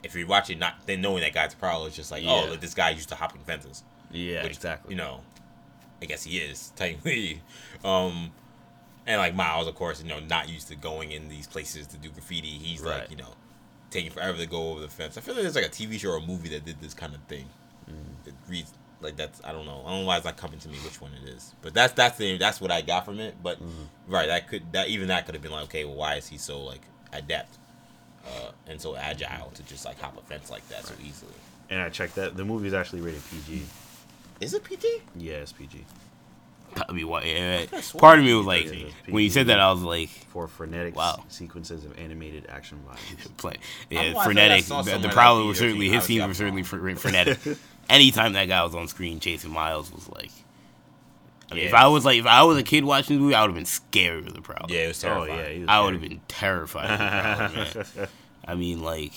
if 0.03 0.15
you're 0.15 0.27
watching 0.27 0.59
not 0.59 0.75
then 0.85 1.01
knowing 1.01 1.21
that 1.21 1.33
guy's 1.33 1.55
it's 1.61 1.95
just 1.95 2.11
like 2.11 2.23
oh, 2.25 2.47
like, 2.49 2.59
this 2.61 2.73
guy 2.73 2.89
used 2.89 3.09
to 3.09 3.15
hopping 3.15 3.41
fences. 3.41 3.83
Yeah, 4.11 4.43
which, 4.43 4.53
exactly. 4.53 4.93
You 4.93 4.97
know, 4.97 5.21
I 6.01 6.05
guess 6.05 6.23
he 6.23 6.37
is 6.37 6.69
technically. 6.75 7.41
Um, 7.83 8.31
and 9.07 9.19
like 9.19 9.35
Miles, 9.35 9.67
of 9.67 9.75
course, 9.75 10.01
you 10.01 10.09
know, 10.09 10.19
not 10.19 10.49
used 10.49 10.67
to 10.67 10.75
going 10.75 11.11
in 11.11 11.29
these 11.29 11.47
places 11.47 11.87
to 11.87 11.97
do 11.97 12.09
graffiti. 12.09 12.49
He's 12.49 12.81
Right. 12.81 13.01
like, 13.01 13.11
you 13.11 13.17
know, 13.17 13.33
taking 13.89 14.11
forever 14.11 14.37
to 14.37 14.45
go 14.45 14.71
over 14.71 14.79
the 14.81 14.87
fence. 14.89 15.17
I 15.17 15.21
feel 15.21 15.33
like 15.33 15.43
there's 15.43 15.55
like 15.55 15.65
a 15.65 15.69
TV 15.69 15.99
show 15.99 16.11
or 16.11 16.17
a 16.17 16.21
movie 16.21 16.49
that 16.49 16.65
did 16.65 16.79
this 16.81 16.93
kind 16.93 17.13
of 17.15 17.21
thing. 17.23 17.45
Mm. 17.89 18.27
It 18.27 18.33
reads 18.47 18.71
like 19.01 19.15
that's 19.15 19.41
I 19.43 19.51
don't 19.51 19.65
know. 19.65 19.81
I 19.85 19.89
don't 19.91 20.01
know 20.01 20.05
why 20.07 20.17
it's 20.17 20.25
not 20.25 20.37
coming 20.37 20.59
to 20.59 20.69
me 20.69 20.77
which 20.79 21.01
one 21.01 21.11
it 21.23 21.27
is. 21.29 21.55
But 21.61 21.73
that's 21.73 21.93
that's 21.93 22.17
the 22.17 22.37
that's 22.37 22.61
what 22.61 22.69
I 22.71 22.81
got 22.81 23.05
from 23.05 23.19
it. 23.19 23.35
But 23.41 23.59
Mm-hmm. 23.59 24.11
right, 24.13 24.27
that 24.27 24.47
could 24.47 24.71
that 24.73 24.87
even 24.89 25.07
that 25.07 25.25
could 25.25 25.35
have 25.35 25.41
been 25.41 25.51
like, 25.51 25.63
okay, 25.65 25.85
well, 25.85 25.95
why 25.95 26.15
is 26.15 26.27
he 26.27 26.37
so 26.37 26.61
like 26.61 26.81
adept 27.11 27.57
uh, 28.27 28.51
and 28.67 28.79
so 28.79 28.95
agile 28.95 29.51
to 29.55 29.63
just 29.63 29.85
like 29.85 29.99
hop 29.99 30.17
a 30.17 30.21
fence 30.21 30.49
like 30.49 30.67
that 30.69 30.85
so 30.85 30.93
easily? 31.03 31.31
And 31.69 31.81
I 31.81 31.89
checked 31.89 32.15
that 32.15 32.35
the 32.35 32.43
movie 32.45 32.67
is 32.67 32.73
actually 32.73 33.01
rated 33.01 33.21
PG. 33.29 33.63
Is 34.41 34.53
it 34.53 34.63
PG? 34.63 34.87
Yeah, 35.15 35.33
it's 35.35 35.51
PG. 35.53 35.85
I 36.87 36.91
mean, 36.93 37.07
what? 37.07 37.25
Yeah, 37.25 37.65
That's 37.65 37.91
part 37.91 38.17
of 38.19 38.23
me 38.25 38.33
was 38.33 38.45
like, 38.45 38.65
Yeah, 38.73 38.87
when 39.09 39.23
you 39.23 39.29
said 39.29 39.47
that, 39.47 39.59
I 39.59 39.71
was 39.71 39.81
like, 39.81 40.07
For 40.09 40.47
frenetic 40.47 40.95
Wow. 40.95 41.23
sequences 41.27 41.83
of 41.83 41.97
animated 41.99 42.45
action 42.47 42.79
violence. 42.85 43.27
play. 43.37 43.57
Yeah, 43.89 43.99
why 43.99 44.01
I 44.01 44.05
feel 44.05 44.13
like 44.15 44.21
I 44.21 44.23
frenetic. 44.25 44.57
The, 44.63 44.67
somewhere 44.67 44.97
the 44.97 45.07
that 45.07 45.13
Prowler 45.13 45.39
video 45.39 45.47
was 45.49 45.59
certainly 45.59 45.89
his 45.89 46.03
obviously 46.03 46.15
scenes 46.15 46.27
were 46.27 46.33
certainly 46.33 46.61
wrong. 46.61 46.95
fre- 46.95 47.09
frenetic. 47.09 47.39
Anytime 47.89 48.33
that 48.33 48.45
guy 48.47 48.63
was 48.63 48.73
on 48.73 48.87
screen 48.87 49.19
chasing 49.19 49.51
Miles 49.51 49.91
was 49.91 50.07
like. 50.09 50.31
I 51.51 51.55
mean, 51.55 51.65
if 51.65 51.73
I 51.73 51.87
was 51.87 52.05
like, 52.05 52.17
if 52.19 52.25
I 52.25 52.43
was 52.43 52.57
a 52.57 52.63
kid 52.63 52.85
watching 52.85 53.17
the 53.17 53.21
movie, 53.21 53.35
I 53.35 53.41
would 53.41 53.49
have 53.49 53.55
been 53.55 53.65
scared 53.65 54.25
of 54.27 54.33
the 54.33 54.41
Prowler. 54.41 54.67
Yeah, 54.69 54.85
it 54.85 54.87
was 54.89 55.03
Oh 55.03 55.25
terrifying. 55.25 55.53
yeah, 55.53 55.59
was 55.59 55.69
I 55.69 55.81
would 55.81 55.93
have 55.93 56.01
been 56.01 56.21
terrified. 56.27 56.89
Of 56.89 56.97
the 56.97 57.05
Prowler, 57.83 57.85
man. 57.97 58.07
I 58.47 58.55
mean, 58.55 58.81
like, 58.81 59.13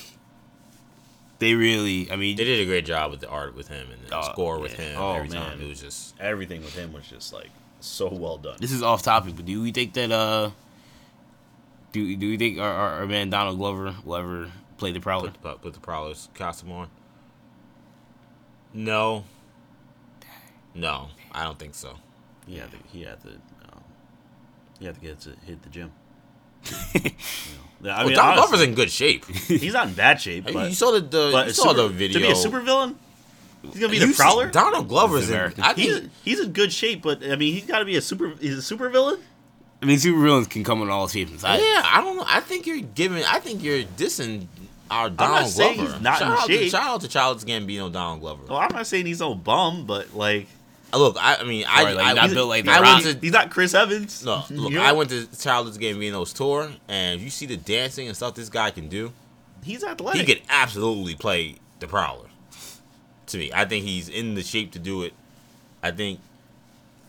they 1.38 1.54
really. 1.54 2.10
I 2.10 2.16
mean, 2.16 2.36
They 2.36 2.44
did 2.44 2.60
a 2.60 2.66
great 2.66 2.84
job 2.86 3.10
with 3.12 3.20
the 3.20 3.28
art 3.28 3.54
with 3.54 3.68
him 3.68 3.86
and 3.92 4.02
the 4.08 4.18
Oh, 4.18 4.22
score 4.32 4.58
with 4.58 4.78
yeah. 4.78 4.84
him. 4.86 5.00
Oh, 5.00 5.12
every 5.14 5.28
time 5.28 5.58
man. 5.58 5.66
it 5.66 5.68
was 5.68 5.80
just 5.80 6.14
Everything 6.20 6.62
with 6.62 6.74
him 6.74 6.92
was 6.92 7.06
just 7.06 7.32
like 7.32 7.50
so 7.80 8.08
well 8.12 8.38
done. 8.38 8.56
this 8.60 8.72
is 8.72 8.82
off 8.82 9.02
topic, 9.02 9.36
but 9.36 9.44
do 9.44 9.62
we 9.62 9.70
think 9.70 9.92
that 9.94 10.10
uh, 10.10 10.50
do 11.92 12.16
do 12.16 12.28
we 12.30 12.36
think 12.36 12.58
our, 12.58 12.68
our, 12.72 12.88
our 13.00 13.06
man 13.06 13.30
Donald 13.30 13.58
Glover 13.58 13.94
will 14.04 14.16
ever 14.16 14.50
play 14.78 14.90
the 14.92 15.00
Prowler? 15.00 15.30
put, 15.30 15.42
put, 15.42 15.62
put 15.62 15.74
the 15.74 15.80
Prowler's 15.80 16.28
costume 16.34 16.72
on. 16.72 16.88
No. 18.72 19.24
No, 20.74 21.10
I 21.30 21.44
don't 21.44 21.58
think 21.58 21.74
so. 21.76 21.94
He 22.46 22.58
had 22.58 22.70
to. 22.70 22.76
He 22.92 23.02
had 23.02 23.20
to. 23.22 23.28
Um, 23.28 23.82
he 24.78 24.86
had 24.86 24.94
to 24.94 25.00
get 25.00 25.20
to 25.20 25.30
hit 25.46 25.62
the 25.62 25.68
gym. 25.70 25.92
you 26.94 27.10
know? 27.82 27.90
I 27.90 28.02
I 28.02 28.04
mean, 28.04 28.14
Donald 28.14 28.16
honestly, 28.16 28.34
Glover's 28.34 28.62
in 28.62 28.74
good 28.74 28.90
shape. 28.90 29.24
he's 29.46 29.72
not 29.72 29.88
in 29.88 29.94
bad 29.94 30.20
shape, 30.20 30.44
but, 30.44 30.68
you 30.68 30.74
saw 30.74 30.92
the, 30.92 31.00
the 31.00 31.30
but 31.32 31.46
you 31.48 31.52
saw 31.52 31.68
super- 31.70 31.82
the 31.82 31.88
video. 31.88 32.20
to 32.20 32.26
be 32.26 32.30
a 32.30 32.34
supervillain. 32.34 32.94
He's 33.62 33.80
gonna 33.80 33.90
be 33.90 33.98
You 33.98 34.06
the 34.08 34.14
prowler. 34.14 34.50
Donald 34.50 34.88
Glover's 34.88 35.30
in. 35.30 35.54
I 35.58 35.72
He's 35.74 35.98
think 35.98 36.12
he's 36.22 36.40
in 36.40 36.52
good 36.52 36.72
shape, 36.72 37.02
but 37.02 37.24
I 37.24 37.36
mean, 37.36 37.54
he's 37.54 37.64
got 37.66 37.78
to 37.78 37.84
be 37.86 37.96
a 37.96 38.02
super. 38.02 38.34
He's 38.40 38.58
a 38.58 38.62
super 38.62 38.90
villain. 38.90 39.18
I 39.82 39.86
mean, 39.86 39.96
supervillains 39.96 40.48
can 40.50 40.64
come 40.64 40.82
in 40.82 40.90
all 40.90 41.08
shapes 41.08 41.30
and 41.30 41.40
sizes. 41.40 41.64
Yeah, 41.66 41.82
I 41.84 42.02
don't 42.02 42.16
know. 42.16 42.24
I 42.26 42.40
think 42.40 42.66
you're 42.66 42.80
giving. 42.80 43.24
I 43.24 43.38
think 43.38 43.62
you're 43.62 43.82
dissing 43.82 44.46
our 44.90 45.08
not 45.08 45.16
Donald 45.16 45.50
saying 45.50 45.76
Glover. 45.76 45.92
he's 45.92 46.00
not 46.02 46.18
shout 46.18 46.26
in 46.26 46.32
out 46.38 46.46
shape. 46.46 46.60
To, 46.60 46.68
shout 46.68 46.82
out 46.82 47.00
to 47.00 47.08
Childish 47.08 47.44
Gambino, 47.44 47.90
Donald 47.90 48.20
Glover. 48.20 48.42
Well, 48.48 48.58
I'm 48.58 48.72
not 48.72 48.86
saying 48.86 49.06
he's 49.06 49.20
no 49.20 49.34
bum, 49.34 49.86
but 49.86 50.14
like 50.14 50.46
Look, 50.96 51.16
I, 51.18 51.36
I 51.36 51.44
mean, 51.44 51.64
I, 51.68 51.84
Or, 51.90 51.94
like, 51.94 52.04
I, 52.06 52.12
not 52.14 52.30
built 52.30 52.48
like 52.48 52.64
The 52.64 52.70
I 52.72 52.80
went 52.80 53.04
to 53.04 53.18
he's 53.20 53.32
not 53.32 53.50
Chris 53.50 53.74
Evans. 53.74 54.24
No, 54.24 54.44
look, 54.50 54.70
You 54.72 54.78
know? 54.78 54.84
I 54.84 54.92
went 54.92 55.10
to 55.10 55.26
Childish 55.38 55.76
Gambino's 55.76 56.32
tour, 56.32 56.70
and 56.88 57.20
you 57.20 57.30
see 57.30 57.46
the 57.46 57.56
dancing 57.56 58.06
and 58.08 58.16
stuff 58.16 58.34
this 58.34 58.48
guy 58.48 58.70
can 58.70 58.88
do. 58.88 59.12
He's 59.62 59.82
athletic. 59.82 60.14
He 60.16 60.20
athletic. 60.22 60.42
could 60.42 60.52
absolutely 60.52 61.14
play 61.14 61.56
the 61.80 61.86
Prowler. 61.86 62.28
To 63.28 63.38
me, 63.38 63.50
I 63.54 63.64
think 63.64 63.84
he's 63.84 64.08
in 64.08 64.34
the 64.34 64.42
shape 64.42 64.72
to 64.72 64.78
do 64.78 65.02
it. 65.02 65.14
I 65.82 65.90
think. 65.90 66.20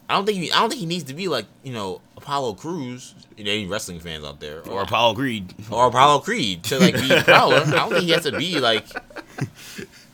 I 0.07 0.13
don't 0.15 0.25
think 0.25 0.37
he. 0.37 0.51
I 0.51 0.59
don't 0.59 0.69
think 0.69 0.79
he 0.79 0.85
needs 0.85 1.03
to 1.05 1.13
be 1.13 1.27
like 1.27 1.45
you 1.63 1.73
know 1.73 1.99
Apollo 2.15 2.53
Cruz. 2.53 3.13
You 3.35 3.43
know, 3.43 3.51
any 3.51 3.65
wrestling 3.65 3.99
fans 3.99 4.23
out 4.23 4.39
there, 4.39 4.61
Or 4.69 4.83
Apollo 4.83 5.15
Creed. 5.15 5.53
or 5.69 5.87
Apollo 5.87 6.19
Creed 6.19 6.63
to 6.65 6.79
like 6.79 6.93
be 6.93 7.09
Prowler. 7.23 7.57
I 7.57 7.71
don't 7.71 7.89
think 7.89 8.03
he 8.03 8.11
has 8.11 8.23
to 8.23 8.37
be 8.37 8.59
like. 8.61 8.85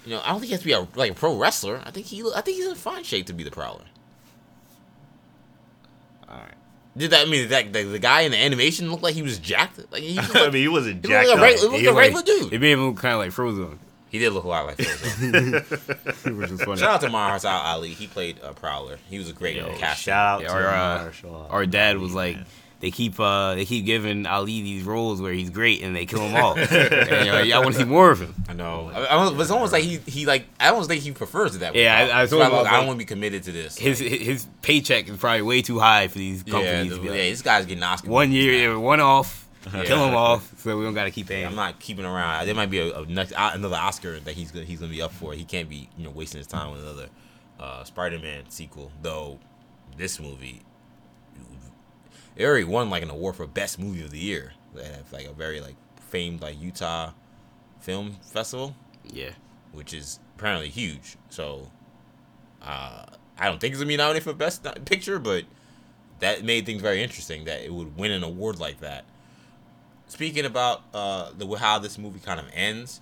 You 0.06 0.12
know, 0.12 0.22
I 0.24 0.30
don't 0.30 0.40
think 0.40 0.48
he 0.48 0.52
has 0.54 0.62
to 0.62 0.66
be 0.66 0.72
a 0.74 0.88
like 0.96 1.12
a 1.12 1.14
pro 1.16 1.38
wrestler. 1.38 1.82
I 1.86 1.92
think 1.92 2.08
he. 2.08 2.24
I 2.36 2.42
think 2.42 2.58
he's 2.58 2.68
in 2.68 2.76
fine 2.76 3.04
shape 3.04 3.28
to 3.28 3.34
be 3.34 3.44
the 3.44 3.52
Prowler. 3.52 3.84
All 6.28 6.38
right. 6.38 6.54
Did 6.98 7.12
that 7.12 7.28
I 7.28 7.30
mean 7.30 7.48
that 7.50 7.72
the, 7.72 7.84
the 7.84 8.00
guy 8.00 8.22
in 8.22 8.32
the 8.32 8.38
animation 8.38 8.90
looked 8.92 9.04
like 9.04 9.16
he 9.16 9.22
was 9.22 9.38
jacked? 9.40 9.80
Like 9.92 10.04
he, 10.04 10.16
was 10.18 10.36
I 10.36 10.46
mean, 10.50 10.54
he 10.64 10.68
wasn't 10.68 11.06
he 11.06 11.12
looked 11.14 11.28
jacked 11.28 11.28
like 11.30 11.38
a 11.38 11.42
regular, 11.42 11.72
he 11.72 11.80
He 11.80 11.86
looked 11.86 11.96
like 11.98 12.12
a 12.12 12.16
like- 12.16 12.26
regular 12.28 12.40
dude. 12.50 12.54
It 12.54 12.60
made 12.62 12.72
him 12.72 12.86
look 12.88 12.98
kind 12.98 13.14
of 13.14 13.20
like 13.20 13.32
Frozone, 13.32 13.78
He 14.10 14.20
did 14.20 14.34
look 14.34 14.44
a 14.44 14.48
lot 14.48 14.66
like 14.66 14.78
Frozone. 14.80 16.38
which 16.38 16.52
is 16.52 16.62
funny. 16.64 16.80
Shout 16.80 16.90
out 16.96 17.02
to 17.02 17.08
Mahershala 17.08 17.64
Ali. 17.66 17.90
He 17.90 18.08
played 18.08 18.42
uh, 18.44 18.54
Prowler. 18.54 18.98
He 19.10 19.18
was 19.18 19.30
a 19.30 19.34
great 19.34 19.56
Yo, 19.56 19.74
cast. 19.78 20.02
Shout 20.02 20.26
out 20.28 20.42
Yeah, 20.42 20.48
to 20.50 20.54
our, 20.54 20.68
uh, 20.68 21.04
Marshall. 21.04 21.48
Our 21.50 21.66
dad 21.66 21.98
was 21.98 22.14
like, 22.14 22.38
they 22.82 22.92
keep 22.92 23.20
uh 23.20 23.56
they 23.56 23.64
keep 23.66 23.86
giving 23.86 24.26
Ali 24.26 24.62
these 24.62 24.84
roles 24.84 25.22
where 25.22 25.32
he's 25.34 25.50
great 25.50 25.82
and 25.84 25.96
they 25.96 26.06
kill 26.06 26.20
him 26.22 26.36
all. 26.36 26.54
and, 26.58 26.70
you 26.70 27.50
know, 27.50 27.58
I 27.58 27.60
want 27.60 27.74
to 27.76 27.80
see 27.80 27.86
more 27.86 28.12
of 28.12 28.20
him. 28.20 28.36
I 28.50 28.54
know. 28.54 28.92
I, 28.94 29.06
I 29.06 29.16
was, 29.30 29.40
it's 29.40 29.52
almost 29.52 29.72
like 29.72 29.84
he 29.84 29.98
he 30.08 30.26
like 30.26 30.46
I 30.60 30.70
almost 30.70 30.90
think 30.90 31.02
he 31.04 31.12
prefers 31.12 31.56
it 31.56 31.60
that 31.60 31.74
way. 31.74 31.84
Yeah, 31.84 31.96
I- 32.14 32.22
I 32.24 32.26
So 32.26 32.38
look, 32.40 32.48
about, 32.50 32.66
I 32.66 32.72
don't 32.72 32.80
like, 32.80 32.88
want 32.88 33.00
to 33.00 33.06
be 33.06 33.08
committed 33.08 33.44
to 33.44 33.52
this. 33.52 33.78
His 33.78 34.02
Like, 34.02 34.10
his 34.12 34.48
paycheck 34.62 35.08
is 35.08 35.18
probably 35.18 35.44
way 35.44 35.62
too 35.62 35.80
high 35.80 36.08
for 36.10 36.18
these 36.18 36.44
yeah, 36.46 36.52
companies 36.52 36.90
the- 36.90 36.96
to 36.98 37.02
be 37.02 37.08
yeah, 37.08 37.14
like, 37.14 37.22
this 37.32 37.42
guy's 37.42 37.66
getting 37.66 37.84
Oscar. 37.84 38.10
one 38.10 38.32
year, 38.32 38.78
one 38.80 39.00
off, 39.00 39.48
Yeah. 39.74 39.84
kill 39.86 40.04
him 40.08 40.16
off, 40.16 40.52
so 40.58 40.76
we 40.78 40.84
don't 40.84 40.96
got 40.96 41.04
to 41.06 41.12
keep 41.12 41.28
paying. 41.28 41.46
I'm 41.46 41.56
not 41.56 41.80
keeping 41.80 42.04
around. 42.06 42.48
There 42.48 42.56
might 42.56 42.72
be 42.72 42.80
a, 42.80 43.00
a 43.02 43.06
next 43.06 43.34
uh, 43.34 43.52
another 43.54 43.76
Oscar 43.78 44.20
that 44.22 44.34
he's 44.34 44.50
gonna, 44.52 44.66
he's 44.66 44.80
gonna 44.80 44.92
be 44.92 45.02
up 45.04 45.12
for. 45.12 45.34
He 45.34 45.44
can't 45.44 45.70
be 45.70 45.88
you 45.98 46.04
know 46.06 46.10
wasting 46.10 46.40
his 46.40 46.48
time 46.48 46.72
with 46.72 46.82
another 46.82 47.10
uh, 47.60 47.84
Spider-Man 47.84 48.46
sequel. 48.50 48.92
Though 49.04 49.38
this 49.98 50.20
movie, 50.20 50.62
it 52.36 52.46
already 52.46 52.64
won 52.64 52.90
like 52.90 53.04
an 53.04 53.10
award 53.10 53.36
for 53.36 53.48
best 53.48 53.80
movie 53.80 54.04
of 54.04 54.12
the 54.12 54.20
year. 54.20 54.54
Have 54.76 55.12
like 55.12 55.26
a 55.26 55.34
very 55.34 55.60
like 55.60 55.76
famed 56.10 56.42
like 56.42 56.62
Utah 56.62 57.12
film 57.80 58.18
festival, 58.22 58.76
Yeah, 59.06 59.32
which 59.72 59.94
is 59.94 60.20
apparently 60.38 60.70
huge. 60.70 61.18
So 61.30 61.70
uh, 62.62 63.06
I 63.38 63.46
don't 63.48 63.60
think 63.60 63.74
it's 63.74 63.80
gonna 63.80 63.88
be 63.88 63.98
nominated 63.98 64.24
for 64.24 64.34
best 64.34 64.66
picture, 64.86 65.20
but 65.20 65.46
that 66.20 66.44
made 66.44 66.66
things 66.66 66.82
very 66.82 67.02
interesting 67.04 67.46
that 67.46 67.62
it 67.62 67.74
would 67.74 67.98
win 67.98 68.12
an 68.12 68.24
award 68.24 68.60
like 68.60 68.80
that. 68.80 69.06
Speaking 70.08 70.46
about 70.46 70.84
uh, 70.94 71.32
the 71.38 71.48
how 71.56 71.80
this 71.80 71.98
movie 71.98 72.20
kind 72.20 72.40
of 72.40 72.46
ends, 72.54 73.02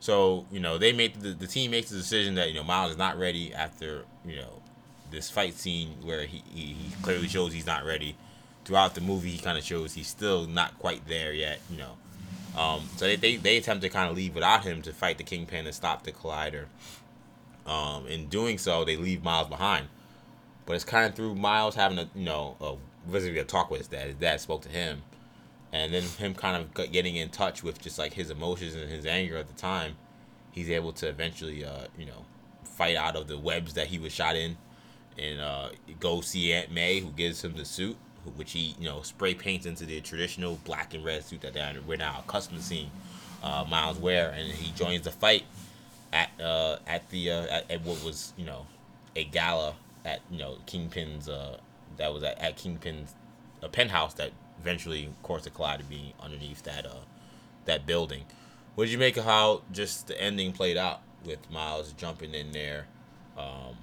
so 0.00 0.46
you 0.50 0.60
know 0.60 0.78
they 0.78 0.92
made 0.92 1.14
the, 1.16 1.30
the 1.30 1.46
team 1.46 1.72
makes 1.72 1.90
the 1.90 1.96
decision 1.96 2.34
that 2.36 2.48
you 2.48 2.54
know 2.54 2.64
Miles 2.64 2.92
is 2.92 2.96
not 2.96 3.18
ready 3.18 3.52
after 3.52 4.04
you 4.24 4.36
know 4.36 4.62
this 5.10 5.28
fight 5.30 5.54
scene 5.54 5.94
where 6.02 6.24
he, 6.24 6.42
he, 6.54 6.72
he 6.72 7.02
clearly 7.02 7.28
shows 7.28 7.52
he's 7.52 7.66
not 7.66 7.84
ready. 7.84 8.16
Throughout 8.64 8.94
the 8.94 9.00
movie, 9.00 9.30
he 9.30 9.38
kind 9.38 9.58
of 9.58 9.64
shows 9.64 9.94
he's 9.94 10.06
still 10.06 10.46
not 10.46 10.78
quite 10.78 11.06
there 11.08 11.32
yet. 11.32 11.60
You 11.70 11.78
know, 11.78 12.60
um, 12.60 12.88
so 12.96 13.06
they, 13.06 13.16
they 13.16 13.36
they 13.36 13.56
attempt 13.56 13.82
to 13.82 13.88
kind 13.88 14.10
of 14.10 14.16
leave 14.16 14.34
without 14.34 14.64
him 14.64 14.82
to 14.82 14.92
fight 14.92 15.18
the 15.18 15.24
Kingpin 15.24 15.66
and 15.66 15.74
stop 15.74 16.04
the 16.04 16.12
Collider. 16.12 16.66
Um, 17.66 18.06
in 18.06 18.28
doing 18.28 18.58
so, 18.58 18.84
they 18.84 18.96
leave 18.96 19.22
Miles 19.22 19.48
behind. 19.48 19.88
But 20.66 20.74
it's 20.74 20.84
kind 20.84 21.06
of 21.06 21.14
through 21.14 21.34
Miles 21.34 21.74
having 21.74 21.98
a 21.98 22.08
you 22.14 22.24
know 22.24 22.56
a 22.60 22.76
basically 23.10 23.38
a 23.38 23.44
talk 23.44 23.70
with 23.70 23.80
his 23.80 23.88
dad. 23.88 24.06
His 24.06 24.16
dad 24.16 24.40
spoke 24.40 24.62
to 24.62 24.68
him, 24.68 25.02
and 25.72 25.92
then 25.92 26.02
him 26.02 26.34
kind 26.34 26.56
of 26.56 26.92
getting 26.92 27.16
in 27.16 27.30
touch 27.30 27.62
with 27.62 27.80
just 27.80 27.98
like 27.98 28.12
his 28.12 28.30
emotions 28.30 28.74
and 28.74 28.88
his 28.90 29.06
anger 29.06 29.36
at 29.36 29.48
the 29.48 29.54
time, 29.54 29.96
he's 30.52 30.70
able 30.70 30.92
to 30.92 31.08
eventually, 31.08 31.64
uh, 31.64 31.86
you 31.98 32.06
know, 32.06 32.24
fight 32.64 32.96
out 32.96 33.16
of 33.16 33.26
the 33.26 33.38
webs 33.38 33.74
that 33.74 33.88
he 33.88 33.98
was 33.98 34.12
shot 34.12 34.36
in, 34.36 34.56
and 35.18 35.40
uh, 35.40 35.70
go 35.98 36.20
see 36.20 36.52
Aunt 36.52 36.70
May, 36.70 37.00
who 37.00 37.10
gives 37.10 37.42
him 37.42 37.56
the 37.56 37.64
suit, 37.64 37.96
which 38.36 38.52
he, 38.52 38.74
you 38.78 38.84
know, 38.88 39.02
spray 39.02 39.34
paints 39.34 39.66
into 39.66 39.84
the 39.84 40.00
traditional 40.00 40.58
black 40.64 40.94
and 40.94 41.04
red 41.04 41.24
suit 41.24 41.40
that 41.42 41.54
they're- 41.54 41.80
we're 41.86 41.96
now 41.96 42.22
accustomed 42.26 42.58
to 42.60 42.64
seeing 42.64 42.90
uh, 43.42 43.64
Miles 43.68 43.98
wear, 43.98 44.30
and 44.30 44.52
he 44.52 44.70
joins 44.72 45.02
the 45.02 45.10
fight 45.10 45.44
at 46.12 46.30
uh, 46.40 46.76
at 46.86 47.08
the 47.10 47.30
uh, 47.30 47.42
at, 47.46 47.70
at 47.70 47.82
what 47.82 48.02
was 48.04 48.32
you 48.36 48.44
know 48.44 48.66
a 49.16 49.24
gala 49.24 49.74
at 50.04 50.20
you 50.30 50.38
know 50.38 50.58
Kingpin's 50.66 51.28
uh, 51.28 51.58
that 51.96 52.12
was 52.14 52.22
at, 52.22 52.38
at 52.38 52.56
Kingpin's 52.56 53.14
a 53.62 53.68
penthouse 53.68 54.14
that 54.14 54.30
eventually, 54.60 55.06
of 55.06 55.22
course, 55.22 55.46
it 55.46 55.54
collided 55.54 55.88
being 55.88 56.12
underneath 56.20 56.62
that 56.62 56.86
uh 56.86 57.00
that 57.64 57.86
building. 57.86 58.24
What 58.74 58.84
did 58.84 58.92
you 58.92 58.98
make 58.98 59.16
of 59.16 59.24
how 59.24 59.62
just 59.72 60.06
the 60.06 60.20
ending 60.20 60.52
played 60.52 60.76
out 60.76 61.00
with 61.24 61.50
Miles 61.50 61.92
jumping 61.92 62.34
in 62.34 62.52
there? 62.52 62.86
Um, 63.36 63.76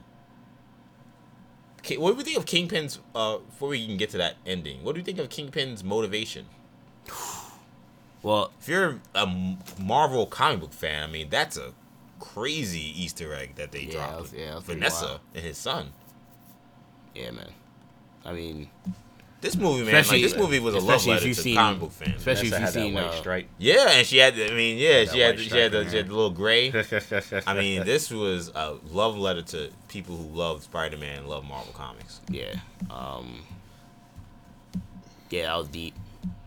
what 1.98 2.12
do 2.14 2.18
you 2.18 2.24
think 2.24 2.38
of 2.38 2.46
Kingpin's? 2.46 3.00
Uh, 3.16 3.38
before 3.38 3.70
we 3.70 3.86
can 3.86 3.98
get 3.98 4.10
to 4.12 4.18
that 4.18 4.36
ending, 4.46 4.84
what 4.84 4.94
do 4.96 5.00
you 5.00 5.06
think 5.06 5.18
of 5.20 5.30
Kingpin's 5.30 5.84
motivation? 5.84 6.46
Well, 8.22 8.52
If 8.60 8.68
you're 8.68 9.00
a 9.16 9.26
Marvel 9.80 10.26
comic 10.26 10.60
book 10.60 10.74
fan, 10.74 11.04
I 11.08 11.12
mean 11.12 11.30
that's 11.30 11.56
a 11.56 11.72
crazy 12.20 12.82
Easter 13.02 13.34
egg 13.34 13.56
that 13.56 13.72
they 13.72 13.84
Yeah, 13.84 13.92
dropped. 13.94 14.22
was- 14.22 14.34
yeah, 14.34 14.46
that 14.48 14.56
was 14.56 14.64
pretty 14.66 14.80
Vanessa 14.82 15.22
and 15.34 15.44
his 15.46 15.58
son. 15.58 15.94
yeah, 17.16 17.32
man. 17.32 17.52
I 18.26 18.34
mean, 18.34 18.70
This 19.42 19.56
movie, 19.56 19.86
man, 19.86 19.94
like 19.94 20.22
this 20.22 20.36
movie 20.36 20.60
was 20.60 20.76
a 20.76 20.80
love 20.80 21.06
letter 21.08 21.24
to 21.26 21.34
seen- 21.34 21.56
comic 21.56 21.80
book 21.80 21.92
fans. 21.94 22.18
especially 22.18 22.50
Vanessa 22.50 22.56
if 22.70 22.74
had 22.76 22.84
you've 22.86 22.94
that 22.94 23.02
seen 23.02 23.12
white 23.12 23.18
uh, 23.18 23.22
stripe. 23.22 23.48
Yeah, 23.58 23.90
and 23.92 24.06
she 24.06 24.18
had, 24.18 24.34
I 24.34 24.50
mean, 24.54 24.78
yeah, 24.78 25.06
That 25.06 25.14
she 25.14 25.20
had, 25.22 25.36
white 25.38 25.40
she 25.46 25.58
had, 25.58 25.72
the, 25.72 25.90
she 25.90 25.96
had 25.98 26.08
the 26.08 26.14
little 26.14 26.30
gray. 26.32 26.68
I 27.48 27.54
mean, 27.54 27.86
this 27.86 28.12
was 28.12 28.50
a 28.54 28.76
love 28.92 29.18
letter 29.18 29.42
to 29.44 29.70
people 29.88 30.18
who 30.18 30.28
love 30.36 30.64
Spider-Man, 30.64 31.20
and 31.20 31.28
love 31.30 31.46
Marvel 31.46 31.72
comics. 31.74 32.20
Yeah. 32.30 32.54
Um. 32.92 33.44
Yeah, 35.30 35.44
that 35.44 35.58
was 35.58 35.68
deep. 35.70 35.94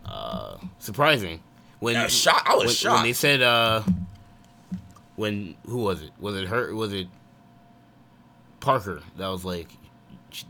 Uh, 0.05 0.57
surprising. 0.79 1.41
When 1.79 1.95
Yeah, 1.95 2.09
shock- 2.09 2.45
I 2.47 2.55
was 2.55 2.59
when, 2.59 2.67
When 2.67 2.75
shocked. 2.75 3.05
they 3.05 3.13
said, 3.15 3.41
uh, 3.43 3.83
when 5.17 5.57
who 5.67 5.79
was 5.79 6.03
it? 6.03 6.11
Was 6.21 6.37
it 6.37 6.49
her? 6.49 6.75
Was 6.75 6.93
it 6.93 7.07
Parker? 8.61 9.01
That 9.17 9.29
was 9.29 9.45
like, 9.45 9.69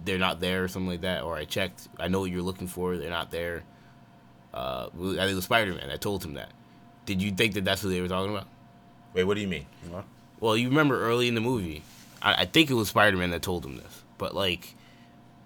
they're 0.05 0.19
not 0.19 0.41
there 0.41 0.65
or 0.65 0.69
something 0.69 0.91
like 0.91 1.01
that. 1.03 1.23
Or 1.23 1.37
I 1.37 1.45
checked. 1.45 1.89
I 1.99 2.09
know 2.09 2.21
what 2.21 2.31
you're 2.31 2.43
looking 2.43 2.67
for. 2.69 2.97
They're 2.97 3.11
not 3.11 3.31
there. 3.31 3.63
Uh, 4.55 4.89
I 4.95 4.97
think 5.17 5.31
it 5.31 5.35
was 5.35 5.45
Spider 5.45 5.73
Man. 5.75 5.91
I 5.91 5.97
told 5.97 6.25
him 6.25 6.35
that. 6.35 6.51
Did 7.07 7.23
you 7.23 7.31
think 7.33 7.55
that 7.55 7.65
that's 7.65 7.83
what 7.83 7.91
they 7.91 8.01
were 8.01 8.09
talking 8.09 8.31
about? 8.35 8.47
Wait, 9.15 9.25
what 9.25 9.35
do 9.35 9.41
you 9.41 9.49
mean? 9.49 9.67
What? 9.91 10.05
Well, 10.41 10.57
you 10.57 10.69
remember 10.69 11.01
early 11.03 11.29
in 11.29 11.35
the 11.35 11.41
movie, 11.41 11.83
I, 12.21 12.43
I 12.43 12.45
think 12.47 12.71
it 12.71 12.75
was 12.75 12.89
Spider 12.89 13.17
Man 13.17 13.31
that 13.31 13.43
told 13.43 13.65
him 13.65 13.77
this, 13.77 14.03
but 14.19 14.35
like, 14.35 14.75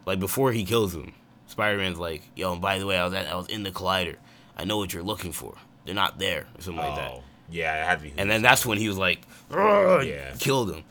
like 0.07 0.19
before 0.21 0.53
he 0.53 0.65
kills 0.65 0.95
him, 0.95 1.13
Spider 1.47 1.79
Man's 1.79 1.99
like, 1.99 2.23
"Yo, 2.35 2.53
and 2.53 2.61
by 2.61 2.79
the 2.79 2.87
way, 2.87 2.99
I 2.99 3.05
was 3.05 3.15
at, 3.15 3.27
I 3.27 3.37
was 3.37 3.47
in 3.49 3.63
the 3.63 3.71
collider. 3.71 4.17
I 4.57 4.65
know 4.65 4.77
what 4.79 4.93
you're 4.93 5.03
looking 5.03 5.33
for. 5.33 5.55
They're 5.85 5.95
not 5.95 6.19
there, 6.19 6.47
or 6.57 6.61
something 6.63 6.83
like 6.83 6.97
that." 6.97 7.11
Oh, 7.13 7.23
yeah, 7.51 7.83
it 7.83 7.87
had 7.87 7.99
to 7.99 8.05
be. 8.05 8.13
And 8.17 8.31
then 8.31 8.43
that's 8.43 8.67
when 8.67 8.79
he 8.79 8.89
was 8.89 8.99
like, 8.99 9.21
"Ugh," 9.51 10.05
Yeah. 10.07 10.35
killed 10.39 10.73
him. 10.73 10.85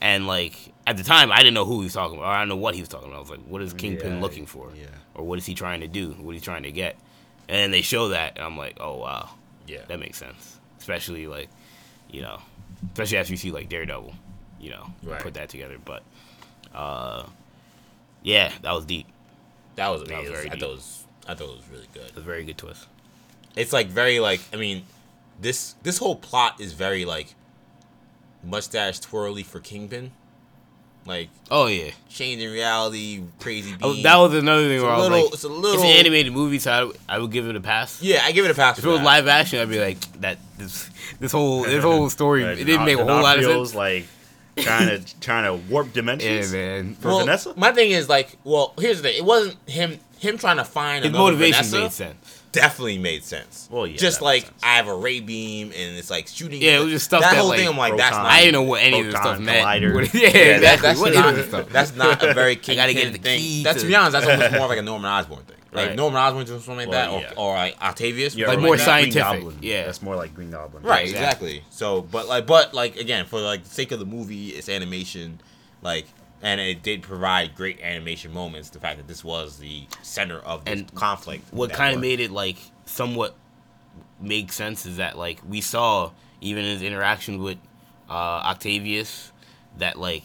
And 0.00 0.26
like 0.26 0.69
at 0.86 0.96
the 0.96 1.02
time, 1.04 1.30
I 1.30 1.38
didn't 1.38 1.54
know 1.54 1.64
who 1.64 1.78
he 1.80 1.84
was 1.84 1.92
talking 1.92 2.16
about. 2.16 2.26
Or 2.28 2.32
I 2.32 2.38
don't 2.40 2.48
know 2.48 2.56
what 2.56 2.74
he 2.74 2.80
was 2.80 2.88
talking 2.88 3.08
about. 3.08 3.18
I 3.18 3.20
was 3.20 3.30
like, 3.30 3.40
"What 3.46 3.62
is 3.62 3.72
Kingpin 3.74 4.14
Yeah, 4.14 4.20
looking 4.20 4.46
for? 4.46 4.70
yeah. 4.74 4.86
Or 5.14 5.24
what 5.24 5.38
is 5.38 5.46
he 5.46 5.54
trying 5.54 5.80
to 5.80 5.88
do? 5.88 6.12
What 6.12 6.34
is 6.34 6.40
he 6.42 6.44
trying 6.44 6.62
to 6.64 6.72
get?" 6.72 6.96
And 7.48 7.56
then 7.58 7.70
they 7.70 7.82
show 7.82 8.08
that, 8.08 8.36
and 8.36 8.44
I'm 8.44 8.56
like, 8.56 8.76
"Oh 8.80 8.96
wow, 8.98 9.30
yeah, 9.66 9.82
that 9.88 9.98
makes 10.00 10.18
sense. 10.18 10.58
Especially 10.78 11.26
like, 11.26 11.48
you 12.10 12.22
know, 12.22 12.40
especially 12.92 13.18
after 13.18 13.32
you 13.32 13.36
see 13.36 13.50
like 13.52 13.68
Daredevil, 13.68 14.14
you 14.60 14.70
know, 14.70 14.86
Right. 15.02 15.20
put 15.20 15.34
that 15.34 15.48
together. 15.50 15.76
But, 15.84 16.02
uh, 16.74 17.24
yeah, 18.22 18.52
that 18.62 18.72
was 18.72 18.84
deep. 18.86 19.06
that 19.76 19.88
was 19.88 20.02
That 20.04 20.18
was 20.18 20.28
amazing. 20.28 20.34
very 20.34 20.46
I 20.46 20.50
deep. 20.54 20.60
thought 20.60 20.70
it 20.70 20.74
was, 20.74 21.04
I 21.28 21.34
thought 21.34 21.50
it 21.50 21.56
was 21.56 21.68
really 21.70 21.88
good. 21.92 22.02
It 22.06 22.14
was 22.14 22.24
a 22.24 22.26
very 22.26 22.44
good 22.44 22.56
twist. 22.58 22.86
it's 23.56 23.72
like 23.72 23.88
very 23.88 24.18
like 24.20 24.40
I 24.52 24.56
mean, 24.56 24.84
this 25.40 25.74
this 25.82 25.98
whole 25.98 26.16
plot 26.16 26.60
is 26.60 26.72
very 26.72 27.04
like 27.04 27.34
mustache 28.42 29.00
twirly 29.00 29.42
for 29.42 29.60
Kingpin, 29.60 30.12
like 31.10 31.28
Oh 31.50 31.66
yeah, 31.66 31.90
changing 32.08 32.50
reality, 32.50 33.22
crazy. 33.38 33.74
oh, 33.82 33.92
that 34.02 34.16
was 34.16 34.32
another 34.34 34.62
thing 34.68 34.72
it's 34.76 34.82
a 34.82 34.86
where 34.86 34.94
I 34.94 34.98
was 34.98 35.08
little. 35.08 35.24
like, 35.24 35.34
it's 35.34 35.44
a 35.44 35.48
little. 35.48 35.64
it's 35.72 35.76
little. 35.82 35.90
an 35.92 35.98
animated 35.98 36.32
movie, 36.32 36.58
so 36.58 36.70
I, 36.72 36.84
would- 36.84 36.96
I 37.08 37.18
would 37.18 37.30
give 37.32 37.46
it 37.48 37.56
a 37.56 37.60
pass. 37.60 38.00
yeah, 38.02 38.20
I 38.24 38.32
give 38.32 38.44
it 38.44 38.50
a 38.50 38.54
pass. 38.54 38.78
If 38.78 38.84
for 38.84 38.88
it 38.90 38.92
was 38.92 39.00
that. 39.00 39.04
live 39.06 39.28
action, 39.28 39.58
I'd 39.60 39.68
be 39.68 39.80
like 39.80 40.00
that. 40.20 40.38
This 40.56 40.88
this 41.20 41.32
whole 41.32 41.62
this 41.64 41.82
whole 41.84 42.08
story 42.18 42.44
it 42.44 42.64
didn't 42.64 42.84
make 42.86 42.98
a 42.98 43.04
whole 43.04 43.22
lot 43.22 43.38
of 43.38 43.44
sense. 43.44 43.74
like 43.74 44.06
trying 44.56 44.88
to 44.88 45.20
trying 45.20 45.44
to 45.44 45.54
warp 45.70 45.92
dimensions. 45.92 46.52
Yeah, 46.52 46.60
dimensions. 46.60 46.86
man. 46.86 46.94
For 47.02 47.08
well, 47.08 47.18
Vanessa? 47.20 47.54
my 47.56 47.72
thing 47.72 47.90
is 47.90 48.08
like, 48.08 48.36
well, 48.44 48.72
here's 48.78 49.02
the 49.02 49.08
thing. 49.08 49.18
It 49.18 49.24
wasn't 49.24 49.56
him. 49.68 49.98
Him 50.18 50.36
trying 50.38 50.58
to 50.58 50.64
find 50.64 51.02
His 51.04 51.10
another 51.14 51.24
motivation 51.32 51.64
Vanessa 51.64 51.80
made 51.80 51.92
sense. 51.92 52.39
Definitely 52.52 52.98
made 52.98 53.22
sense. 53.24 53.68
Well, 53.70 53.86
yeah, 53.86 53.96
just 53.96 54.20
like. 54.22 54.48
I 54.62 54.76
have 54.76 54.88
a 54.88 54.94
ray 54.94 55.20
beam 55.20 55.68
and 55.68 55.96
it's 55.96 56.10
like 56.10 56.28
shooting. 56.28 56.60
Yeah, 56.62 56.78
it 56.80 56.84
was 56.84 56.92
just 56.92 57.04
stuff 57.06 57.22
that 57.22 57.32
that, 57.32 57.38
whole 57.38 57.48
like, 57.48 57.58
thing. 57.60 57.68
I'm 57.68 57.76
like, 57.76 57.96
that's 57.96 58.16
not. 58.16 58.26
I 58.26 58.40
didn't 58.40 58.52
know 58.54 58.62
what 58.62 58.82
any 58.82 59.00
of 59.00 59.06
this 59.06 59.14
stuff 59.14 59.38
meant. 59.40 59.66
collider. 59.66 60.12
Yeah, 60.14 60.20
Yeah, 60.28 60.58
that, 60.60 60.74
exactly. 60.74 60.82
that's, 60.88 61.00
What 61.00 61.12
is 61.12 61.18
not, 61.18 61.44
stuff? 61.46 61.68
that's 61.70 61.94
not 61.96 62.22
a 62.22 62.34
very 62.34 62.52
I 62.68 62.74
gotta 62.74 62.92
get 62.94 63.12
the 63.12 63.18
thing. 63.18 63.38
key 63.40 63.62
That's 63.62 63.76
to 63.78 63.82
to- 63.82 63.88
be 63.88 63.94
honest, 63.94 64.12
that's 64.12 64.26
almost 64.28 64.52
more 64.52 64.68
like 64.68 64.78
a 64.78 64.82
Norman 64.82 65.10
Osborn 65.10 65.44
thing. 65.44 65.56
Like 65.72 65.86
Right. 65.88 65.96
Norman 65.96 66.20
Osborn 66.20 66.46
doing 66.46 66.60
something 66.60 66.76
like 66.76 66.88
Well, 66.88 67.20
that, 67.20 67.30
yeah. 67.32 67.34
or, 67.36 67.52
or 67.52 67.54
like 67.54 67.80
Octavius, 67.80 68.34
Yeah, 68.34 68.48
Like 68.48 68.58
or 68.58 68.60
more 68.60 68.76
that. 68.76 68.84
Green 68.84 69.12
scientific, 69.12 69.40
Goblin. 69.42 69.58
yeah. 69.62 69.84
that's 69.84 70.02
more 70.02 70.16
like 70.16 70.34
Green 70.34 70.50
Goblin. 70.50 70.82
Right, 70.82 71.08
Exactly. 71.08 71.58
exactly. 71.58 71.64
So, 71.70 72.02
but 72.02 72.26
like, 72.28 72.46
but 72.46 72.74
like 72.74 72.96
again, 72.96 73.24
for 73.26 73.38
like 73.40 73.62
the 73.62 73.70
sake 73.70 73.92
of 73.92 74.00
the 74.00 74.04
movie, 74.06 74.48
it's 74.48 74.68
animation, 74.68 75.40
like, 75.82 76.06
and 76.42 76.60
it 76.60 76.82
did 76.82 77.02
provide 77.02 77.54
great 77.54 77.80
animation 77.82 78.32
moments. 78.32 78.70
The 78.70 78.78
fact 78.80 78.96
that 78.98 79.06
this 79.08 79.22
was 79.24 79.58
the 79.58 79.86
center 80.02 80.38
of 80.38 80.64
this 80.64 80.72
And 80.80 80.94
conflict. 80.94 81.52
what 81.52 81.72
kind 81.72 81.94
of 81.94 82.00
made 82.00 82.20
it 82.20 82.30
like 82.30 82.56
somewhat 82.86 83.34
make 84.20 84.52
sense 84.52 84.84
is 84.86 84.96
that 84.98 85.16
like 85.16 85.40
we 85.48 85.60
saw 85.60 86.10
even 86.40 86.64
in 86.64 86.72
his 86.72 86.82
interaction 86.82 87.42
with 87.42 87.58
uh, 88.08 88.12
Octavius 88.12 89.32
that 89.78 89.98
like 89.98 90.24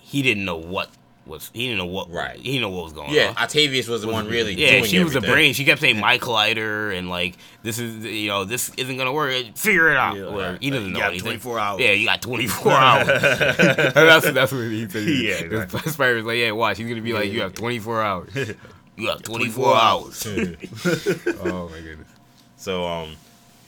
he 0.00 0.22
didn't 0.22 0.44
know 0.44 0.56
what 0.56 0.88
was 1.26 1.50
he 1.54 1.64
didn't 1.68 1.78
know 1.78 1.86
what 1.86 2.10
Right. 2.10 2.36
he 2.36 2.42
didn't 2.52 2.60
know 2.62 2.70
what 2.70 2.84
was 2.84 2.92
going 2.92 3.12
Yeah, 3.12 3.28
on. 3.28 3.34
Yeah, 3.34 3.42
Octavius 3.42 3.88
was 3.88 4.02
the 4.02 4.08
one 4.08 4.26
really. 4.28 4.54
yeah, 4.54 4.82
she 4.82 5.02
was 5.02 5.14
the 5.14 5.20
brain. 5.20 5.54
She 5.54 5.64
kept 5.64 5.80
saying 5.80 5.98
my 5.98 6.18
collider 6.18 6.96
and 6.96 7.08
like 7.08 7.36
this 7.62 7.78
is 7.78 8.04
you 8.04 8.28
know 8.28 8.44
this 8.44 8.70
isn't 8.76 8.96
gonna 8.96 9.12
work. 9.12 9.32
Figure 9.56 9.90
it 9.90 9.96
out. 9.96 10.16
Yeah, 10.16 10.22
right. 10.50 10.62
He 10.62 10.70
doesn't 10.70 10.88
You 10.88 10.92
know 10.94 10.98
got 11.00 11.18
24 11.18 11.58
hours. 11.58 11.80
Yeah, 11.80 11.92
you 11.92 12.06
got 12.06 12.20
24 12.22 12.72
hours. 12.72 13.06
that's 13.94 14.30
that's 14.32 14.52
what 14.52 14.58
he 14.62 14.88
said. 14.88 15.08
Yeah, 15.08 15.34
exactly. 15.36 15.92
Spider-Man's 15.92 16.26
like, 16.26 16.38
yeah, 16.38 16.50
watch. 16.50 16.78
He's 16.78 16.88
gonna 16.88 17.00
be 17.00 17.12
like, 17.12 17.30
you 17.32 17.40
have 17.42 17.54
24 17.54 18.02
hours. 18.02 18.30
You 18.96 19.08
have 19.08 19.22
24 19.22 19.74
hours. 19.76 20.26
oh 20.26 21.68
my 21.68 21.80
goodness. 21.80 22.08
So 22.56 22.84
um, 22.86 23.16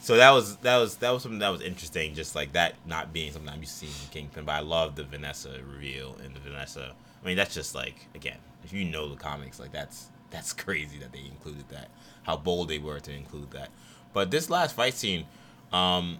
so 0.01 0.15
that 0.17 0.31
was 0.31 0.55
that 0.57 0.77
was 0.77 0.97
that 0.97 1.09
was 1.11 1.23
something 1.23 1.39
that 1.39 1.49
was 1.49 1.61
interesting. 1.61 2.13
Just 2.13 2.35
like 2.35 2.53
that 2.53 2.75
not 2.85 3.11
being 3.13 3.31
something 3.31 3.49
I'm 3.51 3.59
used 3.59 3.73
to 3.79 3.85
seeing 3.87 3.91
in 4.03 4.09
Kingpin, 4.11 4.45
but 4.45 4.53
I 4.53 4.59
love 4.61 4.95
the 4.95 5.03
Vanessa 5.03 5.57
reveal 5.73 6.15
and 6.23 6.35
the 6.35 6.39
Vanessa. 6.39 6.93
I 7.21 7.27
mean, 7.27 7.37
that's 7.37 7.53
just 7.53 7.75
like 7.75 8.07
again, 8.15 8.37
if 8.63 8.73
you 8.73 8.85
know 8.85 9.09
the 9.09 9.15
comics, 9.15 9.59
like 9.59 9.71
that's 9.71 10.07
that's 10.29 10.53
crazy 10.63 10.97
that 10.99 11.11
they 11.11 11.19
included 11.19 11.69
that. 11.69 11.89
How 12.23 12.37
bold 12.37 12.69
they 12.69 12.79
were 12.79 12.99
to 12.99 13.13
include 13.13 13.51
that. 13.51 13.69
But 14.13 14.31
this 14.31 14.49
last 14.49 14.75
fight 14.75 14.93
scene, 14.95 15.25
um, 15.71 16.19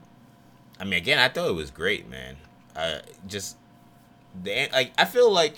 I 0.79 0.83
mean, 0.83 0.93
again, 0.93 1.19
I 1.19 1.29
thought 1.29 1.49
it 1.49 1.55
was 1.55 1.71
great, 1.71 2.09
man. 2.09 2.37
Uh, 2.75 2.99
just 3.27 3.57
the 4.43 4.69
like 4.71 4.93
I 4.97 5.05
feel 5.05 5.31
like 5.31 5.57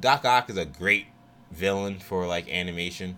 Doc 0.00 0.24
Ock 0.24 0.50
is 0.50 0.56
a 0.56 0.64
great 0.64 1.06
villain 1.50 1.98
for 1.98 2.26
like 2.26 2.48
animation. 2.48 3.16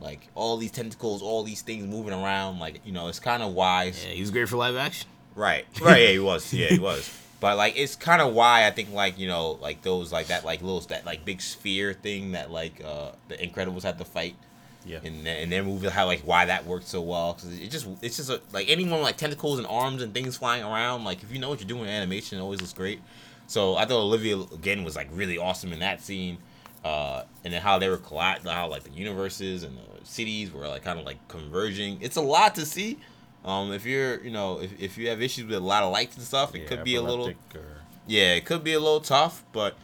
Like 0.00 0.28
all 0.34 0.56
these 0.56 0.70
tentacles, 0.70 1.22
all 1.22 1.42
these 1.42 1.62
things 1.62 1.84
moving 1.86 2.12
around, 2.12 2.60
like 2.60 2.80
you 2.84 2.92
know, 2.92 3.08
it's 3.08 3.20
kind 3.20 3.42
of 3.42 3.52
wise. 3.52 4.04
Yeah, 4.04 4.12
he 4.12 4.20
was 4.20 4.30
great 4.30 4.48
for 4.48 4.56
live 4.56 4.76
action. 4.76 5.08
Right, 5.34 5.66
right. 5.80 6.02
Yeah, 6.02 6.08
he 6.08 6.18
was. 6.18 6.52
Yeah, 6.52 6.68
he 6.68 6.78
was. 6.78 7.10
But 7.40 7.56
like, 7.56 7.74
it's 7.76 7.94
kind 7.94 8.20
of 8.20 8.34
why 8.34 8.66
I 8.66 8.70
think 8.70 8.92
like 8.92 9.18
you 9.18 9.28
know, 9.28 9.52
like 9.60 9.82
those 9.82 10.12
like 10.12 10.26
that 10.28 10.44
like 10.44 10.60
little 10.60 10.80
that 10.80 11.06
like 11.06 11.24
big 11.24 11.40
sphere 11.40 11.92
thing 11.92 12.32
that 12.32 12.50
like 12.50 12.82
uh 12.84 13.12
the 13.28 13.36
Incredibles 13.36 13.82
had 13.82 13.98
to 13.98 14.04
fight. 14.04 14.36
Yeah. 14.84 15.00
And 15.04 15.26
in 15.26 15.50
their 15.50 15.62
movie, 15.62 15.88
how 15.88 16.06
like 16.06 16.20
why 16.20 16.46
that 16.46 16.64
worked 16.64 16.86
so 16.86 17.02
well 17.02 17.34
because 17.34 17.58
it 17.58 17.68
just 17.70 17.86
it's 18.02 18.16
just 18.16 18.30
a, 18.30 18.40
like 18.52 18.68
anyone 18.70 19.02
like 19.02 19.16
tentacles 19.16 19.58
and 19.58 19.66
arms 19.66 20.02
and 20.02 20.14
things 20.14 20.36
flying 20.36 20.62
around. 20.62 21.04
Like 21.04 21.22
if 21.22 21.32
you 21.32 21.38
know 21.38 21.48
what 21.48 21.60
you're 21.60 21.68
doing, 21.68 21.82
in 21.82 21.88
animation 21.88 22.38
it 22.38 22.40
always 22.40 22.60
looks 22.60 22.72
great. 22.72 23.00
So 23.46 23.76
I 23.76 23.84
thought 23.84 24.00
Olivia 24.00 24.38
again 24.38 24.84
was 24.84 24.96
like 24.96 25.08
really 25.12 25.38
awesome 25.38 25.72
in 25.72 25.78
that 25.80 26.02
scene, 26.02 26.38
uh, 26.84 27.22
and 27.44 27.52
then 27.52 27.62
how 27.62 27.78
they 27.78 27.88
were 27.88 27.96
collide, 27.96 28.42
how 28.44 28.68
like 28.68 28.84
the 28.84 28.90
universes 28.90 29.62
and 29.62 29.76
the 29.76 30.04
cities 30.04 30.52
were 30.52 30.66
like 30.68 30.82
kind 30.82 30.98
of 30.98 31.04
like 31.06 31.16
converging. 31.28 31.98
It's 32.00 32.16
a 32.16 32.22
lot 32.22 32.54
to 32.56 32.66
see. 32.66 32.98
Um, 33.44 33.72
if 33.72 33.86
you're 33.86 34.22
you 34.22 34.30
know 34.30 34.60
if, 34.60 34.78
if 34.80 34.98
you 34.98 35.08
have 35.08 35.22
issues 35.22 35.46
with 35.46 35.56
a 35.56 35.60
lot 35.60 35.82
of 35.82 35.92
lights 35.92 36.16
and 36.16 36.24
stuff, 36.24 36.54
it 36.54 36.66
could 36.66 36.84
be 36.84 36.96
a 36.96 37.02
little 37.02 37.28
or- 37.28 37.34
yeah, 38.06 38.34
it 38.34 38.44
could 38.44 38.64
be 38.64 38.72
a 38.72 38.80
little 38.80 39.00
tough, 39.00 39.44
but 39.52 39.76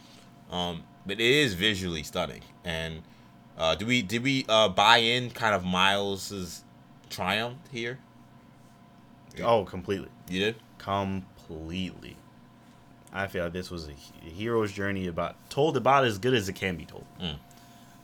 um, 0.51 0.83
but 1.05 1.13
it 1.13 1.19
is 1.21 1.53
visually 1.53 2.03
stunning. 2.03 2.41
And 2.63 3.01
uh, 3.57 3.75
do 3.75 3.85
we 3.85 4.01
did 4.01 4.23
we 4.23 4.45
uh 4.49 4.69
buy 4.69 4.97
in 4.97 5.29
kind 5.31 5.55
of 5.55 5.63
Miles's 5.63 6.63
triumph 7.09 7.57
here. 7.71 7.99
Oh, 9.43 9.65
completely, 9.65 10.07
You 10.29 10.39
did. 10.39 10.55
completely. 10.77 12.15
I 13.13 13.27
feel 13.27 13.45
like 13.45 13.53
this 13.53 13.69
was 13.71 13.87
a 13.87 13.91
hero's 14.29 14.71
journey 14.73 15.07
about 15.07 15.35
told 15.49 15.77
about 15.77 16.03
as 16.05 16.17
good 16.17 16.33
as 16.33 16.49
it 16.49 16.53
can 16.53 16.75
be 16.75 16.85
told, 16.85 17.05
Mm. 17.21 17.37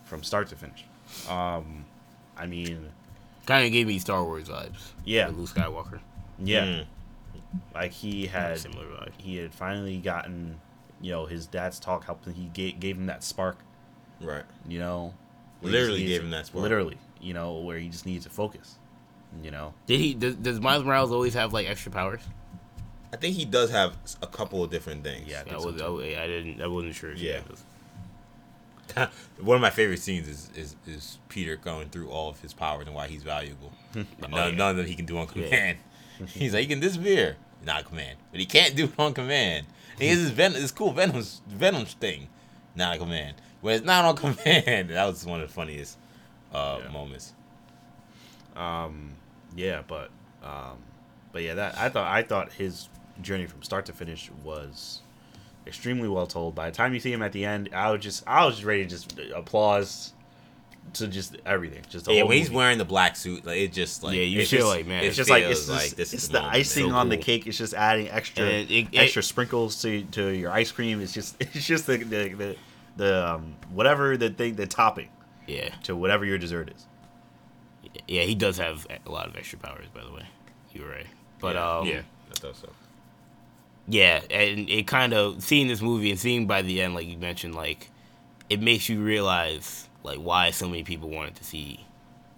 from 0.06 0.24
start 0.24 0.47
to 0.49 0.56
finish. 0.56 0.86
Um, 1.30 1.86
I 2.38 2.45
mean, 2.47 2.89
Kind 3.46 3.66
of 3.66 3.72
gave 3.72 3.88
me 3.88 3.98
Star 4.00 4.24
Wars 4.24 4.48
vibes. 4.50 4.92
Yeah. 5.06 5.28
Like 5.28 5.38
Luke 5.38 5.50
Skywalker. 5.50 6.00
yeah, 6.39 6.66
Mm. 6.66 6.86
like 7.74 7.92
he 7.92 8.28
had 8.28 8.58
similar 8.60 8.86
vibe. 8.86 9.12
he 9.18 9.38
had 9.38 9.54
finally 9.54 9.98
gotten, 9.98 10.60
you 11.02 11.12
know, 11.12 11.26
his 11.26 11.48
dad's 11.48 11.80
talk 11.80 12.06
helped. 12.06 12.26
him- 12.26 12.34
He 12.34 12.46
gave, 12.46 12.80
gave 12.80 12.98
him 12.98 13.08
that 13.08 13.24
spark, 13.24 13.58
Right. 14.22 14.44
you 14.68 14.80
know. 14.80 15.14
where 15.60 15.72
he 15.72 15.78
just 15.78 15.82
Literally 15.82 16.00
needs 16.00 16.12
gave 16.12 16.24
him 16.24 16.32
that 16.32 16.46
spark. 16.48 16.62
Literally, 16.64 16.98
you 17.20 17.34
know, 17.36 17.60
where 17.60 17.78
he 17.78 17.88
just 17.89 18.06
needs 18.08 18.24
to 18.26 18.32
focus, 18.32 18.78
you 19.44 19.52
know. 19.52 19.74
Did 19.86 20.00
he? 20.00 20.14
Does, 20.16 20.36
does 20.36 20.60
Miles 20.60 20.84
Morales 20.84 21.12
always 21.12 21.36
have 21.36 21.54
like 21.54 21.70
extra 21.70 21.92
powers? 21.92 22.22
I 23.14 23.18
think 23.18 23.36
he 23.36 23.46
does 23.46 23.70
have 23.70 23.96
a 24.24 24.28
couple 24.28 24.64
of 24.64 24.72
different 24.72 25.04
things. 25.04 25.28
Yeah. 25.28 25.44
I 25.48 25.54
I, 25.54 25.58
was. 25.58 25.80
I, 25.82 25.86
I 26.24 26.26
didn't. 26.28 26.62
I 26.62 26.68
wasn't 26.68 26.96
sure. 26.96 27.12
if 27.12 27.20
he 27.20 27.28
Yeah. 27.28 27.42
One 29.39 29.56
of 29.56 29.62
my 29.62 29.70
favorite 29.70 30.00
scenes 30.00 30.28
is, 30.28 30.50
is 30.56 30.76
is 30.88 31.18
Peter 31.30 31.56
going 31.56 31.89
through 31.89 32.10
all 32.10 32.30
of 32.30 32.39
his 32.42 32.54
powers 32.54 32.86
and 32.88 32.96
why 32.96 33.08
he's 33.08 33.24
valuable. 33.24 33.72
And 33.96 34.08
none, 34.30 34.52
yeah. 34.52 34.58
none 34.58 34.72
of 34.72 34.78
them 34.78 34.86
he 34.86 34.96
can 34.96 35.06
do 35.06 35.18
on 35.18 35.28
command. 35.28 35.78
he's 36.28 36.54
like 36.54 36.62
he 36.62 36.68
can 36.68 36.80
disappear, 36.80 37.36
not 37.66 37.86
command, 37.86 38.18
but 38.32 38.39
he 38.39 38.46
can't 38.46 38.76
do 38.76 38.86
it 38.86 38.94
on 39.00 39.14
command. 39.14 39.66
And 39.94 40.02
he 40.04 40.08
has 40.08 40.22
this 40.22 40.32
Venom, 40.32 40.62
this 40.62 40.72
cool 40.72 40.92
Venom 40.94 41.22
Venom 41.48 41.86
thing, 41.86 42.28
not 42.76 42.94
on 42.94 43.00
command. 43.00 43.36
When 43.62 43.76
it's 43.76 43.86
not 43.86 44.06
on 44.06 44.16
command, 44.16 44.89
that 44.89 45.06
was 45.06 45.26
one 45.26 45.42
of 45.42 45.48
the 45.48 45.54
funniest 45.54 45.98
uh, 46.54 46.80
Yeah. 46.84 46.92
moments. 46.92 47.34
Um, 48.56 49.12
yeah, 49.56 49.82
but 49.88 50.10
um, 50.44 50.78
but 51.32 51.44
yeah, 51.44 51.54
that 51.56 51.78
I 51.78 51.89
thought 51.89 52.08
I 52.12 52.24
thought 52.24 52.52
his 52.54 52.89
journey 53.22 53.46
from 53.46 53.62
start 53.64 53.86
to 53.88 53.94
finish 53.94 54.30
was 54.44 55.02
extremely 55.68 56.07
well 56.09 56.28
told. 56.28 56.55
By 56.55 56.70
the 56.70 56.76
time 56.76 56.93
you 56.93 56.99
see 56.99 57.12
him 57.14 57.22
at 57.22 57.32
the 57.32 57.45
end, 57.45 57.70
I 57.74 57.91
was 57.91 58.01
just 58.01 58.24
I 58.28 58.45
was 58.45 58.55
just 58.55 58.66
ready 58.66 58.84
to 58.84 58.89
just 58.89 59.20
applause 59.36 60.14
to 60.93 61.07
just 61.07 61.38
everything. 61.45 61.84
Just 61.89 62.05
the 62.05 62.14
Yeah, 62.14 62.24
when 62.24 62.38
he's 62.38 62.47
movie. 62.47 62.57
wearing 62.57 62.78
the 62.78 62.86
black 62.86 63.16
suit, 63.16 63.45
like 63.45 63.57
it 63.57 63.72
just 63.72 64.03
like 64.03 64.16
Yeah, 64.16 64.24
you 64.24 64.45
feel 64.45 64.59
just- 64.59 64.68
like, 64.70 64.86
man, 64.88 65.03
It's 65.03 65.16
just 65.16 65.30
like 65.30 65.43
it's 65.43 65.68
just, 65.68 65.95
this 65.95 66.14
it's 66.14 66.24
is 66.24 66.30
the 66.30 66.39
moment. 66.39 66.55
icing 66.55 66.89
So 66.89 66.95
on 66.95 67.09
the 67.09 67.18
cake. 67.18 67.47
It's 67.47 67.57
just 67.57 67.74
adding 67.74 68.09
extra 68.09 68.43
it- 68.45 68.72
it- 68.72 68.88
extra 68.93 69.24
sprinkles 69.24 69.82
to 69.84 70.03
to 70.03 70.30
your 70.30 70.51
ice 70.51 70.72
cream. 70.72 71.01
It's 71.01 71.14
just 71.14 71.36
it's 71.41 71.66
just 71.66 71.86
the 71.88 71.97
the 71.97 72.30
the, 72.34 72.55
the 72.97 73.28
um, 73.36 73.55
whatever 73.72 74.18
the 74.18 74.30
thing 74.32 74.55
the 74.55 74.68
topping 74.68 75.09
Yeah. 75.47 75.70
to 75.84 75.95
whatever 75.95 76.26
your 76.26 76.38
dessert 76.38 76.72
is. 76.76 76.86
Yeah. 78.07 78.24
He 78.24 78.36
does 78.36 78.57
have 78.57 78.86
a 79.05 79.12
lot 79.12 79.28
of 79.28 79.36
extra 79.36 79.59
powers, 79.59 79.86
by 79.93 80.03
the 80.03 80.12
way. 80.12 80.26
You're 80.74 80.89
right. 80.89 81.07
But 81.39 81.55
yeah, 81.55 81.78
um, 81.78 81.88
yeah, 81.88 82.01
I 82.32 82.34
thought 82.36 82.55
so. 82.55 82.70
Yeah, 83.92 84.22
and 84.30 84.70
it 84.70 84.88
kind 84.88 85.14
of 85.14 85.44
seeing 85.44 85.68
this 85.68 85.82
movie 85.82 86.12
and 86.12 86.20
seeing 86.20 86.48
by 86.48 86.62
the 86.62 86.82
end, 86.82 86.96
like 86.96 87.08
you 87.08 87.18
mentioned, 87.18 87.56
like 87.56 87.89
it 88.50 88.62
makes 88.62 88.88
you 88.88 89.02
realize 89.02 89.89
like 90.04 90.18
why 90.18 90.52
so 90.52 90.68
many 90.68 90.84
people 90.86 91.10
wanted 91.10 91.36
to 91.36 91.44
see 91.44 91.86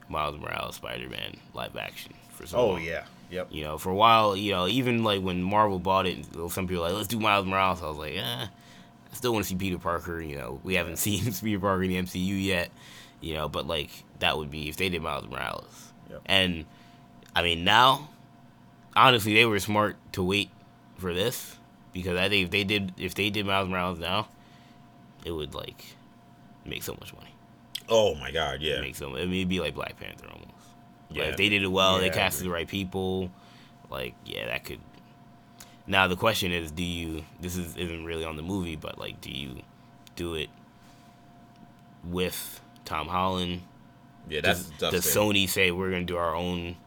Miles 0.09 0.35
Morales 0.39 0.75
Spider-Man 0.75 1.37
live 1.53 1.77
action 1.77 2.15
for 2.29 2.47
so 2.47 2.57
long. 2.57 2.65
Oh 2.65 2.71
long. 2.71 2.81
yeah, 2.81 3.03
yep. 3.29 3.49
You 3.51 3.65
know, 3.65 3.77
for 3.77 3.91
a 3.91 3.95
while, 3.95 4.35
you 4.35 4.51
know, 4.51 4.67
even 4.67 5.03
like 5.03 5.21
when 5.21 5.43
Marvel 5.43 5.77
bought 5.77 6.07
it, 6.07 6.25
some 6.49 6.67
people 6.67 6.81
were 6.81 6.89
like, 6.89 6.97
let's 6.97 7.07
do 7.07 7.19
Miles 7.19 7.45
Morales. 7.45 7.83
I 7.83 7.87
was 7.87 7.97
like, 7.97 8.15
eh, 8.15 8.47
I 8.47 9.15
still 9.15 9.31
want 9.31 9.45
to 9.45 9.49
see 9.49 9.55
Peter 9.55 9.77
Parker. 9.77 10.19
You 10.19 10.37
know, 10.37 10.59
we 10.63 10.73
haven't 10.73 10.97
seen 10.97 11.31
Peter 11.31 11.59
Parker 11.59 11.83
in 11.83 11.91
the 11.91 12.01
MCU 12.01 12.43
yet. 12.43 12.71
You 13.21 13.35
know, 13.35 13.47
but 13.47 13.67
like 13.67 13.91
that 14.19 14.39
would 14.39 14.49
be 14.49 14.69
if 14.69 14.77
they 14.77 14.89
did 14.89 15.03
Miles 15.03 15.27
Morales. 15.27 15.93
Yep. 16.09 16.21
And 16.25 16.65
I 17.35 17.43
mean, 17.43 17.63
now, 17.63 18.09
honestly, 18.95 19.35
they 19.35 19.45
were 19.45 19.59
smart 19.59 19.97
to 20.13 20.23
wait 20.23 20.49
for 21.03 21.13
this 21.13 21.57
because 21.91 22.17
I 22.17 22.29
think 22.29 22.45
if 22.45 22.51
they 22.51 22.63
did 22.63 22.93
if 22.97 23.13
they 23.13 23.29
did 23.29 23.45
Miles 23.45 23.69
Morales 23.69 23.99
now, 23.99 24.27
it 25.25 25.31
would 25.31 25.53
like 25.53 25.85
make 26.65 26.81
so 26.81 26.93
much 26.93 27.13
money. 27.13 27.29
Oh 27.89 28.15
my 28.15 28.31
god, 28.31 28.61
yeah. 28.61 28.79
Make 28.81 28.95
so 28.95 29.09
I 29.15 29.25
mean, 29.25 29.33
it'd 29.33 29.49
be 29.49 29.59
like 29.59 29.75
Black 29.75 29.99
Panther 29.99 30.27
almost. 30.27 30.49
Yeah, 31.09 31.23
Yeah. 31.23 31.29
if 31.29 31.37
they 31.37 31.49
did 31.49 31.61
it 31.61 31.67
well, 31.67 31.99
they 31.99 32.05
Yeah, 32.05 32.13
I 32.13 32.15
casted 32.15 32.45
the 32.45 32.49
right 32.49 32.67
people. 32.67 33.29
Like, 33.89 34.15
yeah, 34.25 34.47
that 34.47 34.63
could. 34.63 34.79
Now 35.85 36.07
the 36.07 36.15
question 36.15 36.51
is, 36.51 36.71
do 36.71 36.83
you? 36.83 37.25
This 37.41 37.57
is 37.57 37.75
isn't 37.75 38.05
really 38.05 38.23
on 38.23 38.37
the 38.37 38.41
movie, 38.41 38.77
but 38.77 38.97
like, 38.97 39.19
do 39.21 39.29
you 39.29 39.61
do 40.15 40.33
it 40.35 40.49
with 42.03 42.61
Tom 42.85 43.07
Holland? 43.07 43.61
Yeah, 44.29 44.41
that's 44.41 44.69
does, 44.79 44.91
does. 44.93 45.05
Sony 45.05 45.47
say 45.49 45.71
we're 45.71 45.91
gonna 45.91 46.05
do 46.05 46.17
our 46.17 46.33
own 46.33 46.77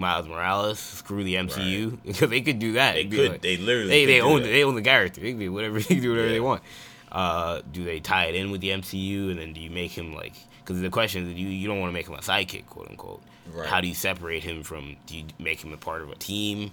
Miles 0.00 0.26
Morales? 0.26 0.78
Screw 0.78 1.22
the 1.22 1.34
MCU 1.36 1.98
because 2.06 2.30
they 2.30 2.40
could 2.40 2.58
do 2.58 2.72
that. 2.72 2.94
They 2.94 3.04
could. 3.04 3.30
like- 3.32 3.42
they 3.42 3.56
literally. 3.56 3.88
they 3.90 4.04
they 4.06 4.20
own 4.20 4.42
they 4.42 4.64
own 4.64 4.74
the 4.74 4.82
character. 4.82 5.20
They 5.20 5.30
can 5.32 5.38
do 5.46 5.52
whatever 5.52 5.78
they 5.80 6.00
do 6.00 6.10
whatever 6.10 6.26
Yeah. 6.28 6.32
they 6.32 6.40
want. 6.40 6.62
Uh, 7.12 7.60
do 7.72 7.84
they 7.84 7.98
tie 8.00 8.26
it 8.26 8.34
in 8.34 8.50
with 8.50 8.60
the 8.60 8.68
MCU 8.70 9.30
and 9.30 9.38
then 9.38 9.52
do 9.52 9.60
you 9.60 9.70
make 9.70 9.90
him 9.92 10.14
like? 10.14 10.32
Because 10.64 10.80
the 10.80 10.90
question 10.90 11.28
is, 11.30 11.34
you 11.38 11.48
you 11.48 11.66
don't 11.68 11.80
want 11.80 11.90
to 11.90 11.94
make 11.94 12.06
him 12.08 12.14
a 12.14 12.18
sidekick, 12.18 12.66
quote 12.66 12.88
unquote. 12.88 13.22
Right. 13.52 13.66
How 13.68 13.80
do 13.80 13.88
you 13.88 13.94
separate 13.94 14.44
him 14.44 14.62
from? 14.62 14.96
Do 15.06 15.16
you 15.18 15.24
make 15.38 15.62
him 15.62 15.72
a 15.72 15.76
part 15.76 16.02
of 16.02 16.10
a 16.10 16.14
team 16.14 16.70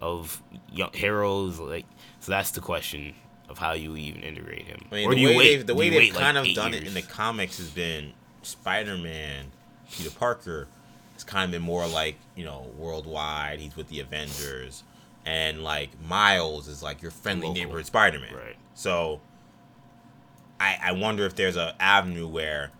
of 0.00 0.40
young 0.72 0.90
heroes? 0.92 1.58
Like, 1.58 1.84
so 2.20 2.30
that's 2.30 2.52
the 2.52 2.60
question 2.60 3.14
of 3.48 3.58
how 3.58 3.72
you 3.72 3.96
even 3.96 4.22
integrate 4.22 4.66
him. 4.66 4.82
I 4.92 4.94
mean, 4.94 5.06
or 5.08 5.10
the 5.10 5.16
do 5.16 5.20
you 5.22 5.28
way 5.30 5.36
wait? 5.36 5.56
they've, 5.56 5.66
the 5.66 5.74
way 5.74 5.90
they've 5.90 5.98
wait, 5.98 6.14
like, 6.14 6.22
kind 6.22 6.38
of 6.38 6.46
done 6.54 6.74
it 6.74 6.86
in 6.86 6.94
the 6.94 7.02
comics 7.02 7.58
has 7.58 7.70
been 7.70 8.12
Spider-Man, 8.42 9.46
Peter 9.90 10.10
Parker. 10.10 10.68
It's 11.22 11.30
kind 11.30 11.44
of 11.44 11.52
been 11.52 11.62
more 11.62 11.86
like 11.86 12.16
you 12.34 12.44
know 12.44 12.66
worldwide. 12.76 13.60
He's 13.60 13.76
with 13.76 13.86
the 13.86 14.00
Avengers, 14.00 14.82
and 15.24 15.62
like 15.62 15.90
Miles 16.02 16.66
is 16.66 16.82
like 16.82 17.00
your 17.00 17.12
friendly 17.12 17.46
Local. 17.46 17.62
neighborhood 17.62 17.86
Spider-Man. 17.86 18.34
Right. 18.34 18.56
So, 18.74 19.20
I 20.58 20.78
I 20.82 20.92
wonder 20.92 21.24
if 21.24 21.36
there's 21.36 21.56
a 21.56 21.76
avenue 21.80 22.26
where 22.26 22.72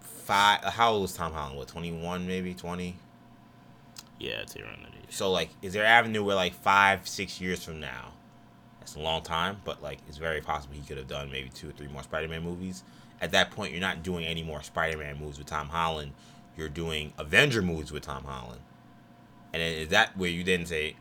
five. 0.00 0.64
How 0.64 0.92
old 0.92 1.02
was 1.02 1.14
Tom 1.14 1.32
Holland? 1.32 1.56
What 1.56 1.68
twenty 1.68 1.92
one 1.92 2.26
maybe 2.26 2.52
twenty. 2.52 2.96
Yeah, 4.18 4.40
it's 4.42 4.54
around 4.54 4.82
that 4.82 4.92
age. 4.92 5.06
So 5.08 5.30
like, 5.30 5.48
is 5.62 5.72
there 5.72 5.84
an 5.84 5.90
avenue 5.90 6.22
where 6.22 6.36
like 6.36 6.52
five, 6.52 7.08
six 7.08 7.40
years 7.40 7.64
from 7.64 7.80
now, 7.80 8.12
that's 8.80 8.96
a 8.96 9.00
long 9.00 9.22
time, 9.22 9.62
but 9.64 9.82
like 9.82 10.00
it's 10.08 10.18
very 10.18 10.42
possible 10.42 10.74
he 10.74 10.82
could 10.82 10.98
have 10.98 11.08
done 11.08 11.30
maybe 11.30 11.48
two 11.48 11.70
or 11.70 11.72
three 11.72 11.88
more 11.88 12.02
Spider-Man 12.02 12.42
movies. 12.42 12.82
At 13.18 13.32
that 13.32 13.50
point, 13.50 13.72
you're 13.72 13.80
not 13.80 14.02
doing 14.02 14.26
any 14.26 14.42
more 14.42 14.62
Spider-Man 14.62 15.18
movies 15.18 15.38
with 15.38 15.46
Tom 15.46 15.70
Holland. 15.70 16.12
You're 16.56 16.68
doing 16.68 17.12
Avenger 17.18 17.62
movies 17.62 17.92
with 17.92 18.02
Tom 18.02 18.24
Holland. 18.24 18.60
And 19.52 19.62
then 19.62 19.72
is 19.74 19.88
that 19.88 20.16
where 20.16 20.30
you 20.30 20.44
then 20.44 20.66
say, 20.66 20.96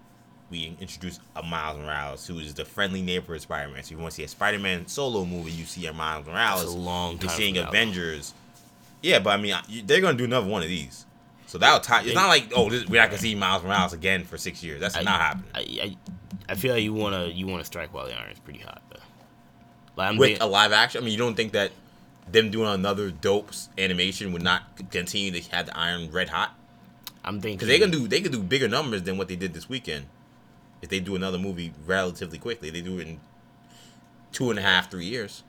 we 0.49 0.77
introduce 0.79 1.19
a 1.35 1.41
Miles 1.43 1.79
Morales 1.79 2.27
who 2.27 2.39
is 2.39 2.53
the 2.53 2.65
friendly 2.65 3.01
neighborhood 3.01 3.41
Spider-Man. 3.41 3.81
So 3.83 3.87
if 3.87 3.91
you 3.91 3.97
want 3.97 4.11
to 4.11 4.15
see 4.15 4.23
a 4.23 4.27
Spider-Man 4.27 4.87
solo 4.87 5.25
movie, 5.25 5.51
you 5.51 5.65
see 5.65 5.85
a 5.87 5.93
Miles 5.93 6.25
Morales. 6.27 6.61
That's 6.61 6.73
a 6.73 6.77
long 6.77 7.19
You're 7.19 7.31
seeing. 7.31 7.57
Avengers. 7.57 8.33
Yeah, 9.01 9.19
but 9.19 9.31
I 9.31 9.41
mean, 9.41 9.55
they're 9.85 10.01
gonna 10.01 10.17
do 10.17 10.23
another 10.25 10.47
one 10.47 10.61
of 10.61 10.67
these. 10.67 11.05
So 11.47 11.57
that'll 11.57 11.79
tie. 11.79 12.03
It's 12.03 12.15
not 12.15 12.27
like 12.27 12.51
oh, 12.55 12.69
this, 12.69 12.85
we're 12.87 13.01
not 13.01 13.09
gonna 13.09 13.21
see 13.21 13.35
Miles 13.35 13.63
Morales 13.63 13.93
again 13.93 14.23
for 14.23 14.37
six 14.37 14.63
years. 14.63 14.81
That's 14.81 14.97
I- 14.97 15.03
not 15.03 15.19
happening. 15.21 15.49
I, 15.53 15.59
I 15.83 15.97
I 16.47 16.55
feel 16.55 16.73
like 16.73 16.83
you 16.83 16.93
wanna 16.93 17.25
you 17.27 17.47
wanna 17.47 17.63
strike 17.65 17.93
while 17.93 18.05
the 18.05 18.17
iron's 18.17 18.39
pretty 18.39 18.59
hot 18.59 18.81
though. 18.89 18.99
Like 19.95 20.09
I'm 20.09 20.17
With 20.17 20.41
a 20.41 20.45
live 20.45 20.71
action, 20.73 21.01
I 21.01 21.05
mean, 21.05 21.13
you 21.13 21.17
don't 21.17 21.35
think 21.35 21.53
that 21.53 21.71
them 22.31 22.49
doing 22.51 22.69
another 22.69 23.11
dope 23.11 23.51
animation 23.77 24.33
would 24.33 24.41
not 24.43 24.63
continue 24.91 25.31
to 25.31 25.41
have 25.55 25.67
the 25.67 25.77
iron 25.77 26.09
red 26.11 26.29
hot? 26.29 26.55
I'm 27.23 27.41
thinking 27.41 27.57
Because 27.57 27.67
they 27.69 27.79
can 27.79 27.91
do 27.91 28.07
they 28.07 28.21
can 28.21 28.31
do 28.31 28.41
bigger 28.43 28.67
numbers 28.67 29.03
than 29.03 29.17
what 29.17 29.27
they 29.27 29.35
did 29.35 29.53
this 29.53 29.67
weekend. 29.69 30.05
If 30.81 30.89
they 30.89 30.99
do 30.99 31.15
another 31.15 31.37
movie 31.39 31.73
relatively 31.85 32.37
quickly, 32.37 32.69
they 32.69 32.81
do 32.81 32.99
it 32.99 33.07
in 33.07 33.19
two 34.31 34.49
and 34.49 34.59
a 34.59 34.61
half, 34.61 34.91
three 34.91 35.05
years. 35.05 35.43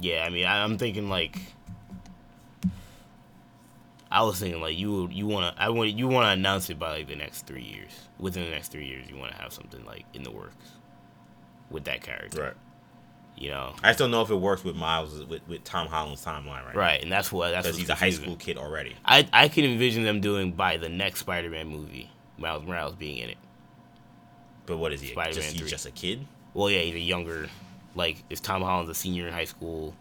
Yeah, 0.00 0.24
I 0.24 0.30
mean, 0.30 0.44
I, 0.46 0.62
I'm 0.62 0.76
thinking 0.78 1.08
like, 1.08 1.40
I 4.10 4.22
was 4.22 4.38
thinking 4.38 4.60
like 4.60 4.76
you 4.78 4.92
would- 4.92 5.12
you 5.12 5.26
wanna 5.26 5.54
I 5.58 5.70
want 5.70 5.90
you 5.90 6.06
wanna 6.08 6.28
announce 6.28 6.70
it 6.70 6.78
by 6.78 6.90
like 6.98 7.08
the 7.08 7.16
next 7.16 7.46
three 7.46 7.62
years. 7.64 7.90
Within 8.18 8.44
the 8.44 8.50
next 8.50 8.68
three 8.68 8.86
years, 8.86 9.08
you 9.10 9.16
wanna 9.16 9.34
have 9.34 9.52
something 9.52 9.84
like 9.84 10.04
in 10.14 10.22
the 10.22 10.30
works 10.30 10.66
with 11.70 11.84
that 11.84 12.02
character. 12.02 12.56
You 13.38 13.50
know, 13.50 13.74
I 13.82 13.88
just 13.88 13.98
don't 13.98 14.10
know 14.10 14.22
if 14.22 14.30
it 14.30 14.36
works 14.36 14.64
with 14.64 14.76
Miles 14.76 15.22
with, 15.26 15.46
with 15.46 15.62
Tom 15.62 15.88
Holland's 15.88 16.24
timeline 16.24 16.64
right, 16.64 16.74
right? 16.74 17.02
And 17.02 17.12
that's 17.12 17.30
what 17.30 17.50
that's 17.50 17.66
Because 17.66 17.78
he's 17.78 17.90
a 17.90 17.94
high 17.94 18.10
school 18.10 18.36
kid 18.36 18.56
already. 18.56 18.94
I 19.04 19.28
I 19.30 19.48
can 19.48 19.64
envision 19.64 20.04
them 20.04 20.20
doing 20.22 20.52
by 20.52 20.78
the 20.78 20.88
next 20.88 21.20
Spider-Man 21.20 21.68
movie, 21.68 22.10
Miles 22.38 22.64
Morales 22.64 22.94
being 22.94 23.18
in 23.18 23.28
it. 23.28 23.36
But 24.64 24.78
what 24.78 24.92
is 24.92 25.02
he? 25.02 25.08
Spider-Man 25.08 25.34
just 25.34 25.52
he's 25.52 25.60
3. 25.60 25.70
just 25.70 25.86
a 25.86 25.90
kid. 25.90 26.26
Well, 26.54 26.70
yeah, 26.70 26.80
he's 26.80 26.94
a 26.94 26.98
younger. 26.98 27.48
Like, 27.94 28.24
if 28.30 28.40
Tom 28.42 28.62
Holland's 28.62 28.90
a 28.90 28.94
senior 28.94 29.26
in 29.26 29.32
high 29.34 29.44
school, 29.44 29.94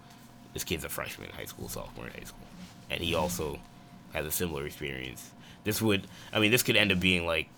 this 0.54 0.64
kid's 0.64 0.86
a 0.86 0.90
freshman 0.90 1.30
in 1.30 1.36
high 1.36 1.46
school, 1.46 1.68
sophomore 1.68 2.08
in 2.08 2.14
high 2.14 2.26
school, 2.26 2.48
and 2.90 3.02
he 3.02 3.16
also 3.16 3.60
has 4.14 4.26
a 4.26 4.32
similar 4.32 4.66
experience. 4.66 5.32
This 5.66 5.82
would, 5.82 6.08
I 6.32 6.40
mean, 6.40 6.52
this 6.52 6.64
could 6.64 6.78
end 6.78 6.92
up 6.92 7.00
being 7.00 7.26
like, 7.26 7.50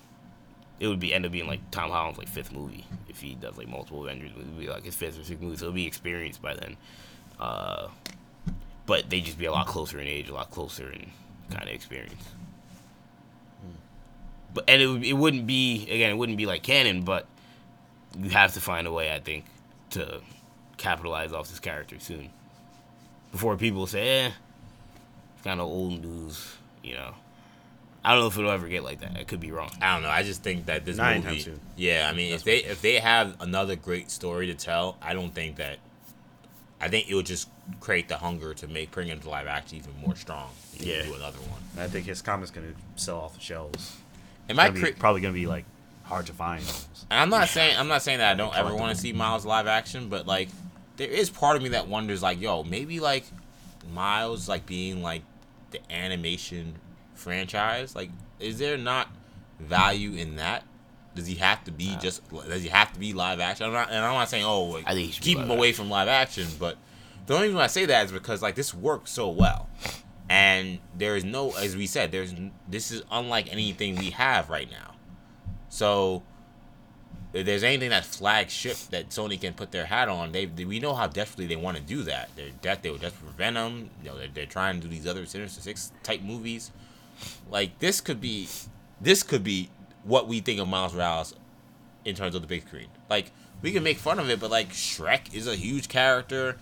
it 0.80 0.88
would 0.88 1.00
be 1.00 1.14
end 1.14 1.26
up 1.26 1.32
being 1.32 1.48
like 1.48 1.60
Tom 1.72 1.90
Holland's 1.90 2.20
like 2.20 2.28
fifth 2.28 2.52
movie 2.52 2.86
if 3.10 3.20
he 3.20 3.36
does 3.36 3.58
like 3.58 3.68
multiple 3.68 4.04
Avengers. 4.04 4.32
It 4.32 4.38
would 4.38 4.60
be 4.60 4.68
like 4.68 4.84
his 4.84 4.96
fifth 4.96 5.20
or 5.20 5.24
sixth 5.24 5.42
movie, 5.42 5.58
so 5.58 5.66
it'll 5.66 5.76
be 5.76 5.88
experienced 5.88 6.42
by 6.42 6.54
then. 6.54 6.78
Uh, 7.40 7.88
but 8.86 9.10
they'd 9.10 9.26
just 9.26 9.38
be 9.40 9.46
a 9.46 9.52
lot 9.52 9.68
closer 9.68 10.00
in 10.00 10.08
age, 10.08 10.30
a 10.30 10.34
lot 10.34 10.52
closer 10.52 10.92
in 10.92 11.12
kind 11.50 11.68
of 11.68 11.74
experience. 11.74 12.24
But 14.54 14.66
and 14.68 14.82
it 14.82 15.10
it 15.10 15.14
wouldn't 15.14 15.46
be 15.46 15.84
again 15.90 16.12
it 16.12 16.18
wouldn't 16.18 16.38
be 16.38 16.46
like 16.46 16.64
canon, 16.64 17.04
but 17.04 17.28
you 18.18 18.30
have 18.30 18.54
to 18.54 18.62
find 18.62 18.88
a 18.88 18.92
way 18.92 19.14
I 19.14 19.20
think 19.20 19.46
to 19.92 20.22
capitalize 20.78 21.34
off 21.34 21.50
this 21.50 21.60
character 21.60 22.00
soon 22.00 22.30
before 23.32 23.58
people 23.58 23.88
say 23.88 24.26
eh 24.26 24.32
it's 25.38 25.44
kind 25.44 25.60
of 25.60 25.68
old 25.68 26.04
news, 26.04 26.56
you 26.84 26.96
know. 26.96 27.14
I 28.08 28.12
don't 28.14 28.22
know 28.22 28.28
if 28.28 28.38
it'll 28.38 28.52
ever 28.52 28.68
get 28.70 28.84
like 28.84 29.02
that. 29.02 29.18
I 29.20 29.24
could 29.26 29.40
be 29.42 29.52
wrong. 29.52 29.70
I 29.82 29.94
don't 29.94 30.04
know. 30.04 30.10
I 30.10 30.24
just 30.24 30.42
think 30.42 30.68
that 30.68 30.86
this 30.86 30.96
Not 30.98 31.12
anytime 31.12 31.34
movie. 31.34 31.52
Yeah, 31.76 32.08
I 32.10 32.16
mean, 32.16 32.34
if 32.34 32.44
they 32.44 32.58
if 32.64 32.82
they 32.82 33.00
have 33.00 33.36
another 33.42 33.76
great 33.76 34.10
story 34.12 34.48
to 34.48 34.54
tell, 34.54 34.98
I 35.02 35.14
don't 35.14 35.34
think 35.36 35.58
that. 35.58 35.80
I 36.80 36.88
think 36.90 37.10
it 37.10 37.16
would 37.16 37.26
just 37.26 37.50
create 37.80 38.08
the 38.08 38.18
hunger 38.18 38.54
to 38.54 38.68
make 38.68 38.92
bring 38.92 39.08
him 39.08 39.20
to 39.20 39.30
live 39.30 39.48
action 39.48 39.78
even 39.80 39.92
more 40.06 40.16
strong. 40.16 40.50
If 40.76 40.84
Yeah. 40.86 41.04
do 41.04 41.16
another 41.16 41.40
one. 41.40 41.62
I 41.78 41.88
think 41.88 42.06
his 42.06 42.22
comic's 42.22 42.52
gonna 42.52 42.74
sell 42.96 43.18
off 43.20 43.34
the 43.34 43.42
shelves. 43.42 43.98
Am 44.48 44.58
I 44.60 44.70
Gonna 44.70 44.86
be- 44.86 44.92
probably 44.94 45.20
gonna 45.22 45.34
be 45.34 45.48
like 45.48 45.66
hard 46.04 46.28
to 46.28 46.34
find. 46.34 46.64
And 47.10 47.20
I'm 47.20 47.30
not 47.30 47.50
saying 47.50 47.76
I'm 47.78 47.88
not 47.90 48.04
saying 48.04 48.20
that 48.20 48.32
I 48.32 48.36
don't 48.36 48.56
ever 48.56 48.74
want 48.76 48.96
to 48.96 49.02
see 49.02 49.12
Miles 49.12 49.46
live 49.46 49.68
action, 49.68 50.08
but 50.08 50.26
like 50.28 50.48
there 50.98 51.10
is 51.10 51.30
part 51.30 51.58
of 51.58 51.62
me 51.64 51.70
that 51.70 51.88
wonders 51.90 52.22
like, 52.24 52.40
yo, 52.40 52.64
maybe 52.64 53.00
like 53.02 53.26
Miles 53.94 54.48
like 54.48 54.66
being 54.66 55.02
like 55.04 55.24
the 55.72 55.80
animation 55.92 56.76
franchise, 57.18 57.96
like 57.96 58.10
is 58.40 58.60
there 58.60 58.78
not 58.78 59.10
value 59.60 60.14
in 60.14 60.36
that? 60.38 60.64
Does 61.16 61.28
he 61.28 61.36
have 61.36 61.64
to 61.64 61.72
be 61.72 61.98
just 61.98 62.22
does 62.30 62.64
he 62.64 62.70
have 62.70 62.94
to 62.94 63.00
be 63.00 63.14
live 63.14 63.40
action? 63.40 63.66
I'm 63.66 63.74
not 63.74 63.90
and 63.90 63.98
I'm 63.98 64.14
not 64.14 64.30
saying 64.30 64.46
oh 64.46 64.64
like, 64.64 64.86
I 64.88 64.94
think 64.94 65.08
he 65.08 65.12
should 65.14 65.24
be 65.24 65.34
keep 65.34 65.38
him 65.40 65.52
away 65.52 65.74
from 65.74 65.90
live 65.90 66.08
action, 66.08 66.48
but 66.60 66.78
the 67.26 67.34
only 67.34 67.48
reason 67.48 67.60
I 67.60 67.68
say 67.68 67.86
that 67.86 68.06
is 68.06 68.12
because 68.12 68.42
like 68.42 68.56
this 68.56 68.74
works 68.74 69.12
so 69.12 69.30
well. 69.30 69.70
And 70.30 70.80
there 70.96 71.16
is 71.16 71.24
no 71.24 71.52
as 71.52 71.76
we 71.76 71.88
said, 71.88 72.12
there's 72.12 72.34
this 72.68 72.92
is 72.92 73.02
unlike 73.12 73.52
anything 73.52 73.96
we 73.96 74.12
have 74.12 74.50
right 74.50 74.70
now. 74.70 74.96
So 75.70 76.24
if 77.34 77.46
there's 77.46 77.64
anything 77.64 77.90
that 77.90 78.06
flagship 78.06 78.78
that 78.92 79.10
Sony 79.10 79.40
can 79.40 79.54
put 79.54 79.72
their 79.72 79.86
hat 79.86 80.10
on, 80.10 80.32
they, 80.32 80.46
they 80.46 80.66
we 80.66 80.80
know 80.80 80.94
how 80.94 81.08
desperately 81.08 81.48
they 81.48 81.56
want 81.56 81.78
to 81.78 81.84
do 81.84 82.04
that. 82.04 82.30
They're 82.36 82.50
de- 82.62 82.80
they 82.82 82.90
were 82.90 82.98
desperate 82.98 83.32
for 83.32 83.38
Venom. 83.38 83.90
You 84.02 84.10
know, 84.10 84.18
they're, 84.18 84.30
they're 84.34 84.46
trying 84.46 84.80
to 84.80 84.88
do 84.88 84.88
these 84.88 85.06
other 85.06 85.26
Sinister 85.26 85.62
Six 85.62 85.92
type 86.04 86.22
movies. 86.22 86.72
Like 87.50 87.80
this 87.80 88.02
could 88.02 88.22
be, 88.22 88.48
this 89.00 89.24
could 89.24 89.44
be 89.44 89.70
what 90.04 90.28
we 90.28 90.40
think 90.40 90.60
of 90.60 90.68
Miles 90.68 90.94
Morales 90.94 91.34
in 92.06 92.16
terms 92.16 92.36
of 92.36 92.42
the 92.42 92.48
big 92.48 92.68
screen. 92.68 92.88
Like 93.10 93.32
we 93.62 93.72
can 93.72 93.84
make 93.84 93.98
fun 93.98 94.20
of 94.20 94.30
it, 94.30 94.40
but 94.40 94.52
like 94.52 94.70
Shrek 94.70 95.34
is 95.34 95.48
a 95.48 95.56
huge 95.56 95.90
character. 95.90 96.58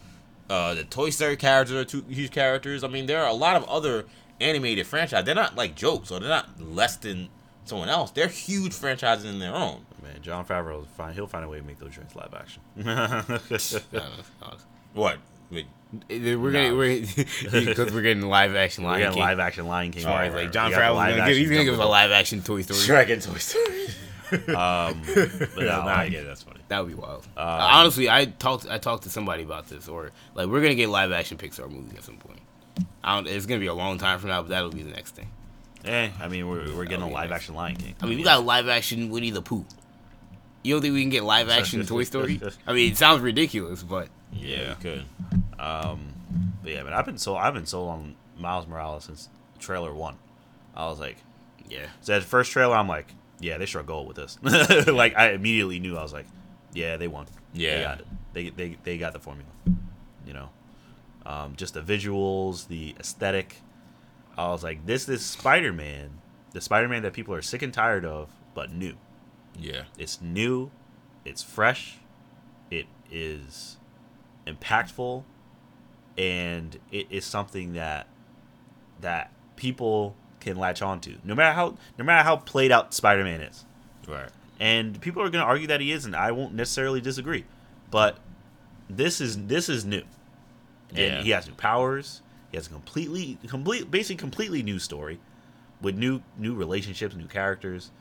Uh, 0.49 0.75
the 0.75 0.83
Toy 0.83 1.09
Story 1.09 1.37
characters 1.37 1.75
are 1.75 1.85
two 1.85 2.03
huge 2.07 2.31
characters. 2.31 2.83
I 2.83 2.87
mean, 2.87 3.05
there 3.07 3.23
are 3.23 3.29
a 3.29 3.33
lot 3.33 3.55
of 3.55 3.63
other 3.65 4.05
animated 4.39 4.85
franchises. 4.85 5.25
They're 5.25 5.35
not 5.35 5.55
like 5.55 5.75
jokes, 5.75 6.11
or 6.11 6.19
they're 6.19 6.29
not 6.29 6.61
less 6.61 6.97
than 6.97 7.29
someone 7.65 7.89
else. 7.89 8.11
They're 8.11 8.27
huge 8.27 8.73
franchises 8.73 9.25
in 9.25 9.39
their 9.39 9.53
own. 9.53 9.85
Man, 10.03 10.21
Jon 10.21 10.45
Favreau 10.45 10.77
will 10.77 10.83
find 10.85 11.15
he'll 11.15 11.25
find 11.27 11.43
a 11.43 11.49
way 11.49 11.59
to 11.59 11.65
make 11.65 11.79
those 11.79 11.95
joints 11.95 12.15
live 12.15 12.33
action. 12.33 12.61
What? 14.93 15.17
Wait, 15.51 15.67
We're 16.09 16.51
gonna 16.51 16.75
we're 16.75 17.01
because 17.01 17.93
we're 17.93 18.01
getting 18.01 18.23
live 18.23 18.55
action 18.55 18.83
Lion 18.83 18.99
we 18.99 19.03
Lion 19.03 19.09
got 19.09 19.13
King. 19.13 19.23
live 19.23 19.39
action 19.39 19.67
Lion 19.67 19.91
King. 19.91 20.01
Sorry, 20.03 20.29
right, 20.29 20.43
like 20.43 20.51
Jon 20.51 20.69
we 20.69 20.75
got 20.75 20.79
the 20.79 20.93
Favreau's 20.93 21.17
gonna 21.17 21.27
give, 21.29 21.37
he's 21.37 21.49
gonna 21.49 21.63
give 21.63 21.73
us 21.75 21.79
a 21.79 21.85
live 21.87 22.11
action 22.11 22.41
Toy 22.41 22.61
Story. 22.61 22.79
Shrek 22.79 23.11
and 23.11 23.21
Toy 23.21 23.37
Story. 23.37 23.87
Um, 24.31 24.41
but 25.13 25.55
no, 25.57 25.65
nah, 25.67 25.85
I 25.97 26.09
get 26.09 26.23
it. 26.23 26.25
That's 26.25 26.41
funny. 26.41 26.59
That 26.67 26.79
would 26.79 26.87
be 26.89 26.95
wild. 26.95 27.27
Um, 27.37 27.45
Honestly, 27.47 28.09
I 28.09 28.25
talked 28.25 28.67
I 28.67 28.79
talked 28.79 29.03
to 29.03 29.09
somebody 29.11 29.43
about 29.43 29.67
this, 29.69 29.87
or 29.87 30.09
like 30.33 30.47
we're 30.47 30.61
gonna 30.61 30.73
get 30.73 30.89
live 30.89 31.11
action 31.11 31.37
Pixar 31.37 31.69
movies 31.69 31.93
at 31.95 32.03
some 32.03 32.17
point. 32.17 32.39
I 33.03 33.15
don't. 33.15 33.27
It's 33.27 33.45
gonna 33.45 33.59
be 33.59 33.67
a 33.67 33.73
long 33.75 33.99
time 33.99 34.17
from 34.17 34.29
now, 34.31 34.41
but 34.41 34.49
that'll 34.49 34.71
be 34.71 34.81
the 34.81 34.89
next 34.89 35.11
thing. 35.15 35.27
eh, 35.85 36.09
I 36.19 36.27
mean, 36.27 36.49
we're, 36.49 36.75
we're 36.75 36.85
getting 36.85 37.03
a 37.03 37.05
That'll 37.05 37.09
be 37.09 37.13
live 37.13 37.29
nice. 37.29 37.35
action 37.37 37.53
Lion 37.55 37.75
King. 37.75 37.95
I 38.01 38.07
mean, 38.07 38.17
we 38.17 38.23
got 38.23 38.39
a 38.39 38.41
live 38.43 38.67
action 38.67 39.11
Winnie 39.11 39.29
the 39.29 39.43
Pooh. 39.43 39.63
You 40.63 40.73
don't 40.73 40.81
think 40.81 40.95
we 40.95 41.01
can 41.01 41.11
get 41.11 41.23
live 41.23 41.47
action 41.49 41.85
Toy 41.85 42.03
Story? 42.03 42.41
I 42.65 42.73
mean, 42.73 42.91
it 42.91 42.97
sounds 42.97 43.21
ridiculous, 43.21 43.83
but 43.83 44.07
Yeah, 44.33 44.69
you 44.69 44.75
could. 44.81 45.05
Um, 45.59 46.13
but 46.61 46.71
yeah, 46.71 46.83
man, 46.83 46.93
I've 46.93 47.05
been 47.05 47.17
so 47.17 47.35
I've 47.35 47.53
been 47.53 47.65
sold 47.65 47.89
on 47.89 48.15
Miles 48.37 48.67
Morales 48.67 49.05
since 49.05 49.29
trailer 49.59 49.93
one. 49.93 50.15
I 50.75 50.87
was 50.87 50.99
like, 50.99 51.17
yeah, 51.69 51.87
so 52.01 52.13
that 52.13 52.23
first 52.23 52.51
trailer, 52.51 52.75
I'm 52.75 52.87
like, 52.87 53.07
yeah, 53.39 53.57
they 53.57 53.65
struck 53.65 53.85
gold 53.85 54.07
with 54.07 54.17
this. 54.17 54.37
like 54.87 55.15
I 55.15 55.31
immediately 55.31 55.79
knew 55.79 55.97
I 55.97 56.03
was 56.03 56.13
like, 56.13 56.27
yeah, 56.73 56.97
they 56.97 57.07
won. 57.07 57.27
Yeah, 57.53 57.77
they 57.77 57.83
got 57.83 57.99
it. 57.99 58.07
They 58.33 58.49
they 58.49 58.77
they 58.83 58.97
got 58.97 59.13
the 59.13 59.19
formula. 59.19 59.49
You 60.25 60.33
know, 60.33 60.49
um, 61.25 61.55
just 61.55 61.73
the 61.73 61.81
visuals, 61.81 62.67
the 62.67 62.95
aesthetic. 62.99 63.57
I 64.37 64.49
was 64.49 64.63
like, 64.63 64.85
this 64.85 65.07
is 65.07 65.25
Spider 65.25 65.71
Man, 65.71 66.09
the 66.51 66.59
Spider 66.59 66.89
Man 66.89 67.03
that 67.03 67.13
people 67.13 67.33
are 67.33 67.41
sick 67.41 67.61
and 67.61 67.73
tired 67.73 68.03
of, 68.05 68.29
but 68.53 68.71
new. 68.71 68.95
Yeah. 69.59 69.83
It's 69.97 70.21
new, 70.21 70.71
it's 71.23 71.41
fresh, 71.41 71.97
it 72.69 72.87
is 73.11 73.77
impactful, 74.47 75.23
and 76.17 76.77
it 76.91 77.07
is 77.09 77.25
something 77.25 77.73
that 77.73 78.07
that 79.01 79.31
people 79.55 80.15
can 80.39 80.57
latch 80.57 80.81
onto. 80.81 81.15
No 81.23 81.35
matter 81.35 81.53
how 81.53 81.77
no 81.97 82.05
matter 82.05 82.23
how 82.23 82.37
played 82.37 82.71
out 82.71 82.93
Spider-Man 82.93 83.41
is. 83.41 83.65
Right. 84.07 84.29
And 84.59 84.99
people 85.01 85.21
are 85.21 85.29
going 85.29 85.43
to 85.43 85.47
argue 85.47 85.67
that 85.67 85.81
he 85.81 85.91
is 85.91 86.05
and 86.05 86.15
I 86.15 86.31
won't 86.31 86.53
necessarily 86.53 87.01
disagree. 87.01 87.43
But 87.91 88.19
this 88.89 89.19
is 89.19 89.47
this 89.47 89.67
is 89.69 89.83
new. 89.85 90.03
And 90.91 90.97
Yeah. 90.97 91.21
he 91.23 91.29
has 91.31 91.47
new 91.47 91.55
powers. 91.55 92.21
He 92.51 92.57
has 92.57 92.67
a 92.67 92.69
completely 92.69 93.37
complete 93.47 93.89
basically 93.91 94.15
completely 94.17 94.63
new 94.63 94.79
story 94.79 95.19
with 95.81 95.97
new 95.97 96.21
new 96.37 96.55
relationships, 96.55 97.15
new 97.15 97.27
characters. 97.27 97.91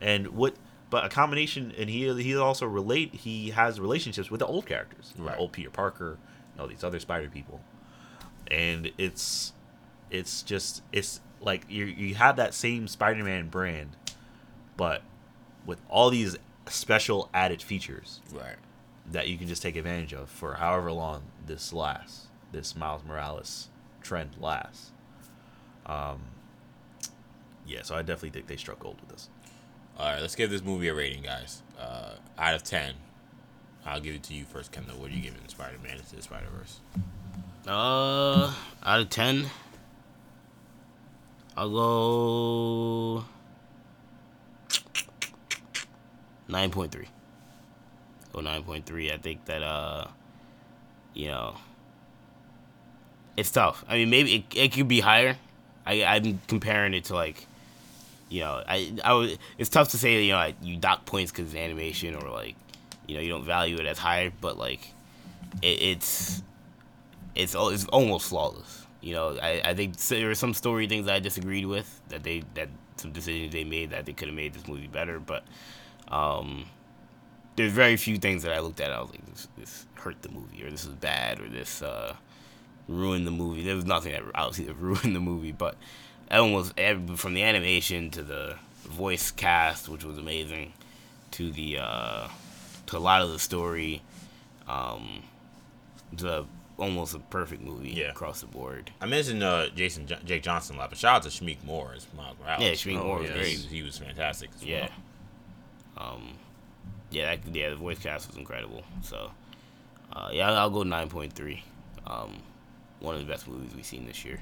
And 0.00 0.28
what 0.28 0.54
but 0.92 1.06
a 1.06 1.08
combination 1.08 1.72
and 1.78 1.88
he 1.88 2.12
he 2.22 2.36
also 2.36 2.66
relate 2.66 3.14
he 3.14 3.48
has 3.48 3.80
relationships 3.80 4.30
with 4.30 4.40
the 4.40 4.46
old 4.46 4.66
characters. 4.66 5.14
Right. 5.16 5.38
Old 5.38 5.52
Peter 5.52 5.70
Parker 5.70 6.18
and 6.52 6.60
all 6.60 6.66
these 6.68 6.84
other 6.84 7.00
spider 7.00 7.30
people. 7.30 7.62
And 8.50 8.92
it's 8.98 9.54
it's 10.10 10.42
just 10.42 10.82
it's 10.92 11.22
like 11.40 11.62
you 11.70 11.86
you 11.86 12.14
have 12.16 12.36
that 12.36 12.52
same 12.52 12.86
Spider-Man 12.86 13.48
brand 13.48 13.96
but 14.76 15.00
with 15.64 15.80
all 15.88 16.10
these 16.10 16.36
special 16.68 17.30
added 17.32 17.62
features 17.62 18.20
Right. 18.30 18.56
that 19.10 19.28
you 19.28 19.38
can 19.38 19.48
just 19.48 19.62
take 19.62 19.76
advantage 19.76 20.12
of 20.12 20.28
for 20.28 20.54
however 20.56 20.92
long 20.92 21.22
this 21.46 21.72
lasts, 21.72 22.26
this 22.52 22.76
Miles 22.76 23.02
Morales 23.02 23.68
trend 24.02 24.32
lasts. 24.38 24.92
Um, 25.86 26.20
yeah, 27.66 27.80
so 27.82 27.94
I 27.94 28.02
definitely 28.02 28.30
think 28.30 28.46
they 28.46 28.56
struck 28.56 28.78
gold 28.80 29.00
with 29.00 29.08
this. 29.08 29.30
All 29.98 30.10
right. 30.12 30.20
Let's 30.20 30.34
give 30.34 30.50
this 30.50 30.62
movie 30.62 30.88
a 30.88 30.94
rating, 30.94 31.22
guys. 31.22 31.62
Uh, 31.78 32.12
out 32.38 32.54
of 32.54 32.62
ten, 32.64 32.94
I'll 33.84 34.00
give 34.00 34.14
it 34.14 34.22
to 34.24 34.34
you 34.34 34.44
first, 34.44 34.72
Kendall. 34.72 34.98
What 34.98 35.10
are 35.10 35.14
you 35.14 35.22
giving 35.22 35.40
Spider-Man 35.46 35.98
into 35.98 36.16
the 36.16 36.22
Spider-Verse? 36.22 36.80
uh, 37.66 38.52
out 38.84 39.00
of 39.00 39.08
ten, 39.10 39.46
I'll 41.56 41.70
go 41.70 43.24
nine 46.48 46.70
point 46.70 46.90
three. 46.92 47.08
Go 48.32 48.40
nine 48.40 48.62
point 48.62 48.86
three. 48.86 49.12
I 49.12 49.18
think 49.18 49.44
that 49.44 49.62
uh, 49.62 50.06
you 51.14 51.28
know, 51.28 51.56
it's 53.36 53.50
tough. 53.50 53.84
I 53.88 53.96
mean, 53.96 54.10
maybe 54.10 54.34
it, 54.36 54.44
it 54.56 54.72
could 54.72 54.88
be 54.88 55.00
higher. 55.00 55.36
I 55.84 56.04
I'm 56.04 56.40
comparing 56.48 56.94
it 56.94 57.04
to 57.04 57.14
like, 57.14 57.46
you 58.32 58.40
know, 58.40 58.62
I 58.66 58.94
I 59.04 59.12
was. 59.12 59.36
It's 59.58 59.68
tough 59.68 59.90
to 59.90 59.98
say. 59.98 60.24
You 60.24 60.32
know, 60.32 60.52
you 60.62 60.76
dock 60.78 61.04
points 61.04 61.30
because 61.30 61.48
it's 61.48 61.54
animation 61.54 62.14
or 62.14 62.30
like, 62.30 62.56
you 63.06 63.14
know, 63.14 63.20
you 63.20 63.28
don't 63.28 63.44
value 63.44 63.76
it 63.76 63.86
as 63.86 63.98
high, 63.98 64.32
But 64.40 64.56
like, 64.56 64.80
it, 65.60 65.82
it's 65.82 66.42
it's 67.34 67.54
it's 67.58 67.84
almost 67.86 68.28
flawless. 68.28 68.86
You 69.02 69.14
know, 69.14 69.38
I, 69.42 69.60
I 69.64 69.74
think 69.74 69.96
there 69.98 70.28
were 70.28 70.34
some 70.34 70.54
story 70.54 70.86
things 70.86 71.08
I 71.08 71.18
disagreed 71.18 71.66
with 71.66 72.00
that 72.08 72.22
they 72.22 72.42
that 72.54 72.68
some 72.96 73.12
decisions 73.12 73.52
they 73.52 73.64
made 73.64 73.90
that 73.90 74.06
they 74.06 74.14
could 74.14 74.28
have 74.28 74.36
made 74.36 74.54
this 74.54 74.66
movie 74.66 74.86
better, 74.86 75.18
but 75.20 75.44
um, 76.08 76.64
there's 77.56 77.72
very 77.72 77.96
few 77.96 78.16
things 78.16 78.42
that 78.44 78.52
I 78.52 78.60
looked 78.60 78.80
at. 78.80 78.92
I 78.92 79.00
was 79.00 79.10
like, 79.10 79.26
this, 79.26 79.48
this 79.58 79.86
hurt 79.94 80.22
the 80.22 80.30
movie, 80.30 80.64
or 80.64 80.70
this 80.70 80.84
is 80.84 80.94
bad, 80.94 81.40
or 81.40 81.48
this 81.48 81.82
uh, 81.82 82.14
ruined 82.88 83.26
the 83.26 83.30
movie. 83.30 83.64
There 83.64 83.76
was 83.76 83.84
nothing 83.84 84.12
that 84.12 84.22
obviously 84.34 84.66
that 84.66 84.74
ruined 84.80 85.14
the 85.14 85.20
movie, 85.20 85.52
but 85.52 85.76
almost 86.40 86.72
every, 86.78 87.16
from 87.16 87.34
the 87.34 87.42
animation 87.42 88.10
to 88.10 88.22
the 88.22 88.56
voice 88.84 89.30
cast, 89.30 89.88
which 89.88 90.04
was 90.04 90.18
amazing, 90.18 90.72
to 91.32 91.50
the 91.50 91.78
uh, 91.78 92.28
to 92.86 92.96
a 92.96 93.00
lot 93.00 93.22
of 93.22 93.30
the 93.32 93.38
story, 93.38 94.02
um, 94.68 95.22
the 96.12 96.44
almost 96.78 97.14
a 97.14 97.18
perfect 97.18 97.62
movie 97.62 97.90
Yeah. 97.90 98.10
across 98.10 98.40
the 98.40 98.46
board. 98.46 98.90
I 99.00 99.06
mentioned 99.06 99.42
uh, 99.42 99.68
Jason 99.70 100.06
Jo- 100.06 100.18
Jake 100.24 100.42
Johnson 100.42 100.76
a 100.76 100.78
lot, 100.80 100.90
but 100.90 100.98
shout 100.98 101.16
out 101.16 101.22
to 101.24 101.28
Shameik 101.28 101.62
Moore 101.64 101.92
as 101.96 102.06
Miles 102.16 102.36
Morales. 102.40 102.62
Yeah, 102.62 102.70
Shameik 102.72 103.00
Oh, 103.00 103.04
Moore 103.04 103.18
was 103.20 103.28
yeah, 103.28 103.36
great. 103.36 103.58
He, 103.58 103.82
was 103.82 103.98
fantastic. 103.98 104.50
As 104.56 104.64
Yeah. 104.64 104.88
Well. 105.96 106.12
Um, 106.14 106.32
yeah, 107.10 107.36
that, 107.36 107.54
yeah, 107.54 107.68
the 107.70 107.76
voice 107.76 107.98
cast 107.98 108.26
was 108.28 108.36
incredible. 108.36 108.82
So, 109.02 109.30
uh, 110.12 110.30
yeah, 110.32 110.48
I'll, 110.50 110.56
I'll 110.58 110.70
go 110.70 110.82
nine 110.82 111.08
point 111.08 111.34
three. 111.34 111.62
Um, 112.06 112.42
one 113.00 113.14
of 113.14 113.20
the 113.20 113.26
best 113.30 113.46
movies 113.46 113.72
we've 113.76 113.86
seen 113.86 114.06
this 114.06 114.24
year. 114.24 114.40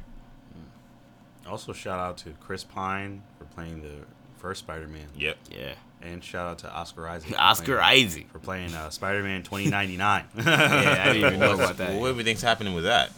Also, 1.47 1.73
shout 1.73 1.99
out 1.99 2.19
to 2.19 2.31
Chris 2.41 2.65
Pine 2.65 3.23
for 3.39 3.45
playing 3.47 3.83
the 3.83 4.05
first 4.39 4.61
Spider-Man. 4.61 5.07
Yep. 5.17 5.37
Yeah. 5.51 5.75
And 6.03 6.23
shout 6.25 6.47
out 6.47 6.59
to 6.61 6.73
Oscar 6.73 7.07
Isaac. 7.09 7.35
Oscar 7.39 7.79
playing- 7.79 8.07
Isaac. 8.07 8.31
for 8.31 8.39
playing 8.39 8.75
uh, 8.75 8.91
Spider-Man 8.91 9.43
2099. 9.45 10.25
Yeah, 10.37 10.45
I 11.05 11.13
didn't 11.13 11.17
even 11.27 11.41
know 11.41 11.55
about 11.55 11.77
that. 11.79 11.99
What 12.01 12.09
everything's 12.09 12.43
happening 12.43 12.75
with 12.75 12.85
that? 12.85 13.11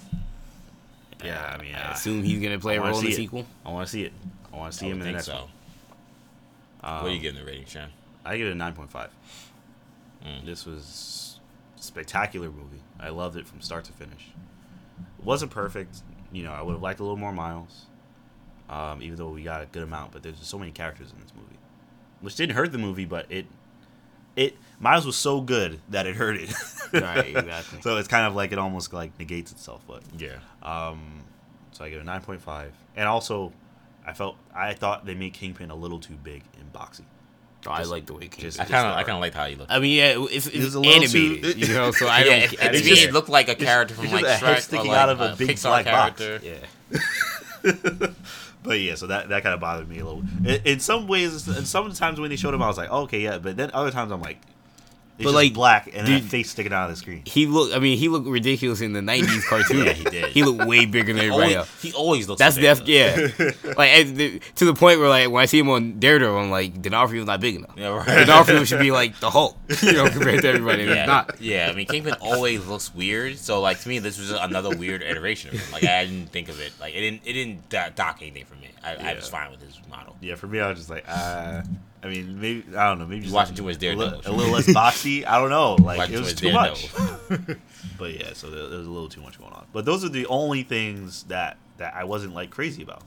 yeah, 1.24 1.55
I 1.57 1.62
mean, 1.62 1.74
I 1.74 1.90
uh, 1.90 1.93
assume 1.93 2.24
he's 2.24 2.40
gonna 2.43 2.59
play 2.59 2.74
I 2.74 2.77
a 2.78 2.81
wanna 2.81 2.93
role 2.93 3.01
in 3.01 3.07
the 3.07 3.12
it. 3.12 3.16
sequel. 3.16 3.47
I 3.65 3.70
want 3.70 3.86
to 3.86 3.93
see 3.93 4.03
it. 4.03 4.12
I 4.53 4.57
want 4.57 4.73
to 4.73 4.78
see 4.78 4.86
I 4.86 4.89
him 4.89 4.94
in 4.94 4.99
the 5.01 5.05
think 5.05 5.15
next 5.16 5.27
so. 5.27 5.35
one. 5.35 5.43
what 6.81 6.90
are 7.05 7.09
you 7.11 7.16
Um, 7.16 7.23
giving 7.23 7.39
the 7.40 7.47
rating, 7.47 7.66
Sean? 7.66 7.89
I 8.24 8.36
give 8.36 8.49
it 8.49 8.53
a 8.53 8.57
9.5. 8.57 9.09
Mm. 10.27 10.44
This 10.44 10.66
was 10.66 11.39
a 11.78 11.82
spectacular 11.82 12.49
movie. 12.49 12.81
I 12.99 13.11
loved 13.11 13.36
it 13.36 13.47
from 13.47 13.61
start 13.61 13.85
to 13.85 13.93
finish. 13.93 14.28
It 15.19 15.24
wasn't 15.24 15.53
perfect. 15.53 15.99
You 16.32 16.43
know, 16.43 16.53
I 16.53 16.62
would 16.62 16.73
have 16.73 16.82
liked 16.82 16.99
a 16.99 17.03
little 17.05 17.16
more 17.16 17.32
Miles, 17.32 17.86
um, 18.73 19.03
even 19.03 19.16
though 19.16 19.28
we 19.31 19.43
got 19.43 19.61
a 19.62 19.66
good 19.66 19.82
amount. 19.82 20.12
But 20.12 20.23
there's 20.23 20.36
so 20.40 20.59
many 20.59 20.70
characters 20.73 21.12
in 21.12 21.20
this 21.20 21.32
movie, 21.36 21.59
which 22.20 22.35
didn't 22.36 22.57
hurt 22.57 22.73
the 22.73 22.78
movie, 22.78 23.05
but 23.05 23.27
it, 23.31 23.47
it 24.36 24.57
Miles 24.81 25.05
was 25.07 25.16
so 25.16 25.40
good 25.40 25.78
that 25.90 26.07
it 26.07 26.16
hurt 26.16 26.36
it. 26.36 26.53
Right, 26.93 27.35
exactly. 27.35 27.81
so 27.81 27.97
it's 27.97 28.07
kind 28.09 28.27
of 28.27 28.35
like 28.35 28.53
it 28.53 28.59
almost 28.59 28.93
like 28.93 29.19
negates 29.19 29.51
itself. 29.51 29.81
But 29.89 30.03
Yeah. 30.19 30.36
um, 30.62 31.23
so 31.70 31.85
I 31.86 31.89
give 31.89 31.99
it 32.01 32.07
a 32.07 32.11
9.5. 32.11 32.69
And 32.97 33.09
also, 33.09 33.53
I 34.07 34.12
felt 34.12 34.36
I 34.55 34.74
thought 34.74 35.07
they 35.07 35.15
made 35.15 35.32
Kingpin 35.32 35.70
a 35.70 35.74
little 35.74 35.99
too 36.01 36.16
big 36.23 36.43
and 36.61 36.70
boxy. 36.70 37.01
Oh, 37.66 37.70
I 37.70 37.85
like 37.85 38.05
the 38.05 38.12
way 38.12 38.20
Kingpin. 38.23 38.40
just- 38.40 38.61
I 38.61 38.65
kind 38.66 38.86
of, 38.89 38.94
I 38.94 39.05
kind 39.05 39.16
of 39.16 39.20
liked 39.20 39.35
how 39.35 39.47
he 39.47 39.55
looked. 39.55 39.70
I 39.73 39.78
mean, 39.78 39.97
yeah, 39.97 40.16
it's, 40.31 40.47
it's 40.49 40.57
was 40.65 40.74
a 40.74 40.81
little 40.81 40.94
animated, 41.03 41.55
too- 41.55 41.59
you 41.66 41.69
know. 41.73 41.93
So 41.93 42.09
I 42.09 42.19
yeah, 42.19 42.24
don't. 42.24 42.32
it, 42.35 42.43
I 42.43 42.44
it, 42.66 42.73
don't 42.73 42.82
to 42.82 42.90
me, 42.90 42.97
care. 42.97 43.09
it 43.09 43.12
looked 43.15 43.28
like 43.31 43.49
a 43.49 43.55
character 43.55 43.94
from 43.94 44.11
like 44.11 44.24
just 44.24 44.43
a 44.43 44.44
Shrek 44.44 44.57
or 44.59 44.61
sticking 44.61 44.89
like 44.89 44.99
out 44.99 45.09
of 45.09 45.20
a 45.23 45.32
a 45.32 45.36
big 45.36 45.49
Pixar 45.49 45.62
black 45.62 45.85
box. 45.86 46.20
character. 46.20 46.61
yeah. 47.62 48.09
But 48.63 48.81
yeah, 48.81 48.95
so 48.95 49.09
that, 49.09 49.29
that 49.29 49.43
kind 49.43 49.55
of 49.55 49.61
bothered 49.61 49.89
me 49.89 49.99
a 49.99 50.05
little. 50.05 50.23
In, 50.45 50.61
in 50.65 50.81
some 50.81 51.09
ways, 51.09 51.49
and 51.49 51.67
sometimes 51.67 52.21
when 52.21 52.31
they 52.31 52.37
showed 52.37 52.55
him, 52.55 52.63
I 52.63 52.69
was 52.69 52.79
like, 52.79 52.89
oh, 52.91 53.03
okay, 53.03 53.21
yeah. 53.21 53.39
But 53.39 53.57
then 53.57 53.71
other 53.75 53.91
times, 53.91 54.13
I'm 54.13 54.21
like, 54.23 54.39
it's 55.19 55.25
But, 55.25 55.35
like, 55.35 55.53
black 55.53 55.87
and 55.89 56.07
then 56.07 56.21
dude- 56.21 56.25
a 56.25 56.29
face 56.29 56.51
sticking 56.51 56.73
out 56.73 56.85
of 56.89 56.91
the 56.91 56.97
screen. 56.97 57.23
He 57.27 57.47
looked. 57.47 57.75
I 57.77 57.79
mean, 57.79 57.99
he 57.99 58.09
looked 58.09 58.27
ridiculous 58.27 58.81
in 58.81 58.93
the 58.95 59.01
'90s 59.01 59.45
cartoon. 59.47 59.85
Yeah, 59.87 59.93
he 59.93 60.05
did. 60.05 60.25
He 60.33 60.43
looked 60.43 60.67
way 60.67 60.87
bigger 60.87 61.13
than 61.13 61.19
everybody 61.19 61.55
Always, 61.55 61.57
else. 61.57 61.83
he 61.83 61.93
always 61.93 62.29
looks. 62.29 62.39
That's 62.39 62.57
ridiculous. 62.57 63.39
yeah. 63.39 63.53
like 63.77 64.07
the, 64.15 64.41
to 64.57 64.65
the 64.65 64.75
point 64.75 64.99
where 65.01 65.09
like 65.09 65.31
when 65.31 65.43
I 65.43 65.47
see 65.47 65.59
him 65.59 65.69
on 65.69 66.01
Daredevil, 66.01 66.37
I'm 66.37 66.51
like 66.51 66.81
D'Onofrio's 66.81 67.27
not 67.27 67.41
big 67.41 67.57
enough. 67.57 67.75
Yeah, 67.77 67.89
right. 67.89 68.27
D'Onofrio 68.27 68.65
should 68.65 68.81
be 68.81 68.91
like 69.01 69.21
the 69.21 69.31
Hulk, 69.31 69.57
you 69.83 69.93
know, 69.93 70.09
compared 70.09 70.43
to 70.43 70.49
everybody. 70.49 70.85
Yeah, 70.85 71.05
not. 71.07 71.41
yeah. 71.41 71.69
I 71.71 71.75
mean, 71.77 71.87
Kingpin 71.87 72.15
always 72.21 72.67
looks 72.67 72.95
weird. 72.95 73.39
So, 73.39 73.61
like 73.61 73.81
to 73.81 73.89
me, 73.89 73.99
this 73.99 74.19
was 74.19 74.31
another 74.31 74.75
weird 74.77 75.03
iteration 75.03 75.55
of 75.55 75.61
him. 75.61 75.73
Like 75.73 75.85
I 75.85 76.07
didn't 76.07 76.29
think 76.29 76.49
of 76.49 76.59
it. 76.61 76.73
Like 76.81 76.95
it 76.95 77.01
didn't. 77.01 77.23
It 77.27 77.33
didn't 77.35 77.69
dock 77.97 78.19
anything 78.23 78.45
for 78.47 78.55
me. 78.57 78.71
I, 78.85 79.13
I 79.13 79.15
was 79.15 79.29
fine 79.29 79.51
with 79.51 79.61
his 79.61 79.79
model. 79.89 80.17
Yeah, 80.21 80.35
for 80.35 80.47
me, 80.49 80.59
I 80.59 80.69
was 80.71 80.79
just 80.79 80.91
like, 80.91 81.05
uh, 81.07 81.63
I 82.05 82.09
mean, 82.09 82.41
maybe 82.41 82.65
I 82.77 82.89
don't 82.89 82.99
know, 82.99 83.07
maybe 83.07 83.23
just 83.23 83.35
watching 83.35 83.51
like 83.55 83.57
too 83.57 83.62
much 83.65 83.77
a, 83.77 83.79
Daredevil. 83.79 84.19
li- 84.19 84.23
a 84.27 84.33
little 84.33 84.53
less 84.53 84.66
boxy. 84.66 85.24
I 85.27 85.39
don't 85.39 85.51
know, 85.51 85.74
like 85.77 85.99
Watching 85.99 86.15
it 86.24 86.37
too 86.37 86.47
was 86.49 86.55
much 86.55 86.87
too 86.93 86.99
much. 87.49 87.59
But 87.99 88.15
yeah, 88.19 88.33
so 88.33 88.49
there, 88.51 88.69
there 88.69 88.79
was 88.79 88.87
a 88.87 88.91
little 88.91 89.09
too 89.09 89.20
much 89.20 89.39
going 89.39 89.53
on. 89.53 89.66
But 89.73 89.85
those 89.85 90.05
are 90.05 90.09
the 90.09 90.27
only 90.27 90.62
things 90.65 91.24
that 91.24 91.57
that 91.79 91.95
I 91.95 92.05
wasn't 92.05 92.35
like 92.35 92.51
crazy 92.51 92.83
about. 92.83 93.03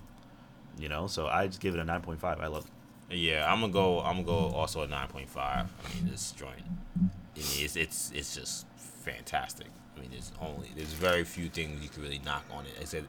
You 0.78 0.90
know, 0.90 1.08
so 1.08 1.28
I 1.28 1.48
just 1.48 1.60
give 1.60 1.74
it 1.74 1.80
a 1.80 1.84
nine 1.84 2.02
point 2.02 2.20
five. 2.20 2.40
I 2.40 2.48
love 2.48 2.66
it. 3.10 3.18
Yeah, 3.18 3.52
I'm 3.52 3.62
gonna 3.62 3.74
go. 3.74 4.00
I'm 4.00 4.24
gonna 4.24 4.50
go 4.52 4.56
also 4.56 4.82
a 4.84 4.88
nine 4.88 5.08
point 5.08 5.30
five. 5.30 5.68
I 5.84 5.96
mean, 5.96 6.10
this 6.12 6.32
joint, 6.32 6.64
I 6.98 7.00
mean, 7.00 7.10
it's 7.36 7.76
it's 7.76 8.12
it's 8.16 8.34
just 8.36 8.66
fantastic. 8.78 9.68
I 9.98 10.02
mean, 10.02 10.10
there's 10.12 10.32
only 10.42 10.70
there's 10.76 10.94
very 10.94 11.24
few 11.24 11.50
things 11.50 11.82
you 11.84 11.90
can 11.90 12.02
really 12.04 12.22
knock 12.26 12.44
on 12.52 12.66
it. 12.66 12.74
I 12.80 12.84
said, 12.86 13.06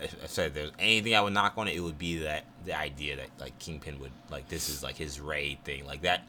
I 0.00 0.04
I 0.22 0.26
said, 0.26 0.48
if 0.48 0.54
there's 0.54 0.72
anything 0.78 1.14
I 1.14 1.20
would 1.20 1.32
knock 1.32 1.54
on 1.56 1.68
it, 1.68 1.76
it 1.76 1.80
would 1.80 1.98
be 1.98 2.18
that 2.18 2.44
the 2.64 2.78
idea 2.78 3.16
that 3.16 3.28
like 3.38 3.58
Kingpin 3.58 3.98
would 4.00 4.12
like 4.30 4.48
this 4.48 4.68
is 4.68 4.82
like 4.82 4.96
his 4.96 5.20
Ray 5.20 5.58
thing, 5.64 5.86
like 5.86 6.02
that. 6.02 6.24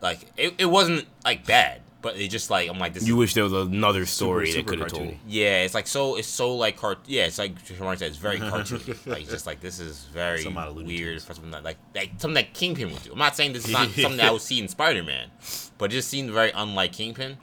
Like 0.00 0.26
it, 0.36 0.54
it 0.58 0.66
wasn't 0.66 1.06
like 1.24 1.46
bad, 1.46 1.80
but 2.00 2.16
it 2.16 2.28
just 2.28 2.50
like 2.50 2.68
I'm 2.68 2.78
like 2.78 2.92
this. 2.92 3.06
You 3.06 3.14
is, 3.14 3.18
wish 3.18 3.34
there 3.34 3.44
was 3.44 3.52
another 3.52 4.04
story 4.04 4.50
super 4.50 4.72
they 4.72 4.76
could 4.76 4.78
have 4.80 4.92
told. 4.92 5.14
yeah, 5.28 5.62
it's 5.62 5.74
like 5.74 5.86
so. 5.86 6.16
It's 6.16 6.26
so 6.26 6.56
like 6.56 6.76
cart. 6.76 6.98
Yeah, 7.06 7.26
it's 7.26 7.38
like 7.38 7.62
Shamar 7.64 7.96
said. 7.96 8.08
It's 8.08 8.16
very 8.16 8.38
cartoony. 8.38 9.06
like 9.06 9.28
just 9.28 9.46
like 9.46 9.60
this 9.60 9.78
is 9.78 10.04
very 10.12 10.42
Some 10.42 10.58
out 10.58 10.68
of 10.68 10.76
Looney 10.76 10.98
weird 10.98 11.22
for 11.22 11.34
something 11.34 11.52
that, 11.52 11.62
like 11.62 11.78
like 11.94 12.10
something 12.18 12.34
that 12.34 12.52
Kingpin 12.52 12.92
would 12.92 13.02
do. 13.02 13.12
I'm 13.12 13.18
not 13.18 13.36
saying 13.36 13.52
this 13.52 13.66
is 13.66 13.72
not 13.72 13.90
something 13.90 14.16
that 14.16 14.26
I 14.26 14.30
would 14.32 14.42
see 14.42 14.60
in 14.60 14.66
Spider 14.66 15.04
Man, 15.04 15.30
but 15.78 15.92
it 15.92 15.94
just 15.94 16.08
seemed 16.08 16.30
very 16.30 16.50
unlike 16.50 16.92
Kingpin. 16.92 17.38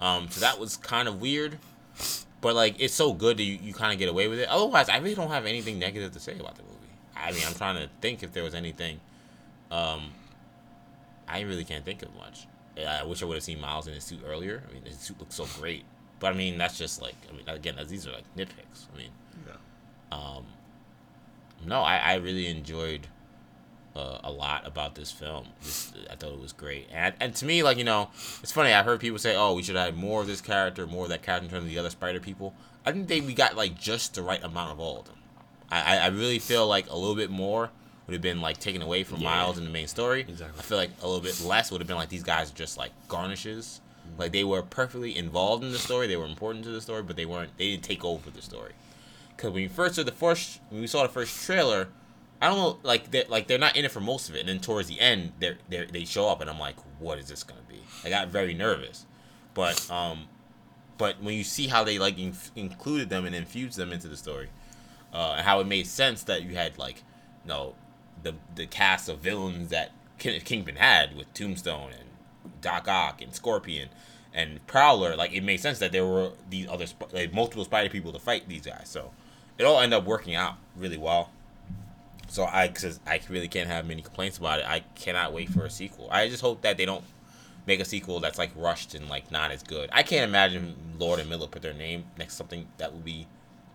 Um, 0.00 0.28
so 0.30 0.40
that 0.40 0.58
was 0.58 0.76
kind 0.76 1.06
of 1.06 1.20
weird. 1.20 1.58
But 2.40 2.54
like 2.54 2.76
it's 2.78 2.94
so 2.94 3.12
good 3.12 3.36
that 3.36 3.42
you, 3.42 3.58
you 3.62 3.74
kind 3.74 3.92
of 3.92 3.98
get 3.98 4.08
away 4.08 4.28
with 4.28 4.38
it. 4.38 4.48
Otherwise, 4.48 4.88
I 4.88 4.98
really 4.98 5.14
don't 5.14 5.30
have 5.30 5.46
anything 5.46 5.78
negative 5.78 6.12
to 6.12 6.20
say 6.20 6.38
about 6.38 6.56
the 6.56 6.62
movie. 6.62 6.76
I 7.16 7.32
mean, 7.32 7.42
I'm 7.46 7.54
trying 7.54 7.76
to 7.76 7.88
think 8.00 8.22
if 8.22 8.32
there 8.32 8.42
was 8.42 8.54
anything. 8.54 9.00
Um, 9.70 10.12
I 11.28 11.40
really 11.40 11.64
can't 11.64 11.84
think 11.84 12.02
of 12.02 12.14
much. 12.16 12.46
I 12.78 13.04
wish 13.04 13.22
I 13.22 13.26
would 13.26 13.34
have 13.34 13.42
seen 13.42 13.60
Miles 13.60 13.86
in 13.86 13.94
his 13.94 14.04
suit 14.04 14.20
earlier. 14.26 14.62
I 14.68 14.72
mean, 14.72 14.84
his 14.84 14.98
suit 14.98 15.18
looks 15.20 15.34
so 15.34 15.46
great. 15.58 15.84
But 16.18 16.32
I 16.32 16.36
mean, 16.36 16.58
that's 16.58 16.78
just 16.78 17.00
like 17.00 17.14
I 17.28 17.32
mean, 17.32 17.44
again, 17.46 17.74
these 17.88 18.06
are 18.06 18.12
like 18.12 18.24
nitpicks. 18.36 18.86
I 18.94 18.98
mean, 18.98 19.10
yeah. 19.46 20.16
um, 20.16 20.44
no, 21.66 21.80
I, 21.80 21.96
I 21.98 22.14
really 22.14 22.46
enjoyed 22.46 23.06
uh, 23.96 24.18
a 24.22 24.30
lot 24.30 24.66
about 24.66 24.94
this 24.94 25.10
film. 25.10 25.46
I 26.10 26.14
thought 26.16 26.32
it 26.32 26.40
was 26.40 26.52
great, 26.52 26.88
and 26.92 27.14
and 27.20 27.34
to 27.36 27.44
me, 27.44 27.62
like 27.62 27.76
you 27.78 27.84
know, 27.84 28.10
it's 28.42 28.52
funny. 28.52 28.72
I've 28.72 28.84
heard 28.84 29.00
people 29.00 29.18
say, 29.18 29.34
"Oh, 29.36 29.54
we 29.54 29.62
should 29.62 29.76
have 29.76 29.86
had 29.86 29.96
more 29.96 30.20
of 30.20 30.26
this 30.26 30.40
character, 30.40 30.86
more 30.86 31.04
of 31.04 31.10
that 31.10 31.22
character 31.22 31.46
in 31.46 31.50
terms 31.50 31.64
of 31.64 31.70
the 31.70 31.78
other 31.78 31.90
Spider 31.90 32.20
people." 32.20 32.54
I 32.86 32.92
think 32.92 33.08
they 33.08 33.20
we 33.20 33.34
got 33.34 33.56
like 33.56 33.78
just 33.78 34.14
the 34.14 34.22
right 34.22 34.42
amount 34.42 34.72
of 34.72 34.80
all 34.80 35.00
of 35.00 35.06
them. 35.06 35.16
I, 35.70 35.96
I, 35.96 35.98
I 35.98 36.06
really 36.08 36.38
feel 36.38 36.66
like 36.66 36.88
a 36.90 36.96
little 36.96 37.14
bit 37.16 37.30
more 37.30 37.70
would 38.06 38.12
have 38.14 38.22
been 38.22 38.40
like 38.40 38.58
taken 38.58 38.80
away 38.82 39.04
from 39.04 39.20
Yeah. 39.20 39.28
Miles 39.30 39.58
in 39.58 39.64
the 39.64 39.70
main 39.70 39.86
story. 39.86 40.22
Exactly. 40.22 40.58
I 40.58 40.62
feel 40.62 40.78
like 40.78 40.90
a 41.02 41.06
little 41.06 41.20
bit 41.22 41.40
less 41.44 41.70
would 41.70 41.80
have 41.80 41.88
been 41.88 41.96
like 41.96 42.08
these 42.08 42.22
guys 42.22 42.50
are 42.50 42.54
just 42.54 42.76
like 42.78 42.92
garnishes. 43.08 43.80
Like 44.18 44.32
they 44.32 44.44
were 44.44 44.62
perfectly 44.62 45.16
involved 45.16 45.62
in 45.62 45.72
the 45.72 45.78
story. 45.78 46.06
They 46.06 46.16
were 46.16 46.26
important 46.26 46.64
to 46.64 46.70
the 46.70 46.80
story, 46.80 47.02
but 47.02 47.16
they 47.16 47.26
weren't. 47.26 47.56
They 47.58 47.70
didn't 47.70 47.84
take 47.84 48.04
over 48.04 48.30
the 48.30 48.42
story. 48.42 48.72
Because 49.36 49.52
when 49.52 49.62
you 49.62 49.68
first 49.68 49.94
saw 49.94 50.02
the 50.02 50.10
first, 50.12 50.60
when 50.70 50.80
we 50.80 50.86
saw 50.86 51.02
the 51.04 51.08
first 51.08 51.44
trailer, 51.46 51.88
I 52.40 52.48
don't 52.48 52.56
know, 52.56 52.78
like 52.82 53.10
they're 53.10 53.24
like 53.28 53.48
they're 53.48 53.58
not 53.58 53.76
in 53.76 53.84
it 53.84 53.90
for 53.90 54.00
most 54.00 54.28
of 54.28 54.34
it, 54.34 54.40
and 54.40 54.48
then 54.48 54.60
towards 54.60 54.88
the 54.88 54.98
end, 54.98 55.32
they 55.38 55.56
they 55.68 55.84
they 55.84 56.04
show 56.04 56.28
up, 56.28 56.40
and 56.40 56.48
I'm 56.48 56.58
like, 56.58 56.76
what 56.98 57.18
is 57.18 57.28
this 57.28 57.42
gonna 57.42 57.60
be? 57.68 57.80
I 58.04 58.08
got 58.08 58.28
very 58.28 58.54
nervous, 58.54 59.04
but 59.52 59.90
um, 59.90 60.26
but 60.96 61.22
when 61.22 61.34
you 61.34 61.44
see 61.44 61.66
how 61.66 61.84
they 61.84 61.98
like 61.98 62.16
included 62.56 63.10
them 63.10 63.26
and 63.26 63.34
infused 63.34 63.76
them 63.76 63.92
into 63.92 64.08
the 64.08 64.16
story, 64.16 64.48
uh, 65.12 65.34
and 65.36 65.46
how 65.46 65.60
it 65.60 65.66
made 65.66 65.86
sense 65.86 66.22
that 66.24 66.42
you 66.42 66.54
had 66.54 66.78
like, 66.78 67.02
you 67.44 67.48
know, 67.48 67.74
the 68.22 68.34
the 68.54 68.66
cast 68.66 69.08
of 69.08 69.18
villains 69.18 69.68
that 69.68 69.92
King- 70.18 70.40
Kingpin 70.40 70.76
had 70.76 71.16
with 71.16 71.32
Tombstone 71.34 71.90
and 71.92 72.08
Doc 72.62 72.88
Ock 72.88 73.20
and 73.20 73.34
Scorpion 73.34 73.90
and 74.32 74.66
Prowler, 74.66 75.16
like 75.16 75.32
it 75.32 75.42
made 75.42 75.60
sense 75.60 75.78
that 75.80 75.92
there 75.92 76.06
were 76.06 76.32
these 76.48 76.68
other 76.68 76.86
like, 77.12 77.34
multiple 77.34 77.64
Spider 77.64 77.90
people 77.90 78.12
to 78.12 78.18
fight 78.18 78.48
these 78.48 78.64
guys. 78.64 78.88
So 78.88 79.10
it 79.58 79.64
all 79.64 79.80
ended 79.80 79.98
up 79.98 80.04
working 80.06 80.34
out 80.34 80.54
really 80.76 80.96
well. 80.96 81.30
So 82.30 82.44
I, 82.44 82.68
cause 82.68 83.00
I 83.06 83.20
really 83.28 83.48
can't 83.48 83.68
have 83.68 83.86
many 83.86 84.02
complaints 84.02 84.38
about 84.38 84.60
it. 84.60 84.64
I 84.68 84.80
cannot 84.94 85.32
wait 85.32 85.48
for 85.50 85.64
a 85.64 85.70
sequel. 85.70 86.08
I 86.12 86.28
just 86.28 86.40
hope 86.40 86.62
that 86.62 86.76
they 86.76 86.86
don't 86.86 87.04
make 87.66 87.80
a 87.80 87.84
sequel 87.84 88.20
that's 88.20 88.38
like 88.38 88.52
rushed 88.54 88.94
and 88.94 89.08
like 89.08 89.32
not 89.32 89.50
as 89.50 89.64
good. 89.64 89.90
I 89.92 90.04
can't 90.04 90.28
imagine 90.28 90.76
Lord 90.98 91.18
and 91.18 91.28
Miller 91.28 91.48
put 91.48 91.60
their 91.62 91.74
name 91.74 92.04
next 92.16 92.34
to 92.34 92.36
something 92.38 92.68
that 92.78 92.92
would 92.92 93.04
be 93.04 93.26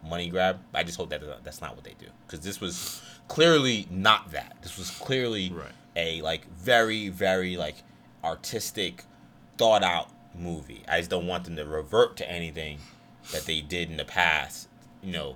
money 0.08 0.30
grab. 0.30 0.60
I 0.74 0.84
just 0.84 0.98
hope 0.98 1.10
that 1.10 1.22
that's 1.44 1.62
not 1.62 1.76
what 1.76 1.84
they 1.84 1.96
do 2.00 2.08
because 2.26 2.46
this 2.46 2.62
was 2.62 3.02
clearly 3.28 3.88
not 3.92 4.32
that. 4.32 4.56
This 4.62 4.78
was 4.78 4.90
clearly 4.90 5.52
Right. 5.52 5.72
a 5.98 6.22
like 6.22 6.50
very 6.56 7.10
very 7.10 7.58
like 7.58 7.76
artistic, 8.24 9.04
thought 9.58 9.84
out 9.84 10.10
movie. 10.34 10.84
I 10.88 11.00
just 11.00 11.10
don't 11.10 11.28
want 11.28 11.44
them 11.44 11.56
to 11.58 11.66
revert 11.66 12.16
to 12.18 12.32
anything 12.32 12.80
that 13.32 13.46
they 13.46 13.60
did 13.62 13.92
in 13.92 13.98
the 13.98 14.06
past. 14.06 14.70
You 15.04 15.12
know, 15.12 15.36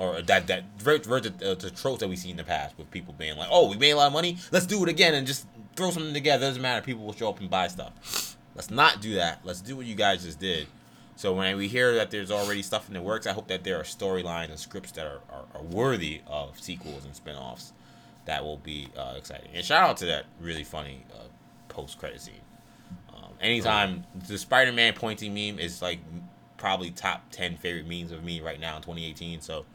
or 0.00 0.22
that 0.22 0.46
that 0.46 0.64
revert 0.82 1.26
uh, 1.42 1.54
tropes 1.76 2.00
that 2.00 2.08
we 2.08 2.16
see 2.16 2.30
in 2.30 2.38
the 2.38 2.44
past 2.44 2.76
with 2.78 2.90
people 2.90 3.14
being 3.18 3.36
like, 3.36 3.48
"Oh, 3.50 3.68
we 3.68 3.76
made 3.76 3.90
a 3.90 3.96
lot 3.96 4.06
of 4.06 4.14
money, 4.14 4.38
let's 4.50 4.64
do 4.64 4.82
it 4.82 4.88
again 4.88 5.12
and 5.14 5.26
just 5.26 5.46
throw 5.76 5.90
something 5.90 6.14
together." 6.14 6.46
It 6.46 6.48
Doesn't 6.48 6.62
matter, 6.62 6.84
people 6.84 7.04
will 7.04 7.12
show 7.12 7.28
up 7.28 7.38
and 7.38 7.50
buy 7.50 7.68
stuff. 7.68 8.36
Let's 8.54 8.70
not 8.70 9.02
do 9.02 9.14
that. 9.16 9.40
Let's 9.44 9.60
do 9.60 9.76
what 9.76 9.84
you 9.84 9.94
guys 9.94 10.24
just 10.24 10.40
did. 10.40 10.68
So 11.16 11.34
when 11.34 11.54
we 11.58 11.68
hear 11.68 11.94
that 11.96 12.10
there's 12.10 12.30
already 12.30 12.62
stuff 12.62 12.88
in 12.88 12.94
the 12.94 13.02
works, 13.02 13.26
I 13.26 13.32
hope 13.32 13.48
that 13.48 13.62
there 13.62 13.78
are 13.78 13.82
storylines 13.82 14.48
and 14.48 14.58
scripts 14.58 14.90
that 14.92 15.06
are, 15.06 15.20
are, 15.30 15.44
are 15.54 15.62
worthy 15.62 16.22
of 16.26 16.58
sequels 16.58 17.04
and 17.04 17.14
spin-offs 17.14 17.74
that 18.24 18.42
will 18.42 18.56
be 18.56 18.88
uh, 18.96 19.14
exciting. 19.18 19.50
And 19.54 19.62
shout 19.62 19.86
out 19.86 19.98
to 19.98 20.06
that 20.06 20.24
really 20.40 20.64
funny 20.64 21.04
uh, 21.14 21.24
post-credit 21.68 22.22
scene. 22.22 22.34
Um, 23.14 23.32
anytime 23.38 24.04
the 24.28 24.38
Spider-Man 24.38 24.94
pointing 24.94 25.34
meme 25.34 25.58
is 25.58 25.82
like 25.82 25.98
probably 26.56 26.90
top 26.90 27.30
10 27.32 27.56
favorite 27.58 27.86
memes 27.86 28.12
of 28.12 28.24
me 28.24 28.40
right 28.40 28.58
now 28.58 28.76
in 28.76 28.82
2018. 28.82 29.42
So 29.42 29.66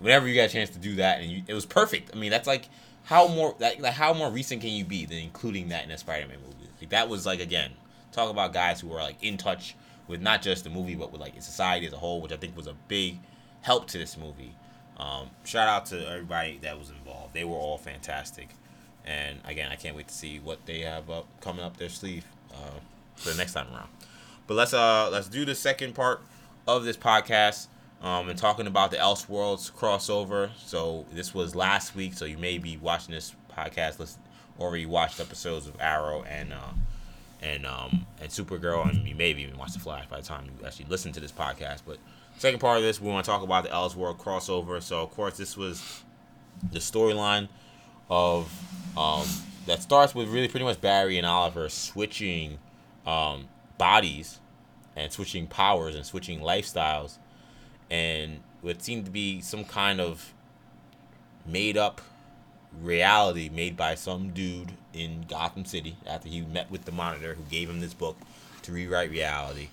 whenever 0.00 0.26
you 0.26 0.34
get 0.34 0.50
a 0.50 0.52
chance 0.52 0.70
to 0.70 0.78
do 0.78 0.96
that, 0.96 1.20
and 1.20 1.30
you, 1.30 1.42
it 1.46 1.54
was 1.54 1.66
perfect. 1.66 2.10
I 2.14 2.18
mean, 2.18 2.30
that's 2.30 2.46
like 2.46 2.68
how 3.04 3.28
more 3.28 3.54
like, 3.58 3.80
like 3.80 3.94
how 3.94 4.12
more 4.12 4.30
recent 4.30 4.60
can 4.60 4.70
you 4.70 4.84
be 4.84 5.06
than 5.06 5.18
including 5.18 5.68
that 5.68 5.84
in 5.84 5.90
a 5.90 5.98
Spider-Man 5.98 6.38
movie? 6.40 6.70
Like 6.80 6.90
that 6.90 7.08
was 7.08 7.26
like 7.26 7.40
again, 7.40 7.72
talk 8.12 8.30
about 8.30 8.52
guys 8.52 8.80
who 8.80 8.92
are 8.92 9.02
like 9.02 9.22
in 9.22 9.36
touch 9.36 9.74
with 10.08 10.20
not 10.20 10.42
just 10.42 10.64
the 10.64 10.70
movie 10.70 10.94
but 10.94 11.12
with 11.12 11.20
like 11.20 11.40
society 11.42 11.86
as 11.86 11.92
a 11.92 11.98
whole, 11.98 12.20
which 12.20 12.32
I 12.32 12.36
think 12.36 12.56
was 12.56 12.66
a 12.66 12.74
big 12.88 13.18
help 13.62 13.88
to 13.88 13.98
this 13.98 14.16
movie. 14.16 14.54
Um, 14.98 15.30
shout 15.44 15.68
out 15.68 15.86
to 15.86 16.08
everybody 16.08 16.58
that 16.62 16.78
was 16.78 16.90
involved. 16.90 17.34
They 17.34 17.44
were 17.44 17.56
all 17.56 17.76
fantastic. 17.76 18.48
And 19.04 19.38
again, 19.44 19.70
I 19.70 19.76
can't 19.76 19.94
wait 19.94 20.08
to 20.08 20.14
see 20.14 20.38
what 20.38 20.64
they 20.66 20.80
have 20.80 21.10
up 21.10 21.26
coming 21.40 21.64
up 21.64 21.76
their 21.76 21.88
sleeve 21.88 22.24
uh, 22.52 22.80
for 23.14 23.30
the 23.30 23.36
next 23.36 23.52
time 23.52 23.68
around. 23.72 23.88
But 24.46 24.54
let's 24.54 24.72
uh 24.74 25.10
let's 25.10 25.28
do 25.28 25.44
the 25.44 25.54
second 25.54 25.94
part 25.94 26.22
of 26.66 26.84
this 26.84 26.96
podcast. 26.96 27.68
Um, 28.06 28.28
and 28.28 28.38
talking 28.38 28.68
about 28.68 28.92
the 28.92 28.98
Elseworlds 28.98 29.72
crossover. 29.72 30.50
So 30.64 31.06
this 31.10 31.34
was 31.34 31.56
last 31.56 31.96
week. 31.96 32.14
So 32.14 32.24
you 32.24 32.38
may 32.38 32.56
be 32.56 32.76
watching 32.76 33.12
this 33.12 33.34
podcast. 33.52 33.98
Listen, 33.98 34.22
already 34.60 34.86
watched 34.86 35.18
episodes 35.18 35.66
of 35.66 35.74
Arrow 35.80 36.22
and 36.22 36.52
uh, 36.52 36.72
and 37.42 37.66
um 37.66 38.06
and 38.20 38.30
Supergirl, 38.30 38.88
and 38.88 39.08
you 39.08 39.16
maybe 39.16 39.42
even 39.42 39.58
watched 39.58 39.74
the 39.74 39.80
Flash 39.80 40.06
by 40.06 40.20
the 40.20 40.22
time 40.22 40.44
you 40.44 40.64
actually 40.64 40.86
listen 40.88 41.10
to 41.14 41.20
this 41.20 41.32
podcast. 41.32 41.80
But 41.84 41.98
second 42.38 42.60
part 42.60 42.76
of 42.76 42.84
this, 42.84 43.00
we 43.00 43.10
want 43.10 43.24
to 43.24 43.30
talk 43.30 43.42
about 43.42 43.64
the 43.64 43.70
Elseworld 43.70 44.18
crossover. 44.20 44.80
So 44.80 45.02
of 45.02 45.10
course, 45.10 45.36
this 45.36 45.56
was 45.56 46.04
the 46.70 46.78
storyline 46.78 47.48
of 48.08 48.48
um 48.96 49.26
that 49.66 49.82
starts 49.82 50.14
with 50.14 50.28
really 50.28 50.46
pretty 50.46 50.64
much 50.64 50.80
Barry 50.80 51.18
and 51.18 51.26
Oliver 51.26 51.68
switching 51.68 52.58
um 53.04 53.48
bodies 53.78 54.38
and 54.94 55.10
switching 55.10 55.48
powers 55.48 55.96
and 55.96 56.06
switching 56.06 56.38
lifestyles 56.38 57.18
and 57.90 58.40
what 58.60 58.82
seemed 58.82 59.04
to 59.04 59.10
be 59.10 59.40
some 59.40 59.64
kind 59.64 60.00
of 60.00 60.32
made 61.44 61.76
up 61.76 62.00
reality 62.82 63.48
made 63.48 63.76
by 63.76 63.94
some 63.94 64.30
dude 64.30 64.72
in 64.92 65.24
Gotham 65.28 65.64
City 65.64 65.96
after 66.06 66.28
he 66.28 66.40
met 66.42 66.70
with 66.70 66.84
the 66.84 66.92
monitor 66.92 67.34
who 67.34 67.42
gave 67.44 67.70
him 67.70 67.80
this 67.80 67.94
book 67.94 68.16
to 68.62 68.72
rewrite 68.72 69.10
reality. 69.10 69.68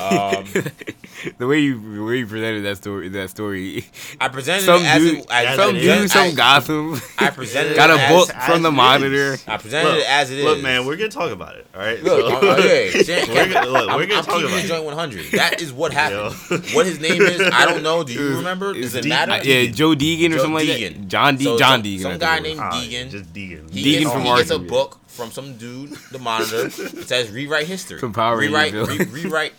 Um, 0.00 0.44
the 1.38 1.46
way 1.46 1.60
you 1.60 1.96
the 1.96 2.04
way 2.04 2.18
you 2.18 2.26
presented 2.26 2.62
that 2.64 2.76
story 2.76 3.08
that 3.08 3.30
story 3.30 3.86
I 4.20 4.28
presented 4.28 4.64
some 4.64 4.82
it 4.82 4.86
as 4.86 5.02
dude 5.02 5.18
it, 5.20 5.26
as 5.30 5.56
some 5.56 5.74
dude 5.74 5.82
is. 5.84 6.12
some 6.12 6.28
I, 6.28 6.32
Gotham 6.32 7.00
I 7.18 7.30
presented 7.30 7.74
got 7.74 7.90
it 7.90 7.96
a 7.96 8.00
as- 8.02 8.12
book 8.12 8.36
as 8.36 8.44
from 8.52 8.62
the 8.62 8.70
monitor. 8.70 9.32
is. 9.34 9.44
I 9.48 9.56
presented 9.56 9.88
Look, 9.88 9.98
it 10.00 10.08
as 10.10 10.30
it 10.30 10.38
is. 10.40 10.44
Look, 10.44 10.60
man, 10.62 10.84
we're 10.86 10.96
gonna 10.96 11.08
talk 11.08 11.30
about 11.32 11.56
it. 11.56 11.66
All 11.74 11.80
right. 11.80 12.02
Look, 12.02 12.20
So- 12.20 12.50
uh, 12.50 12.56
yeah, 12.58 13.02
Jan- 13.02 13.28
We're 13.34 13.52
gonna- 13.52 13.66
look, 13.68 13.88
I'm, 13.90 13.98
gonna 14.00 14.14
I'm 14.14 14.24
talk 14.24 14.42
about 14.44 14.58
it. 14.64 14.66
joint 14.66 14.84
100. 14.84 15.24
That 15.32 15.60
is 15.62 15.72
what 15.72 15.92
happened. 15.92 16.36
Yo. 16.50 16.58
what 16.74 16.86
his 16.86 17.00
name 17.00 17.22
is, 17.22 17.40
I 17.40 17.64
don't 17.64 17.82
know. 17.82 18.04
Do 18.04 18.12
you 18.14 18.20
It's- 18.20 18.36
remember? 18.36 18.74
Does 18.74 18.94
it 18.94 19.04
Deegan. 19.04 19.08
matter? 19.08 19.48
Yeah, 19.48 19.70
Joe 19.70 19.94
Deegan 19.94 20.26
or 20.26 20.36
Joe 20.36 20.42
something 20.42 20.54
like 20.54 20.66
that. 20.68 21.08
John 21.08 21.36
D. 21.36 21.44
So 21.44 21.58
John 21.58 21.78
some- 21.78 21.82
Deegan. 21.84 22.02
some 22.02 22.18
guy 22.18 22.38
named- 22.40 22.60
Deegan. 22.60 23.10
Just 23.10 23.32
Deegan. 23.32 23.68
Deegan 23.70 23.98
gets, 24.00 24.12
from 24.12 24.22
he 24.24 24.36
gets 24.36 24.50
a 24.50 24.58
book 24.58 25.00
from 25.06 25.30
some 25.32 25.56
dude, 25.56 25.90
the 26.12 26.18
monitor, 26.18 26.66
it 26.66 27.08
says 27.08 27.30
rewrite 27.30 27.66
history. 27.66 27.98
Some 27.98 28.12
Power 28.12 28.36
rewrite, 28.36 28.72
re- 28.72 29.04
rewrite, 29.06 29.52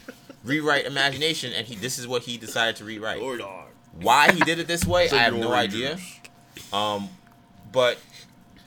rewrite 0.43 0.85
imagination, 0.85 1.53
and 1.53 1.65
he. 1.67 1.75
This 1.75 1.97
is 1.99 2.07
what 2.07 2.23
he 2.23 2.37
decided 2.37 2.75
to 2.77 2.85
rewrite. 2.85 3.19
Lord 3.21 3.41
Why 3.99 4.31
he 4.31 4.39
did 4.41 4.59
it 4.59 4.67
this 4.67 4.85
way, 4.85 5.09
I 5.09 5.15
have 5.17 5.35
no 5.35 5.51
Rangers. 5.51 5.75
idea. 5.81 5.97
Um, 6.73 7.09
but 7.71 7.97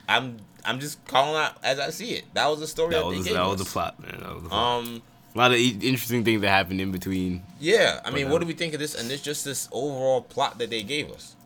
I'm 0.09 0.39
I'm 0.65 0.81
just 0.81 1.05
calling 1.07 1.41
out 1.41 1.57
as 1.63 1.79
I 1.79 1.91
see 1.91 2.11
it. 2.13 2.25
That 2.35 2.49
was 2.49 2.61
the 2.61 2.67
story 2.67 2.91
that, 2.95 3.03
That 3.05 3.11
they 3.11 3.17
was 3.19 3.27
gave 3.27 3.35
that 3.35 3.47
was 3.47 3.59
the 3.59 3.65
plot, 3.65 4.01
man. 4.01 4.21
That 4.21 4.35
was 4.35 4.43
the 4.45 4.49
plot. 4.49 4.79
Um, 4.85 5.03
a 5.35 5.39
lot 5.39 5.51
of 5.53 5.57
e- 5.59 5.79
interesting 5.83 6.25
things 6.25 6.41
that 6.43 6.49
happened 6.51 6.81
in 6.81 6.93
between. 6.93 7.43
yeah. 7.59 8.01
I 8.05 8.11
mean, 8.11 8.29
what 8.31 8.41
do 8.41 8.47
we 8.47 8.53
think 8.53 8.75
of 8.75 8.81
this? 8.81 8.95
And 8.95 9.09
this 9.09 9.23
just 9.23 9.45
this 9.45 9.69
overall 9.73 10.21
plot 10.21 10.59
that 10.59 10.69
they 10.71 10.83
gave 10.83 11.11
us. 11.11 11.37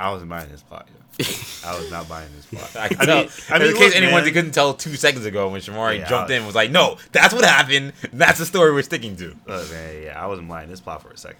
I 0.00 0.10
wasn't 0.10 0.30
buying 0.30 0.48
this 0.50 0.62
plot. 0.62 0.86
yo. 0.88 1.24
I 1.66 1.78
was 1.78 1.90
not 1.90 2.08
buying 2.08 2.28
this 2.34 2.46
plot. 2.46 2.74
I 2.76 2.88
can 2.88 3.00
I 3.10 3.14
mean, 3.22 3.28
I 3.50 3.58
mean, 3.58 3.68
in 3.68 3.74
case 3.76 3.88
look, 3.88 3.96
anyone 3.96 4.24
man. 4.24 4.32
couldn't 4.32 4.52
tell 4.52 4.72
two 4.74 4.94
seconds 4.96 5.26
ago 5.26 5.48
when 5.50 5.60
Shamari 5.60 5.98
Yeah, 5.98 6.08
jumped 6.08 6.30
I- 6.30 6.34
in 6.34 6.38
and 6.38 6.46
was 6.46 6.54
like, 6.54 6.70
"No, 6.70 6.96
that's 7.12 7.34
what 7.34 7.44
happened. 7.44 7.92
That's 8.12 8.38
the 8.38 8.46
story 8.46 8.72
we're 8.72 8.82
sticking 8.82 9.16
to." 9.16 9.36
Look, 9.46 9.70
man, 9.70 10.02
yeah, 10.02 10.22
I 10.22 10.26
wasn't 10.26 10.48
buying 10.48 10.68
this 10.70 10.80
plot 10.80 11.02
for 11.02 11.10
a 11.10 11.16
second. 11.18 11.38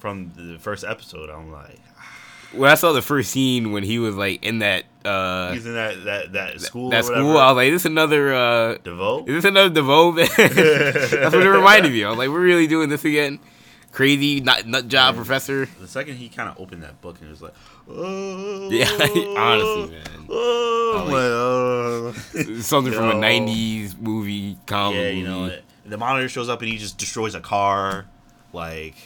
From 0.00 0.32
the 0.36 0.58
first 0.58 0.84
episode, 0.84 1.30
I'm 1.30 1.50
like, 1.50 1.80
When 2.52 2.70
I 2.70 2.74
saw 2.74 2.92
the 2.92 3.00
first 3.02 3.30
scene 3.30 3.72
when 3.72 3.82
he 3.82 3.98
was 3.98 4.14
like 4.14 4.44
in 4.44 4.58
that 4.60 4.84
uh 5.04 5.52
he's 5.52 5.64
in 5.66 5.74
that 5.74 6.04
that 6.04 6.32
that 6.34 6.60
school. 6.60 6.90
that 6.90 7.00
or 7.00 7.02
school, 7.04 7.38
I 7.38 7.48
was 7.50 7.56
like, 7.56 7.70
this 7.72 7.82
is 7.82 7.86
another 7.86 8.34
uh 8.34 8.76
DeVoe. 8.84 9.24
is 9.26 9.34
this 9.42 9.44
another 9.46 9.70
DeVoe? 9.70 10.12
man? 10.12 10.26
That's 10.36 11.12
what 11.12 11.34
it 11.42 11.48
reminded 11.50 11.90
me. 11.92 12.02
of. 12.02 12.06
I 12.06 12.10
was 12.10 12.18
like, 12.18 12.28
we're 12.28 12.40
really 12.40 12.66
doing 12.66 12.90
this 12.90 13.04
again. 13.06 13.38
Crazy 13.94 14.40
nut 14.40 14.66
nut 14.66 14.88
job 14.88 15.14
professor. 15.14 15.66
The 15.80 15.86
second 15.86 16.16
he 16.16 16.28
kind 16.28 16.48
of 16.48 16.60
opened 16.60 16.82
that 16.82 17.00
book 17.00 17.20
and 17.20 17.30
was 17.30 17.40
like, 17.40 17.54
oh, 17.88 18.68
Yeah, 18.68 18.86
honestly, 18.90 19.96
man. 19.96 20.26
Oh, 20.28 20.94
I'm 20.98 21.12
like, 21.12 21.22
oh. 21.22 22.12
Something 22.60 22.92
from 22.92 23.10
a 23.10 23.12
'90s 23.14 23.96
movie 24.00 24.58
comedy. 24.66 25.00
yeah, 25.00 25.08
you 25.10 25.22
know, 25.24 25.56
the 25.86 25.96
monitor 25.96 26.28
shows 26.28 26.48
up 26.48 26.60
and 26.60 26.68
he 26.72 26.76
just 26.76 26.98
destroys 26.98 27.36
a 27.36 27.40
car, 27.40 28.06
like, 28.52 28.96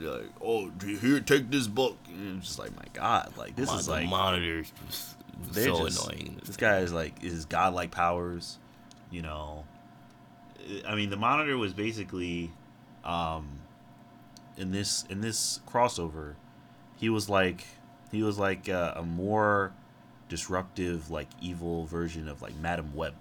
like, 0.00 0.24
oh, 0.42 0.70
here, 1.00 1.20
take 1.20 1.48
this 1.52 1.68
book. 1.68 1.96
And 2.08 2.38
it's 2.38 2.48
just 2.48 2.58
like, 2.58 2.74
my 2.74 2.86
God, 2.94 3.32
like 3.36 3.54
this 3.54 3.68
Mon- 3.68 3.78
is 3.78 3.86
the 3.86 3.92
like 3.92 4.08
monitor 4.08 4.64
was, 4.84 5.14
was 5.38 5.50
they're 5.52 5.66
so 5.68 5.84
just- 5.86 6.04
annoying. 6.08 6.40
This 6.44 6.56
guy 6.56 6.78
is 6.78 6.92
like 6.92 7.22
his 7.22 7.44
godlike 7.44 7.92
powers, 7.92 8.58
you 9.12 9.22
know. 9.22 9.64
I 10.88 10.96
mean, 10.96 11.10
the 11.10 11.16
monitor 11.16 11.56
was 11.56 11.72
basically, 11.72 12.50
um, 13.04 13.57
in 14.58 14.70
this 14.72 15.04
in 15.08 15.20
this 15.20 15.60
crossover, 15.66 16.34
he 16.96 17.08
was 17.08 17.28
like 17.28 17.64
he 18.10 18.22
was 18.22 18.38
like 18.38 18.68
uh, 18.68 18.92
a 18.96 19.02
more 19.02 19.72
disruptive, 20.28 21.10
like 21.10 21.28
evil 21.40 21.86
version 21.86 22.28
of 22.28 22.42
like 22.42 22.54
Madam 22.56 22.94
Web 22.94 23.14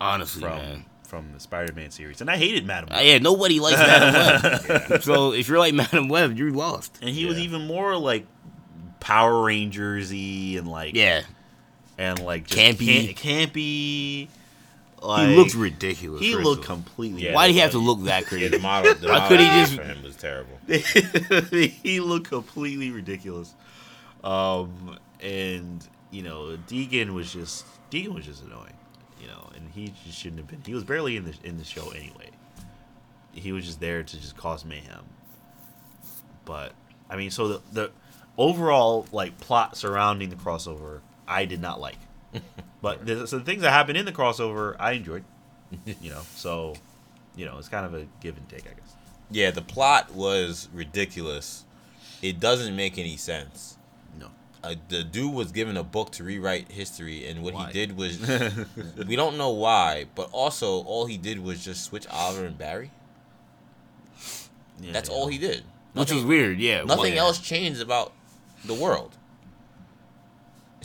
Honestly, 0.00 0.42
from 0.42 0.58
man. 0.58 0.84
from 1.04 1.32
the 1.32 1.40
Spider-Man 1.40 1.90
series, 1.90 2.20
and 2.20 2.30
I 2.30 2.36
hated 2.36 2.66
Madam 2.66 2.90
Uh, 2.92 2.96
Web. 2.96 3.06
yeah, 3.06 3.18
nobody 3.18 3.60
likes 3.60 3.78
Madam 3.78 4.90
Web. 4.90 5.02
So 5.02 5.32
if 5.32 5.48
you're 5.48 5.58
like 5.58 5.72
Madam 5.74 6.08
Web, 6.08 6.36
you're 6.36 6.50
lost. 6.50 6.98
And 7.00 7.10
he 7.10 7.24
was 7.26 7.38
even 7.38 7.66
more 7.66 7.96
like 7.96 8.26
Power 9.00 9.44
Rangers-y 9.44 10.56
and 10.58 10.68
like 10.68 10.94
Yeah, 10.94 11.22
and 11.96 12.18
like 12.18 12.46
just 12.46 12.60
Campy. 12.78 13.14
campy. 13.16 14.28
Like, 15.06 15.28
he 15.28 15.36
looked 15.36 15.54
ridiculous. 15.54 16.20
He 16.20 16.34
looked 16.34 16.64
completely. 16.64 17.22
Yeah. 17.24 17.34
Why 17.34 17.46
do 17.48 17.54
you 17.54 17.60
have 17.60 17.70
to 17.72 17.78
look 17.78 18.02
that 18.04 18.22
Yeah, 18.22 18.28
crazy? 18.28 18.48
the 18.48 18.58
model. 18.58 18.94
The 18.94 19.08
model 19.08 19.28
couldn't 19.28 19.46
he 19.46 19.60
just- 19.60 19.74
for 19.76 19.82
him 19.84 20.02
was 20.02 20.16
terrible. 20.16 20.58
he 21.82 22.00
looked 22.00 22.28
completely 22.28 22.90
ridiculous. 22.90 23.54
Um, 24.24 24.98
and 25.20 25.86
you 26.10 26.22
know, 26.22 26.56
Deegan 26.68 27.10
was 27.10 27.32
just 27.32 27.64
Deegan 27.90 28.14
was 28.14 28.24
just 28.24 28.42
annoying, 28.42 28.74
you 29.20 29.28
know, 29.28 29.50
and 29.54 29.70
he 29.72 29.92
just 30.04 30.18
shouldn't 30.18 30.38
have 30.40 30.48
been. 30.48 30.60
He 30.66 30.74
was 30.74 30.84
barely 30.84 31.16
in 31.16 31.24
the 31.24 31.34
in 31.44 31.58
the 31.58 31.64
show 31.64 31.90
anyway. 31.90 32.30
He 33.32 33.52
was 33.52 33.64
just 33.66 33.80
there 33.80 34.02
to 34.02 34.20
just 34.20 34.36
cause 34.36 34.64
mayhem. 34.64 35.04
But 36.44 36.72
I 37.10 37.16
mean, 37.16 37.30
so 37.30 37.48
the 37.48 37.60
the 37.72 37.90
overall 38.38 39.06
like 39.12 39.38
plot 39.38 39.76
surrounding 39.76 40.30
the 40.30 40.36
crossover, 40.36 41.00
I 41.28 41.44
did 41.44 41.60
not 41.60 41.80
like. 41.80 41.96
But 42.82 43.04
the, 43.06 43.26
so 43.26 43.38
the 43.38 43.44
things 43.44 43.62
that 43.62 43.70
happened 43.70 43.98
in 43.98 44.04
the 44.04 44.12
crossover, 44.12 44.76
I 44.78 44.92
enjoyed. 44.92 45.24
You 46.00 46.10
know, 46.10 46.22
so 46.36 46.74
you 47.34 47.44
know, 47.44 47.58
it's 47.58 47.68
kind 47.68 47.84
of 47.84 47.94
a 47.94 48.06
give 48.20 48.36
and 48.36 48.48
take, 48.48 48.62
I 48.66 48.74
guess. 48.74 48.94
Yeah, 49.30 49.50
the 49.50 49.62
plot 49.62 50.14
was 50.14 50.68
ridiculous. 50.72 51.64
It 52.22 52.38
doesn't 52.38 52.74
make 52.76 52.96
any 52.98 53.16
sense. 53.16 53.76
No. 54.18 54.28
Uh, 54.62 54.74
the 54.88 55.02
dude 55.02 55.34
was 55.34 55.52
given 55.52 55.76
a 55.76 55.82
book 55.82 56.12
to 56.12 56.24
rewrite 56.24 56.70
history, 56.70 57.26
and 57.26 57.42
what 57.42 57.54
Why? 57.54 57.66
he 57.66 57.72
did 57.72 57.96
was 57.96 58.20
we 59.08 59.16
don't 59.16 59.36
know 59.36 59.50
why, 59.50 60.06
but 60.14 60.28
also 60.32 60.82
all 60.84 61.06
he 61.06 61.18
did 61.18 61.42
was 61.42 61.64
just 61.64 61.84
switch 61.84 62.06
Oliver 62.08 62.46
and 62.46 62.56
Barry. 62.56 62.90
Yeah, 64.80 64.92
That's 64.92 65.08
yeah. 65.08 65.14
all 65.14 65.26
he 65.28 65.38
did. 65.38 65.64
Which 65.94 66.12
was 66.12 66.24
weird. 66.24 66.58
Yeah, 66.58 66.84
Nothing 66.84 67.14
well, 67.14 67.28
else 67.28 67.38
changed 67.38 67.80
about 67.80 68.12
the 68.64 68.74
world. 68.74 69.16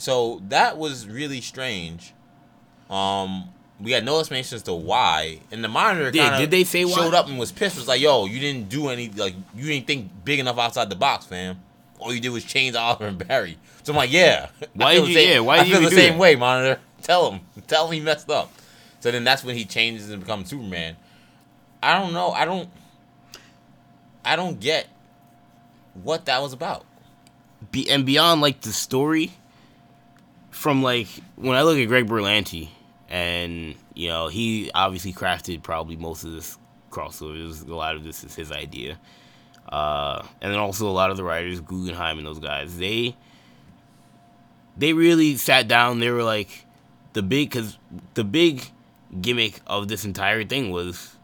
So 0.02 0.42
that 0.48 0.78
was 0.78 1.06
really 1.06 1.40
strange. 1.40 2.12
Um, 2.90 3.50
we 3.80 3.92
had 3.92 4.04
no 4.04 4.18
explanation 4.18 4.56
as 4.56 4.62
to 4.64 4.72
why, 4.74 5.38
and 5.52 5.62
the 5.62 5.68
monitor 5.68 6.10
Yeah, 6.12 6.40
did 6.40 6.50
they 6.50 6.64
say 6.64 6.84
why? 6.84 6.92
showed 6.94 7.14
up 7.14 7.28
and 7.28 7.38
was 7.38 7.52
pissed. 7.52 7.76
Was 7.76 7.86
like, 7.86 8.00
"Yo, 8.00 8.24
you 8.26 8.40
didn't 8.40 8.68
do 8.68 8.88
any 8.88 9.08
like 9.10 9.34
you 9.54 9.64
didn't 9.66 9.86
think 9.86 10.10
big 10.24 10.40
enough 10.40 10.58
outside 10.58 10.90
the 10.90 10.96
box, 10.96 11.26
fam. 11.26 11.60
All 12.00 12.12
you 12.12 12.18
did 12.20 12.30
was 12.30 12.42
change 12.44 12.74
Oliver 12.74 13.06
and 13.06 13.16
Barry." 13.28 13.58
So 13.84 13.92
I'm 13.92 13.96
like, 13.96 14.10
"Yeah, 14.12 14.48
Why 14.74 14.94
did 14.96 15.06
you- 15.06 15.14
same- 15.14 15.30
yeah, 15.30 15.38
why 15.38 15.58
I 15.58 15.58
did 15.58 15.68
you 15.68 15.74
feel 15.74 15.82
the 15.84 15.90
do 15.90 15.96
same 15.96 16.12
that? 16.14 16.18
way, 16.18 16.34
monitor. 16.34 16.80
Tell 17.02 17.30
him, 17.30 17.40
tell 17.68 17.86
him 17.86 17.92
he 17.92 18.00
messed 18.00 18.28
up." 18.28 18.52
So 18.98 19.10
then 19.12 19.22
that's 19.22 19.44
when 19.44 19.54
he 19.56 19.64
changes 19.64 20.10
and 20.10 20.20
becomes 20.20 20.50
Superman. 20.50 20.96
I 21.80 21.96
don't 22.00 22.12
know. 22.12 22.30
I 22.32 22.44
don't. 22.44 22.68
I 24.24 24.34
don't 24.34 24.58
get 24.58 24.88
what 25.94 26.24
that 26.26 26.42
was 26.42 26.52
about. 26.52 26.84
be, 27.70 27.88
and 27.88 28.04
beyond 28.04 28.40
like 28.40 28.60
the 28.62 28.72
story 28.72 29.32
from 30.62 30.80
like 30.80 31.08
when 31.34 31.56
I 31.56 31.62
look 31.62 31.76
at 31.76 31.88
Greg 31.88 32.06
Berlanti 32.06 32.68
and 33.08 33.74
you 33.94 34.08
know 34.08 34.28
he 34.28 34.70
obviously 34.72 35.12
crafted 35.12 35.64
probably 35.64 35.96
most 35.96 36.22
of 36.22 36.30
this 36.30 36.56
crossover. 36.90 37.68
A 37.68 37.74
lot 37.74 37.96
of 37.96 38.04
this 38.04 38.22
is 38.22 38.36
his 38.36 38.52
idea, 38.52 38.96
uh, 39.68 40.24
and 40.40 40.52
then 40.52 40.60
also 40.60 40.88
a 40.88 40.92
lot 40.92 41.10
of 41.10 41.16
the 41.16 41.24
writers, 41.24 41.60
Guggenheim 41.60 42.18
and 42.18 42.26
those 42.26 42.38
guys, 42.38 42.78
they 42.78 43.16
they 44.76 44.92
really 44.92 45.36
sat 45.36 45.66
down. 45.66 45.98
They 45.98 46.10
were 46.10 46.22
like 46.22 46.64
the 47.12 47.22
big 47.22 47.50
because 47.50 47.76
the 48.14 48.24
big 48.24 48.62
gimmick 49.20 49.60
of 49.66 49.88
this 49.88 50.04
entire 50.04 50.44
thing 50.44 50.70
was 50.70 51.16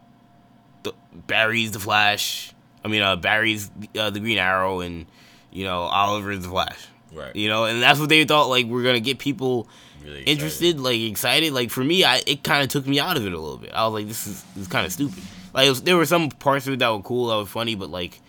the 0.83 0.93
Barry's 1.29 1.71
the 1.71 1.79
Flash. 1.79 2.53
I 2.85 2.89
mean, 2.89 3.03
uh, 3.03 3.15
Barry's 3.15 3.71
uh, 3.97 4.11
the 4.11 4.19
Green 4.19 4.39
Arrow 4.39 4.81
and 4.81 5.07
you 5.53 5.65
know, 5.65 5.83
Oliver 5.83 6.33
is 6.33 6.43
the 6.43 6.49
Flash. 6.49 6.89
Right. 7.13 7.35
You 7.35 7.49
know, 7.49 7.65
and 7.65 7.83
that's 7.83 7.99
what 7.99 8.09
they 8.09 8.25
thought 8.25 8.49
like 8.49 8.67
we're 8.67 8.83
gonna 8.83 9.01
get 9.01 9.19
people 9.19 9.69
Really 10.03 10.23
interested, 10.23 10.81
like 10.81 11.01
excited. 11.01 11.53
Like 11.53 11.71
for 11.71 11.83
me, 11.83 12.05
I 12.05 12.21
it 12.27 12.43
kind 12.43 12.63
of 12.63 12.69
took 12.69 12.87
me 12.87 13.01
out 13.01 13.17
of 13.17 13.27
it 13.27 13.33
a 13.33 13.39
little 13.39 13.59
bit. 13.59 13.73
I 13.73 13.85
was 13.85 13.95
like, 13.95 14.09
this 14.09 14.27
is 14.27 14.43
this 14.55 14.63
is 14.63 14.69
kind 14.69 14.87
of 14.87 14.93
stupid. 14.93 15.23
Like 15.53 15.67
it 15.67 15.71
was, 15.71 15.83
there 15.83 15.97
were 15.97 16.07
some 16.07 16.31
parts 16.31 16.67
of 16.67 16.75
it 16.75 16.79
that 16.79 16.91
were 16.91 17.03
cool, 17.03 17.29
that 17.29 17.37
were 17.37 17.47
funny, 17.47 17.75
but 17.75 17.91
like 17.91 18.21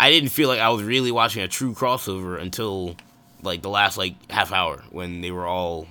I 0.00 0.10
didn't 0.10 0.30
feel 0.30 0.48
like 0.48 0.60
I 0.60 0.68
was 0.70 0.82
really 0.82 1.12
watching 1.12 1.42
a 1.42 1.48
true 1.48 1.74
crossover 1.74 2.40
until 2.40 2.96
like 3.42 3.62
the 3.62 3.70
last 3.70 3.96
like 3.96 4.14
half 4.30 4.52
hour 4.52 4.82
when 4.90 5.20
they 5.20 5.30
were 5.30 5.46
all 5.46 5.86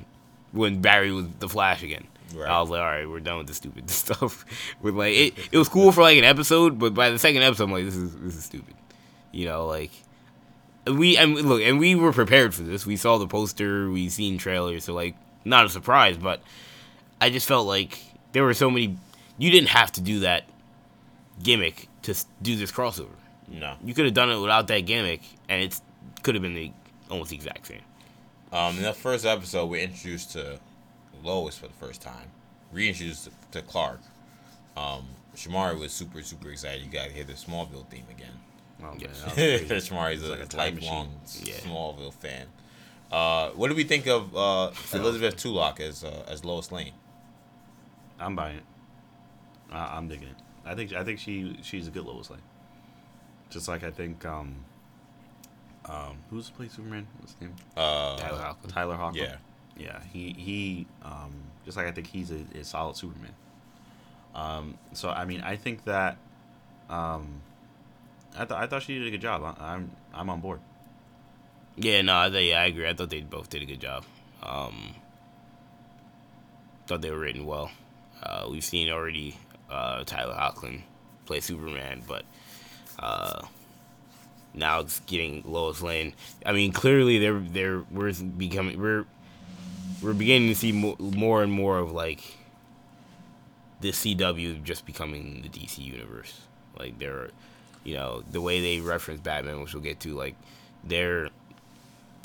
when 0.51 0.81
Barry 0.81 1.11
was 1.11 1.27
the 1.39 1.49
Flash 1.49 1.83
again. 1.83 2.05
Right. 2.35 2.49
I 2.49 2.59
was 2.59 2.69
like, 2.69 2.81
all 2.81 2.85
right, 2.85 3.07
we're 3.07 3.19
done 3.19 3.37
with 3.37 3.47
this 3.47 3.57
stupid 3.57 3.89
stuff. 3.89 4.45
with 4.81 4.95
like 4.95 5.13
it, 5.13 5.33
it 5.51 5.57
was 5.57 5.69
cool 5.69 5.91
for 5.91 6.01
like 6.01 6.17
an 6.17 6.23
episode, 6.23 6.77
but 6.79 6.93
by 6.93 7.09
the 7.09 7.19
second 7.19 7.43
episode, 7.43 7.65
I'm 7.65 7.71
like, 7.71 7.85
this 7.85 7.95
is 7.95 8.15
this 8.17 8.35
is 8.35 8.43
stupid. 8.43 8.75
You 9.31 9.45
know, 9.45 9.67
like 9.67 9.91
we 10.87 11.17
and 11.17 11.35
look, 11.35 11.61
and 11.61 11.79
we 11.79 11.95
were 11.95 12.13
prepared 12.13 12.53
for 12.53 12.63
this. 12.63 12.85
We 12.85 12.95
saw 12.95 13.17
the 13.17 13.27
poster, 13.27 13.89
we 13.89 14.09
seen 14.09 14.37
trailers, 14.37 14.85
so 14.85 14.93
like 14.93 15.15
not 15.43 15.65
a 15.65 15.69
surprise. 15.69 16.17
But 16.17 16.41
I 17.19 17.29
just 17.29 17.47
felt 17.47 17.67
like 17.67 17.99
there 18.31 18.43
were 18.43 18.53
so 18.53 18.69
many. 18.69 18.97
You 19.37 19.51
didn't 19.51 19.69
have 19.69 19.91
to 19.93 20.01
do 20.01 20.19
that 20.19 20.45
gimmick 21.41 21.87
to 22.03 22.15
do 22.41 22.55
this 22.55 22.71
crossover. 22.71 23.09
No. 23.47 23.75
You 23.83 23.93
could 23.93 24.05
have 24.05 24.13
done 24.13 24.31
it 24.31 24.39
without 24.39 24.67
that 24.67 24.81
gimmick, 24.81 25.21
and 25.49 25.61
it 25.61 25.79
could 26.23 26.35
have 26.35 26.41
been 26.41 26.53
the 26.55 26.71
almost 27.09 27.29
the 27.31 27.35
exact 27.35 27.67
same. 27.67 27.81
Um, 28.51 28.77
in 28.77 28.83
the 28.83 28.93
first 28.93 29.25
episode, 29.25 29.65
we're 29.69 29.83
introduced 29.83 30.31
to 30.31 30.59
Lois 31.23 31.57
for 31.57 31.67
the 31.67 31.73
first 31.73 32.01
time. 32.01 32.29
Reintroduced 32.71 33.25
to, 33.25 33.59
to 33.59 33.61
Clark. 33.61 33.99
Um, 34.77 35.07
Shamari 35.35 35.79
was 35.79 35.91
super, 35.91 36.21
super 36.21 36.49
excited. 36.49 36.85
You 36.85 36.91
gotta 36.91 37.11
hear 37.11 37.23
the 37.23 37.33
Smallville 37.33 37.87
theme 37.87 38.05
again. 38.09 38.39
Oh, 38.81 38.87
man, 38.87 38.99
Yes. 38.99 39.21
that 39.21 39.69
was 39.69 39.89
crazy. 39.89 40.25
A, 40.27 40.29
like 40.29 40.53
a 40.53 40.57
lifelong 40.57 41.19
Yeah. 41.43 41.53
Smallville 41.55 42.13
fan. 42.13 42.47
Uh, 43.11 43.49
what 43.51 43.69
do 43.69 43.75
we 43.75 43.83
think 43.83 44.07
of 44.07 44.35
uh, 44.35 44.71
Elizabeth 44.93 45.37
Tulloch 45.37 45.79
as 45.79 46.03
uh, 46.03 46.25
as 46.27 46.43
Lois 46.43 46.71
Lane? 46.71 46.91
I'm 48.19 48.35
buying 48.35 48.57
it. 48.57 48.63
I 49.71 49.95
I'm 49.97 50.07
digging 50.07 50.27
it. 50.29 50.35
I 50.65 50.75
think 50.75 50.93
I 50.93 51.03
think 51.03 51.19
she 51.19 51.57
she's 51.61 51.87
a 51.87 51.91
good 51.91 52.05
Lois 52.05 52.29
Lane. 52.29 52.41
Just 53.49 53.67
like 53.67 53.83
I 53.83 53.91
think 53.91 54.25
um 54.25 54.55
um 55.85 56.17
who's 56.29 56.49
played 56.49 56.71
Superman? 56.71 57.07
What's 57.19 57.33
his 57.33 57.41
name? 57.41 57.55
Uh, 57.77 58.17
Tyler 58.17 58.39
Hoechlin. 58.39 58.69
Tyler 58.73 58.95
Hoechlin. 58.97 59.15
yeah. 59.15 59.35
Yeah, 59.77 59.99
he 60.11 60.33
he 60.37 60.87
um 61.03 61.33
just 61.65 61.77
like 61.77 61.85
I 61.85 61.91
think 61.91 62.07
he's 62.07 62.31
a, 62.31 62.43
a 62.59 62.63
solid 62.63 62.95
Superman. 62.97 63.33
Um 64.33 64.77
so 64.93 65.09
I 65.09 65.25
mean 65.25 65.41
I 65.41 65.55
think 65.57 65.83
that 65.85 66.17
um 66.89 67.41
I 68.37 68.45
thought 68.45 68.61
I 68.61 68.67
thought 68.67 68.83
she 68.83 68.97
did 68.97 69.07
a 69.07 69.11
good 69.11 69.21
job. 69.21 69.43
I, 69.43 69.73
I'm 69.73 69.91
I'm 70.13 70.29
on 70.29 70.41
board. 70.41 70.59
Yeah, 71.77 72.01
no, 72.01 72.13
I 72.13 72.27
yeah, 72.27 72.61
I 72.61 72.65
agree. 72.65 72.87
I 72.87 72.93
thought 72.93 73.09
they 73.09 73.21
both 73.21 73.49
did 73.49 73.61
a 73.61 73.65
good 73.65 73.81
job. 73.81 74.05
Um, 74.41 74.95
thought 76.87 77.01
they 77.01 77.11
were 77.11 77.19
written 77.19 77.45
well. 77.45 77.71
Uh, 78.21 78.47
we've 78.49 78.63
seen 78.63 78.89
already 78.89 79.37
uh, 79.69 80.03
Tyler 80.05 80.35
Hoechlin 80.35 80.81
play 81.25 81.39
Superman, 81.39 82.03
but 82.07 82.23
uh, 82.99 83.41
now 84.53 84.79
it's 84.79 84.99
getting 85.01 85.43
Lois 85.45 85.81
Lane. 85.81 86.13
I 86.45 86.53
mean, 86.53 86.71
clearly 86.71 87.19
they're 87.19 87.39
they're 87.39 87.83
we're 87.91 88.13
becoming 88.13 88.79
we're 88.79 89.05
we're 90.01 90.13
beginning 90.13 90.49
to 90.49 90.55
see 90.55 90.71
more, 90.71 90.95
more 90.99 91.43
and 91.43 91.51
more 91.51 91.79
of 91.79 91.91
like 91.91 92.21
the 93.81 93.91
CW 93.91 94.63
just 94.63 94.85
becoming 94.85 95.41
the 95.41 95.49
DC 95.49 95.79
universe. 95.79 96.41
Like 96.77 96.99
they're, 96.99 97.29
you 97.85 97.93
know, 97.93 98.21
the 98.29 98.41
way 98.41 98.59
they 98.61 98.81
reference 98.81 99.21
Batman, 99.21 99.61
which 99.61 99.73
we'll 99.73 99.83
get 99.83 100.01
to, 100.01 100.13
like 100.13 100.35
they're, 100.83 101.29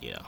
you 0.02 0.10
know, 0.12 0.22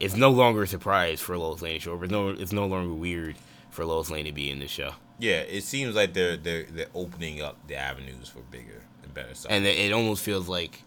it's 0.00 0.14
no 0.16 0.30
longer 0.30 0.62
a 0.62 0.66
surprise 0.66 1.20
for 1.20 1.36
Lois 1.36 1.62
Lane 1.62 1.74
to 1.74 1.80
show 1.80 1.94
up. 1.96 2.02
It's 2.04 2.12
no, 2.12 2.28
it's 2.28 2.52
no 2.52 2.66
longer 2.66 2.94
weird 2.94 3.34
for 3.70 3.84
Lois 3.84 4.10
Lane 4.10 4.26
to 4.26 4.32
be 4.32 4.50
in 4.50 4.58
this 4.60 4.70
show. 4.70 4.92
Yeah, 5.18 5.40
it 5.40 5.62
seems 5.64 5.94
like 5.94 6.12
they're 6.12 6.36
they're 6.36 6.64
they're 6.64 6.86
opening 6.94 7.40
up 7.40 7.56
the 7.68 7.76
avenues 7.76 8.28
for 8.28 8.40
bigger 8.50 8.82
and 9.02 9.14
better 9.14 9.34
stuff. 9.34 9.50
and 9.52 9.64
it, 9.64 9.78
it 9.78 9.92
almost 9.92 10.22
feels 10.22 10.48
like 10.48 10.82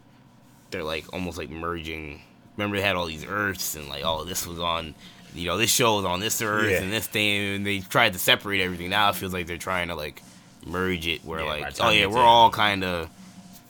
they're 0.72 0.84
like 0.84 1.06
almost 1.14 1.38
like 1.38 1.50
merging. 1.50 2.22
Remember 2.58 2.76
they 2.78 2.84
had 2.84 2.96
all 2.96 3.06
these 3.06 3.26
Earths 3.26 3.76
and 3.76 3.88
like 3.88 4.04
oh 4.04 4.26
this 4.26 4.46
was 4.46 4.60
on, 4.60 4.96
you 5.34 5.48
know 5.48 5.58
this 5.58 5.72
show 5.72 5.96
was 5.96 6.06
on 6.06 6.20
this 6.20 6.42
Earth 6.42 6.70
Yeah. 6.70 6.82
and 6.82 6.92
this 6.92 7.08
thing 7.08 7.56
and 7.56 7.66
they 7.66 7.80
tried 7.80 8.14
to 8.14 8.20
separate 8.20 8.60
everything. 8.62 8.90
Now 8.90 9.10
it 9.10 9.16
feels 9.16 9.32
like 9.34 9.48
they're 9.48 9.58
trying 9.58 9.88
to 9.88 9.96
like 9.96 10.22
merge 10.66 11.08
it 11.08 11.24
where 11.24 11.40
Yeah, 11.40 11.46
like 11.46 11.76
oh 11.80 11.90
yeah 11.92 12.08
we're 12.08 12.20
all 12.20 12.50
kind 12.52 12.84
of, 12.84 13.10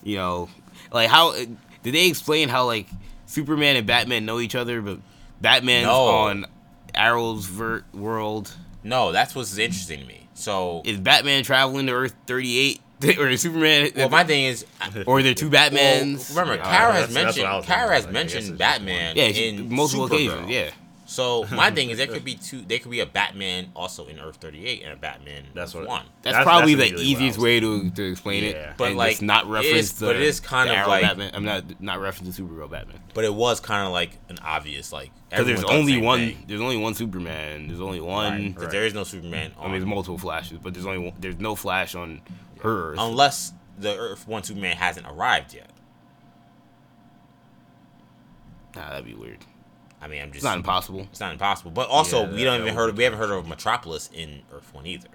you 0.02 0.16
know, 0.16 0.48
like 0.92 1.08
how 1.08 1.32
did 1.34 1.56
they 1.82 2.06
explain 2.08 2.48
how 2.48 2.66
like 2.66 2.86
Superman 3.26 3.76
and 3.76 3.86
Batman 3.86 4.24
know 4.26 4.40
each 4.40 4.54
other 4.54 4.80
but 4.82 4.98
Batman's 5.40 5.86
No. 5.86 6.06
on 6.06 6.46
Arrow's 6.94 7.46
ver- 7.46 7.84
world. 7.94 8.52
no, 8.82 9.12
that's 9.12 9.34
what's 9.34 9.56
interesting 9.58 10.00
to 10.00 10.06
me. 10.06 10.28
So, 10.34 10.82
Is 10.84 10.98
Batman 10.98 11.42
traveling 11.44 11.86
to 11.86 11.92
Earth 11.92 12.14
thirty 12.26 12.58
eight 12.58 12.80
or 13.18 13.28
is 13.28 13.40
Superman? 13.42 13.90
well, 13.96 14.08
my 14.08 14.24
thing 14.24 14.44
is, 14.44 14.64
or 15.06 15.18
are 15.18 15.22
there 15.22 15.34
two 15.34 15.50
Batmans? 15.50 16.34
Well, 16.34 16.44
remember, 16.44 16.62
Yeah, 16.64 16.76
Kara 16.78 16.92
has 16.94 17.14
that's 17.14 17.36
what 17.36 17.46
I 17.46 17.52
mentioned 17.52 17.66
Kara 17.66 17.94
has 17.94 18.04
like, 18.04 18.12
mentioned 18.14 18.58
Batman 18.58 19.16
yeah, 19.16 19.32
she- 19.32 19.48
in 19.48 19.72
multiple 19.72 20.08
Supergirl. 20.08 20.44
occasions. 20.44 20.50
Yeah. 20.50 20.70
So 21.10 21.46
my 21.52 21.70
thing 21.70 21.88
is, 21.88 21.96
there 21.96 22.06
could 22.06 22.22
be 22.22 22.34
two. 22.34 22.60
There 22.60 22.78
could 22.78 22.90
be 22.90 23.00
a 23.00 23.06
Batman 23.06 23.70
also 23.74 24.06
in 24.08 24.20
Earth 24.20 24.36
38 24.36 24.82
and 24.82 24.92
a 24.92 24.96
Batman 24.96 25.44
That's 25.54 25.72
what- 25.72 25.86
one. 25.88 26.04
That's, 26.20 26.34
That's- 26.36 26.44
probably 26.44 26.74
that's 26.74 26.90
the 26.90 26.96
immediately 26.96 27.14
what 27.14 27.22
I 27.22 27.24
easiest 27.26 27.38
way 27.38 27.60
to, 27.60 27.90
to 27.92 28.10
explain 28.10 28.44
Yeah. 28.44 28.50
it. 28.50 28.74
But, 28.76 28.88
and 28.88 28.96
like, 28.98 29.10
just 29.12 29.22
not 29.22 29.48
reference 29.48 29.74
is- 29.78 29.92
the, 29.94 30.04
but 30.06 30.16
it 30.16 30.22
is 30.22 30.38
kind 30.38 30.68
of 30.68 30.76
Arrow 30.76 30.88
like- 30.88 31.02
Batman. 31.02 31.30
I'm 31.32 31.44
not 31.46 31.80
not 31.80 32.00
reference 32.00 32.36
the 32.36 32.42
Supergirl 32.42 32.68
Batman 32.70 33.00
But 33.14 33.24
it 33.24 33.32
was 33.32 33.58
kind 33.58 33.86
of 33.86 33.92
like 33.94 34.18
an 34.28 34.38
obvious 34.44 34.92
like. 34.92 35.10
because 35.30 35.46
there's 35.46 35.60
everyone 35.60 35.80
thought 35.80 35.86
the 35.86 35.92
only 35.94 36.06
one. 36.06 36.18
thing. 36.18 36.44
There's 36.46 36.60
only 36.60 36.76
one 36.76 36.94
Superman. 36.94 37.68
There's 37.68 37.80
only 37.80 38.00
one. 38.02 38.32
Right, 38.42 38.56
'cause 38.56 38.68
there 38.70 38.84
is 38.84 38.92
no 38.92 39.04
Superman. 39.04 39.52
I 39.58 39.62
mean, 39.62 39.72
there's 39.72 39.86
multiple 39.86 40.18
Flashes, 40.18 40.58
but 40.62 40.74
there's 40.74 40.84
only 40.84 40.98
one, 40.98 41.14
there's 41.18 41.38
no 41.38 41.54
Flash 41.54 41.94
on 41.94 42.20
her. 42.60 42.90
Earth. 42.92 42.98
unless 43.00 43.54
the 43.78 43.96
Earth 43.96 44.28
One 44.28 44.42
Superman 44.42 44.76
hasn't 44.76 45.06
arrived 45.06 45.54
yet. 45.54 45.70
nah, 48.76 48.90
that'd 48.90 49.06
be 49.06 49.14
weird. 49.14 49.38
I 50.00 50.06
mean, 50.06 50.22
I'm 50.22 50.28
just 50.28 50.36
It's 50.36 50.44
not 50.44 50.56
impossible. 50.56 51.00
It's 51.10 51.20
not 51.20 51.32
impossible. 51.32 51.70
But 51.72 51.88
also, 51.88 52.24
Yeah, 52.24 52.32
we 52.32 52.44
don't 52.44 52.54
even 52.60 52.64
would 52.66 52.74
heard. 52.74 52.94
be 52.94 52.98
We 52.98 53.04
haven't 53.04 53.18
heard 53.18 53.30
of 53.30 53.48
Metropolis 53.48 54.10
in 54.12 54.42
Earth 54.52 54.72
One 54.72 54.86
either. 54.86 55.08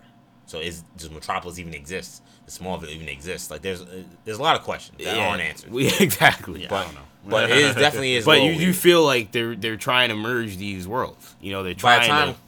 So 0.46 0.60
is 0.60 0.84
does 0.98 1.10
Metropolis 1.10 1.58
even 1.58 1.74
exist? 1.74 2.22
Does 2.46 2.58
Smallville 2.60 2.90
even 2.90 3.08
exist? 3.08 3.50
Like, 3.50 3.62
there's 3.62 3.82
uh, 3.82 4.04
there's 4.26 4.38
a 4.40 4.42
lot 4.42 4.58
of 4.58 4.64
questions 4.64 4.98
that 5.04 5.18
aren't 5.18 5.42
answered. 5.42 5.72
We, 5.74 5.88
exactly. 6.00 6.68
but 6.70 6.76
I 6.76 6.84
don't 6.84 6.96
know. 6.96 7.02
but 7.28 7.50
it 7.50 7.58
is 7.58 7.76
definitely 7.76 8.16
is. 8.16 8.26
But 8.26 8.42
you, 8.42 8.52
you 8.52 8.74
feel 8.74 9.04
like 9.06 9.32
they're 9.32 9.56
they're 9.56 9.78
trying 9.78 10.10
to 10.10 10.16
merge 10.16 10.58
these 10.58 10.86
worlds. 10.88 11.36
You 11.42 11.54
know, 11.54 11.64
they're 11.64 11.74
trying. 11.74 12.02
by 12.02 12.06
the 12.06 12.12
time 12.12 12.34
to. 12.34 12.40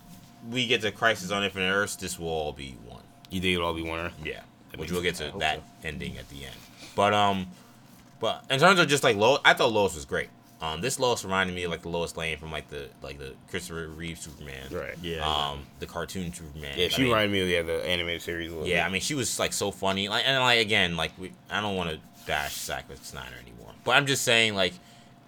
we 0.52 0.68
get 0.68 0.82
to 0.82 0.92
Crisis 0.92 1.32
on 1.32 1.44
Infinite 1.44 1.72
Earths, 1.72 1.96
this 1.96 2.20
will 2.20 2.28
all 2.28 2.52
be 2.52 2.76
one. 2.86 3.02
You 3.30 3.40
think 3.40 3.56
it'll 3.56 3.68
all 3.68 3.74
be 3.74 3.82
one 3.82 4.00
Earth? 4.00 4.14
Yeah, 4.24 4.42
which 4.76 4.92
we'll 4.92 5.02
get 5.02 5.16
sense. 5.16 5.28
to 5.28 5.30
I 5.30 5.32
hope 5.32 5.40
that 5.42 5.62
ending 5.86 6.18
at 6.18 6.28
the 6.30 6.44
end. 6.46 6.56
But 6.96 7.14
um, 7.14 7.48
but 8.20 8.44
in 8.50 8.60
terms 8.60 8.80
of 8.80 8.88
just 8.90 9.04
like 9.04 9.16
Lois, 9.16 9.40
I 9.46 9.54
thought 9.54 9.72
Lois 9.72 9.96
was 9.96 10.04
great. 10.06 10.30
Um, 10.66 10.82
this 10.82 11.00
Lois 11.00 11.24
reminded 11.24 11.56
me 11.56 11.64
of 11.64 11.72
like 11.72 11.82
the 11.82 11.90
Lois 11.90 12.16
Lane 12.18 12.38
from 12.38 12.52
like 12.52 12.70
the 12.70 12.90
like 13.02 13.20
the 13.20 13.34
Christopher 13.50 13.88
Reeve 13.88 14.18
Superman. 14.18 14.68
Right. 14.72 14.96
Yeah. 15.02 15.26
Um, 15.26 15.66
the 15.80 15.86
cartoon 15.86 16.34
Superman. 16.34 16.74
Yeah, 16.78 16.86
I 16.86 16.88
she 16.90 17.04
mean, 17.04 17.12
reminded 17.12 17.32
me 17.32 17.42
of 17.42 17.50
yeah, 17.50 17.62
the 17.62 17.86
animated 17.86 18.22
series. 18.22 18.52
Yeah, 18.66 18.86
I 18.86 18.90
mean, 18.90 19.02
she 19.02 19.16
was 19.16 19.38
like 19.40 19.54
so 19.54 19.72
funny. 19.72 20.08
Like, 20.10 20.24
and 20.26 20.40
like 20.40 20.60
again, 20.60 20.98
like 20.98 21.12
we, 21.18 21.32
I 21.50 21.62
don't 21.62 21.76
want 21.76 21.92
to 21.92 22.00
bash 22.26 22.56
Zack 22.56 22.86
Snyder 23.02 23.36
anymore, 23.42 23.72
but 23.84 23.92
I'm 23.92 24.06
just 24.06 24.24
saying, 24.24 24.56
like, 24.56 24.74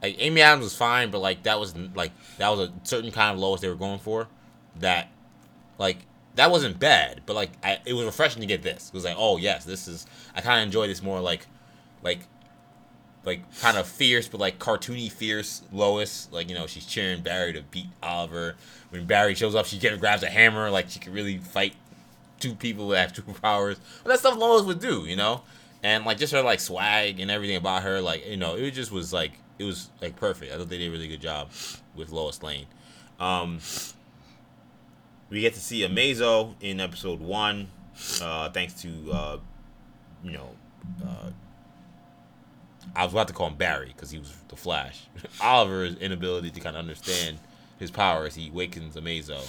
like 0.01 0.15
Amy 0.19 0.41
Adams 0.41 0.63
was 0.63 0.75
fine, 0.75 1.11
but 1.11 1.19
like 1.19 1.43
that 1.43 1.59
was 1.59 1.75
like 1.93 2.11
that 2.37 2.49
was 2.49 2.69
a 2.69 2.73
certain 2.83 3.11
kind 3.11 3.33
of 3.33 3.39
Lois 3.39 3.61
they 3.61 3.69
were 3.69 3.75
going 3.75 3.99
for. 3.99 4.27
That, 4.79 5.09
like, 5.79 5.97
that 6.35 6.51
wasn't 6.51 6.79
bad, 6.79 7.21
but 7.25 7.35
like 7.35 7.51
I, 7.63 7.79
it 7.85 7.93
was 7.93 8.05
refreshing 8.05 8.41
to 8.41 8.47
get 8.47 8.63
this. 8.63 8.87
It 8.87 8.93
was 8.93 9.03
like, 9.03 9.15
oh 9.17 9.37
yes, 9.37 9.65
this 9.65 9.87
is. 9.87 10.07
I 10.35 10.41
kind 10.41 10.61
of 10.61 10.65
enjoy 10.65 10.87
this 10.87 11.03
more 11.03 11.19
like, 11.19 11.45
like. 12.01 12.19
Like 13.27 13.59
kind 13.59 13.77
of 13.77 13.85
fierce, 13.85 14.27
but 14.27 14.39
like 14.39 14.57
cartoony 14.57 15.11
fierce 15.11 15.61
Lois. 15.71 16.29
Like 16.31 16.49
you 16.49 16.55
know, 16.55 16.65
she's 16.65 16.85
cheering 16.85 17.21
Barry 17.21 17.53
to 17.53 17.61
beat 17.61 17.87
Oliver. 18.01 18.55
When 18.89 19.05
Barry 19.05 19.35
shows 19.35 19.53
up, 19.53 19.65
she 19.65 19.77
get, 19.77 19.99
grabs 19.99 20.23
a 20.23 20.29
hammer. 20.29 20.71
Like 20.71 20.89
she 20.89 20.97
can 20.97 21.13
really 21.13 21.37
fight 21.37 21.75
two 22.39 22.55
people 22.55 22.87
that 22.89 22.99
have 22.99 23.13
two 23.25 23.33
powers. 23.33 23.77
Well, 24.03 24.11
that's 24.11 24.21
stuff 24.21 24.37
Lois 24.37 24.63
would 24.63 24.79
do, 24.79 25.05
you 25.05 25.15
know? 25.15 25.41
And 25.83 26.05
like 26.05 26.17
just 26.17 26.33
her 26.33 26.41
like 26.41 26.61
swag 26.61 27.19
and 27.19 27.29
everything 27.29 27.57
about 27.57 27.83
her, 27.83 28.01
like, 28.01 28.25
you 28.25 28.37
know, 28.37 28.55
it 28.55 28.71
just 28.71 28.91
was 28.91 29.13
like 29.13 29.33
it 29.59 29.65
was 29.65 29.89
like 30.01 30.15
perfect. 30.15 30.53
I 30.53 30.57
thought 30.57 30.69
they 30.69 30.77
did 30.77 30.87
a 30.87 30.91
really 30.91 31.07
good 31.07 31.21
job 31.21 31.51
with 31.95 32.11
Lois 32.11 32.41
Lane. 32.41 32.65
Um 33.19 33.59
we 35.29 35.41
get 35.41 35.53
to 35.55 35.59
see 35.59 35.81
Amazo 35.81 36.55
in 36.61 36.79
episode 36.79 37.19
one, 37.19 37.69
uh, 38.21 38.49
thanks 38.51 38.81
to 38.81 39.11
uh, 39.11 39.37
you 40.23 40.31
know, 40.31 40.49
uh, 41.05 41.31
I 42.97 43.03
was 43.03 43.13
about 43.13 43.27
to 43.27 43.33
call 43.33 43.47
him 43.47 43.55
Barry 43.55 43.93
because 43.95 44.09
he 44.09 44.17
was 44.17 44.35
the 44.49 44.55
Flash. 44.55 45.03
Oliver's 45.41 45.95
inability 45.97 46.49
to 46.49 46.59
kind 46.59 46.75
of 46.75 46.79
understand 46.79 47.37
his 47.79 47.91
powers, 47.91 48.33
he 48.35 48.49
wakens 48.49 48.95
Amazo. 48.95 49.39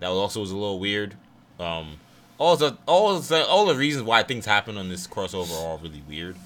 That 0.00 0.08
also 0.08 0.40
was 0.40 0.50
a 0.50 0.56
little 0.56 0.80
weird. 0.80 1.14
Um, 1.60 2.00
all 2.36 2.56
the 2.56 2.76
all 2.86 3.18
the 3.18 3.46
all 3.46 3.64
the 3.64 3.76
reasons 3.76 4.04
why 4.04 4.22
things 4.24 4.44
happen 4.44 4.76
on 4.76 4.88
this 4.88 5.06
crossover 5.06 5.52
are 5.52 5.66
all 5.68 5.78
really 5.78 6.02
weird. 6.08 6.36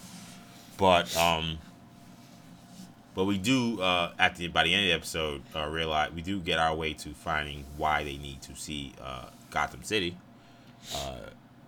But 0.76 1.16
um, 1.16 1.58
But 3.14 3.24
we 3.24 3.38
do 3.38 3.80
uh, 3.80 4.12
at 4.18 4.36
the 4.36 4.48
by 4.48 4.64
the 4.64 4.74
end 4.74 4.84
of 4.84 4.88
the 4.88 4.94
episode 4.94 5.42
uh, 5.56 5.66
realize 5.66 6.12
we 6.12 6.22
do 6.22 6.38
get 6.40 6.58
our 6.58 6.74
way 6.74 6.92
to 6.94 7.10
finding 7.10 7.64
why 7.76 8.04
they 8.04 8.16
need 8.18 8.42
to 8.42 8.54
see 8.54 8.92
uh, 9.02 9.26
Gotham 9.50 9.82
City. 9.82 10.16
Uh, 10.94 11.16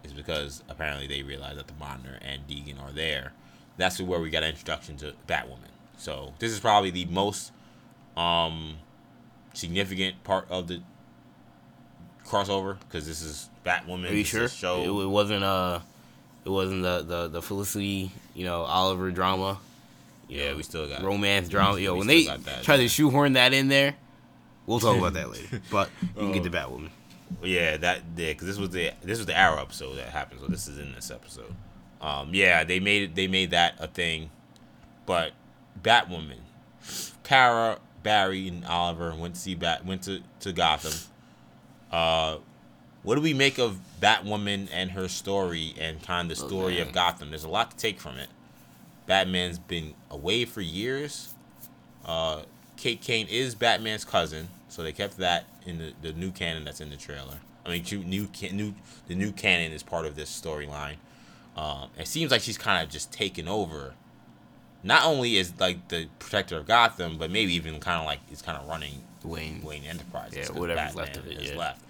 is 0.05 0.12
because 0.12 0.62
apparently 0.69 1.06
they 1.06 1.23
realize 1.23 1.56
that 1.56 1.66
the 1.66 1.74
Monitor 1.74 2.19
and 2.23 2.47
Deegan 2.48 2.81
are 2.81 2.93
there. 2.93 3.32
That's 3.76 4.00
where 4.00 4.20
we 4.20 4.30
got 4.30 4.42
an 4.42 4.50
introduction 4.50 4.96
to 4.98 5.14
Batwoman. 5.28 5.70
So 5.96 6.34
this 6.38 6.52
is 6.52 6.60
probably 6.60 6.90
the 6.90 7.04
most 7.06 7.52
um, 8.16 8.76
significant 9.54 10.22
part 10.24 10.46
of 10.50 10.68
the 10.68 10.82
crossover 12.26 12.78
because 12.80 13.06
this 13.06 13.22
is 13.22 13.48
Batwoman. 13.64 14.10
Are 14.10 14.14
you 14.14 14.24
sure? 14.24 14.48
Show. 14.48 14.82
It, 14.82 15.04
it 15.04 15.08
wasn't 15.08 15.44
uh, 15.44 15.80
it 16.44 16.50
wasn't 16.50 16.82
the 16.82 17.02
the 17.02 17.28
the 17.28 17.42
Felicity, 17.42 18.10
you 18.34 18.44
know, 18.44 18.62
Oliver 18.62 19.10
drama. 19.10 19.58
yeah, 20.28 20.50
know, 20.50 20.56
we 20.56 20.62
still 20.62 20.88
got 20.88 21.02
romance 21.02 21.48
drama. 21.48 21.78
Yo, 21.78 21.96
when 21.96 22.06
they 22.06 22.24
that, 22.24 22.62
try 22.62 22.76
to 22.76 22.88
shoehorn 22.88 23.34
that 23.34 23.52
in 23.52 23.68
there, 23.68 23.94
we'll 24.66 24.80
talk 24.80 24.98
about 24.98 25.14
that 25.14 25.30
later. 25.30 25.60
But 25.70 25.90
you 26.02 26.14
can 26.14 26.32
get 26.32 26.42
the 26.42 26.50
Batwoman. 26.50 26.90
Yeah, 27.42 27.76
that 27.78 28.00
yeah, 28.16 28.32
because 28.32 28.46
this 28.46 28.58
was 28.58 28.70
the 28.70 28.92
this 29.02 29.18
was 29.18 29.26
the 29.26 29.38
Arrow 29.38 29.60
episode 29.60 29.96
that 29.96 30.08
happened. 30.08 30.40
So 30.40 30.48
this 30.48 30.68
is 30.68 30.78
in 30.78 30.92
this 30.94 31.10
episode. 31.10 31.54
Um, 32.02 32.34
yeah, 32.34 32.64
they 32.64 32.80
made 32.80 33.02
it. 33.02 33.14
They 33.14 33.28
made 33.28 33.50
that 33.50 33.74
a 33.78 33.86
thing, 33.86 34.30
but 35.06 35.32
Batwoman, 35.80 36.40
Kara, 37.22 37.78
Barry, 38.02 38.48
and 38.48 38.64
Oliver 38.64 39.14
went 39.14 39.36
to 39.36 39.40
see 39.40 39.54
Bat 39.54 39.86
went 39.86 40.02
to 40.02 40.20
to 40.40 40.52
Gotham. 40.52 40.92
Uh, 41.92 42.38
what 43.04 43.16
do 43.16 43.20
we 43.20 43.34
make 43.34 43.58
of 43.58 43.78
Batwoman 44.00 44.68
and 44.72 44.92
her 44.92 45.08
story 45.08 45.74
and 45.78 46.02
kind 46.02 46.30
of 46.30 46.36
the 46.36 46.44
story 46.46 46.80
of 46.80 46.92
Gotham? 46.92 47.30
There's 47.30 47.44
a 47.44 47.48
lot 47.48 47.70
to 47.70 47.76
take 47.76 48.00
from 48.00 48.16
it. 48.16 48.28
Batman's 49.06 49.58
been 49.58 49.94
away 50.10 50.44
for 50.44 50.60
years. 50.60 51.34
Uh, 52.04 52.42
Kate 52.76 53.00
Kane 53.00 53.26
is 53.28 53.54
Batman's 53.54 54.04
cousin, 54.04 54.48
so 54.68 54.82
they 54.82 54.92
kept 54.92 55.18
that 55.18 55.44
in 55.66 55.78
the, 55.78 55.92
the 56.02 56.12
new 56.12 56.30
canon 56.30 56.64
that's 56.64 56.80
in 56.80 56.90
the 56.90 56.96
trailer. 56.96 57.38
I 57.64 57.70
mean, 57.70 57.84
new 58.08 58.28
new 58.52 58.74
the 59.06 59.14
new 59.14 59.30
canon 59.30 59.72
is 59.72 59.82
part 59.82 60.04
of 60.04 60.16
this 60.16 60.28
storyline. 60.28 60.96
Um, 61.56 61.90
it 61.98 62.06
seems 62.06 62.30
like 62.30 62.40
she's 62.40 62.58
kind 62.58 62.82
of 62.82 62.90
just 62.90 63.12
taken 63.12 63.48
over. 63.48 63.94
Not 64.82 65.04
only 65.04 65.36
is 65.36 65.52
like 65.60 65.88
the 65.88 66.08
protector 66.18 66.56
of 66.56 66.66
Gotham, 66.66 67.18
but 67.18 67.30
maybe 67.30 67.52
even 67.54 67.78
kind 67.80 68.00
of 68.00 68.06
like 68.06 68.20
is 68.30 68.42
kind 68.42 68.58
of 68.58 68.66
running 68.68 69.02
Wayne. 69.24 69.62
Wayne 69.62 69.84
Enterprises. 69.84 70.50
Yeah, 70.50 70.58
whatever's 70.58 70.94
left 70.94 71.16
of 71.16 71.26
it, 71.26 71.40
is 71.40 71.50
yeah. 71.50 71.58
left. 71.58 71.82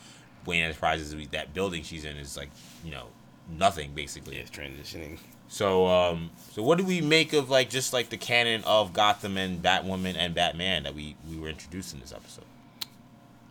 Wayne 0.45 0.63
Enterprises, 0.63 1.15
that 1.31 1.55
building 1.55 1.83
she's 1.83 2.05
in 2.05 2.17
is 2.17 2.37
like 2.37 2.51
you 2.85 2.91
know 2.91 3.07
nothing 3.49 3.93
basically. 3.95 4.37
Yeah, 4.37 4.43
it's 4.43 4.51
transitioning. 4.51 5.19
So, 5.49 5.87
um, 5.87 6.31
so 6.53 6.63
what 6.63 6.79
do 6.79 6.85
we 6.85 7.03
make 7.03 7.35
of 7.35 7.51
like 7.51 7.69
just 7.69 7.93
like 7.93 8.09
the 8.09 8.17
canon 8.17 8.65
of 8.65 8.93
Gotham 8.93 9.37
and 9.37 9.63
Batwoman 9.63 10.17
and 10.17 10.35
Batman 10.35 10.85
that 10.85 10.95
we 10.95 11.15
we 11.29 11.39
were 11.39 11.49
introduced 11.49 11.95
in 11.95 12.01
this 12.01 12.13
episode? 12.13 12.45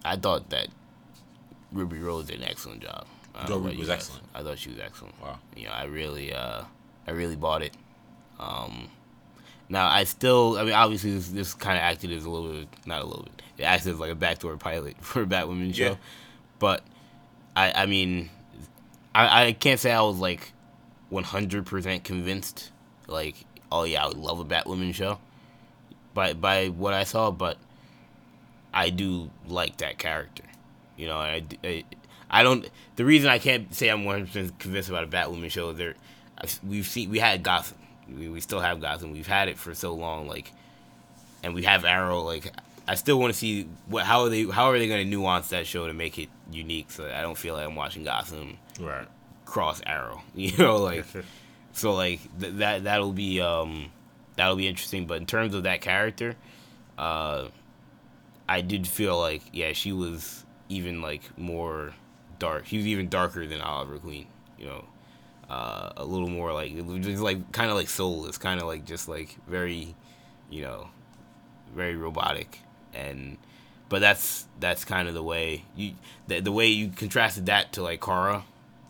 I 0.03 0.15
thought 0.15 0.49
that 0.49 0.69
Ruby 1.71 1.99
Rose 1.99 2.25
did 2.25 2.41
an 2.41 2.47
excellent 2.47 2.81
job. 2.81 3.05
Ruby 3.47 3.77
was 3.77 3.87
guys. 3.87 3.97
excellent. 3.97 4.23
I 4.35 4.43
thought 4.43 4.59
she 4.59 4.69
was 4.69 4.79
excellent. 4.79 5.19
Wow. 5.21 5.39
You 5.55 5.65
know, 5.65 5.71
I 5.73 5.85
really, 5.85 6.33
uh, 6.33 6.63
I 7.07 7.11
really 7.11 7.35
bought 7.35 7.61
it. 7.61 7.73
Um, 8.39 8.89
now 9.69 9.87
I 9.87 10.03
still, 10.03 10.57
I 10.57 10.63
mean, 10.63 10.73
obviously 10.73 11.13
this, 11.13 11.29
this 11.29 11.53
kind 11.53 11.77
of 11.77 11.83
acted 11.83 12.11
as 12.11 12.25
a 12.25 12.29
little 12.29 12.51
bit, 12.51 12.67
not 12.85 13.01
a 13.01 13.05
little 13.05 13.23
bit. 13.23 13.41
It 13.57 13.63
acted 13.63 13.93
as 13.93 13.99
like 13.99 14.11
a 14.11 14.15
backdoor 14.15 14.57
pilot 14.57 14.95
for 15.01 15.21
a 15.21 15.25
Batwoman 15.25 15.73
show, 15.73 15.83
Yeah. 15.91 15.95
but 16.59 16.83
I, 17.55 17.83
I 17.83 17.85
mean, 17.85 18.29
I, 19.13 19.45
I 19.47 19.51
can't 19.53 19.79
say 19.79 19.91
I 19.91 20.01
was 20.01 20.17
like 20.17 20.53
100% 21.11 22.03
convinced. 22.03 22.71
Like, 23.07 23.35
oh 23.71 23.83
yeah, 23.83 24.03
I 24.03 24.07
would 24.07 24.17
love 24.17 24.39
a 24.39 24.45
Batwoman 24.45 24.93
show. 24.93 25.19
By 26.13 26.33
by 26.33 26.67
what 26.67 26.93
I 26.93 27.05
saw, 27.05 27.31
but 27.31 27.57
I 28.73 28.89
do 28.89 29.29
like 29.47 29.77
that 29.77 29.97
character. 29.97 30.43
You 30.97 31.07
know, 31.07 31.15
I, 31.17 31.43
I, 31.63 31.83
I 32.31 32.43
don't. 32.43 32.67
The 32.95 33.03
reason 33.05 33.29
I 33.29 33.37
can't 33.39 33.73
say 33.75 33.89
I'm 33.89 34.05
100 34.05 34.27
percent 34.27 34.59
convinced 34.59 34.89
about 34.89 35.03
a 35.03 35.07
Batwoman 35.07 35.51
show 35.51 35.69
is 35.71 35.77
there. 35.77 35.95
We've 36.65 36.87
seen 36.87 37.09
we 37.11 37.19
had 37.19 37.43
Gotham. 37.43 37.77
We, 38.09 38.29
we 38.29 38.39
still 38.41 38.61
have 38.61 38.79
Gotham. 38.81 39.11
We've 39.11 39.27
had 39.27 39.47
it 39.49 39.57
for 39.57 39.75
so 39.75 39.93
long, 39.93 40.27
like, 40.27 40.51
and 41.43 41.53
we 41.53 41.63
have 41.63 41.85
Arrow. 41.85 42.21
Like, 42.21 42.51
I 42.87 42.95
still 42.95 43.19
want 43.19 43.33
to 43.33 43.37
see 43.37 43.67
what 43.87 44.05
how 44.05 44.21
are 44.23 44.29
they 44.29 44.45
how 44.45 44.65
are 44.71 44.79
they 44.79 44.87
going 44.87 45.03
to 45.03 45.09
nuance 45.09 45.49
that 45.49 45.67
show 45.67 45.85
to 45.87 45.93
make 45.93 46.17
it 46.17 46.29
unique 46.51 46.89
so 46.89 47.03
that 47.03 47.15
I 47.15 47.21
don't 47.21 47.37
feel 47.37 47.53
like 47.53 47.65
I'm 47.67 47.75
watching 47.75 48.03
Gotham 48.05 48.57
Right. 48.79 49.07
cross 49.45 49.81
Arrow. 49.85 50.23
You 50.35 50.57
know, 50.57 50.77
like 50.77 51.05
so 51.73 51.93
like 51.93 52.19
th- 52.39 52.53
that 52.55 52.85
that'll 52.85 53.11
be 53.13 53.39
um 53.41 53.91
that'll 54.37 54.55
be 54.55 54.67
interesting. 54.67 55.05
But 55.05 55.17
in 55.19 55.25
terms 55.25 55.53
of 55.53 55.63
that 55.63 55.81
character, 55.81 56.35
uh, 56.97 57.49
I 58.49 58.61
did 58.61 58.87
feel 58.87 59.19
like 59.19 59.41
yeah 59.53 59.73
she 59.73 59.91
was 59.91 60.43
even 60.69 61.01
like 61.01 61.21
more 61.37 61.93
dark. 62.41 62.65
He 62.65 62.77
was 62.77 62.87
even 62.87 63.07
darker 63.07 63.47
than 63.47 63.61
Oliver 63.61 63.97
Queen. 63.97 64.27
You 64.57 64.65
know. 64.65 64.85
Uh, 65.49 65.91
a 65.97 66.05
little 66.05 66.29
more 66.29 66.53
like 66.53 66.71
like 66.73 67.51
kind 67.51 67.69
of 67.69 67.75
like 67.75 67.89
soulless, 67.89 68.37
kind 68.37 68.61
of 68.61 68.67
like 68.67 68.85
just 68.85 69.09
like 69.09 69.35
very, 69.47 69.93
you 70.49 70.61
know, 70.61 70.87
very 71.75 71.97
robotic 71.97 72.59
and 72.93 73.37
but 73.89 73.99
that's 73.99 74.47
that's 74.59 74.85
kind 74.85 75.07
of 75.07 75.13
the 75.13 75.23
way 75.23 75.63
you 75.75 75.93
the, 76.27 76.39
the 76.39 76.51
way 76.51 76.67
you 76.67 76.89
contrasted 76.89 77.47
that 77.47 77.73
to 77.73 77.81
like 77.81 78.01
Kara 78.01 78.43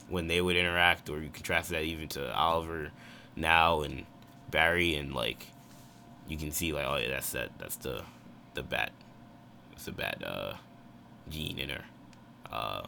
when 0.10 0.28
they 0.28 0.42
would 0.42 0.56
interact 0.56 1.10
or 1.10 1.22
you 1.22 1.30
contrasted 1.30 1.78
that 1.78 1.84
even 1.84 2.08
to 2.10 2.34
Oliver 2.36 2.92
now 3.36 3.82
and 3.82 4.06
Barry 4.50 4.96
and 4.96 5.14
like 5.14 5.48
you 6.28 6.38
can 6.38 6.52
see 6.52 6.74
like 6.74 6.86
oh 6.86 6.98
yeah 6.98 7.10
that's 7.10 7.32
that 7.32 7.50
that's 7.58 7.78
the 7.78 8.04
the 8.54 8.64
bat 8.64 8.92
that's 9.72 9.86
the 9.86 9.92
bat 9.92 10.22
uh 10.26 10.54
gene 11.30 11.58
in 11.58 11.70
her 11.70 11.84
uh 12.52 12.84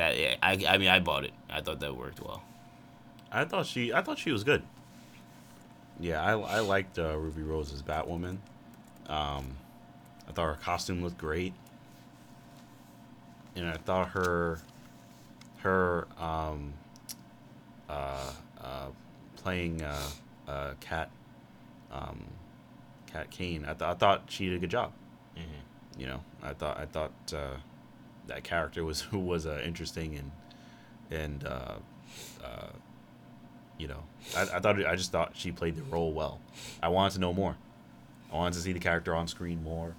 that 0.00 0.18
yeah, 0.18 0.34
I 0.42 0.52
I 0.68 0.78
mean 0.78 0.88
I 0.88 0.98
bought 0.98 1.24
it 1.24 1.32
I 1.50 1.60
thought 1.60 1.80
that 1.80 1.94
worked 1.96 2.20
well 2.20 2.42
I 3.30 3.44
thought 3.44 3.66
she 3.66 3.92
I 3.92 4.00
thought 4.02 4.18
she 4.18 4.32
was 4.32 4.42
good. 4.42 4.62
Yeah, 6.00 6.22
I, 6.24 6.32
I 6.32 6.60
liked 6.60 6.98
uh, 6.98 7.16
Ruby 7.18 7.42
Rose's 7.42 7.82
Batwoman. 7.82 8.38
Um, 9.06 9.56
I 10.26 10.32
thought 10.32 10.46
her 10.46 10.58
costume 10.62 11.02
looked 11.02 11.18
great, 11.18 11.52
and 13.54 13.68
I 13.68 13.74
thought 13.76 14.08
her 14.08 14.58
her 15.58 16.08
um, 16.18 16.72
uh, 17.88 18.32
uh, 18.60 18.86
playing 19.36 19.82
uh, 19.82 20.08
uh, 20.48 20.72
Cat 20.80 21.10
um, 21.92 22.24
Cat 23.12 23.30
Kane. 23.30 23.64
I, 23.64 23.74
th- 23.74 23.82
I 23.82 23.94
thought 23.94 24.22
she 24.28 24.46
did 24.46 24.56
a 24.56 24.58
good 24.58 24.70
job. 24.70 24.92
Mhm. 25.36 26.00
You 26.00 26.06
know, 26.06 26.20
I 26.42 26.54
thought 26.54 26.78
I 26.78 26.86
thought 26.86 27.12
uh, 27.34 27.56
that 28.26 28.44
character 28.44 28.84
was 28.84 29.10
was 29.12 29.46
uh, 29.46 29.60
interesting 29.64 30.16
and 30.16 30.30
and 31.10 31.44
uh, 31.44 31.74
uh, 32.44 32.68
you 33.78 33.88
know, 33.88 34.02
I, 34.36 34.42
I 34.42 34.60
thought 34.60 34.84
I 34.84 34.94
just 34.94 35.10
thought 35.10 35.32
she 35.34 35.50
played 35.50 35.76
the 35.76 35.82
role 35.82 36.12
well. 36.12 36.40
I 36.82 36.88
wanted 36.88 37.14
to 37.14 37.20
know 37.20 37.32
more. 37.32 37.56
I 38.32 38.36
wanted 38.36 38.54
to 38.54 38.60
see 38.60 38.72
the 38.72 38.80
character 38.80 39.14
on 39.14 39.26
screen 39.26 39.62
more. 39.64 39.94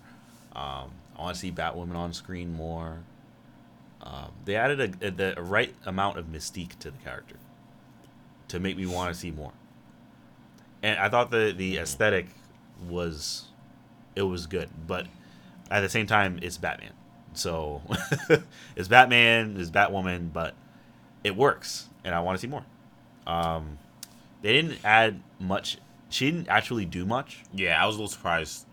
Um, 0.56 0.91
I 1.18 1.22
want 1.22 1.35
to 1.35 1.39
see 1.39 1.52
Batwoman 1.52 1.95
on 1.95 2.14
screen 2.14 2.53
more. 2.53 2.99
Um, 4.02 4.31
they 4.45 4.56
added 4.56 4.80
a, 4.80 5.07
a, 5.07 5.11
the 5.11 5.41
right 5.41 5.76
amount 5.85 6.18
of 6.18 6.26
mystique 6.26 6.80
to 6.80 6.91
the 6.91 6.98
character 6.99 7.35
to 8.48 8.60
make 8.60 8.77
me 8.77 8.85
want 8.85 9.14
to 9.14 9.19
see 9.19 9.31
more. 9.31 9.53
And 10.81 10.98
I 10.99 11.10
thought 11.10 11.31
the 11.31 11.53
the 11.56 11.77
aesthetic 11.77 12.27
was 12.88 13.45
it 14.15 14.23
was 14.23 14.48
good, 14.48 14.69
but 14.88 15.07
at 15.69 15.81
the 15.81 15.89
same 15.89 16.07
time, 16.07 16.39
it's 16.41 16.57
Batman. 16.57 16.93
So 17.34 17.82
it's 18.76 18.88
Batman, 18.88 19.56
it's 19.58 19.70
Batwoman, 19.70 20.32
but 20.34 20.53
it 21.24 21.36
works, 21.36 21.88
and 22.03 22.14
I 22.14 22.20
want 22.22 22.38
to 22.38 22.41
see 22.41 22.48
more. 22.48 22.66
Um, 23.26 23.78
they 24.41 24.53
didn't 24.53 24.80
add 24.84 25.22
much. 25.40 25.78
She 26.10 26.30
didn't 26.30 26.49
actually 26.49 26.86
do 26.86 27.06
much. 27.06 27.44
Yeah, 27.53 27.82
I 27.82 27.86
was 27.86 27.95
a 27.95 27.99
little 27.99 28.12
surprised 28.12 28.66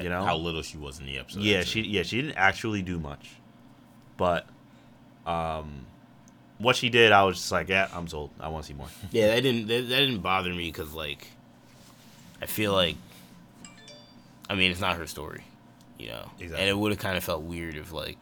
You 0.00 0.08
know? 0.08 0.22
how 0.22 0.36
little 0.36 0.62
she 0.62 0.76
was 0.78 1.00
in 1.00 1.06
the 1.06 1.18
episode. 1.18 1.42
yeah, 1.42 1.62
she 1.64 1.80
yeah 1.82 2.02
she 2.04 2.20
didn't 2.20 2.36
actually 2.36 2.82
do 2.82 3.00
much, 3.00 3.30
but 4.16 4.46
um, 5.26 5.86
what 6.58 6.76
she 6.76 6.90
did, 6.90 7.10
I 7.12 7.24
was 7.24 7.36
just 7.38 7.50
like, 7.50 7.68
yeah, 7.68 7.88
I'm 7.92 8.06
sold. 8.06 8.30
I 8.38 8.48
want 8.48 8.64
to 8.64 8.68
see 8.68 8.74
more. 8.74 8.88
Yeah, 9.10 9.34
that 9.34 9.40
didn't 9.42 9.66
that, 9.66 9.88
that 9.88 9.96
didn't 9.98 10.20
bother 10.20 10.50
me 10.50 10.66
because 10.70 10.92
like, 10.92 11.26
I 12.40 12.46
feel 12.46 12.72
like, 12.72 12.96
I 14.48 14.54
mean, 14.54 14.70
it's 14.70 14.80
not 14.80 14.96
her 14.96 15.06
story, 15.06 15.42
you 16.00 16.08
know, 16.08 16.30
Exactly. 16.38 16.58
and 16.60 16.68
it 16.68 16.76
would 16.78 16.92
have 16.92 16.98
kind 16.98 17.16
of 17.16 17.24
felt 17.24 17.42
weird 17.42 17.76
if 17.76 17.92
like 17.92 18.16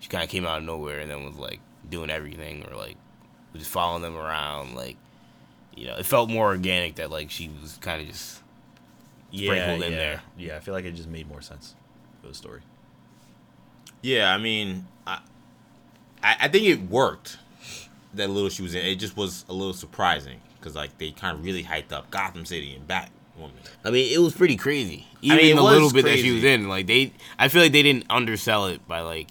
she 0.00 0.08
kind 0.08 0.22
of 0.24 0.30
came 0.30 0.44
out 0.46 0.58
of 0.58 0.64
nowhere 0.64 1.00
and 1.00 1.10
then 1.10 1.24
was 1.24 1.36
like 1.36 1.60
doing 1.88 2.10
everything 2.10 2.64
or 2.70 2.76
like 2.76 2.96
was 3.52 3.62
just 3.62 3.70
following 3.72 4.02
them 4.02 4.16
around, 4.16 4.74
like, 4.74 4.96
you 5.74 5.86
know, 5.86 5.96
it 5.96 6.06
felt 6.06 6.28
more 6.28 6.46
organic 6.48 6.96
that 6.96 7.10
like 7.10 7.30
she 7.30 7.50
was 7.60 7.78
kind 7.80 8.00
of 8.02 8.08
just 8.08 8.40
sprinkled 9.32 9.82
in 9.82 9.92
there. 9.92 10.22
Yeah, 10.36 10.56
I 10.56 10.60
feel 10.60 10.74
like 10.74 10.84
it 10.84 10.92
just 10.92 11.08
made 11.08 11.28
more 11.28 11.40
sense 11.40 11.74
for 12.20 12.28
the 12.28 12.34
story. 12.34 12.60
Yeah, 14.02 14.32
I 14.34 14.38
mean, 14.38 14.86
I, 15.06 15.20
I 16.22 16.36
I 16.40 16.48
think 16.48 16.66
it 16.66 16.82
worked. 16.90 17.38
That 18.14 18.28
little 18.28 18.50
she 18.50 18.62
was 18.62 18.74
in, 18.74 18.84
it 18.84 18.96
just 18.96 19.16
was 19.16 19.44
a 19.48 19.52
little 19.54 19.72
surprising 19.72 20.40
because 20.58 20.74
like 20.74 20.98
they 20.98 21.12
kind 21.12 21.38
of 21.38 21.44
really 21.44 21.64
hyped 21.64 21.92
up 21.92 22.10
Gotham 22.10 22.44
City 22.44 22.74
and 22.74 22.86
Bat 22.86 23.10
woman. 23.38 23.56
I 23.84 23.90
mean, 23.90 24.12
it 24.12 24.18
was 24.18 24.34
pretty 24.34 24.56
crazy. 24.56 25.06
Even 25.22 25.38
mean, 25.38 25.56
the 25.56 25.62
was 25.62 25.72
little 25.74 25.92
bit 25.92 26.04
that 26.04 26.18
she 26.18 26.32
was 26.32 26.44
in, 26.44 26.68
like 26.68 26.86
they, 26.86 27.12
I 27.38 27.48
feel 27.48 27.62
like 27.62 27.72
they 27.72 27.82
didn't 27.82 28.06
undersell 28.10 28.66
it 28.66 28.86
by 28.88 29.00
like, 29.00 29.30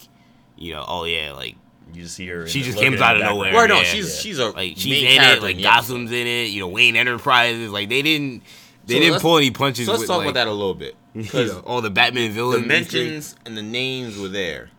you 0.57 0.73
know, 0.73 0.85
oh 0.87 1.03
yeah, 1.03 1.33
like 1.33 1.55
You 1.93 2.03
just 2.03 2.15
see 2.15 2.27
her. 2.27 2.47
She 2.47 2.61
just 2.61 2.77
looking 2.77 2.91
comes 2.93 3.01
out 3.01 3.17
of 3.17 3.23
nowhere. 3.23 3.51
background. 3.51 3.69
Right? 3.71 3.75
No, 3.75 3.81
yeah, 3.81 3.93
she's 3.93 4.19
she's 4.19 4.39
a 4.39 4.49
like 4.51 4.73
she's 4.77 5.03
main 5.03 5.05
in 5.05 5.11
it, 5.11 5.25
character 5.25 5.41
like 5.41 5.55
in 5.57 5.61
the 5.61 5.67
episode. 5.67 5.93
Gotham's 5.93 6.11
in 6.11 6.27
it, 6.27 6.49
you 6.49 6.59
know, 6.61 6.67
Wayne 6.69 6.95
Enterprises, 6.95 7.71
like 7.71 7.89
they 7.89 8.01
didn't, 8.01 8.43
they 8.85 8.93
So 8.95 8.99
didn't 8.99 9.21
pull 9.21 9.37
any 9.37 9.51
punches. 9.51 9.85
So 9.85 9.91
let's 9.91 10.01
with, 10.01 10.07
talk 10.07 10.17
like, 10.19 10.29
about 10.29 10.33
that 10.35 10.47
a 10.47 10.51
little 10.51 10.73
bit 10.73 10.95
you 11.13 11.23
because 11.23 11.51
know, 11.51 11.59
all 11.59 11.81
the 11.81 11.89
Batman 11.89 12.31
villains, 12.31 12.61
the 12.61 12.67
villains. 12.67 12.93
mentions 12.93 13.35
and 13.45 13.57
the 13.57 13.61
names 13.61 14.17
were 14.17 14.29
there. 14.29 14.69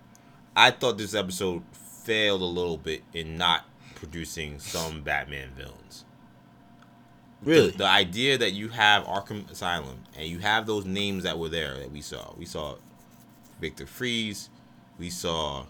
I 0.56 0.70
thought 0.70 0.96
this 0.98 1.14
episode 1.14 1.62
failed 2.04 2.40
a 2.42 2.44
little 2.46 2.78
bit 2.78 3.02
in 3.12 3.36
not 3.36 3.64
producing 3.96 4.58
some 4.58 5.02
Batman 5.02 5.50
villains. 5.56 6.04
Really? 7.44 7.70
The, 7.70 7.78
the 7.78 7.86
idea 7.86 8.38
that 8.38 8.52
you 8.52 8.68
have 8.68 9.04
Arkham 9.04 9.50
Asylum 9.50 9.98
and 10.16 10.26
you 10.28 10.38
have 10.40 10.66
those 10.66 10.84
names 10.84 11.24
that 11.24 11.38
were 11.38 11.48
there 11.48 11.76
that 11.78 11.90
we 11.90 12.00
saw. 12.00 12.32
We 12.36 12.44
saw 12.44 12.76
Victor 13.60 13.86
Fries. 13.86 14.48
We 14.98 15.10
saw 15.10 15.64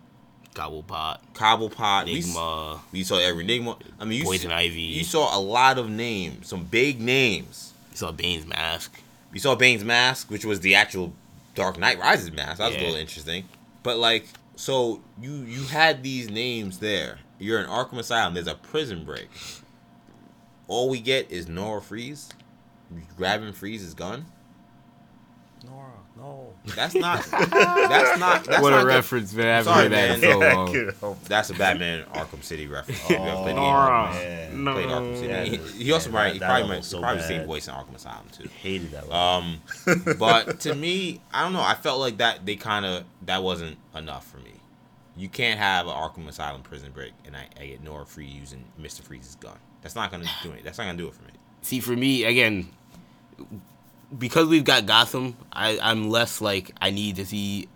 Cobblepot, 0.55 1.19
Cobblepot. 1.35 2.05
We, 2.07 2.13
Enigma, 2.19 2.81
we 2.93 3.03
saw 3.05 3.19
every 3.19 3.45
Enigma. 3.45 3.77
I 3.99 4.05
mean, 4.05 4.19
you, 4.19 4.25
Poison 4.25 4.51
s- 4.51 4.57
Ivy. 4.59 4.81
you 4.81 5.05
saw 5.05 5.37
a 5.37 5.41
lot 5.41 5.79
of 5.79 5.89
names, 5.89 6.49
some 6.49 6.65
big 6.65 7.01
names. 7.01 7.73
you 7.91 7.97
saw 7.97 8.13
Bane's 8.13 8.47
mask. 8.47 9.01
You 9.33 9.41
saw 9.41 9.55
Bane's 9.55 9.83
mask, 9.85 10.31
which 10.31 10.45
was 10.45 10.61
the 10.61 10.75
actual 10.75 11.15
Dark 11.55 11.79
Knight 11.79 11.99
Rises 11.99 12.31
mask. 12.33 12.59
That 12.59 12.67
was 12.67 12.75
Yeah. 12.75 12.83
a 12.83 12.85
little 12.85 13.01
interesting. 13.01 13.45
But 13.83 13.97
like, 13.97 14.27
so 14.57 15.01
you 15.21 15.33
you 15.37 15.63
had 15.65 16.03
these 16.03 16.29
names 16.29 16.81
there. 16.81 17.19
You're 17.39 17.59
in 17.61 17.67
Arkham 17.67 17.99
Asylum. 17.99 18.35
There's 18.35 18.47
a 18.47 18.55
prison 18.55 19.05
break. 19.05 19.29
All 20.73 20.89
we 20.89 21.01
get 21.01 21.31
is 21.31 21.49
Nora 21.49 21.83
Fries 21.83 22.31
grabbing 23.19 23.53
Freeze's 23.53 23.93
gun. 23.93 24.25
Nora, 25.67 25.91
no. 26.17 26.55
That's 26.75 26.95
not. 26.95 27.23
that's 27.31 28.19
not. 28.19 28.45
That's 28.45 28.63
what 28.63 28.71
not 28.71 28.79
a 28.79 28.81
the- 28.81 28.87
reference, 28.87 29.35
man! 29.35 29.47
I 29.49 29.51
haven't 29.57 29.73
Sorry, 29.73 29.83
heard 29.85 29.93
that 29.93 30.15
in 30.15 30.21
man. 30.23 30.31
so 30.33 30.41
Yeah, 30.43 30.55
long. 30.55 30.73
couldn't 30.73 30.97
help 30.99 31.23
it. 31.23 31.29
That's 31.29 31.51
a 31.51 31.55
Batman 31.55 32.05
Arkham 32.15 32.43
City 32.43 32.67
reference. 32.69 33.01
Oh, 33.05 33.11
You 33.11 33.17
ever 33.17 33.37
played 33.37 33.45
the 33.45 33.49
game? 33.49 33.55
Nora. 33.57 34.11
man. 34.13 34.75
Played 34.75 34.87
Arkham 34.89 35.17
City. 35.17 35.29
Yeah, 35.29 35.45
he, 35.45 35.57
he 35.85 35.93
also 35.93 36.09
yeah, 36.09 36.15
might. 36.15 36.33
He 36.33 36.39
probably 36.41 36.69
might. 36.69 36.77
was 36.79 36.87
so 36.87 37.01
probably 37.01 37.19
bad. 37.21 37.29
same 37.29 37.47
voice 37.47 37.69
in 37.69 37.75
Arkham 37.75 37.95
Asylum 37.95 38.27
too. 38.33 38.49
Hated 38.63 38.91
that. 38.93 39.09
level. 39.09 39.15
Um, 39.15 39.61
but 40.19 40.61
to 40.61 40.75
me, 40.75 41.21
I 41.35 41.45
don't 41.45 41.53
know. 41.53 41.61
I 41.63 41.75
felt 41.75 42.01
like 42.01 42.17
that 42.17 42.47
they 42.47 42.57
kind 42.57 42.87
of 42.87 43.05
that 43.27 43.43
wasn't 43.43 43.77
enough 43.95 44.27
for 44.27 44.39
me. 44.39 44.53
You 45.17 45.29
can't 45.29 45.61
have 45.61 45.87
an 45.87 45.93
Arkham 45.93 46.27
Asylum 46.29 46.63
prison 46.63 46.91
break 46.93 47.13
and 47.27 47.37
I, 47.37 47.47
I 47.61 47.67
get 47.67 47.83
Nora 47.85 48.07
Free 48.07 48.27
using 48.27 48.65
Mister 48.79 49.03
Freeze's 49.03 49.35
gun. 49.37 49.59
That's 49.83 49.95
not 49.95 50.11
gonna 50.11 50.25
do 50.43 50.53
it. 50.53 50.65
That's 50.65 50.79
not 50.79 50.85
gonna 50.85 50.99
do 50.99 51.09
it 51.09 51.15
for 51.15 51.23
me. 51.25 51.31
See, 51.63 51.81
for 51.81 51.93
me, 51.97 52.25
again, 52.25 52.69
because 54.17 54.49
we've 54.49 54.65
got 54.65 54.87
Gotham, 54.87 55.37
I, 55.53 55.79
I'm 55.81 56.11
less 56.11 56.41
like 56.41 56.73
I 56.81 56.91
need 56.91 57.17
to 57.17 57.27
see, 57.27 57.69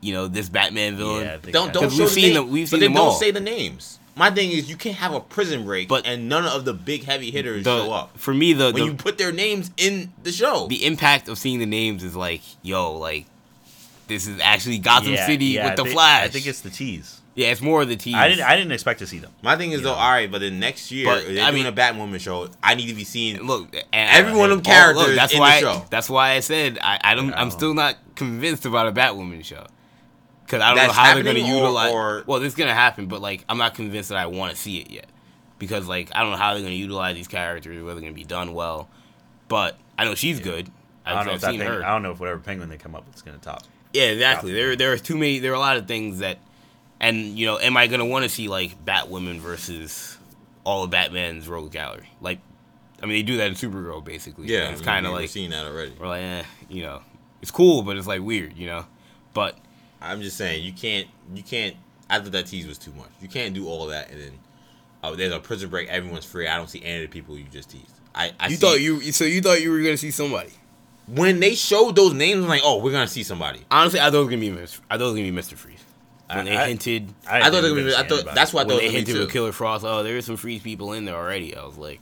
you 0.00 0.12
know, 0.12 0.26
this 0.26 0.48
Batman 0.48 0.96
villain. 0.96 1.24
Yeah, 1.24 1.50
Don't 1.52 1.72
don't 1.72 1.84
'Cause 1.84 1.92
show 1.96 2.04
we've 2.04 2.08
the 2.08 2.14
seen 2.14 2.24
name, 2.26 2.34
them- 2.34 2.50
we've 2.50 2.66
but 2.66 2.70
seen 2.76 2.80
then 2.80 2.90
them 2.92 2.96
don't 2.96 3.06
all. 3.08 3.14
say 3.14 3.30
the 3.30 3.40
names. 3.40 3.98
My 4.16 4.30
thing 4.30 4.50
is 4.50 4.68
you 4.68 4.76
can't 4.76 4.96
have 4.96 5.14
a 5.14 5.20
prison 5.20 5.64
break 5.64 5.88
But- 5.88 6.04
and 6.04 6.28
none 6.28 6.44
of 6.44 6.64
the 6.64 6.74
big 6.74 7.04
heavy 7.04 7.30
hitters 7.30 7.64
The- 7.64 7.84
show 7.84 7.92
up. 7.92 8.18
For 8.18 8.34
me, 8.34 8.52
the 8.52 8.64
When 8.72 8.82
the, 8.82 8.84
you 8.90 8.94
put 8.94 9.16
their 9.18 9.32
names 9.32 9.70
in 9.76 10.12
the 10.22 10.32
show, 10.32 10.66
the 10.68 10.84
impact 10.84 11.28
of 11.28 11.38
seeing 11.38 11.58
the 11.58 11.66
names 11.66 12.02
is 12.02 12.16
like, 12.16 12.42
yo, 12.62 12.92
like 12.98 13.26
this 14.08 14.26
is 14.26 14.40
actually 14.40 14.78
Gotham 14.78 15.12
Yeah, 15.12 15.26
City 15.26 15.44
yeah, 15.46 15.66
with 15.68 15.76
the 15.76 15.82
I 15.82 15.84
think- 15.84 15.94
Flash. 15.94 16.24
I 16.24 16.28
think 16.28 16.46
it's 16.46 16.60
the 16.60 16.70
tease. 16.70 17.19
Yeah, 17.34 17.48
it's 17.48 17.60
more 17.60 17.82
of 17.82 17.88
the 17.88 17.96
tease. 17.96 18.14
I 18.14 18.28
didn't. 18.28 18.44
I 18.44 18.56
didn't 18.56 18.72
expect 18.72 18.98
to 19.00 19.06
see 19.06 19.18
them. 19.18 19.32
my 19.42 19.56
thing 19.56 19.70
is 19.72 19.78
You 19.80 19.84
though, 19.84 19.92
all 19.94 20.10
right, 20.10 20.30
but 20.30 20.40
then 20.40 20.58
next 20.60 20.90
year 20.90 21.06
But, 21.06 21.26
they're 21.26 21.44
I 21.44 21.50
doing 21.50 21.64
mean- 21.64 21.72
a 21.72 21.76
Batwoman 21.76 22.20
show. 22.20 22.48
I 22.62 22.74
need 22.74 22.88
to 22.88 22.94
be 22.94 23.04
seeing 23.04 23.42
look 23.46 23.74
and 23.92 24.10
every 24.10 24.38
one 24.38 24.50
of 24.50 24.62
them 24.62 24.72
oh, 24.72 24.76
characters 24.76 25.06
look, 25.06 25.16
that's 25.16 25.32
in 25.32 25.38
why 25.38 25.60
the 25.60 25.72
show. 25.72 25.84
that's 25.90 26.10
why 26.10 26.30
I 26.32 26.40
said 26.40 26.78
I, 26.82 26.98
I 27.02 27.14
don't 27.14 27.32
I'm 27.34 27.50
still 27.50 27.74
not 27.74 27.96
convinced 28.16 28.66
about 28.66 28.88
a 28.88 28.92
Batwoman 28.92 29.44
show 29.44 29.66
because 30.44 30.60
I 30.62 30.74
don't 30.74 30.86
know 30.88 30.92
how 30.92 31.14
they're 31.14 31.22
going 31.22 31.36
to 31.36 31.42
utilize. 31.42 31.92
or- 31.92 32.24
well, 32.26 32.42
it's 32.42 32.54
going 32.56 32.68
to 32.68 32.74
happen, 32.74 33.06
but 33.06 33.20
like 33.20 33.44
I'm 33.48 33.58
not 33.58 33.74
convinced 33.74 34.08
that 34.08 34.18
I 34.18 34.26
want 34.26 34.50
to 34.52 34.56
see 34.60 34.78
it 34.78 34.90
yet 34.90 35.06
because 35.58 35.86
like 35.86 36.10
I 36.14 36.22
don't 36.22 36.32
know 36.32 36.36
how 36.36 36.52
they're 36.54 36.62
going 36.62 36.72
to 36.72 36.78
utilize 36.78 37.14
these 37.14 37.28
characters, 37.28 37.76
whether 37.82 37.94
they're 37.94 38.00
going 38.02 38.12
to 38.14 38.18
be 38.20 38.24
done 38.24 38.52
well. 38.54 38.88
But 39.48 39.76
I 39.98 40.04
know 40.04 40.14
she's 40.14 40.40
good. 40.40 40.70
I 41.06 41.14
don't 41.14 41.24
know 41.26 41.30
I've 41.32 41.36
if 41.36 41.40
that 41.42 41.50
seen 41.52 41.60
penguin, 41.60 41.80
her. 41.82 41.86
I 41.86 41.92
don't 41.92 42.02
know 42.02 42.10
if 42.12 42.20
whatever 42.20 42.38
penguin 42.40 42.68
they 42.68 42.76
come 42.76 42.94
up 42.94 43.06
with 43.06 43.16
is 43.16 43.22
going 43.22 43.38
to 43.38 43.44
top. 43.44 43.62
Yeah, 43.92 44.04
exactly. 44.04 44.52
There, 44.52 44.76
there 44.76 44.92
are 44.92 44.98
too 44.98 45.16
many. 45.16 45.38
There 45.40 45.50
are 45.52 45.56
a 45.56 45.58
lot 45.58 45.76
of 45.76 45.88
things 45.88 46.18
that, 46.20 46.38
and 47.00 47.38
you 47.38 47.46
know, 47.46 47.58
am 47.58 47.76
I 47.76 47.86
gonna 47.86 48.04
want 48.06 48.24
to 48.24 48.28
see 48.28 48.48
like 48.48 48.84
Batwoman 48.84 49.38
versus 49.38 50.18
all 50.64 50.84
of 50.84 50.90
Batman's 50.90 51.48
rogue 51.48 51.72
gallery? 51.72 52.08
Like, 52.20 52.38
I 53.02 53.06
mean, 53.06 53.16
they 53.16 53.22
do 53.22 53.36
that 53.38 53.46
in 53.48 53.54
Supergirl 53.54 54.04
basically. 54.04 54.46
Yeah, 54.48 54.64
And 54.64 54.72
it's 54.74 54.82
kind 54.82 55.06
of 55.06 55.12
like 55.12 55.28
seen 55.30 55.50
that 55.50 55.66
already. 55.66 55.92
we're 55.98 56.08
like, 56.08 56.22
eh, 56.22 56.42
you 56.68 56.82
know, 56.82 57.02
it's 57.42 57.50
cool, 57.50 57.82
but 57.82 57.96
it's 57.96 58.06
like 58.06 58.20
weird, 58.22 58.56
you 58.56 58.66
know. 58.66 58.84
But 59.32 59.58
I'm 60.00 60.20
just 60.22 60.36
saying 60.36 60.62
you 60.64 60.72
can't 60.72 61.06
you 61.34 61.42
can't 61.42 61.76
I 62.08 62.18
thought 62.18 62.32
that 62.32 62.46
tease 62.46 62.66
was 62.66 62.78
too 62.78 62.92
much. 62.92 63.10
You 63.20 63.28
can't 63.28 63.54
do 63.54 63.68
all 63.68 63.86
that 63.86 64.10
and 64.10 64.20
then 64.20 64.32
oh 65.02 65.14
there's 65.14 65.32
a 65.32 65.40
prison 65.40 65.70
break, 65.70 65.88
everyone's 65.88 66.24
free. 66.24 66.46
I 66.48 66.56
don't 66.56 66.68
see 66.68 66.82
any 66.84 67.04
of 67.04 67.10
the 67.10 67.12
people 67.12 67.36
you 67.38 67.44
just 67.44 67.70
teased. 67.70 67.94
I, 68.14 68.32
I 68.40 68.48
see- 68.48 68.82
you 68.84 69.00
so 69.12 69.24
you 69.24 69.40
thought 69.40 69.62
you 69.62 69.70
were 69.70 69.78
gonna 69.80 69.96
see 69.96 70.10
somebody. 70.10 70.50
when 71.06 71.40
they 71.40 71.54
showed 71.54 71.94
those 71.96 72.12
names, 72.12 72.42
I'm 72.42 72.48
like, 72.48 72.62
oh, 72.64 72.78
we're 72.82 72.90
gonna 72.92 73.06
see 73.06 73.22
somebody. 73.22 73.60
Honestly, 73.70 74.00
I 74.00 74.10
thought 74.10 74.14
it 74.16 74.18
was 74.18 74.28
gonna 74.28 74.40
be 74.40 74.50
Mr. 74.50 74.80
I 74.90 74.96
thought 74.98 75.04
it 75.04 75.06
was 75.06 75.12
gonna 75.14 75.22
be 75.24 75.30
Mister 75.30 75.56
Freeze. 75.56 75.84
When 76.36 76.46
I- 76.46 76.50
they 76.50 76.56
I- 76.56 76.68
hinted, 76.68 77.12
I 77.28 77.40
thought 77.50 77.50
they 77.50 77.60
didn't 77.74 77.84
were. 77.84 77.90
I 77.90 78.06
thought 78.06 78.22
about 78.22 78.34
that's 78.34 78.50
it. 78.52 78.54
why 78.56 78.62
I 78.62 78.64
when 78.64 78.76
thought 78.76 78.80
they 78.82 78.86
it 78.88 78.92
hinted 78.92 79.14
gonna 79.14 79.24
with. 79.26 79.32
Killer 79.32 79.52
Frost, 79.52 79.84
oh, 79.84 80.02
there 80.02 80.16
is 80.16 80.24
some 80.26 80.36
Freeze 80.36 80.62
people 80.62 80.92
in 80.92 81.04
there 81.04 81.16
already. 81.16 81.56
I 81.56 81.64
was 81.64 81.76
like, 81.78 82.00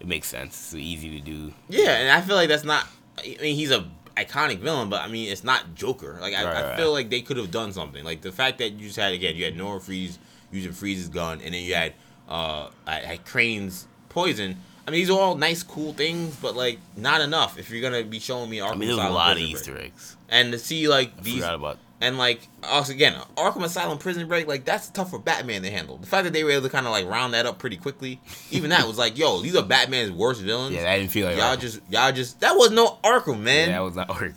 it 0.00 0.06
makes 0.06 0.28
sense. 0.28 0.54
It's 0.56 0.74
easy 0.74 1.18
to 1.18 1.24
do. 1.24 1.52
Yeah, 1.68 1.90
and 1.90 2.10
I 2.10 2.20
feel 2.20 2.36
like 2.36 2.48
that's 2.48 2.64
not. 2.64 2.86
I 3.18 3.36
mean, 3.42 3.54
he's 3.56 3.70
a 3.70 3.84
iconic 4.16 4.58
villain, 4.58 4.88
but 4.90 5.02
I 5.02 5.08
mean, 5.08 5.30
it's 5.30 5.44
not 5.44 5.74
Joker. 5.74 6.18
Like 6.20 6.34
I, 6.34 6.44
Right, 6.44 6.56
I 6.56 6.68
right. 6.70 6.76
feel 6.78 6.92
like 6.92 7.08
they 7.10 7.20
could 7.20 7.36
have 7.36 7.50
done 7.50 7.72
something. 7.72 8.04
Like 8.04 8.20
the 8.20 8.32
fact 8.32 8.58
that 8.58 8.70
you 8.72 8.86
just 8.86 8.96
had 8.96 9.12
again, 9.12 9.36
you 9.36 9.44
had 9.44 9.56
Nora 9.56 9.80
Fries 9.80 10.18
using 10.50 10.72
Freeze's 10.72 11.08
gun, 11.08 11.40
and 11.44 11.54
then 11.54 11.62
you 11.62 11.74
had 11.74 11.94
uh, 12.28 12.68
I 12.86 12.96
had 12.96 13.24
Crane's 13.24 13.86
poison. 14.08 14.56
I 14.86 14.90
mean, 14.90 15.00
these 15.00 15.10
are 15.10 15.18
all 15.20 15.34
nice, 15.34 15.62
cool 15.62 15.92
things, 15.92 16.34
but 16.36 16.56
like 16.56 16.78
not 16.96 17.20
enough 17.20 17.58
if 17.58 17.70
you're 17.70 17.82
gonna 17.82 18.02
be 18.04 18.18
showing 18.18 18.48
me 18.50 18.58
Arkham 18.58 18.72
I 18.72 18.74
mean, 18.76 18.88
there's 18.88 18.98
a 19.00 19.10
lot 19.10 19.36
of 19.36 19.42
Easter 19.42 19.72
Break. 19.72 19.84
eggs. 19.86 20.16
and 20.30 20.50
to 20.52 20.58
see 20.58 20.88
like 20.88 21.12
I 21.18 21.22
these 21.22 21.34
forgot 21.34 21.54
about. 21.54 21.78
And 22.00 22.16
like 22.18 22.46
also 22.62 22.92
again 22.92 23.14
Arkham 23.36 23.64
Asylum 23.64 23.98
Prison 23.98 24.26
Break, 24.28 24.46
like 24.46 24.64
that's 24.64 24.88
tough 24.88 25.10
for 25.10 25.18
Batman 25.18 25.62
to 25.62 25.70
handle. 25.70 25.96
The 25.96 26.06
fact 26.06 26.24
that 26.24 26.32
they 26.32 26.44
were 26.44 26.50
able 26.50 26.62
to 26.62 26.68
kind 26.70 26.86
of 26.86 26.92
like 26.92 27.06
round 27.06 27.34
that 27.34 27.46
up 27.46 27.58
pretty 27.58 27.76
quickly, 27.76 28.20
even 28.50 28.70
that 28.70 28.86
was 28.86 28.98
like, 28.98 29.18
yo, 29.18 29.40
these 29.40 29.56
are 29.56 29.62
Batman's 29.64 30.12
worst 30.12 30.40
villains. 30.42 30.74
Yeah, 30.74 30.90
I 30.90 30.98
didn't 30.98 31.10
feel 31.10 31.26
like 31.26 31.36
y'all 31.36 31.56
Arkham. 31.56 31.60
just 31.60 31.80
y'all 31.90 32.12
just 32.12 32.40
that 32.40 32.52
was 32.56 32.70
no 32.70 32.98
Arkham, 33.04 33.40
man. 33.40 33.68
Yeah, 33.70 33.74
that 33.76 33.82
was 33.84 33.96
not 33.96 34.08
Arkham. 34.08 34.34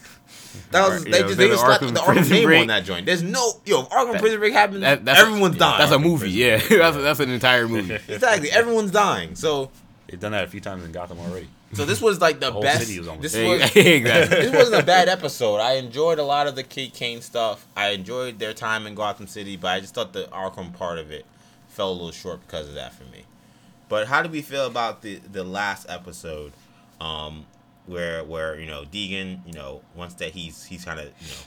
That 0.71 0.89
was 0.89 1.05
Yeah, 1.05 1.11
they 1.11 1.21
was 1.23 1.29
just 1.31 1.37
they 1.37 1.47
the 1.47 1.53
just 1.53 1.65
slapped 1.65 1.81
the 1.81 1.87
Arkham 1.99 2.05
Prison 2.15 2.33
name 2.33 2.45
Break? 2.45 2.61
on 2.61 2.67
that 2.67 2.83
joint. 2.83 3.05
There's 3.05 3.23
no 3.23 3.53
yo 3.65 3.81
if 3.83 3.89
Arkham 3.89 4.11
That- 4.13 4.21
Prison 4.21 4.39
Break 4.39 4.53
happens. 4.53 4.81
That- 4.81 5.05
that's 5.05 5.19
everyone's 5.21 5.55
a, 5.55 5.59
dying. 5.59 5.77
That's 5.79 5.91
a 5.91 5.99
movie. 5.99 6.29
Yeah, 6.31 6.57
that's 6.57 6.97
that's 6.97 7.19
an 7.21 7.29
entire 7.29 7.67
movie. 7.67 7.93
exactly. 8.07 8.51
Everyone's 8.51 8.91
dying. 8.91 9.35
So 9.35 9.71
They've 10.07 10.19
done 10.19 10.33
that 10.33 10.43
a 10.43 10.47
few 10.47 10.59
times 10.59 10.83
in 10.83 10.91
Gotham 10.91 11.19
already. 11.19 11.47
So 11.73 11.85
this 11.85 12.01
was 12.01 12.19
like 12.21 12.39
the, 12.39 12.51
whole 12.51 12.61
best. 12.61 12.81
city 12.85 12.99
was 12.99 13.07
almost 13.07 13.33
this 13.33 13.35
was 13.61 13.75
exactly. 13.75 14.41
this 14.41 14.53
wasn't 14.53 14.81
a 14.81 14.85
bad 14.85 15.09
episode. 15.09 15.57
I 15.57 15.73
enjoyed 15.73 16.19
a 16.19 16.23
lot 16.23 16.47
of 16.47 16.55
the 16.55 16.63
Kate 16.63 16.93
Kane 16.93 17.21
stuff. 17.21 17.65
I 17.75 17.89
enjoyed 17.89 18.39
their 18.39 18.53
time 18.53 18.87
in 18.87 18.95
Gotham 18.95 19.27
City, 19.27 19.57
but 19.57 19.69
I 19.69 19.79
just 19.79 19.93
thought 19.93 20.13
the 20.13 20.23
Arkham 20.25 20.73
part 20.73 20.99
of 20.99 21.11
it 21.11 21.25
fell 21.67 21.91
a 21.91 21.93
little 21.93 22.11
short 22.11 22.41
because 22.41 22.67
of 22.67 22.75
that 22.75 22.93
for 22.93 23.05
me. 23.05 23.25
But 23.89 24.07
how 24.07 24.21
did 24.21 24.31
we 24.31 24.41
feel 24.41 24.65
about 24.65 25.01
the 25.01 25.19
the 25.31 25.43
last 25.43 25.85
episode, 25.89 26.53
um, 26.99 27.45
where 27.85 28.23
where 28.23 28.59
you 28.59 28.65
know 28.65 28.83
Deegan, 28.83 29.45
you 29.45 29.53
know, 29.53 29.81
once 29.95 30.13
that 30.15 30.31
he's 30.31 30.65
he's 30.65 30.85
kind 30.85 30.99
of 30.99 31.07
you 31.19 31.27
know 31.27 31.43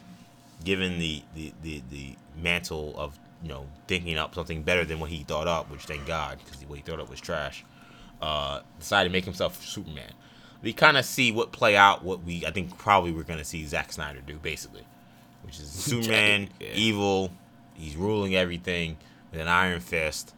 given 0.64 0.98
the, 0.98 1.22
the 1.34 1.52
the 1.62 1.82
the 1.90 2.16
mantle 2.40 2.94
of 2.96 3.18
you 3.42 3.48
know 3.48 3.66
thinking 3.86 4.18
up 4.18 4.34
something 4.34 4.62
better 4.62 4.84
than 4.84 5.00
what 5.00 5.10
he 5.10 5.22
thought 5.22 5.46
up, 5.46 5.70
which 5.70 5.82
thank 5.82 6.06
God 6.06 6.38
because 6.44 6.60
what 6.66 6.76
he 6.76 6.82
thought 6.82 7.00
up 7.00 7.08
was 7.08 7.20
trash. 7.20 7.64
Uh, 8.24 8.62
decided 8.78 9.10
to 9.10 9.12
make 9.12 9.24
himself 9.24 9.62
Superman. 9.62 10.12
We 10.62 10.72
kind 10.72 10.96
of 10.96 11.04
see 11.04 11.30
what 11.30 11.52
play 11.52 11.76
out. 11.76 12.02
What 12.02 12.24
we 12.24 12.46
I 12.46 12.50
think 12.52 12.78
probably 12.78 13.12
we're 13.12 13.22
gonna 13.24 13.44
see 13.44 13.66
Zack 13.66 13.92
Snyder 13.92 14.20
do 14.26 14.36
basically, 14.38 14.86
which 15.42 15.58
is 15.60 15.68
Superman, 15.70 16.48
Yeah. 16.58 16.68
evil. 16.74 17.30
He's 17.74 17.96
ruling 17.96 18.34
everything 18.34 18.96
with 19.30 19.40
an 19.42 19.48
iron 19.48 19.80
fist. 19.80 20.32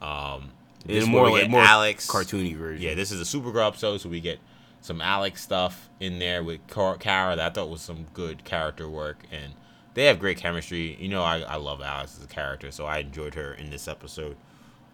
Um, 0.00 0.52
a 0.88 1.04
more 1.04 1.28
like 1.30 1.50
more 1.50 1.60
Alex 1.62 2.08
cartoony 2.10 2.56
version. 2.56 2.82
yeah, 2.82 2.94
this 2.94 3.12
is 3.12 3.20
a 3.20 3.38
Supergirl 3.38 3.66
episode, 3.68 4.00
so 4.00 4.08
we 4.08 4.20
get 4.20 4.38
some 4.80 5.02
Alex 5.02 5.42
stuff 5.42 5.90
in 6.00 6.18
there 6.18 6.42
with 6.42 6.60
Kara 6.68 7.36
that 7.36 7.40
I 7.40 7.50
thought 7.50 7.68
was 7.68 7.82
some 7.82 8.06
good 8.14 8.44
character 8.44 8.88
work, 8.88 9.18
and 9.30 9.52
they 9.92 10.06
have 10.06 10.18
great 10.18 10.38
chemistry. 10.38 10.96
You 10.98 11.08
know, 11.08 11.22
I, 11.22 11.40
I 11.40 11.56
love 11.56 11.82
Alex 11.82 12.16
as 12.16 12.24
a 12.24 12.28
character, 12.28 12.70
so 12.70 12.86
I 12.86 12.98
enjoyed 13.00 13.34
her 13.34 13.52
in 13.52 13.68
this 13.68 13.86
episode. 13.88 14.36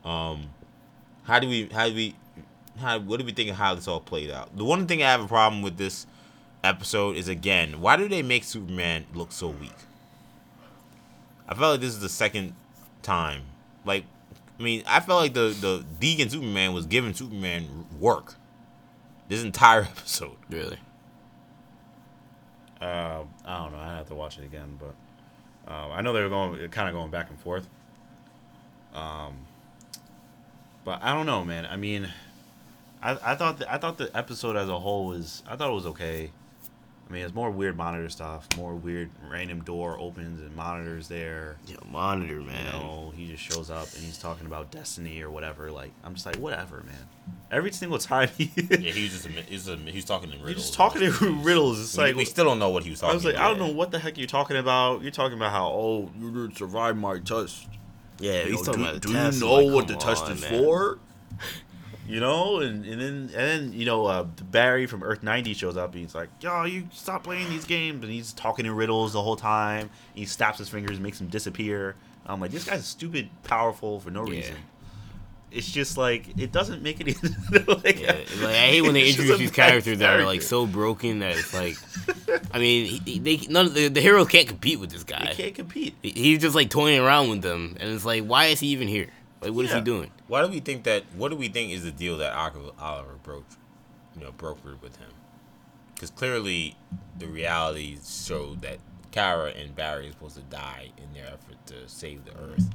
Um, 0.04 0.48
how 1.26 1.38
do 1.38 1.48
we 1.48 1.68
how 1.72 1.88
do 1.88 1.94
we 1.94 2.14
how 2.78 2.98
what 2.98 3.18
do 3.18 3.26
we 3.26 3.32
think 3.32 3.50
of 3.50 3.56
how 3.56 3.74
this 3.74 3.88
all 3.88 4.00
played 4.00 4.30
out? 4.30 4.56
The 4.56 4.64
one 4.64 4.86
thing 4.86 5.02
I 5.02 5.10
have 5.10 5.22
a 5.22 5.28
problem 5.28 5.62
with 5.62 5.76
this 5.76 6.06
episode 6.62 7.16
is 7.16 7.28
again, 7.28 7.80
why 7.80 7.96
do 7.96 8.08
they 8.08 8.22
make 8.22 8.44
Superman 8.44 9.06
look 9.14 9.32
so 9.32 9.48
weak? 9.48 9.72
I 11.48 11.54
felt 11.54 11.72
like 11.72 11.80
this 11.80 11.90
is 11.90 12.00
the 12.00 12.08
second 12.08 12.54
time. 13.02 13.42
Like, 13.84 14.04
I 14.58 14.62
mean, 14.62 14.82
I 14.86 15.00
felt 15.00 15.20
like 15.20 15.34
the 15.34 15.56
the 15.60 15.84
Deegan 16.00 16.30
Superman 16.30 16.72
was 16.72 16.86
giving 16.86 17.12
Superman 17.14 17.86
work. 17.98 18.34
This 19.28 19.42
entire 19.42 19.82
episode. 19.96 20.36
Really? 20.48 20.78
Uh, 22.80 23.22
I 23.44 23.58
don't 23.58 23.72
know. 23.72 23.78
I 23.78 23.96
have 23.96 24.08
to 24.08 24.14
watch 24.14 24.38
it 24.38 24.44
again, 24.44 24.78
but 24.78 25.72
um, 25.72 25.92
I 25.92 26.00
know 26.02 26.12
they 26.12 26.22
were 26.22 26.28
going 26.28 26.68
kind 26.68 26.88
of 26.88 26.94
going 26.94 27.10
back 27.10 27.30
and 27.30 27.38
forth. 27.40 27.66
Um, 28.94 29.45
but 30.86 31.02
I 31.02 31.12
don't 31.12 31.26
know, 31.26 31.44
man. 31.44 31.66
I 31.66 31.76
mean, 31.76 32.08
I, 33.02 33.18
I 33.32 33.34
thought 33.34 33.58
the, 33.58 33.70
I 33.70 33.76
thought 33.76 33.98
the 33.98 34.16
episode 34.16 34.56
as 34.56 34.68
a 34.68 34.78
whole 34.78 35.06
was 35.06 35.42
I 35.46 35.56
thought 35.56 35.68
it 35.68 35.74
was 35.74 35.86
okay. 35.86 36.30
I 37.08 37.12
mean, 37.12 37.24
it's 37.24 37.34
more 37.34 37.50
weird 37.50 37.76
monitor 37.76 38.08
stuff, 38.08 38.48
more 38.56 38.74
weird 38.74 39.10
random 39.28 39.62
door 39.62 39.98
opens 39.98 40.40
and 40.40 40.54
monitors 40.56 41.06
there. 41.08 41.56
Yeah, 41.66 41.76
monitor, 41.90 42.40
man. 42.40 42.66
You 42.66 42.72
know, 42.72 43.12
he 43.16 43.28
just 43.28 43.42
shows 43.42 43.68
up 43.70 43.92
and 43.94 44.02
he's 44.02 44.18
talking 44.18 44.46
about 44.46 44.70
destiny 44.72 45.22
or 45.22 45.30
whatever. 45.30 45.70
Like, 45.70 45.92
I'm 46.02 46.14
just 46.14 46.26
like, 46.26 46.36
whatever, 46.36 46.82
man. 46.84 47.08
Every 47.50 47.70
single 47.72 47.98
time 48.00 48.28
he, 48.36 48.50
Yeah, 48.56 48.76
he 48.76 49.04
was 49.04 49.12
just 49.12 49.26
a, 49.26 49.30
he's 49.30 49.68
a, 49.68 49.76
he's 49.76 50.04
talking 50.04 50.32
in 50.32 50.40
riddles. 50.40 50.54
he's 50.54 50.64
just 50.66 50.74
talking 50.74 51.02
in 51.02 51.42
riddles. 51.44 51.80
It's 51.80 51.96
We, 51.96 52.04
like 52.04 52.16
we 52.16 52.24
still 52.24 52.44
don't 52.44 52.58
know 52.58 52.70
what 52.70 52.82
he 52.82 52.90
was 52.90 53.00
talking. 53.00 53.12
I 53.12 53.14
was 53.14 53.24
like, 53.24 53.34
about. 53.34 53.44
I 53.44 53.48
don't 53.50 53.58
know 53.58 53.74
what 53.74 53.92
the 53.92 54.00
heck 54.00 54.18
you're 54.18 54.26
talking 54.26 54.56
about. 54.56 55.02
You're 55.02 55.12
talking 55.12 55.36
about 55.36 55.52
how, 55.52 55.68
oh, 55.68 56.10
you 56.18 56.30
didn't 56.32 56.56
survive 56.56 56.96
my 56.96 57.18
test. 57.20 57.68
Yeah, 58.18 58.44
he's 58.44 58.62
talking 58.62 58.82
do, 58.82 58.88
about 58.88 59.02
do 59.02 59.08
you 59.10 59.40
know 59.40 59.54
like, 59.64 59.74
what 59.74 59.88
the 59.88 59.96
test 59.96 60.28
is 60.30 60.44
for? 60.44 60.98
You 62.08 62.20
know, 62.20 62.60
and, 62.60 62.84
and 62.84 63.00
then 63.00 63.12
and 63.22 63.30
then 63.32 63.72
you 63.72 63.84
know 63.84 64.06
uh, 64.06 64.22
Barry 64.22 64.86
from 64.86 65.02
Earth 65.02 65.24
ninety 65.24 65.54
shows 65.54 65.76
up 65.76 65.92
and 65.92 66.02
he's 66.02 66.14
like, 66.14 66.28
"Yo, 66.40 66.62
you 66.62 66.86
stop 66.92 67.24
playing 67.24 67.48
these 67.48 67.64
games," 67.64 68.00
and 68.04 68.12
he's 68.12 68.32
talking 68.32 68.64
in 68.64 68.76
riddles 68.76 69.14
the 69.14 69.22
whole 69.22 69.34
time. 69.34 69.90
He 70.14 70.24
snaps 70.24 70.58
his 70.58 70.68
fingers, 70.68 70.98
and 70.98 71.02
makes 71.02 71.20
him 71.20 71.26
disappear. 71.26 71.96
I'm 72.24 72.40
like, 72.40 72.52
this 72.52 72.64
guy's 72.64 72.86
stupid, 72.86 73.28
powerful 73.42 73.98
for 74.00 74.10
no 74.10 74.24
Yeah. 74.24 74.36
reason. 74.36 74.56
It's 75.52 75.70
just 75.70 75.96
like 75.96 76.38
it 76.38 76.52
doesn't 76.52 76.82
make 76.82 77.00
any. 77.00 77.12
like, 77.66 78.00
Yeah, 78.00 78.12
like 78.42 78.54
I 78.54 78.66
hate 78.68 78.82
when 78.82 78.94
they 78.94 79.08
introduce 79.08 79.38
these 79.38 79.50
bad 79.50 79.54
characters 79.70 79.98
that 79.98 80.18
are 80.20 80.24
like 80.26 80.42
so 80.42 80.66
broken 80.66 81.20
that 81.20 81.36
it's 81.36 81.54
like, 81.54 81.76
I 82.52 82.58
mean, 82.58 82.86
he, 82.86 82.98
he- 83.12 83.18
they 83.20 83.36
none 83.48 83.66
of 83.66 83.74
the, 83.74 83.88
the 83.88 84.00
heroes 84.00 84.28
can't 84.28 84.48
compete 84.48 84.80
with 84.80 84.90
this 84.90 85.04
They 85.04 85.12
guy. 85.14 85.32
can't 85.34 85.54
compete. 85.54 85.94
He- 86.02 86.10
He's 86.10 86.40
just 86.40 86.54
like 86.54 86.68
toying 86.68 86.98
around 87.00 87.30
with 87.30 87.42
them, 87.42 87.76
and 87.80 87.90
it's 87.90 88.04
like, 88.04 88.24
why 88.24 88.46
is 88.46 88.60
he 88.60 88.68
even 88.68 88.88
here? 88.88 89.08
Like, 89.40 89.52
what 89.52 89.64
is 89.64 89.70
Yeah. 89.70 89.78
he 89.78 89.84
doing? 89.84 90.10
Why 90.26 90.42
do 90.42 90.48
we 90.48 90.60
think 90.60 90.82
that? 90.84 91.04
What 91.14 91.30
do 91.30 91.36
we 91.36 91.48
think 91.48 91.70
is 91.72 91.84
the 91.84 91.92
deal 91.92 92.18
that 92.18 92.32
Oliver, 92.34 92.70
Oliver 92.80 93.14
broke, 93.22 93.44
you 94.16 94.22
know, 94.22 94.32
brokered 94.32 94.82
with 94.82 94.96
him? 94.96 95.10
Because 95.94 96.10
clearly, 96.10 96.76
the 97.18 97.28
reality 97.28 97.96
showed 98.04 98.60
that 98.62 98.78
Kara 99.12 99.50
and 99.50 99.74
Barry 99.76 100.08
are 100.08 100.12
supposed 100.12 100.36
to 100.36 100.42
die 100.42 100.90
in 100.98 101.14
their 101.14 101.26
effort 101.26 101.56
to 101.66 101.88
save 101.88 102.24
the 102.24 102.32
Earth, 102.32 102.68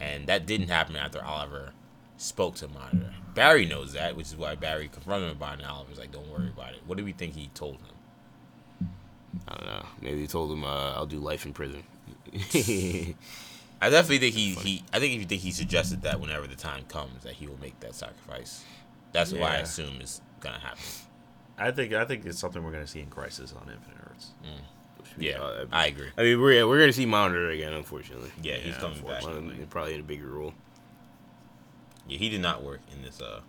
and 0.00 0.26
that 0.26 0.46
didn't 0.46 0.68
happen 0.68 0.96
after 0.96 1.22
Oliver 1.22 1.72
spoke 2.16 2.54
to 2.56 2.68
Monitor. 2.68 3.12
Barry 3.34 3.66
knows 3.66 3.92
that, 3.92 4.16
which 4.16 4.26
is 4.28 4.36
why 4.36 4.54
Barry 4.54 4.88
confronted 4.88 5.30
him 5.30 5.36
about 5.36 5.58
it. 5.58 5.62
And 5.62 5.70
Oliver's 5.70 5.98
like, 5.98 6.12
"Don't 6.12 6.28
worry 6.30 6.48
about 6.48 6.72
it." 6.72 6.80
What 6.86 6.96
do 6.98 7.04
we 7.04 7.12
think 7.12 7.34
he 7.34 7.48
told 7.54 7.76
him? 7.76 8.88
I 9.48 9.54
don't 9.56 9.66
know. 9.66 9.86
Maybe 10.00 10.20
he 10.22 10.26
told 10.26 10.50
him, 10.50 10.64
uh, 10.64 10.92
"I'll 10.94 11.06
do 11.06 11.18
life 11.18 11.44
in 11.44 11.52
prison." 11.52 11.82
I 13.80 13.90
definitely 13.90 14.18
think 14.18 14.34
he, 14.34 14.50
he 14.54 14.84
I 14.92 14.98
think 14.98 15.14
if 15.14 15.20
you 15.20 15.26
think 15.26 15.42
he 15.42 15.50
suggested 15.52 16.02
that 16.02 16.18
whenever 16.18 16.46
the 16.46 16.56
time 16.56 16.84
comes 16.88 17.24
that 17.24 17.34
he 17.34 17.46
will 17.46 17.60
make 17.60 17.78
that 17.80 17.94
sacrifice. 17.94 18.64
That's 19.12 19.32
why 19.32 19.52
I 19.52 19.56
assume 19.58 20.00
is 20.00 20.20
gonna 20.40 20.58
happen. 20.58 20.82
I 21.58 21.70
think 21.70 21.92
I 21.92 22.04
think 22.04 22.24
it's 22.24 22.38
something 22.38 22.62
we're 22.64 22.72
gonna 22.72 22.86
see 22.86 23.00
in 23.00 23.08
Crisis 23.08 23.52
on 23.52 23.70
Infinite 23.70 24.10
Earths. 24.10 24.30
Yeah, 25.18 25.38
Uh, 25.40 25.66
I 25.72 25.86
agree. 25.86 26.08
I 26.18 26.22
mean, 26.22 26.40
we're 26.40 26.52
yeah, 26.52 26.64
we're 26.64 26.78
gonna 26.80 26.92
see 26.92 27.06
Monitor 27.06 27.50
again, 27.50 27.72
unfortunately. 27.72 28.30
Yeah, 28.42 28.56
he's 28.56 28.74
Yeah, 28.74 28.80
coming 28.80 29.00
back. 29.02 29.22
Probably 29.70 29.94
in 29.94 30.00
a 30.00 30.02
bigger 30.02 30.26
role. 30.28 30.52
Yeah, 32.08 32.18
he 32.18 32.28
did 32.28 32.40
not 32.40 32.62
work 32.62 32.80
in 32.94 33.02
this 33.02 33.20
uh 33.20 33.40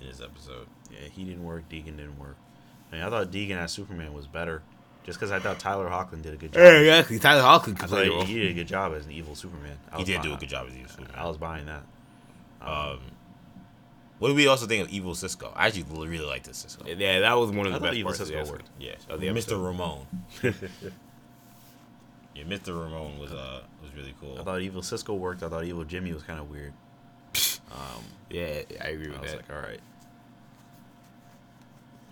in 0.00 0.06
this 0.08 0.20
episode. 0.20 0.66
Yeah, 0.90 1.08
he 1.08 1.24
didn't 1.24 1.44
work. 1.44 1.68
Deegan 1.68 1.96
didn't 1.96 2.18
work. 2.18 2.36
I 2.90 2.96
mean, 2.96 3.04
I 3.04 3.10
thought 3.10 3.30
Deegan 3.30 3.56
as 3.56 3.72
Superman 3.72 4.14
was 4.14 4.26
better, 4.26 4.62
just 5.04 5.18
because 5.18 5.30
I 5.30 5.38
thought 5.38 5.58
Tyler 5.58 5.88
Hoechlin 5.88 6.22
did 6.22 6.32
a 6.32 6.36
good 6.36 6.52
job. 6.52 6.62
Yeah, 6.62 6.78
exactly. 6.78 7.18
Tyler 7.18 7.42
Hoechlin 7.42 7.76
I 7.76 7.80
could 7.80 7.88
play 7.88 8.08
a 8.08 8.24
he 8.24 8.34
did 8.40 8.50
a 8.52 8.54
good 8.54 8.68
job 8.68 8.94
as 8.94 9.04
an 9.06 9.12
evil 9.12 9.34
Superman. 9.34 9.76
I 9.92 9.98
He 9.98 10.04
did 10.04 10.22
do 10.22 10.32
a 10.32 10.36
good 10.36 10.48
job 10.48 10.66
as 10.68 10.74
Evil 10.74 10.88
Superman. 10.88 11.14
I 11.16 11.26
was 11.26 11.36
buying 11.36 11.66
that. 11.66 11.82
Um, 12.60 13.00
what 14.18 14.28
do 14.28 14.34
we 14.34 14.48
also 14.48 14.66
think 14.66 14.84
of 14.84 14.90
Evil 14.92 15.14
Cisco? 15.14 15.52
I 15.54 15.68
actually 15.68 15.84
really 16.08 16.26
like 16.26 16.42
this 16.42 16.56
Cisco. 16.58 16.84
Yeah, 16.86 17.20
that 17.20 17.34
was 17.34 17.50
one 17.50 17.66
of 17.66 17.74
I 17.74 17.78
the 17.78 17.84
best 17.84 17.96
Evil 17.96 18.08
parts 18.10 18.20
of 18.20 18.26
the 18.28 18.32
Cisco 18.32 18.38
episode. 18.40 18.52
worked. 18.52 18.70
Yeah, 18.78 18.94
Of 19.08 19.20
the 19.20 19.28
Mr. 19.28 19.64
Ramon. 19.64 20.06
yeah, 22.34 22.44
Mr. 22.44 22.68
Ramon 22.68 23.18
was 23.18 23.32
uh 23.32 23.62
was 23.82 23.94
really 23.94 24.14
cool. 24.20 24.38
I 24.40 24.44
thought 24.44 24.60
Evil 24.60 24.82
Cisco 24.82 25.14
worked. 25.14 25.42
I 25.42 25.48
thought 25.48 25.64
Evil 25.64 25.84
Jimmy 25.84 26.12
was 26.12 26.22
kind 26.22 26.40
of 26.40 26.50
weird. 26.50 26.72
Um, 27.72 28.04
Yeah, 28.30 28.62
I 28.82 28.88
agree 28.88 29.06
I 29.08 29.10
with 29.10 29.20
was 29.22 29.30
that. 29.32 29.36
like, 29.36 29.50
all 29.52 29.62
right. 29.62 29.80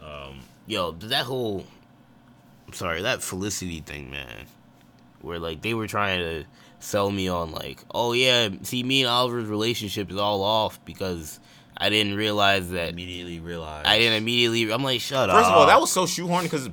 um, 0.03 0.41
Yo, 0.67 0.93
that 0.93 1.25
whole 1.25 1.65
I'm 2.67 2.73
sorry, 2.73 3.03
that 3.03 3.23
Felicity 3.23 3.81
thing, 3.81 4.11
man. 4.11 4.47
Where 5.21 5.39
like 5.39 5.63
they 5.63 5.75
were 5.75 5.87
trying 5.87 6.19
to 6.21 6.45
sell 6.81 7.11
me 7.11 7.29
on 7.29 7.53
like, 7.53 7.81
oh 7.95 8.13
yeah, 8.13 8.49
see 8.63 8.83
me 8.83 9.03
and 9.03 9.09
Oliver's 9.11 9.49
relationship 9.49 10.11
is 10.11 10.17
all 10.17 10.43
off 10.43 10.85
because 10.85 11.41
I 11.77 11.89
didn't 11.91 12.15
realize 12.17 12.71
that 12.71 12.91
Immediately 12.91 13.41
realized. 13.41 13.87
I 13.87 13.99
didn't 13.99 14.19
immediately 14.23 14.71
I'm 14.73 14.83
like, 14.83 15.01
shut 15.01 15.31
up. 15.31 15.37
first 15.37 15.49
of 15.51 15.57
all, 15.57 15.67
that 15.67 15.81
was 15.81 15.91
so 15.93 16.05
shoehorned 16.05 16.45
because 16.45 16.69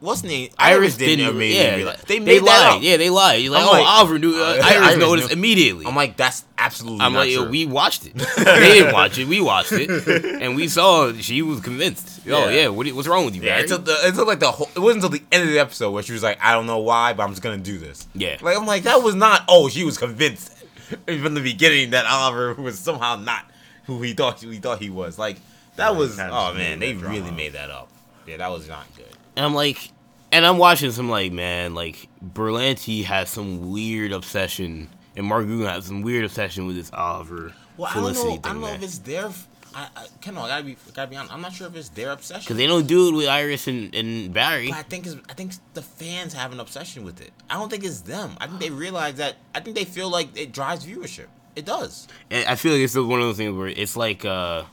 what's 0.00 0.22
the 0.22 0.28
name? 0.28 0.50
Iris 0.58 0.96
didn't, 0.96 1.18
didn't, 1.18 1.36
immediately 1.36 1.64
yeah, 1.64 1.76
realize- 1.76 2.02
they, 2.02 2.18
They 2.18 2.24
made 2.24 2.38
that 2.40 2.44
lied. 2.46 2.76
up. 2.78 2.82
Yeah, 2.82 2.96
they 2.96 3.10
lied. 3.10 3.42
You're 3.42 3.52
like, 3.52 3.62
I'm 3.62 3.68
oh, 3.68 3.72
like- 3.72 3.86
Oliver 3.86 4.18
knew. 4.18 4.34
Uh, 4.34 4.58
Iris, 4.62 4.64
Iris 4.82 4.96
noticed 4.98 5.28
knew. 5.28 5.32
immediately. 5.34 5.86
I'm 5.86 5.94
like, 5.96 6.16
that's 6.16 6.44
absolutely 6.58 7.00
I'm 7.04 7.12
not 7.12 7.20
like, 7.20 7.30
yo, 7.30 7.48
we 7.48 7.66
watched 7.66 8.06
it. 8.06 8.14
they 8.36 8.44
didn't 8.78 8.92
watch 8.92 9.18
it. 9.18 9.26
We 9.28 9.40
watched 9.40 9.72
it, 9.72 9.88
and 10.42 10.56
we 10.56 10.68
saw 10.68 11.12
she 11.14 11.42
was 11.42 11.60
convinced. 11.60 12.20
Oh 12.26 12.48
Yeah. 12.48 12.50
yeah, 12.62 12.68
what, 12.68 12.86
what's 12.88 13.08
wrong 13.08 13.24
with 13.24 13.34
you, 13.36 13.42
Yeah, 13.42 13.52
Barry? 13.56 13.64
it 13.64 13.68
took, 13.68 13.84
the, 13.84 13.92
it 14.06 14.14
like 14.26 14.40
the 14.40 14.50
whole. 14.50 14.68
It 14.74 14.78
wasn't 14.78 15.04
until 15.04 15.18
the 15.18 15.24
end 15.32 15.44
of 15.44 15.50
the 15.50 15.58
episode 15.58 15.90
where 15.92 16.02
she 16.02 16.12
was 16.12 16.22
like, 16.22 16.38
"I 16.42 16.52
don't 16.52 16.66
know 16.66 16.78
why, 16.80 17.12
but 17.14 17.22
I'm 17.22 17.30
just 17.30 17.42
gonna 17.42 17.56
do 17.58 17.78
this." 17.78 18.06
Yeah. 18.14 18.36
like 18.42 18.56
I'm 18.56 18.66
like 18.66 18.82
that 18.84 19.02
was 19.02 19.14
not. 19.14 19.44
Oh, 19.48 19.68
she 19.68 19.84
was 19.84 19.96
convinced 19.98 20.52
from 20.88 21.34
the 21.34 21.40
beginning 21.40 21.90
that 21.90 22.04
Oliver 22.06 22.54
was 22.54 22.78
somehow 22.78 23.16
not 23.16 23.50
who 23.86 24.02
he 24.02 24.12
thought 24.12 24.40
he 24.40 24.56
thought 24.58 24.80
he 24.80 24.90
was. 24.90 25.18
Like 25.18 25.36
that 25.76 25.92
Yeah, 25.92 25.98
was. 25.98 26.18
Oh 26.20 26.52
man, 26.54 26.78
they 26.78 26.92
really 26.94 27.20
drama. 27.20 27.32
made 27.36 27.52
that 27.54 27.70
up. 27.70 27.88
Yeah, 28.26 28.36
that 28.38 28.50
was 28.50 28.68
not 28.68 28.84
good. 28.96 29.06
And 29.36 29.44
I'm 29.46 29.54
like, 29.54 29.90
and 30.32 30.44
I'm 30.46 30.58
watching 30.58 30.90
some 30.92 31.08
like, 31.08 31.32
man, 31.32 31.74
like 31.74 32.08
Berlanti 32.24 33.04
has 33.04 33.30
some 33.30 33.70
weird 33.70 34.12
obsession, 34.12 34.88
and 35.16 35.26
Mark 35.26 35.46
Guggen 35.46 35.68
has 35.68 35.86
some 35.86 36.02
weird 36.02 36.24
obsession 36.24 36.66
with 36.66 36.76
this 36.76 36.90
Oliver 36.92 37.52
Well, 37.76 37.90
I 37.90 37.94
don't 37.94 38.12
know. 38.14 38.22
thing, 38.22 38.40
I 38.44 38.48
don't 38.48 38.60
know 38.60 38.66
man. 38.66 38.76
if 38.76 38.82
it's 38.82 38.98
their. 38.98 39.30
I, 39.72 39.88
I, 39.96 40.06
Kendall, 40.20 40.42
I 40.44 40.48
gotta 40.48 40.64
be, 40.64 40.76
gotta 40.94 41.08
be 41.08 41.14
honest. 41.16 41.32
I'm 41.32 41.40
not 41.40 41.52
sure 41.52 41.68
if 41.68 41.76
it's 41.76 41.90
their 41.90 42.10
obsession. 42.10 42.42
Because 42.42 42.56
they 42.56 42.66
don't 42.66 42.88
do 42.88 43.08
it 43.08 43.14
with 43.14 43.28
Iris 43.28 43.68
and, 43.68 43.94
and 43.94 44.34
Barry. 44.34 44.68
But 44.68 44.78
I 44.78 44.82
think 44.82 45.06
it's, 45.06 45.14
I 45.28 45.34
think 45.34 45.52
the 45.74 45.82
fans 45.82 46.32
have 46.32 46.50
an 46.50 46.58
obsession 46.58 47.04
with 47.04 47.20
it. 47.20 47.30
I 47.48 47.54
don't 47.54 47.70
think 47.70 47.84
it's 47.84 48.00
them. 48.00 48.32
I 48.40 48.48
think 48.48 48.58
they 48.58 48.70
realize 48.70 49.14
that. 49.14 49.36
I 49.54 49.60
think 49.60 49.76
they 49.76 49.84
feel 49.84 50.10
like 50.10 50.36
it 50.36 50.50
drives 50.50 50.84
viewership. 50.84 51.26
It 51.54 51.66
does. 51.66 52.08
And 52.32 52.48
I 52.48 52.56
feel 52.56 52.72
like 52.72 52.80
it's 52.82 52.96
one 52.96 53.20
of 53.20 53.26
those 53.26 53.36
things 53.36 53.56
where 53.56 53.68
it's 53.68 53.96
like, 53.96 54.24
uh, 54.24 54.64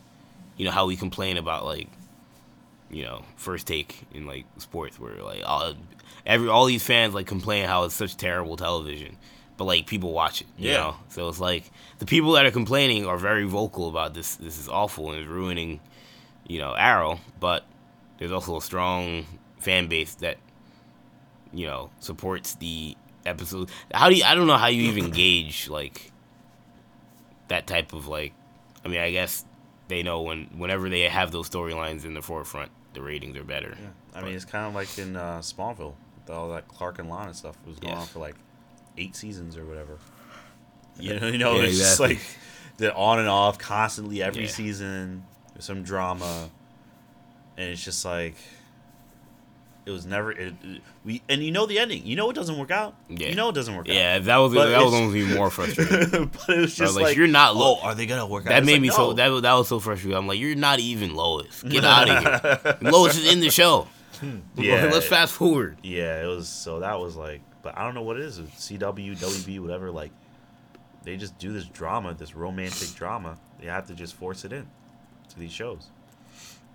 you 0.58 0.66
know, 0.66 0.72
how 0.72 0.88
we 0.88 0.96
complain 0.96 1.38
about 1.38 1.64
like, 1.64 1.90
you 2.90 3.04
know, 3.04 3.24
first 3.36 3.68
take 3.68 4.04
in 4.14 4.26
like 4.26 4.46
sports, 4.58 5.00
where 5.00 5.22
like 5.24 5.42
all 5.46 5.74
every 6.26 6.48
all 6.50 6.66
these 6.66 6.84
fans 6.84 7.14
like 7.14 7.28
complain 7.28 7.66
how 7.68 7.84
it's 7.84 7.96
such 7.96 8.16
terrible 8.18 8.56
television, 8.58 9.18
but 9.58 9.66
like 9.66 9.88
people 9.88 10.12
watch 10.14 10.42
it, 10.42 10.48
you 10.58 10.70
Yeah. 10.70 10.78
know. 10.78 10.96
So 11.10 11.28
it's 11.30 11.40
like 11.40 11.70
the 12.00 12.06
people 12.06 12.34
that 12.34 12.46
are 12.46 12.52
complaining 12.52 13.06
are 13.06 13.18
very 13.18 13.44
vocal 13.46 13.90
about 13.90 14.14
this. 14.14 14.36
This 14.36 14.60
is 14.60 14.70
awful 14.70 15.12
and 15.12 15.20
it's 15.20 15.28
ruining, 15.30 15.80
you 16.48 16.60
know, 16.60 16.74
Arrow. 16.74 17.20
But 17.40 17.66
there's 18.20 18.32
also 18.32 18.58
a 18.58 18.62
strong 18.62 19.26
fan 19.60 19.88
base 19.88 20.16
that, 20.16 20.38
you 21.54 21.66
know, 21.68 21.90
supports 22.00 22.56
the 22.56 22.96
episode. 23.26 23.70
How 23.94 24.10
do 24.10 24.16
you? 24.16 24.24
I 24.24 24.34
don't 24.36 24.48
know 24.48 24.58
how 24.58 24.68
you 24.68 24.84
even 24.84 25.12
gauge 25.22 25.68
like 25.70 26.12
that 27.50 27.68
type 27.68 27.94
of 27.94 28.08
like 28.08 28.34
I 28.86 28.88
mean, 28.90 29.00
I 29.00 29.12
guess 29.12 29.44
they 29.88 30.04
know 30.04 30.22
when 30.22 30.46
whenever 30.58 30.90
they 30.90 31.02
have 31.02 31.32
those 31.32 31.50
storylines 31.50 32.06
in 32.06 32.14
the 32.14 32.22
forefront, 32.22 32.72
the 32.98 33.04
ratings 33.04 33.38
are 33.38 33.44
better. 33.44 33.78
Yeah. 33.80 34.20
I 34.20 34.24
mean, 34.24 34.34
it's 34.34 34.44
kind 34.46 34.66
of 34.66 34.74
like 34.74 34.98
in 34.98 35.16
uh, 35.16 35.38
Smallville, 35.40 35.94
with 36.16 36.30
all 36.36 36.50
that 36.50 36.68
Clark 36.68 36.98
and 36.98 37.08
Lana 37.10 37.34
stuff 37.36 37.56
was 37.66 37.78
going 37.78 37.94
on 37.94 38.08
for 38.08 38.18
like 38.20 38.36
eight 38.98 39.16
seasons 39.16 39.56
or 39.56 39.66
whatever. 39.66 39.98
You 41.00 41.20
know, 41.20 41.28
you 41.28 41.38
know, 41.38 41.58
Yeah, 41.58 41.66
it's 41.68 41.78
just 41.78 42.00
like 42.00 42.20
the 42.78 42.92
on 42.96 43.20
and 43.20 43.28
off 43.28 43.60
constantly 43.60 44.24
every 44.24 44.46
Yeah. 44.46 44.50
season. 44.50 45.24
There's 45.54 45.64
some 45.66 45.84
drama, 45.84 46.50
and 47.56 47.70
it's 47.70 47.84
just 47.84 48.04
like 48.04 48.34
it 49.88 49.92
was 49.92 50.06
never. 50.06 50.32
It, 50.32 50.54
it- 50.64 50.82
we 51.06 51.22
and 51.30 51.42
you 51.42 51.52
know 51.52 51.66
the 51.66 51.80
ending. 51.80 52.06
You 52.06 52.16
know 52.18 52.30
it 52.30 52.34
doesn't 52.34 52.58
work 52.58 52.70
out. 52.70 52.94
Yeah. 53.10 53.30
You 53.30 53.36
know 53.36 53.50
it 53.50 53.54
doesn't 53.56 53.76
work 53.76 53.88
out. 53.90 53.96
Yeah, 53.96 54.20
that 54.20 54.38
was 54.38 54.54
But 54.54 54.70
that 54.70 54.84
was 54.84 55.16
even 55.16 55.36
more 55.36 55.50
frustrating. 55.58 56.28
but 56.28 56.50
it 56.50 56.50
was 56.50 56.50
I 56.50 56.62
was 56.62 56.76
just 56.76 56.96
like, 56.96 57.04
like, 57.04 57.18
you're 57.18 57.28
not 57.28 57.56
Oh, 57.56 57.60
low. 57.60 57.80
are 57.82 57.96
they 57.96 58.06
gonna 58.06 58.28
work 58.28 58.46
out? 58.46 58.50
That 58.50 58.66
made 58.66 58.74
like, 58.74 58.82
me 58.82 58.90
so 58.90 59.14
that 59.14 59.30
was- 59.30 59.42
that 59.44 59.54
was 59.54 59.68
so 59.68 59.80
frustrating. 59.80 60.18
I'm 60.18 60.28
like, 60.28 60.40
you're 60.40 60.56
not 60.56 60.80
even 60.80 61.16
Lois. 61.16 61.64
Get 61.64 61.84
out 61.86 62.10
of 62.10 62.22
here. 62.82 62.92
Lois 62.92 63.18
is 63.18 63.32
in 63.32 63.40
the 63.40 63.50
show. 63.50 63.88
Yeah. 64.56 64.90
Let's 64.92 65.06
fast 65.08 65.34
forward. 65.34 65.78
Yeah, 65.84 66.24
it 66.24 66.26
was 66.26 66.50
so 66.50 66.80
that 66.80 67.00
was 67.00 67.16
like, 67.16 67.42
but 67.62 67.78
I 67.78 67.84
don't 67.84 67.94
know 67.94 68.02
what 68.02 68.18
it 68.18 68.24
is. 68.24 68.40
CW, 68.40 69.16
WB, 69.18 69.60
whatever. 69.60 69.92
Like, 69.92 70.12
they 71.04 71.18
just 71.18 71.38
do 71.38 71.54
this 71.54 71.66
drama, 71.66 72.16
this 72.16 72.36
romantic 72.36 72.96
drama. 72.96 73.38
They 73.62 73.68
have 73.68 73.86
to 73.88 73.94
just 73.94 74.16
force 74.16 74.44
it 74.44 74.52
in 74.52 74.66
to 75.30 75.40
these 75.40 75.52
shows. 75.52 75.90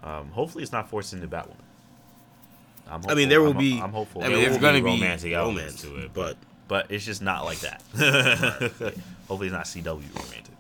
Um, 0.05 0.29
hopefully, 0.31 0.63
it's 0.63 0.71
not 0.73 0.89
forced 0.89 1.13
into 1.15 1.27
Batwoman. 1.27 1.57
I'm 2.93 3.01
I 3.09 3.15
mean, 3.15 3.29
there 3.29 3.41
will 3.41 3.49
I'm- 3.49 3.59
be. 3.59 3.81
I'm 3.81 3.93
hopeful. 3.93 4.23
I 4.23 4.29
mean, 4.29 4.33
There 4.37 4.43
there's 4.43 4.55
will 4.57 4.61
gonna 4.63 4.79
be 4.79 4.85
be 4.85 4.91
romantic 5.01 5.33
elements 5.33 5.85
romance 5.85 6.01
to 6.01 6.07
it, 6.07 6.13
but 6.15 6.37
but 6.69 6.91
it's 6.91 7.05
just 7.05 7.23
not 7.23 7.45
like 7.45 7.59
that. 7.61 7.83
hopefully, 9.29 9.49
it's 9.49 9.53
not 9.53 9.65
CW 9.65 10.15
romantic. 10.15 10.55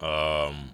Um. 0.00 0.70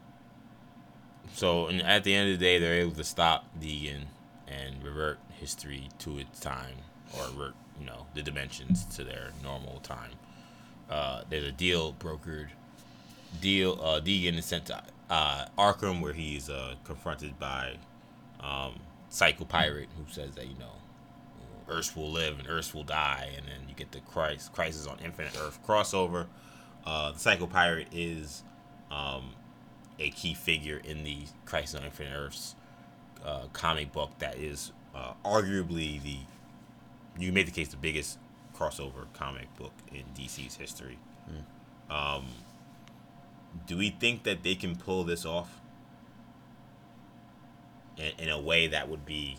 So, 1.35 1.69
and 1.69 1.83
at 1.83 2.03
the 2.05 2.15
end 2.15 2.33
of 2.33 2.39
the 2.39 2.45
day, 2.45 2.59
they're 2.59 2.81
able 2.81 2.93
to 2.97 3.05
stop 3.05 3.45
Deegan 3.61 4.05
and 4.49 4.83
revert 4.83 5.19
history 5.39 5.89
to 6.01 6.19
its 6.19 6.41
time, 6.41 6.77
or 7.17 7.27
revert, 7.29 7.55
you 7.79 7.87
know, 7.87 8.07
the 8.15 8.23
dimensions 8.23 8.85
to 8.97 9.05
their 9.05 9.31
normal 9.43 9.79
time. 9.81 10.13
Uh, 10.91 11.23
there's 11.29 11.45
a 11.45 11.53
deal 11.53 11.93
brokered. 11.93 12.49
Deal. 13.43 13.79
Uh, 13.81 14.01
Deegan 14.01 14.37
is 14.39 14.47
sent 14.47 14.67
to 14.67 14.83
uh, 15.11 15.45
Arkham, 15.59 16.01
where 16.01 16.15
he's 16.15 16.49
uh, 16.51 16.75
confronted 16.85 17.39
by 17.39 17.77
um, 18.41 18.81
Psycho 19.09 19.45
Pirate, 19.45 19.89
who 19.97 20.13
says 20.13 20.35
that 20.35 20.47
you 20.47 20.59
know, 20.59 20.73
Earth 21.69 21.97
will 21.97 22.11
live 22.11 22.39
and 22.39 22.49
Earth 22.49 22.75
will 22.75 22.85
die, 22.85 23.31
and 23.37 23.47
then 23.47 23.69
you 23.69 23.75
get 23.75 23.93
the 23.93 24.01
Christ 24.01 24.53
Crisis 24.53 24.87
on 24.87 24.99
Infinite 25.05 25.37
Earth 25.39 25.59
crossover. 25.67 26.27
Uh, 26.87 27.13
the 27.13 27.19
Psycho 27.19 27.47
Pirate 27.47 27.89
is 27.93 28.43
um, 28.91 29.35
a 29.99 30.11
key 30.11 30.35
figure 30.35 30.81
in 30.85 31.05
the 31.05 31.25
Crisis 31.45 31.79
on 31.79 31.85
Infinite 31.85 32.15
Earths 32.15 32.55
uh, 33.25 33.47
comic 33.53 33.93
book 33.93 34.11
that 34.19 34.39
is 34.39 34.73
uh, 34.95 35.13
arguably 35.25 36.03
the 36.03 36.19
you 37.19 37.33
made 37.33 37.47
the 37.47 37.53
case 37.53 37.69
the 37.69 37.77
biggest 37.77 38.19
crossover 38.57 39.13
comic 39.13 39.55
book 39.57 39.73
in 39.93 40.05
DC's 40.17 40.57
history. 40.57 40.99
Um, 41.91 42.27
do 43.67 43.77
we 43.77 43.91
think 43.91 44.23
that 44.25 44.43
they 44.43 44.55
can 44.55 44.77
pull 44.77 45.05
this 45.05 45.25
off 45.25 45.61
in, 47.99 48.25
in 48.25 48.29
a 48.31 48.41
way 48.41 48.69
that 48.69 48.89
would 48.89 49.05
be 49.05 49.39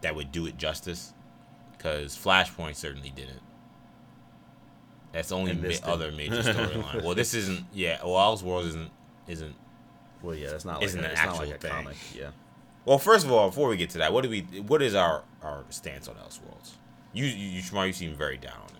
that 0.00 0.14
would 0.14 0.32
do 0.32 0.46
it 0.46 0.56
justice? 0.56 1.12
Because 1.76 2.16
Flashpoint 2.16 2.76
certainly 2.76 3.10
didn't. 3.10 3.40
That's 5.12 5.30
the 5.30 5.36
only 5.36 5.54
ma- 5.54 5.68
other 5.84 6.12
major 6.12 6.36
storyline. 6.42 7.02
well, 7.02 7.14
this 7.14 7.34
isn't. 7.34 7.64
Yeah, 7.72 7.98
well, 8.04 8.14
Elseworlds 8.36 8.66
isn't 8.68 8.90
isn't 9.26 9.54
Well, 10.22 10.34
yeah, 10.36 10.50
that's 10.50 10.64
not 10.64 10.76
like 10.76 10.84
Isn't 10.84 11.00
an 11.04 11.10
it's 11.10 11.20
not 11.20 11.28
actual 11.30 11.46
like 11.46 11.54
a 11.56 11.58
thing. 11.58 11.70
comic. 11.70 11.96
Yeah. 12.14 12.30
Well, 12.84 12.98
first 12.98 13.24
of 13.26 13.32
all, 13.32 13.48
before 13.50 13.68
we 13.68 13.76
get 13.76 13.90
to 13.90 13.98
that, 13.98 14.12
what 14.12 14.22
do 14.24 14.30
we? 14.30 14.40
What 14.66 14.82
is 14.82 14.94
our 14.94 15.24
our 15.42 15.64
stance 15.70 16.08
on 16.08 16.14
Elseworlds? 16.16 16.72
You 17.12 17.24
you, 17.24 17.48
you, 17.48 17.62
Shamar, 17.62 17.86
you 17.86 17.92
seem 17.92 18.14
very 18.14 18.36
down 18.36 18.56
on 18.62 18.68
it. 18.68 18.79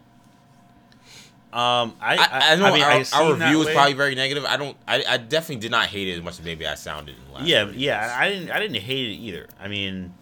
Um, 1.52 1.94
I 2.00 2.16
I, 2.16 2.52
I 2.52 2.56
know 2.56 2.72
mean, 2.72 2.82
our, 2.82 3.02
our 3.12 3.34
review 3.34 3.58
was 3.58 3.66
way. 3.66 3.74
probably 3.74 3.94
very 3.94 4.14
negative. 4.14 4.44
I 4.44 4.56
don't. 4.56 4.76
I, 4.86 5.02
I 5.08 5.16
definitely 5.16 5.56
did 5.56 5.70
not 5.72 5.86
hate 5.86 6.06
it 6.08 6.12
as 6.16 6.22
much 6.22 6.38
as 6.38 6.44
maybe 6.44 6.66
I 6.66 6.76
sounded 6.76 7.16
in 7.16 7.24
the 7.26 7.32
last. 7.32 7.46
Yeah, 7.46 7.64
30 7.66 7.78
yeah. 7.78 8.16
I 8.18 8.28
didn't. 8.28 8.50
I 8.52 8.60
didn't 8.60 8.76
hate 8.80 9.08
it 9.10 9.14
either. 9.14 9.48
I 9.60 9.66
mean, 9.66 10.14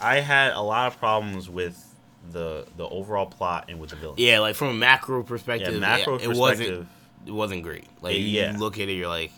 I 0.00 0.20
had 0.20 0.52
a 0.52 0.60
lot 0.60 0.86
of 0.86 0.98
problems 0.98 1.50
with 1.50 1.84
the 2.30 2.66
the 2.76 2.86
overall 2.88 3.26
plot 3.26 3.64
and 3.68 3.80
with 3.80 3.90
the 3.90 3.96
villain. 3.96 4.14
yeah, 4.18 4.38
like 4.38 4.54
from 4.54 4.68
a 4.68 4.74
macro 4.74 5.22
perspective, 5.24 5.74
Yeah, 5.74 5.80
macro 5.80 6.16
it, 6.16 6.22
it 6.22 6.28
wasn't 6.36 6.68
perspective. 6.68 6.86
it 7.26 7.32
wasn't 7.32 7.62
great. 7.64 7.86
Like 8.00 8.14
Yeah, 8.14 8.20
you 8.20 8.26
yeah. 8.40 8.56
look 8.56 8.78
at 8.78 8.88
it, 8.88 8.92
you're 8.92 9.08
like, 9.08 9.32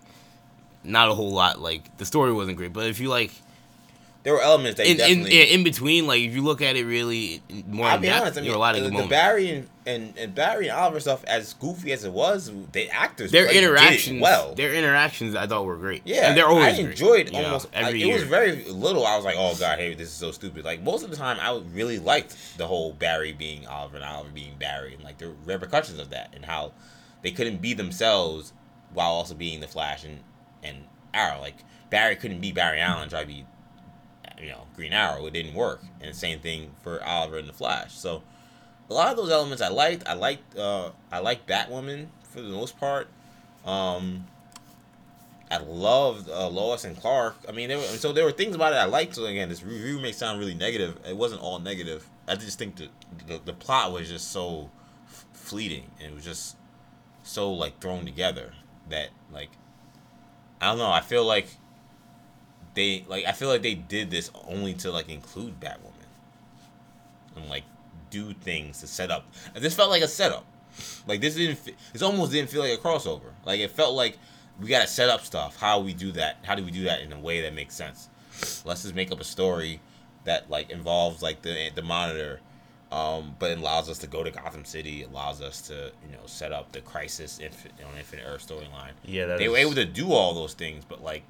not 0.85 1.09
a 1.09 1.15
whole 1.15 1.33
lot. 1.33 1.61
Like 1.61 1.97
the 1.97 2.05
story 2.05 2.33
wasn't 2.33 2.59
great, 2.59 2.73
but 2.75 2.87
if 2.89 3.01
you 3.01 3.09
like 3.09 3.31
there 4.25 4.33
were 4.35 4.41
elements 4.41 4.77
that 4.79 4.87
in 4.87 4.93
in, 4.93 4.97
definitely. 4.99 5.37
yeah, 5.39 5.45
in 5.45 5.65
between, 5.65 6.07
like 6.07 6.21
if 6.21 6.35
you 6.35 6.43
look 6.43 6.63
at 6.63 6.77
it 6.77 6.85
really 6.85 7.43
more 7.67 7.87
I'll 7.87 7.97
in 7.97 8.03
be 8.03 8.07
depth, 8.09 8.21
honest. 8.23 8.33
I 8.33 8.35
there 8.35 8.43
mean, 8.45 8.51
were 8.53 8.57
a 8.57 8.61
lot 8.61 8.77
of 8.77 8.85
the, 8.85 8.91
the. 9.03 9.07
Barry 9.09 9.51
and, 9.51 9.69
and 9.85 10.17
and 10.17 10.35
Barry 10.35 10.69
and 10.69 10.79
Oliver 10.79 11.01
stuff, 11.01 11.25
as 11.25 11.55
goofy 11.55 11.93
as 11.93 12.05
it 12.05 12.13
was, 12.13 12.53
the 12.73 12.89
actors 12.91 13.33
their 13.33 13.47
played- 13.47 13.55
did 13.55 13.65
it 13.65 13.67
interactions, 13.67 14.21
well. 14.23 14.55
their 14.55 14.73
interactions, 14.75 15.35
I 15.35 15.47
thought 15.49 15.65
were 15.65 15.77
great. 15.77 16.03
Yeah, 16.05 16.29
and 16.29 16.37
they're 16.37 16.47
always 16.47 16.79
I 16.79 16.83
great, 16.83 16.91
enjoyed 16.91 17.27
you 17.27 17.33
know, 17.41 17.45
almost 17.47 17.69
every 17.73 17.93
like, 17.95 18.01
year. 18.01 18.11
It 18.17 18.21
was 18.21 18.29
very 18.29 18.65
little. 18.67 19.05
I 19.07 19.17
was 19.17 19.25
like, 19.25 19.35
oh 19.37 19.57
god, 19.59 19.79
hey, 19.81 19.95
this 19.95 20.09
is 20.09 20.15
so 20.15 20.31
stupid. 20.31 20.65
Like 20.65 20.83
most 20.83 21.03
of 21.03 21.11
the 21.11 21.17
time, 21.17 21.39
I 21.41 21.61
really 21.75 21.99
liked 21.99 22.37
the 22.59 22.67
whole 22.69 22.93
Barry 22.93 23.33
being 23.33 23.67
Oliver 23.67 23.97
and 23.97 24.05
Oliver 24.05 24.31
being 24.33 24.55
Barry, 24.59 24.95
and 24.95 25.03
like 25.03 25.19
the 25.19 25.33
repercussions 25.45 25.99
of 25.99 26.11
that, 26.11 26.31
and 26.35 26.45
how 26.45 26.73
they 27.23 27.33
couldn't 27.33 27.61
be 27.61 27.75
themselves 27.75 28.53
while 28.95 29.11
also 29.11 29.35
being 29.35 29.59
the 29.61 29.67
Flash 29.69 30.05
and 30.05 30.21
and 30.63 30.85
Arrow. 31.13 31.41
Like 31.41 31.57
Barry 31.91 32.15
couldn't 32.15 32.41
be 32.41 32.53
Barry 32.53 32.79
Allen, 32.81 33.09
try 33.09 33.23
to 33.23 33.27
be 33.27 33.45
you 34.43 34.49
know 34.49 34.67
Green 34.77 34.93
Arrow. 34.93 35.27
It 35.27 35.33
didn't 35.33 35.55
work, 35.55 35.83
and 36.01 36.11
the 36.11 36.17
same 36.17 36.41
thing 36.41 36.73
for 36.83 37.03
Oliver 37.03 37.39
and 37.39 37.49
the 37.49 37.53
Flash. 37.53 37.95
So 37.95 38.23
a 38.91 38.95
lot 38.95 39.11
of 39.11 39.17
those 39.17 39.31
elements 39.31 39.63
I 39.63 39.69
liked. 39.69 40.07
I 40.07 40.15
liked 40.15 40.57
uh, 40.59 40.91
I 41.11 41.21
liked 41.21 41.49
Batwoman 41.49 42.09
for 42.25 42.43
the 42.43 42.49
most 42.49 42.79
part. 42.79 43.09
Um, 43.65 44.27
I 45.51 45.59
loved 45.59 46.29
uh, 46.31 46.49
Lois 46.49 46.85
and 46.85 46.97
Clark. 46.97 47.37
I 47.49 47.53
mean, 47.53 47.69
there 47.69 47.77
were, 47.77 47.85
so 47.85 48.13
there 48.13 48.25
were 48.25 48.33
things 48.33 48.55
about 48.55 48.73
it 48.73 48.77
I 48.77 48.87
liked. 48.87 49.15
So 49.15 49.27
again, 49.27 49.49
this 49.49 49.63
review 49.63 50.01
may 50.01 50.13
sound 50.13 50.39
really 50.39 50.55
negative. 50.55 50.99
It 51.07 51.17
wasn't 51.17 51.43
all 51.43 51.59
negative. 51.59 52.09
I 52.27 52.37
just 52.37 52.59
think 52.59 52.77
that 52.77 52.89
the, 53.27 53.41
the 53.45 53.53
plot 53.53 53.93
was 53.93 54.09
just 54.09 54.31
so 54.33 54.71
f- 55.09 55.27
fleeting 55.35 55.91
and 56.01 56.13
it 56.13 56.15
was 56.15 56.25
just 56.25 56.57
so 57.23 57.53
like 57.53 57.81
thrown 57.81 58.07
together 58.07 58.55
that 58.89 59.11
like 59.31 59.51
I 60.61 60.67
don't 60.67 60.79
know. 60.79 60.91
I 60.91 61.01
feel 61.01 61.25
like 61.25 61.49
they 62.75 63.05
like 63.09 63.25
I 63.27 63.33
feel 63.33 63.49
like 63.49 63.63
they 63.63 63.75
did 63.75 64.11
this 64.11 64.31
only 64.47 64.75
to 64.75 64.91
like 64.91 65.09
include 65.09 65.61
Batwoman 65.61 65.93
and 67.37 67.49
like 67.49 67.65
do 68.11 68.33
things 68.33 68.81
to 68.81 68.87
set 68.87 69.11
up. 69.11 69.25
This 69.55 69.75
felt 69.75 69.91
like 69.91 70.03
a 70.03 70.09
setup. 70.09 70.45
Like 71.07 71.21
this 71.21 71.35
didn't. 71.35 71.59
This 71.93 72.03
almost 72.03 72.33
didn't 72.33 72.51
feel 72.51 72.63
like 72.63 72.79
a 72.79 72.83
crossover. 72.83 73.33
Like 73.45 73.61
it 73.61 73.71
felt 73.71 73.95
like 73.95 74.19
we 74.61 74.69
gotta 74.69 74.87
set 74.87 75.09
up 75.09 75.25
stuff. 75.25 75.57
How 75.57 75.81
we 75.81 75.93
do 75.95 76.13
that? 76.13 76.39
How 76.45 76.55
do 76.55 76.65
we 76.65 76.71
do 76.71 76.85
that 76.85 77.01
in 77.01 77.13
a 77.13 77.19
way 77.19 77.41
that 77.43 77.55
makes 77.55 77.75
sense? 77.75 78.09
Let's 78.65 78.83
just 78.83 78.95
make 78.95 79.11
up 79.13 79.21
a 79.21 79.25
story 79.25 79.81
that 80.25 80.49
like 80.51 80.71
involves 80.71 81.23
like 81.23 81.43
the 81.43 81.71
the 81.75 81.83
monitor, 81.83 82.41
um, 82.91 83.35
but 83.39 83.51
it 83.51 83.59
allows 83.59 83.91
us 83.91 83.99
to 83.99 84.07
go 84.07 84.23
to 84.23 84.31
Gotham 84.31 84.65
City. 84.65 85.03
Allows 85.03 85.43
us 85.43 85.61
to 85.63 85.93
you 86.07 86.13
know 86.13 86.25
set 86.27 86.53
up 86.53 86.73
the 86.73 86.81
crisis 86.81 87.39
on 87.41 87.99
Infinite 87.99 88.25
Earth 88.27 88.47
storyline. 88.47 88.93
Yeah, 89.05 89.27
that 89.27 89.39
they 89.39 89.49
were 89.49 89.59
able 89.59 89.75
to 89.75 89.85
do 89.85 90.13
all 90.13 90.33
those 90.35 90.55
things, 90.55 90.85
but 90.85 91.03
like 91.03 91.23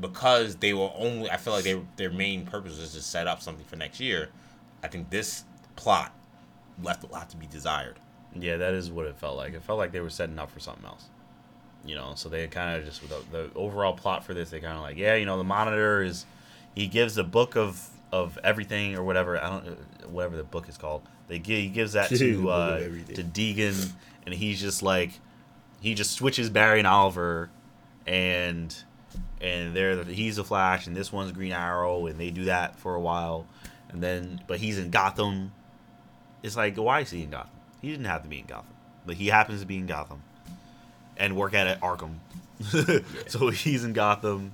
because 0.00 0.56
they 0.56 0.74
were 0.74 0.90
only, 0.96 1.30
I 1.30 1.36
feel 1.36 1.52
like 1.52 1.64
they 1.64 1.80
their 1.96 2.10
main 2.10 2.46
purpose 2.46 2.78
was 2.78 2.92
to 2.94 3.02
set 3.02 3.26
up 3.26 3.40
something 3.40 3.64
for 3.64 3.76
next 3.76 4.00
year. 4.00 4.30
I 4.82 4.88
think 4.88 5.10
this 5.10 5.44
plot 5.76 6.12
left 6.82 7.04
a 7.04 7.06
lot 7.06 7.30
to 7.30 7.36
be 7.36 7.46
desired. 7.46 7.98
Yeah, 8.34 8.56
that 8.56 8.74
is 8.74 8.90
what 8.90 9.06
it 9.06 9.16
felt 9.16 9.36
like. 9.36 9.54
It 9.54 9.62
felt 9.62 9.78
like 9.78 9.92
they 9.92 10.00
were 10.00 10.10
setting 10.10 10.38
up 10.38 10.50
for 10.50 10.60
something 10.60 10.84
else. 10.84 11.06
You 11.86 11.94
know, 11.94 12.12
so 12.16 12.28
they 12.28 12.46
kind 12.48 12.78
of 12.78 12.86
just 12.86 13.06
the, 13.08 13.20
the 13.30 13.50
overall 13.54 13.92
plot 13.92 14.24
for 14.24 14.34
this. 14.34 14.50
They 14.50 14.60
kind 14.60 14.76
of 14.76 14.82
like, 14.82 14.96
yeah, 14.96 15.14
you 15.16 15.26
know, 15.26 15.36
the 15.36 15.44
monitor 15.44 16.02
is 16.02 16.24
he 16.74 16.86
gives 16.86 17.16
a 17.18 17.24
book 17.24 17.56
of 17.56 17.88
of 18.10 18.38
everything 18.42 18.96
or 18.96 19.04
whatever. 19.04 19.38
I 19.38 19.50
don't 19.50 19.68
uh, 19.68 20.08
whatever 20.08 20.36
the 20.36 20.44
book 20.44 20.68
is 20.68 20.78
called. 20.78 21.02
They 21.28 21.38
give 21.38 21.58
he 21.58 21.68
gives 21.68 21.92
that 21.92 22.08
to 22.16 22.50
uh, 22.50 22.78
to 22.78 23.22
Deegan, 23.22 23.92
and 24.24 24.34
he's 24.34 24.60
just 24.60 24.82
like 24.82 25.20
he 25.80 25.94
just 25.94 26.12
switches 26.12 26.48
Barry 26.48 26.78
and 26.78 26.88
Oliver, 26.88 27.50
and 28.06 28.74
and 29.40 29.74
they're 29.74 29.96
the, 29.96 30.12
he's 30.12 30.36
the 30.36 30.44
Flash 30.44 30.86
and 30.86 30.96
this 30.96 31.12
one's 31.12 31.32
Green 31.32 31.52
Arrow, 31.52 32.06
and 32.06 32.18
they 32.18 32.30
do 32.30 32.44
that 32.46 32.76
for 32.78 32.94
a 32.94 33.00
while, 33.00 33.46
and 33.90 34.02
then 34.02 34.40
but 34.46 34.58
he's 34.58 34.78
in 34.78 34.90
Gotham. 34.90 35.52
It's 36.42 36.56
like 36.56 36.76
why 36.76 37.00
is 37.00 37.10
he 37.10 37.22
in 37.22 37.30
Gotham? 37.30 37.50
He 37.80 37.90
didn't 37.90 38.06
have 38.06 38.22
to 38.22 38.28
be 38.28 38.38
in 38.40 38.46
Gotham, 38.46 38.74
but 39.04 39.16
he 39.16 39.28
happens 39.28 39.60
to 39.60 39.66
be 39.66 39.76
in 39.76 39.86
Gotham, 39.86 40.22
and 41.16 41.36
work 41.36 41.54
at 41.54 41.80
Arkham. 41.80 42.16
So 43.28 43.50
he's 43.50 43.84
in 43.84 43.92
Gotham, 43.92 44.52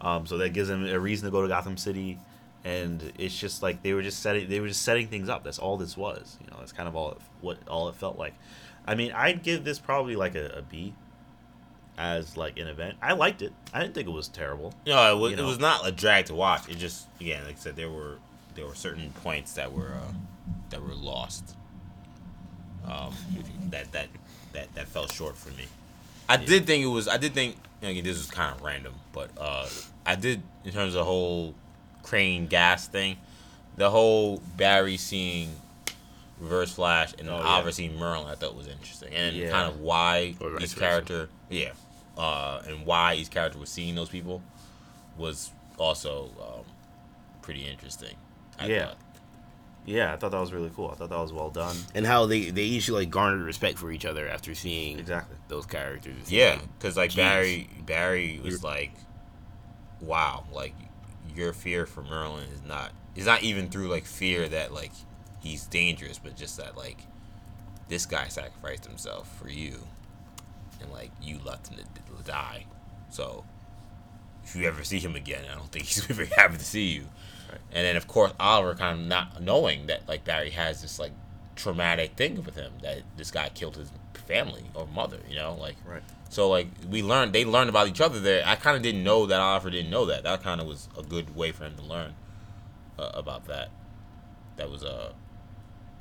um, 0.00 0.26
so 0.26 0.38
that 0.38 0.50
gives 0.50 0.70
him 0.70 0.86
a 0.86 0.98
reason 0.98 1.26
to 1.26 1.32
go 1.32 1.42
to 1.42 1.48
Gotham 1.48 1.76
City, 1.76 2.18
and 2.64 3.12
it's 3.18 3.36
just 3.36 3.62
like 3.62 3.82
they 3.82 3.92
were 3.92 4.02
just 4.02 4.20
setting 4.20 4.48
they 4.48 4.60
were 4.60 4.68
just 4.68 4.82
setting 4.82 5.08
things 5.08 5.28
up. 5.28 5.44
That's 5.44 5.58
all 5.58 5.76
this 5.76 5.96
was. 5.96 6.38
You 6.40 6.50
know, 6.50 6.56
that's 6.58 6.72
kind 6.72 6.88
of 6.88 6.96
all 6.96 7.12
it, 7.12 7.18
what 7.40 7.58
all 7.68 7.88
it 7.88 7.96
felt 7.96 8.18
like. 8.18 8.34
I 8.86 8.94
mean, 8.94 9.12
I'd 9.12 9.42
give 9.42 9.64
this 9.64 9.78
probably 9.78 10.16
like 10.16 10.34
a, 10.34 10.58
a 10.58 10.62
B 10.62 10.94
as 12.00 12.34
like 12.36 12.58
an 12.58 12.66
event. 12.66 12.96
I 13.02 13.12
liked 13.12 13.42
it. 13.42 13.52
I 13.74 13.80
didn't 13.82 13.94
think 13.94 14.08
it 14.08 14.12
was 14.12 14.26
terrible. 14.28 14.72
No, 14.86 15.14
it 15.14 15.20
was, 15.20 15.32
You 15.32 15.38
it 15.38 15.42
was 15.46 15.58
not 15.58 15.86
a 15.86 15.92
drag 15.92 16.26
to 16.26 16.34
watch. 16.34 16.68
It 16.68 16.78
just 16.78 17.06
again, 17.20 17.44
like 17.44 17.56
I 17.56 17.58
said, 17.58 17.76
there 17.76 17.90
were 17.90 18.16
there 18.54 18.66
were 18.66 18.74
certain 18.74 19.10
points 19.22 19.52
that 19.54 19.72
were 19.72 19.92
uh, 19.92 20.12
that 20.70 20.82
were 20.82 20.94
lost. 20.94 21.54
Um, 22.86 23.12
that 23.70 23.92
that 23.92 24.08
that 24.54 24.74
that 24.74 24.88
fell 24.88 25.06
short 25.08 25.36
for 25.36 25.50
me. 25.50 25.64
I 26.28 26.38
did 26.38 26.66
think 26.66 26.82
it 26.82 26.88
was. 26.88 27.06
I 27.06 27.18
did 27.18 27.34
think 27.34 27.56
again. 27.82 28.02
This 28.02 28.16
was 28.16 28.30
kind 28.30 28.54
of 28.56 28.62
random, 28.62 28.94
but 29.12 29.30
uh, 29.38 29.68
I 30.06 30.14
did 30.14 30.42
in 30.64 30.72
terms 30.72 30.94
of 30.94 31.00
the 31.00 31.04
whole 31.04 31.54
crane 32.02 32.46
gas 32.46 32.88
thing, 32.88 33.18
the 33.76 33.90
whole 33.90 34.38
Barry 34.56 34.96
seeing 34.96 35.50
Reverse 36.40 36.72
Flash 36.72 37.12
and 37.18 37.28
Oh, 37.28 37.36
yeah. 37.36 37.44
Oliver 37.44 37.82
Merlin. 37.98 38.26
I 38.28 38.34
thought 38.36 38.56
was 38.56 38.68
interesting, 38.68 39.12
and 39.12 39.36
Yeah. 39.36 39.50
kind 39.50 39.68
of 39.68 39.80
why 39.80 40.34
each 40.60 40.76
character, 40.76 41.28
yeah, 41.50 41.72
uh, 42.20 42.62
and 42.68 42.84
why 42.84 43.14
each 43.14 43.30
character 43.30 43.58
was 43.58 43.70
seeing 43.70 43.94
those 43.94 44.08
people 44.10 44.42
was 45.16 45.50
also 45.78 46.30
um, 46.40 46.64
pretty 47.42 47.66
interesting. 47.66 48.14
I 48.58 48.66
Yeah. 48.66 48.86
thought. 48.88 48.96
Yeah, 49.86 50.12
I 50.12 50.16
thought 50.16 50.30
that 50.32 50.40
was 50.40 50.52
really 50.52 50.70
cool. 50.76 50.90
I 50.90 50.94
thought 50.96 51.08
that 51.08 51.18
was 51.18 51.32
well 51.32 51.48
done. 51.50 51.74
and 51.94 52.06
how 52.06 52.26
they 52.26 52.50
they 52.50 52.64
each 52.64 52.88
like 52.90 53.08
garnered 53.08 53.40
respect 53.46 53.78
for 53.78 53.90
each 53.90 54.04
other 54.04 54.28
after 54.28 54.54
seeing 54.54 54.98
Exactly. 54.98 55.36
those 55.48 55.64
characters. 55.66 56.30
Yeah, 56.30 56.58
because 56.78 56.96
like 56.98 57.10
Jeez. 57.12 57.16
Barry, 57.16 57.70
Barry 57.86 58.40
was 58.44 58.62
You're- 58.62 58.68
like, 58.74 58.92
wow, 60.00 60.44
like 60.52 60.74
your 61.34 61.52
fear 61.54 61.86
for 61.86 62.02
Merlin 62.02 62.44
is 62.52 62.62
not 62.66 62.92
is 63.16 63.26
not 63.26 63.42
even 63.42 63.68
through 63.70 63.88
like 63.88 64.04
fear 64.04 64.48
that 64.48 64.72
like 64.72 64.92
he's 65.40 65.64
dangerous, 65.66 66.18
but 66.18 66.36
just 66.36 66.58
that 66.58 66.76
like 66.76 66.98
this 67.88 68.04
guy 68.06 68.28
sacrificed 68.28 68.84
himself 68.86 69.34
for 69.38 69.48
you, 69.48 69.80
and 70.80 70.90
like 70.90 71.10
you 71.22 71.38
left 71.44 71.68
him 71.68 71.78
to, 71.78 71.84
die. 72.22 72.66
So 73.08 73.44
if 74.44 74.54
you 74.54 74.68
ever 74.68 74.84
see 74.84 74.98
him 74.98 75.16
again, 75.16 75.44
I 75.50 75.54
don't 75.54 75.72
think 75.72 75.84
he's 75.86 76.04
very 76.04 76.28
happy 76.28 76.58
to 76.58 76.64
see 76.64 76.88
you. 76.88 77.08
Right. 77.50 77.58
And 77.72 77.86
then 77.86 77.96
of 77.96 78.06
course 78.06 78.32
Oliver 78.38 78.74
kind 78.74 79.00
of 79.00 79.06
not 79.06 79.42
knowing 79.42 79.86
that 79.86 80.06
like 80.06 80.24
Barry 80.24 80.50
has 80.50 80.82
this 80.82 80.98
like 80.98 81.12
traumatic 81.56 82.16
thing 82.16 82.44
with 82.44 82.56
him 82.56 82.72
that 82.82 83.02
this 83.16 83.30
guy 83.30 83.48
killed 83.48 83.76
his 83.76 83.90
family 84.26 84.64
or 84.74 84.86
mother, 84.86 85.18
you 85.28 85.34
know, 85.34 85.54
like 85.54 85.76
Right. 85.86 86.02
so 86.28 86.48
like 86.50 86.68
we 86.88 87.02
learned, 87.02 87.32
they 87.32 87.44
learned 87.44 87.70
about 87.70 87.88
each 87.88 88.00
other 88.02 88.20
there. 88.20 88.42
I 88.46 88.54
kind 88.56 88.76
of 88.76 88.82
didn't 88.82 89.02
know 89.02 89.24
that 89.26 89.40
Oliver 89.40 89.70
didn't 89.70 89.90
know 89.90 90.04
that. 90.06 90.24
That 90.24 90.42
kind 90.42 90.60
of 90.60 90.66
was 90.66 90.88
a 90.98 91.02
good 91.02 91.34
way 91.34 91.52
for 91.52 91.64
him 91.64 91.74
to 91.76 91.82
learn 91.82 92.14
uh, 92.98 93.10
about 93.14 93.46
that. 93.46 93.70
That 94.56 94.70
was 94.70 94.84
uh, 94.84 95.12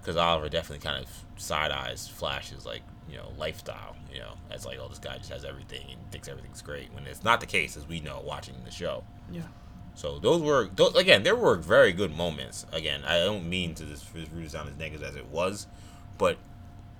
because 0.09 0.17
Oliver 0.17 0.49
definitely 0.49 0.83
kind 0.83 1.05
of 1.05 1.23
side 1.39 1.69
eyes 1.69 2.07
Flash's 2.07 2.65
like 2.65 2.81
you 3.07 3.15
know 3.15 3.31
lifestyle. 3.37 3.95
You 4.11 4.21
know, 4.21 4.33
as 4.49 4.65
like 4.65 4.79
oh 4.81 4.87
this 4.87 4.97
guy 4.97 5.19
just 5.19 5.29
has 5.29 5.45
everything 5.45 5.85
and 5.91 6.11
thinks 6.11 6.27
everything's 6.27 6.63
great 6.63 6.91
when 6.93 7.05
it's 7.05 7.23
not 7.23 7.41
the 7.41 7.45
case 7.45 7.77
as 7.77 7.87
we 7.87 7.99
know 7.99 8.19
watching 8.25 8.55
the 8.65 8.71
show. 8.71 9.03
Yeah. 9.31 9.43
So 9.93 10.17
those 10.17 10.41
were 10.41 10.67
those, 10.75 10.95
again 10.95 11.21
there 11.21 11.35
were 11.35 11.57
very 11.57 11.93
good 11.93 12.15
moments. 12.17 12.65
Again, 12.71 13.03
I 13.05 13.19
don't 13.19 13.47
mean 13.47 13.75
to 13.75 13.85
this 13.85 14.01
this 14.01 14.29
root 14.31 14.49
sound 14.49 14.69
as 14.69 14.77
negative 14.77 15.07
as 15.07 15.15
it 15.15 15.27
was, 15.27 15.67
but 16.17 16.39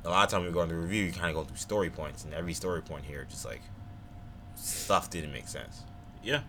a 0.05 0.09
lot 0.09 0.25
of 0.25 0.29
time 0.29 0.45
we 0.45 0.51
go 0.51 0.61
into 0.61 0.75
review, 0.75 1.05
you 1.05 1.11
kind 1.11 1.29
of 1.29 1.35
go 1.35 1.43
through 1.43 1.57
story 1.57 1.89
points, 1.89 2.23
and 2.23 2.31
every 2.35 2.53
story 2.53 2.83
point 2.83 3.05
here 3.05 3.25
just 3.27 3.43
like 3.43 3.61
stuff 4.53 5.09
didn't 5.09 5.33
make 5.33 5.47
sense. 5.47 5.81
Yeah. 6.23 6.41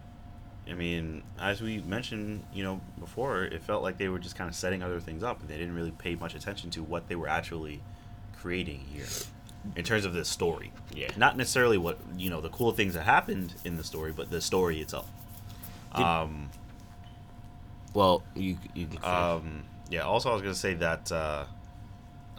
I 0.71 0.75
mean, 0.75 1.23
as 1.39 1.61
we 1.61 1.81
mentioned, 1.81 2.45
you 2.55 2.63
know, 2.63 2.81
before, 3.01 3.43
it 3.45 3.63
felt 3.63 3.83
like 3.83 3.99
they 3.99 4.09
were 4.09 4.21
just 4.21 4.37
kind 4.37 4.49
of 4.49 4.55
setting 4.55 4.83
other 4.83 5.01
things 5.01 5.23
up, 5.25 5.41
and 5.41 5.49
they 5.49 5.59
didn't 5.59 5.75
really 5.75 5.91
pay 5.91 6.15
much 6.15 6.35
attention 6.35 6.71
to 6.71 6.83
what 6.83 7.09
they 7.09 7.17
were 7.17 7.29
actually 7.29 7.83
creating 8.39 8.81
here, 8.93 9.07
in 9.77 9.85
terms 9.85 10.05
of 10.05 10.13
the 10.15 10.25
story. 10.25 10.73
Yeah. 10.95 11.11
Not 11.17 11.37
necessarily 11.37 11.77
what 11.77 11.99
you 12.17 12.31
know 12.31 12.41
the 12.41 12.51
cool 12.51 12.71
things 12.73 12.95
that 12.95 13.03
happened 13.03 13.55
in 13.65 13.77
the 13.77 13.85
story, 13.85 14.13
but 14.13 14.31
the 14.31 14.41
story 14.41 14.81
itself. 14.81 15.11
Did- 15.97 16.05
um. 16.05 16.51
Well, 17.95 18.23
you 18.37 18.57
you. 18.75 18.87
Um. 19.03 19.65
Yeah. 19.91 20.03
Also, 20.03 20.31
I 20.31 20.35
was 20.35 20.43
gonna 20.43 20.55
say 20.55 20.75
that 20.75 21.11
uh, 21.11 21.47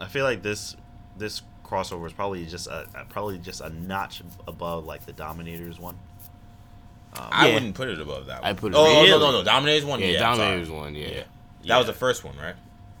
I 0.00 0.06
feel 0.06 0.24
like 0.24 0.42
this 0.42 0.74
this 1.18 1.42
crossover 1.64 2.06
is 2.06 2.12
probably 2.14 2.46
just 2.46 2.66
a 2.66 2.86
a- 2.94 3.04
probably 3.04 3.38
just 3.38 3.60
a 3.60 3.68
notch 3.68 4.22
above 4.48 4.86
like 4.86 5.04
the 5.04 5.12
Dominators 5.12 5.78
one. 5.78 5.98
Um, 7.14 7.28
I 7.30 7.48
Yeah. 7.48 7.54
wouldn't 7.54 7.74
put 7.74 7.88
it 7.88 8.00
above 8.00 8.26
that. 8.26 8.42
One. 8.42 8.50
I 8.50 8.54
put 8.54 8.72
it- 8.72 8.76
Oh 8.76 8.84
no, 8.84 9.04
no, 9.06 9.18
no, 9.18 9.30
no, 9.32 9.44
Dominators 9.44 9.84
one. 9.84 10.00
yeah, 10.00 10.06
Yeah, 10.06 10.18
Dominators 10.20 10.70
one. 10.70 10.94
Yeah. 10.94 11.08
Yeah. 11.08 11.14
Yeah. 11.16 11.22
That 11.68 11.78
was 11.78 11.86
the 11.86 11.92
first 11.92 12.24
one, 12.24 12.36
right? 12.38 12.54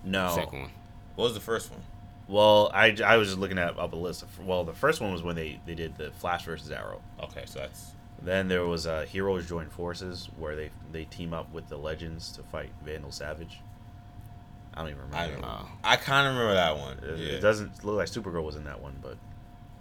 no. 0.04 0.32
Second 0.34 0.60
one. 0.60 0.70
What 1.16 1.24
was 1.24 1.34
the 1.34 1.40
first 1.40 1.70
one? 1.70 1.80
Well, 2.28 2.70
I, 2.72 2.96
I 3.04 3.16
was 3.16 3.28
just 3.28 3.38
looking 3.38 3.58
at 3.58 3.78
up 3.78 3.92
a 3.92 3.96
list. 3.96 4.22
Of, 4.22 4.46
well, 4.46 4.64
the 4.64 4.72
first 4.72 5.00
one 5.00 5.12
was 5.12 5.22
when 5.22 5.36
they, 5.36 5.60
they 5.66 5.74
did 5.74 5.96
the 5.98 6.10
Flash 6.12 6.44
versus 6.44 6.70
Arrow. 6.70 7.00
Okay, 7.22 7.42
so 7.46 7.58
that's 7.60 7.90
Then 8.22 8.48
there 8.48 8.64
was 8.64 8.86
uh, 8.86 9.02
Heroes 9.08 9.46
Join 9.48 9.68
Forces, 9.68 10.28
where 10.38 10.54
they 10.56 10.70
they 10.92 11.04
team 11.04 11.34
up 11.34 11.52
with 11.52 11.68
the 11.68 11.76
Legends 11.76 12.32
to 12.32 12.42
fight 12.44 12.70
Vandal 12.84 13.10
Savage. 13.12 13.60
I 14.74 14.80
don't 14.80 14.90
even 14.90 15.02
remember. 15.02 15.16
I 15.18 15.26
don't 15.28 15.42
one. 15.42 15.50
Uh, 15.50 15.64
I 15.84 15.96
kind 15.96 16.26
of 16.28 16.34
remember 16.34 16.54
that 16.54 16.76
one. 16.78 16.98
It, 17.02 17.18
Yeah, 17.18 17.32
it 17.34 17.40
doesn't 17.40 17.84
look 17.84 17.96
like 17.96 18.08
Supergirl 18.08 18.44
was 18.44 18.56
in 18.56 18.64
that 18.64 18.80
one, 18.80 18.96
but 19.02 19.16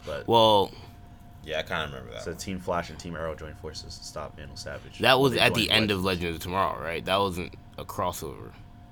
but 0.06 0.28
well, 0.28 0.72
yeah, 1.44 1.60
I 1.60 1.64
kind 1.64 1.84
of 1.86 1.92
remember 1.92 2.14
that. 2.14 2.24
so 2.24 2.32
one. 2.32 2.38
Team 2.38 2.60
Flash 2.60 2.90
and 2.90 3.00
Team 3.00 3.16
Arrow 3.16 3.36
joined 3.36 3.58
forces 3.60 3.98
to 3.98 4.04
stop 4.04 4.36
Vandal 4.38 4.56
Savage. 4.56 5.00
that 5.00 5.20
was 5.20 5.36
at 5.36 5.54
the 5.54 5.70
end 5.72 5.92
of 5.92 6.04
Legends. 6.04 6.24
Legend 6.24 6.36
of 6.36 6.42
Tomorrow, 6.42 6.84
right? 6.84 7.04
That 7.06 7.18
wasn't 7.20 7.56
a 7.78 7.86
crossover, 7.86 8.52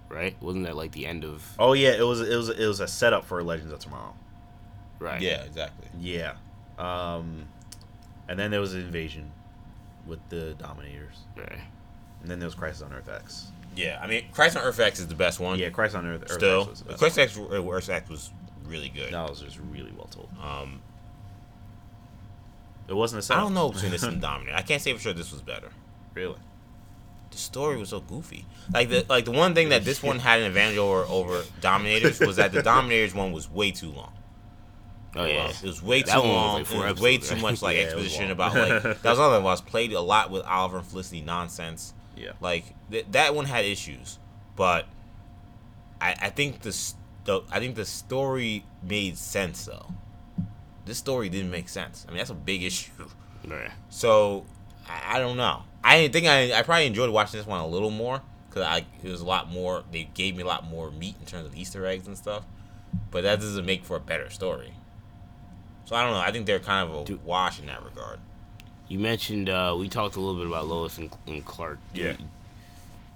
right? 0.10 0.36
Wasn't 0.42 0.66
that 0.66 0.76
like 0.76 0.92
the 0.92 1.06
end 1.06 1.24
of? 1.26 1.44
Oh 1.60 1.74
yeah, 1.74 1.90
it 1.92 2.04
was 2.04 2.22
it 2.22 2.36
was 2.36 2.50
it 2.50 2.66
was 2.68 2.80
a 2.80 2.88
setup 2.88 3.26
for 3.26 3.42
Legends 3.44 3.72
of 3.74 3.80
Tomorrow. 3.80 4.14
Right. 5.00 5.22
Yeah, 5.22 5.44
exactly. 5.44 5.88
Yeah, 6.00 6.34
um, 6.78 7.46
and 8.28 8.38
then 8.38 8.52
there 8.52 8.60
was 8.60 8.74
an 8.74 8.82
invasion 8.82 9.32
with 10.06 10.20
the 10.30 10.56
Dominators, 10.56 11.16
Right. 11.38 11.60
and 12.22 12.30
then 12.30 12.40
there 12.40 12.48
was 12.48 12.56
Crisis 12.56 12.82
on 12.82 12.92
Earth 12.94 13.08
X. 13.10 13.48
Yeah, 13.76 14.00
I 14.02 14.08
mean, 14.08 14.26
Crisis 14.34 14.58
on 14.58 14.64
Earth 14.64 14.80
X 14.80 15.00
is 15.00 15.08
the 15.08 15.16
best 15.16 15.40
one. 15.40 15.58
Yeah, 15.60 15.70
Crisis 15.70 15.96
on 15.96 16.06
Earth, 16.06 16.24
Earth 16.24 16.32
still, 16.32 16.62
X 16.62 16.70
was 16.70 16.80
the 16.80 16.86
best 16.86 17.00
Christ 17.00 17.18
one. 17.18 17.24
X, 17.24 17.54
uh, 17.54 17.70
Earth 17.72 17.90
X 17.90 18.10
was 18.10 18.32
really 18.66 18.90
good. 18.90 19.14
That 19.14 19.30
was 19.30 19.40
just 19.42 19.58
really 19.72 19.92
well 19.96 20.08
told. 20.08 20.30
Um, 20.44 20.82
It 22.90 22.96
wasn't 22.96 23.20
a 23.20 23.24
I 23.24 23.28
setup. 23.28 23.40
I 23.40 23.44
don't 23.46 23.54
know 23.54 23.70
between 23.72 23.92
this 23.96 24.04
and 24.04 24.20
Dominator. 24.22 24.58
I 24.58 24.62
can't 24.64 24.82
say 24.82 24.94
for 24.94 25.00
sure 25.00 25.14
this 25.14 25.32
was 25.32 25.42
better. 25.42 25.70
really. 26.14 26.38
The 27.32 27.38
story 27.38 27.78
was 27.78 27.90
so 27.90 28.00
goofy. 28.00 28.46
Like 28.74 28.90
the 28.90 29.06
like 29.08 29.26
the 29.26 29.32
one 29.32 29.54
thing 29.54 29.70
that 29.70 29.86
this 29.86 30.02
one 30.02 30.18
had 30.18 30.40
an 30.40 30.48
advantage 30.48 30.80
over 30.80 31.04
over 31.04 31.44
Dominators 31.62 32.20
was 32.20 32.38
that 32.38 32.52
the 32.52 32.64
Dominators 32.64 33.14
one 33.14 33.32
was 33.32 33.48
way 33.50 33.70
too 33.70 33.92
long. 33.92 34.14
Oh 35.16 35.26
yeah. 35.26 35.50
It 35.50 35.62
was 35.62 35.84
way 35.84 36.02
too 36.02 36.10
one 36.20 36.62
was 36.62 36.72
long. 36.72 36.82
like 36.82 36.90
it 36.90 36.94
was 36.94 37.02
way 37.02 37.18
too 37.20 37.36
much 37.36 37.62
like 37.62 37.78
Yeah, 37.78 37.84
exposition 37.84 38.32
about 38.32 38.56
like 38.56 38.82
that 38.82 39.04
was 39.04 39.20
another 39.20 39.36
one. 39.42 39.46
I 39.46 39.52
was 39.52 39.62
played 39.62 39.94
a 39.94 40.02
lot 40.02 40.32
with 40.32 40.44
Oliver 40.44 40.78
and 40.80 40.88
Felicity 40.88 41.22
nonsense. 41.22 41.94
Yeah. 42.18 42.32
Like 42.42 42.66
th- 42.90 43.06
that 43.12 43.36
one 43.36 43.46
had 43.46 43.64
issues, 43.64 44.18
but 44.56 44.88
I 46.02 46.16
I 46.20 46.30
think 46.32 46.62
the, 46.62 46.76
the 47.26 47.42
I 47.52 47.60
think 47.60 47.76
the 47.76 47.86
story 47.86 48.66
made 48.82 49.20
sense 49.20 49.66
though. 49.66 49.86
This 50.90 50.98
story 50.98 51.30
didn't 51.30 51.52
make 51.52 51.70
sense. 51.70 52.06
I 52.08 52.12
mean 52.12 52.18
that's 52.18 52.30
a 52.32 52.36
big 52.36 52.64
issue. 52.64 52.92
Right. 53.48 53.72
So 53.90 54.46
I, 54.88 55.16
I 55.16 55.20
don't 55.20 55.38
know. 55.38 55.64
I 55.84 56.10
think 56.10 56.28
I 56.28 56.52
I 56.60 56.62
probably 56.64 56.88
enjoyed 56.88 57.10
watching 57.10 57.38
this 57.40 57.48
one 57.48 57.62
a 57.62 57.68
little 57.68 57.92
more 57.92 58.22
because 58.50 58.64
I 58.64 58.86
it 59.04 59.10
was 59.10 59.22
a 59.22 59.26
lot 59.26 59.50
more. 59.50 59.84
They 59.92 60.04
gave 60.14 60.36
me 60.36 60.44
a 60.44 60.48
lot 60.48 60.66
more 60.70 60.92
meat 60.92 61.16
in 61.20 61.26
terms 61.26 61.46
of 61.46 61.56
Easter 61.56 61.86
eggs 61.86 62.08
and 62.08 62.18
stuff. 62.18 62.44
But 63.12 63.24
that 63.24 63.40
doesn't 63.40 63.66
make 63.66 63.86
for 63.86 63.96
a 63.96 64.00
better 64.00 64.30
story. 64.30 64.74
So 65.86 65.96
I 65.96 66.04
don't 66.04 66.12
know. 66.14 66.20
I 66.20 66.32
think 66.32 66.46
they're 66.48 66.60
kind 66.60 66.90
of 66.90 67.02
a 67.02 67.06
Do- 67.06 67.20
wash 67.24 67.60
in 67.60 67.68
that 67.68 67.84
regard. 67.84 68.20
You 68.88 68.98
mentioned 69.00 69.50
uh, 69.50 69.76
we 69.78 69.88
talked 69.90 70.16
a 70.16 70.20
little 70.20 70.36
bit 70.42 70.48
about 70.48 70.68
Lois 70.68 70.98
and, 70.98 71.10
and 71.28 71.46
Clark. 71.46 71.78
Did 71.94 72.04
Yeah. 72.06 72.12
we- 72.20 72.26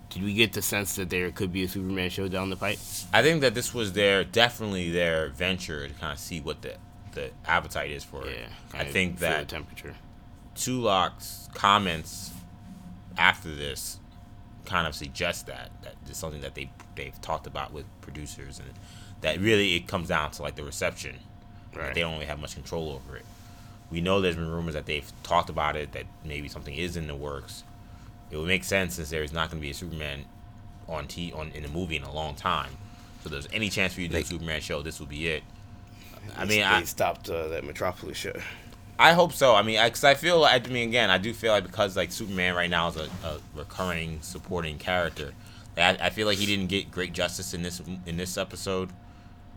did 0.09 0.23
we 0.23 0.33
get 0.35 0.53
the 0.53 0.61
sense 0.61 0.95
that 0.97 1.09
there 1.09 1.31
could 1.31 1.51
be 1.51 1.63
a 1.63 1.67
Superman 1.67 2.11
show 2.11 2.27
down 2.27 2.51
the 2.51 2.55
pipe? 2.55 2.77
I 3.11 3.23
think 3.23 3.41
that 3.41 3.55
this 3.55 3.73
was 3.73 3.93
their 3.93 4.23
definitely 4.23 4.91
their 4.91 5.29
venture 5.29 5.87
to 5.87 5.93
kind 5.95 6.13
of 6.13 6.19
see 6.19 6.39
what 6.39 6.61
the 6.61 6.75
the 7.14 7.31
appetite 7.45 7.91
is 7.91 8.03
for 8.03 8.26
it. 8.27 8.38
Yeah. 8.40 8.80
I 8.80 8.85
think 8.85 9.15
the 9.15 9.22
that 9.22 9.48
temperature. 9.48 9.95
Tulloch's 10.56 11.49
comments 11.53 12.31
after 13.18 13.53
this 13.53 13.99
kind 14.65 14.88
of 14.88 14.95
suggest 14.95 15.48
that 15.48 15.72
that 15.81 15.95
is 16.10 16.18
something 16.18 16.41
that 16.41 16.56
they 16.56 16.69
they've 16.95 17.19
talked 17.22 17.48
about 17.48 17.73
with 17.73 17.85
producers 18.02 18.60
and 18.60 18.69
that 19.22 19.40
really 19.40 19.76
it 19.76 19.88
comes 19.88 20.10
down 20.10 20.31
to 20.31 20.41
like 20.41 20.56
the 20.56 20.64
reception. 20.64 21.15
Right. 21.76 21.94
They 21.94 22.02
don't 22.02 22.14
really 22.14 22.26
have 22.26 22.40
much 22.40 22.53
control 22.53 22.91
over 22.91 23.18
it. 23.18 23.26
We 23.90 24.02
know 24.02 24.22
there's 24.22 24.35
been 24.35 24.49
rumors 24.49 24.73
that 24.73 24.85
they've 24.85 25.11
talked 25.23 25.49
about 25.49 25.76
it 25.76 25.91
that 25.94 26.06
maybe 26.23 26.48
something 26.48 26.73
is 26.76 26.98
in 26.98 27.07
the 27.07 27.15
works. 27.15 27.64
It 28.31 28.38
would 28.38 28.48
make 28.48 28.64
sense 28.64 28.95
since 28.95 29.10
there's 29.10 29.34
not 29.34 29.49
going 29.49 29.61
to 29.61 29.65
be 29.65 29.72
a 29.72 29.73
Superman 29.73 30.26
on 30.88 31.07
T 31.07 31.31
on 31.34 31.52
in 31.52 31.65
a 31.65 31.68
movie 31.68 31.95
in 31.95 32.03
a 32.03 32.14
long 32.14 32.35
time. 32.35 32.72
So 33.23 33.30
there's 33.30 33.48
any 33.53 33.69
chance 33.69 33.94
for 33.94 34.02
you 34.02 34.07
to 34.07 34.14
do 34.14 34.19
a 34.19 34.26
Superman 34.26 34.61
show, 34.61 34.81
this 34.81 34.99
will 34.99 35.07
be 35.07 35.30
it. 35.30 35.44
I 36.37 36.45
mean, 36.45 36.63
I, 36.63 36.83
stopped 36.83 37.29
uh, 37.29 37.49
that 37.49 37.63
Metropolis 37.63 38.17
show. 38.17 38.33
I 38.97 39.13
hope 39.13 39.33
so. 39.33 39.55
I 39.55 39.63
mean, 39.63 39.83
because 39.83 40.03
I, 40.03 40.13
feel 40.13 40.39
like 40.39 40.67
I 40.67 40.71
mean, 40.71 40.89
again, 40.89 41.09
I 41.09 41.17
do 41.17 41.33
feel 41.33 41.51
like 41.51 41.63
because 41.63 41.95
like 41.97 42.11
Superman 42.11 42.55
right 42.55 42.69
now 42.69 42.87
is 42.89 42.95
a, 42.95 43.09
a 43.25 43.39
recurring 43.55 44.19
supporting 44.21 44.77
character, 44.77 45.33
that 45.75 46.01
I, 46.01 46.09
feel 46.09 46.27
like 46.27 46.37
he 46.37 46.45
didn't 46.45 46.67
get 46.67 46.91
great 46.91 47.13
justice 47.13 47.53
in 47.53 47.63
this 47.63 47.81
in 48.05 48.17
this 48.17 48.37
episode. 48.37 48.89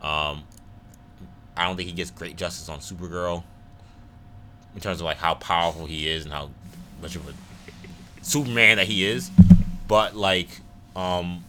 Um, 0.02 0.44
I 1.56 1.66
don't 1.66 1.76
think 1.76 1.88
he 1.88 1.94
gets 1.94 2.10
great 2.10 2.36
justice 2.36 2.68
on 2.68 2.80
Supergirl 2.80 3.44
in 4.74 4.80
terms 4.80 5.00
of 5.00 5.04
like 5.04 5.18
how 5.18 5.34
powerful 5.34 5.86
he 5.86 6.08
is 6.08 6.24
and 6.24 6.32
how 6.32 6.50
much 7.00 7.16
of 7.16 7.28
a 7.28 7.32
Superman 8.22 8.76
that 8.76 8.86
he 8.86 9.06
is. 9.06 9.30
But 9.88 10.16
like, 10.16 10.48
um, 10.94 11.44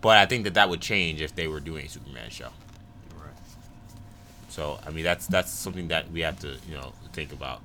but 0.00 0.18
I 0.18 0.26
think 0.26 0.44
that 0.44 0.54
that 0.54 0.68
would 0.68 0.80
change 0.80 1.20
if 1.20 1.34
they 1.34 1.48
were 1.48 1.60
doing 1.60 1.86
a 1.86 1.88
Superman 1.88 2.30
show. 2.30 2.48
So 4.54 4.78
I 4.86 4.90
mean 4.90 5.02
that's 5.02 5.26
that's 5.26 5.50
something 5.50 5.88
that 5.88 6.12
we 6.12 6.20
have 6.20 6.38
to 6.40 6.56
you 6.68 6.76
know 6.76 6.92
think 7.12 7.32
about. 7.32 7.60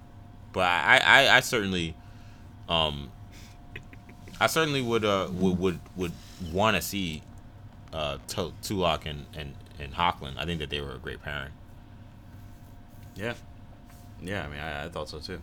But 0.54 0.62
I 0.64 0.98
I, 0.98 1.38
I 1.38 1.40
certainly, 1.42 1.94
um, 2.68 3.12
I 4.42 4.48
certainly 4.48 4.82
would 4.82 5.06
uh 5.06 5.28
would 5.32 5.60
would, 5.60 5.80
would 5.96 6.12
want 6.52 6.78
to 6.78 6.82
see, 6.82 7.22
uh 7.94 8.18
Tu- 8.28 8.54
Tulloch 8.64 9.06
and 9.06 9.28
and 9.38 9.54
and 9.80 9.94
Hoechlin. 9.94 10.34
I 10.40 10.46
think 10.46 10.60
that 10.62 10.72
they 10.72 10.82
were 10.82 10.94
a 10.94 10.98
great 10.98 11.22
pairing. 11.22 11.52
Yeah. 13.16 13.36
Yeah, 14.20 14.46
I 14.46 14.48
mean, 14.48 14.60
I, 14.60 14.86
I 14.86 14.90
thought 14.90 15.10
so 15.10 15.20
too. 15.20 15.40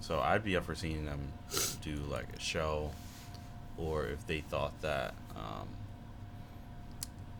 So 0.00 0.18
I'd 0.18 0.42
be 0.42 0.56
up 0.56 0.64
for 0.64 0.74
seeing 0.74 1.04
them 1.04 1.20
do 1.82 1.94
like 2.10 2.26
a 2.36 2.40
show, 2.40 2.90
or 3.78 4.06
if 4.06 4.26
they 4.26 4.40
thought 4.40 4.78
that, 4.82 5.14
um, 5.36 5.68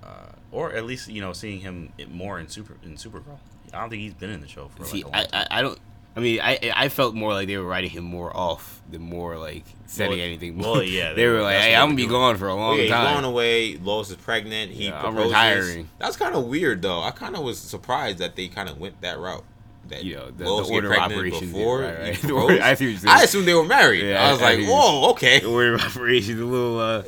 uh, 0.05 0.33
or 0.55 0.73
at 0.73 0.85
least 0.85 1.09
you 1.09 1.21
know 1.21 1.33
seeing 1.33 1.61
him 1.61 1.93
more 2.11 2.39
in 2.39 2.49
super 2.49 2.75
in 2.83 2.95
Supergirl. 2.97 3.39
I 3.73 3.81
don't 3.81 3.91
think 3.91 4.03
he's 4.03 4.15
been 4.15 4.31
in 4.31 4.41
the 4.41 4.49
show 4.49 4.69
for 4.77 4.85
See, 4.85 5.03
like 5.03 5.05
a 5.05 5.09
long 5.09 5.15
I, 5.15 5.25
time. 5.27 5.47
I, 5.51 5.59
I 5.59 5.63
don't. 5.63 5.79
I 6.17 6.21
mean, 6.21 6.41
I 6.41 6.59
I 6.77 6.89
felt 6.91 7.15
more 7.17 7.33
like 7.33 7.49
they 7.49 7.57
were 7.57 7.65
writing 7.67 7.91
him 7.91 8.05
more 8.05 8.35
off 8.37 8.81
than 8.89 9.03
more 9.03 9.37
like 9.37 9.65
setting 9.87 10.19
Well, 10.19 10.27
anything. 10.27 10.59
well, 10.59 10.81
yeah, 10.83 11.09
they, 11.11 11.17
they 11.23 11.27
were 11.27 11.35
were- 11.39 11.43
like, 11.43 11.57
"Hey, 11.59 11.75
I'm 11.75 11.87
gonna 11.89 11.97
be 11.97 12.05
were 12.07 12.13
gone 12.13 12.37
for 12.37 12.47
a 12.47 12.55
long 12.55 12.77
yeah, 12.77 12.83
he's 12.83 12.91
time." 12.93 13.15
going 13.15 13.25
away. 13.25 13.77
Lois 13.79 14.11
is 14.11 14.17
pregnant. 14.17 14.71
He 14.71 14.87
Yeah, 14.87 14.95
I'm 14.97 15.15
proposes. 15.15 15.31
retiring. 15.33 15.89
That's 15.99 16.17
kind 16.17 16.37
of 16.37 16.45
weird, 16.45 16.83
though. 16.83 17.01
I 17.03 17.11
kind 17.11 17.35
of 17.35 17.43
was 17.43 17.59
surprised 17.59 18.19
that 18.19 18.37
they 18.37 18.47
kind 18.47 18.69
of 18.69 18.79
went 18.79 19.01
that 19.01 19.19
route. 19.19 19.43
That 19.89 20.05
You 20.05 20.15
know, 20.17 20.31
the- 20.31 20.45
Lois 20.45 20.69
the 20.69 20.75
order 20.75 20.93
of 20.93 20.99
operations, 20.99 21.53
before 21.53 21.83
yeah, 21.83 21.89
right, 21.91 22.01
right. 22.01 22.23
The 22.23 22.65
I 22.65 22.75
see 22.75 22.85
what 22.87 22.91
you're 22.93 22.99
saying. 23.01 23.09
I 23.19 23.23
assumed 23.25 23.49
they 23.49 23.55
were 23.55 23.65
married. 23.65 24.05
Yeah, 24.05 24.25
I 24.29 24.33
was 24.33 24.41
I 24.41 24.45
like, 24.55 24.59
see. 24.61 24.67
whoa, 24.69 25.11
okay. 25.11 25.41
The 25.41 25.47
order 25.51 25.75
of 25.75 25.81
operations 25.85 26.41
a 26.41 26.45
little, 26.45 26.79
uh, 26.79 27.03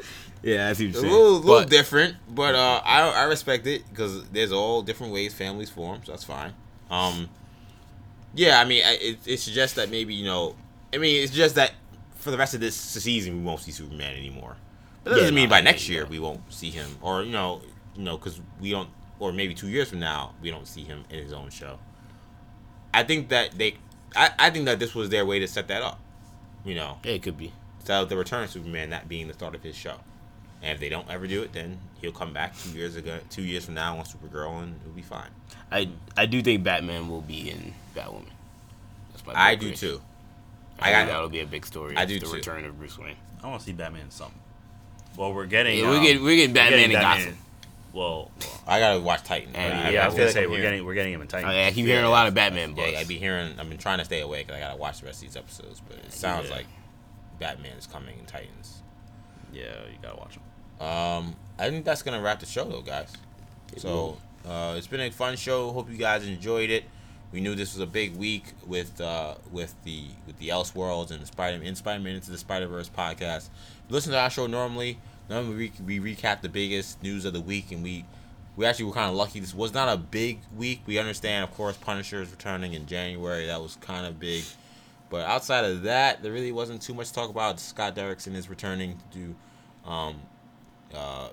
yeah, 0.46 0.68
I 0.68 0.72
see 0.74 0.86
what 0.86 0.90
A 0.90 0.92
you're 0.92 1.00
saying. 1.02 1.12
little, 1.12 1.32
little 1.40 1.60
But- 1.62 1.70
different, 1.70 2.16
but 2.28 2.54
uh, 2.54 2.80
I 2.84 3.00
I 3.10 3.22
respect 3.24 3.66
it 3.66 3.82
because 3.90 4.28
there's 4.30 4.52
all 4.52 4.82
different 4.82 5.12
ways 5.12 5.34
families 5.34 5.70
form, 5.70 6.00
so 6.04 6.12
that's 6.12 6.24
fine. 6.24 6.52
Um, 6.90 7.28
yeah, 8.34 8.60
I 8.60 8.64
mean, 8.64 8.82
I- 8.84 8.98
it, 9.00 9.18
it 9.26 9.40
suggests 9.40 9.76
that 9.76 9.90
maybe 9.90 10.14
you 10.14 10.24
know, 10.24 10.54
I 10.94 10.98
mean, 10.98 11.22
it's 11.22 11.32
just 11.32 11.54
that 11.56 11.72
for 12.16 12.30
the 12.30 12.38
rest 12.38 12.54
of 12.54 12.60
this 12.60 12.76
season 12.76 13.38
we 13.38 13.42
won't 13.44 13.60
see 13.60 13.70
Superman 13.72 14.14
anymore. 14.16 14.56
But 15.04 15.10
that 15.10 15.16
Yeah, 15.16 15.22
doesn't 15.22 15.34
mean 15.36 15.48
by 15.48 15.60
next 15.60 15.88
year 15.88 16.04
we 16.06 16.18
won't 16.18 16.40
see 16.52 16.70
him, 16.70 16.96
or 17.00 17.22
you 17.22 17.32
know, 17.32 17.60
you 17.96 18.02
know, 18.02 18.16
because 18.16 18.40
we 18.60 18.70
don't, 18.70 18.88
or 19.18 19.32
maybe 19.32 19.54
two 19.54 19.68
years 19.68 19.88
from 19.88 20.00
now 20.00 20.32
we 20.42 20.50
don't 20.50 20.66
see 20.66 20.82
him 20.84 21.04
in 21.10 21.18
his 21.22 21.32
own 21.32 21.50
show. 21.50 21.78
I 22.94 23.02
think 23.04 23.28
that 23.28 23.52
they, 23.58 23.76
I, 24.14 24.30
I 24.38 24.50
think 24.50 24.64
that 24.66 24.78
this 24.78 24.94
was 24.94 25.08
their 25.10 25.24
way 25.26 25.38
to 25.38 25.46
set 25.48 25.68
that 25.68 25.82
up. 25.82 26.00
You 26.64 26.74
know, 26.74 26.98
Yeah, 27.04 27.12
it 27.12 27.22
could 27.22 27.36
be. 27.38 27.52
up 27.88 28.08
the 28.08 28.16
return 28.16 28.42
of 28.44 28.50
Superman 28.50 28.90
that 28.90 29.08
being 29.08 29.28
the 29.28 29.34
start 29.34 29.54
of 29.54 29.62
his 29.62 29.76
show. 29.76 29.96
And 30.62 30.72
if 30.72 30.80
they 30.80 30.88
don't 30.88 31.08
ever 31.10 31.26
do 31.26 31.42
it, 31.42 31.52
then 31.52 31.78
he'll 32.00 32.12
come 32.12 32.32
back 32.32 32.56
two 32.58 32.70
years 32.70 32.96
ago, 32.96 33.18
two 33.30 33.42
years 33.42 33.64
from 33.66 33.74
now 33.74 33.98
on 33.98 34.04
Supergirl, 34.04 34.62
and 34.62 34.74
it'll 34.82 34.92
be 34.94 35.02
fine. 35.02 35.28
I 35.70 35.90
I 36.16 36.26
do 36.26 36.42
think 36.42 36.64
Batman 36.64 37.08
will 37.08 37.20
be 37.22 37.50
in 37.50 37.74
Batwoman. 37.94 38.24
That's 39.12 39.26
my 39.26 39.32
I 39.34 39.52
big 39.54 39.60
do 39.60 39.68
wish. 39.70 39.80
too. 39.80 40.02
I, 40.78 40.90
I 40.90 40.92
think 40.94 41.08
got- 41.08 41.12
that'll 41.14 41.28
be 41.28 41.40
a 41.40 41.46
big 41.46 41.66
story. 41.66 41.96
I 41.96 42.02
is 42.04 42.08
do 42.08 42.20
the 42.20 42.26
too. 42.26 42.32
return 42.32 42.64
of 42.64 42.78
Bruce 42.78 42.98
Wayne. 42.98 43.16
I 43.42 43.48
want 43.48 43.60
to 43.60 43.66
see 43.66 43.72
Batman 43.72 44.02
in 44.02 44.10
something. 44.10 44.38
Well, 45.16 45.32
we're 45.32 45.46
getting. 45.46 45.78
Yeah, 45.78 45.88
we're 45.90 45.96
um, 45.98 46.02
getting 46.02 46.22
we're 46.22 46.36
getting 46.36 46.50
we're 46.50 46.54
Batman 46.54 46.78
getting 46.80 46.96
and 46.96 47.02
Batman. 47.02 47.26
Gotham. 47.28 47.38
Well, 47.92 48.30
I 48.66 48.78
gotta 48.80 49.00
watch 49.00 49.22
Titan. 49.24 49.54
And, 49.56 49.72
I- 49.74 49.90
yeah, 49.90 50.02
I 50.02 50.06
was 50.06 50.14
feel 50.14 50.24
gonna 50.24 50.26
like 50.26 50.34
say 50.34 50.44
I'm 50.44 50.50
we're 50.50 50.56
hearing- 50.58 50.72
getting 50.72 50.86
we're 50.86 50.94
getting 50.94 51.12
him 51.14 51.22
in 51.22 51.28
Titan. 51.28 51.48
I, 51.48 51.66
I 51.68 51.70
keep 51.72 51.86
hearing 51.86 52.04
a 52.04 52.10
lot 52.10 52.26
of 52.26 52.34
Batman 52.34 52.74
buzz. 52.74 52.92
Yeah, 52.92 52.98
I 52.98 53.04
be 53.04 53.18
hearing. 53.18 53.58
I've 53.58 53.68
been 53.68 53.78
trying 53.78 53.98
to 53.98 54.04
stay 54.04 54.20
awake. 54.20 54.48
'cause 54.48 54.56
I 54.56 54.60
gotta 54.60 54.76
watch 54.76 55.00
the 55.00 55.06
rest 55.06 55.18
of 55.22 55.28
these 55.28 55.36
episodes, 55.36 55.80
but 55.86 55.96
it 55.98 56.12
sounds 56.12 56.48
Yeah. 56.48 56.56
like 56.56 56.66
Batman 57.38 57.76
is 57.78 57.86
coming 57.86 58.18
in 58.18 58.24
Titans. 58.26 58.82
Yeah, 59.52 59.62
you 59.90 59.96
gotta 60.02 60.16
watch 60.18 60.34
him. 60.34 60.42
Um, 60.80 61.34
I 61.58 61.70
think 61.70 61.84
that's 61.84 62.02
gonna 62.02 62.20
wrap 62.20 62.40
the 62.40 62.46
show 62.46 62.64
though, 62.64 62.82
guys. 62.82 63.12
So 63.76 64.18
uh, 64.46 64.74
it's 64.76 64.86
been 64.86 65.00
a 65.00 65.10
fun 65.10 65.36
show. 65.36 65.72
Hope 65.72 65.90
you 65.90 65.96
guys 65.96 66.26
enjoyed 66.26 66.70
it. 66.70 66.84
We 67.32 67.40
knew 67.40 67.54
this 67.54 67.74
was 67.74 67.80
a 67.80 67.86
big 67.86 68.16
week 68.16 68.44
with 68.66 69.00
uh, 69.00 69.34
with 69.50 69.74
the 69.84 70.04
with 70.26 70.38
the 70.38 70.48
Elseworlds 70.48 71.10
and 71.10 71.20
the 71.20 71.26
Spider 71.26 71.62
in 71.62 71.74
Spider 71.74 72.02
Man 72.02 72.14
into 72.14 72.30
the 72.30 72.38
Spider 72.38 72.66
Verse 72.66 72.88
podcast. 72.88 73.48
Listen 73.88 74.12
to 74.12 74.18
our 74.18 74.30
show 74.30 74.46
normally. 74.46 74.98
Normally 75.28 75.72
we, 75.84 75.98
we 75.98 76.14
recap 76.14 76.40
the 76.40 76.48
biggest 76.48 77.02
news 77.02 77.24
of 77.24 77.32
the 77.32 77.40
week, 77.40 77.72
and 77.72 77.82
we 77.82 78.04
we 78.56 78.64
actually 78.64 78.86
were 78.86 78.92
kind 78.92 79.10
of 79.10 79.16
lucky. 79.16 79.40
This 79.40 79.54
was 79.54 79.74
not 79.74 79.88
a 79.88 79.96
big 79.96 80.40
week. 80.56 80.82
We 80.86 80.98
understand, 80.98 81.44
of 81.44 81.54
course, 81.54 81.76
Punisher 81.76 82.22
is 82.22 82.30
returning 82.30 82.74
in 82.74 82.86
January. 82.86 83.46
That 83.46 83.60
was 83.60 83.76
kind 83.80 84.06
of 84.06 84.18
big. 84.18 84.44
But 85.10 85.26
outside 85.26 85.64
of 85.64 85.82
that, 85.82 86.22
there 86.22 86.32
really 86.32 86.52
wasn't 86.52 86.82
too 86.82 86.94
much 86.94 87.08
to 87.08 87.14
talk 87.14 87.30
about. 87.30 87.60
Scott 87.60 87.94
Derrickson 87.94 88.34
is 88.34 88.48
returning 88.48 88.98
to 89.12 89.18
do 89.18 89.34
um, 89.88 90.20
uh, 90.96 91.28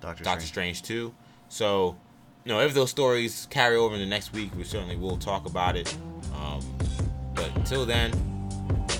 Doctor, 0.00 0.24
Doctor 0.24 0.46
Strange 0.46 0.82
2. 0.82 1.14
So, 1.48 1.96
you 2.44 2.52
know, 2.52 2.60
if 2.60 2.74
those 2.74 2.90
stories 2.90 3.46
carry 3.50 3.76
over 3.76 3.94
into 3.94 4.06
next 4.06 4.32
week, 4.32 4.50
we 4.56 4.64
certainly 4.64 4.96
will 4.96 5.16
talk 5.16 5.46
about 5.46 5.76
it. 5.76 5.96
Um, 6.34 6.60
but 7.34 7.54
until 7.56 7.86
then, 7.86 8.12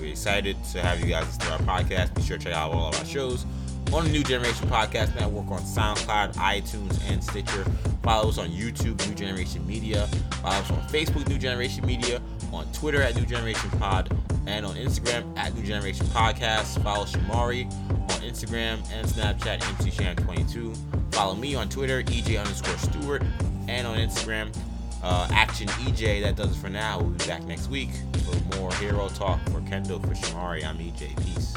we're 0.01 0.11
excited 0.11 0.57
to 0.73 0.81
have 0.81 1.01
you 1.01 1.07
guys 1.07 1.27
listen 1.27 1.41
to 1.41 1.53
our 1.53 1.81
podcast. 1.81 2.15
Be 2.15 2.23
sure 2.23 2.39
to 2.39 2.45
check 2.45 2.55
out 2.55 2.73
all 2.73 2.89
of 2.89 2.99
our 2.99 3.05
shows 3.05 3.45
on 3.93 4.05
the 4.05 4.11
New 4.11 4.25
Generation 4.25 4.69
Podcast 4.69 5.15
Network 5.15 5.51
on 5.51 5.61
SoundCloud, 5.61 6.35
iTunes, 6.35 6.99
and 7.11 7.23
Stitcher. 7.23 7.65
Follow 8.03 8.29
us 8.29 8.39
on 8.39 8.49
YouTube, 8.49 9.07
New 9.09 9.15
Generation 9.15 9.67
Media. 9.67 10.07
Follow 10.43 10.57
us 10.57 10.71
on 10.71 10.81
Facebook, 10.89 11.29
New 11.29 11.39
Generation 11.39 11.87
Media. 11.87 12.21
On 12.53 12.65
Twitter 12.73 13.03
at 13.03 13.15
New 13.15 13.27
Generation 13.27 13.71
Pod. 13.79 14.15
And 14.47 14.67
on 14.67 14.77
Instagram 14.77 15.37
at 15.39 15.55
New 15.55 15.63
Generation 15.63 16.07
Podcast. 16.07 16.83
Follow 16.83 17.05
Shamari 17.05 17.71
on 17.91 18.21
Instagram 18.21 18.79
and 18.93 19.07
Snapchat, 19.07 19.61
MCSham22. 19.61 21.15
Follow 21.15 21.35
me 21.35 21.55
on 21.55 21.69
Twitter, 21.69 22.03
EJ 22.03 22.39
underscore 22.39 22.77
Stewart. 22.79 23.23
And 23.69 23.87
on 23.87 23.97
Instagram, 23.97 24.55
uh, 25.03 25.29
Action 25.33 25.69
EJ. 25.69 26.23
That 26.23 26.37
does 26.37 26.57
it 26.57 26.61
for 26.61 26.69
now. 26.69 26.99
We'll 27.01 27.11
be 27.11 27.27
back 27.27 27.45
next 27.45 27.69
week 27.69 27.91
for 28.25 28.57
more 28.59 28.73
hero 28.75 29.09
talk. 29.09 29.41
For 29.51 29.61
Kendall, 29.63 30.01
for 30.01 30.09
Shamari, 30.09 30.65
I'm 30.65 30.79
EJ. 30.79 31.17
Peace. 31.25 31.55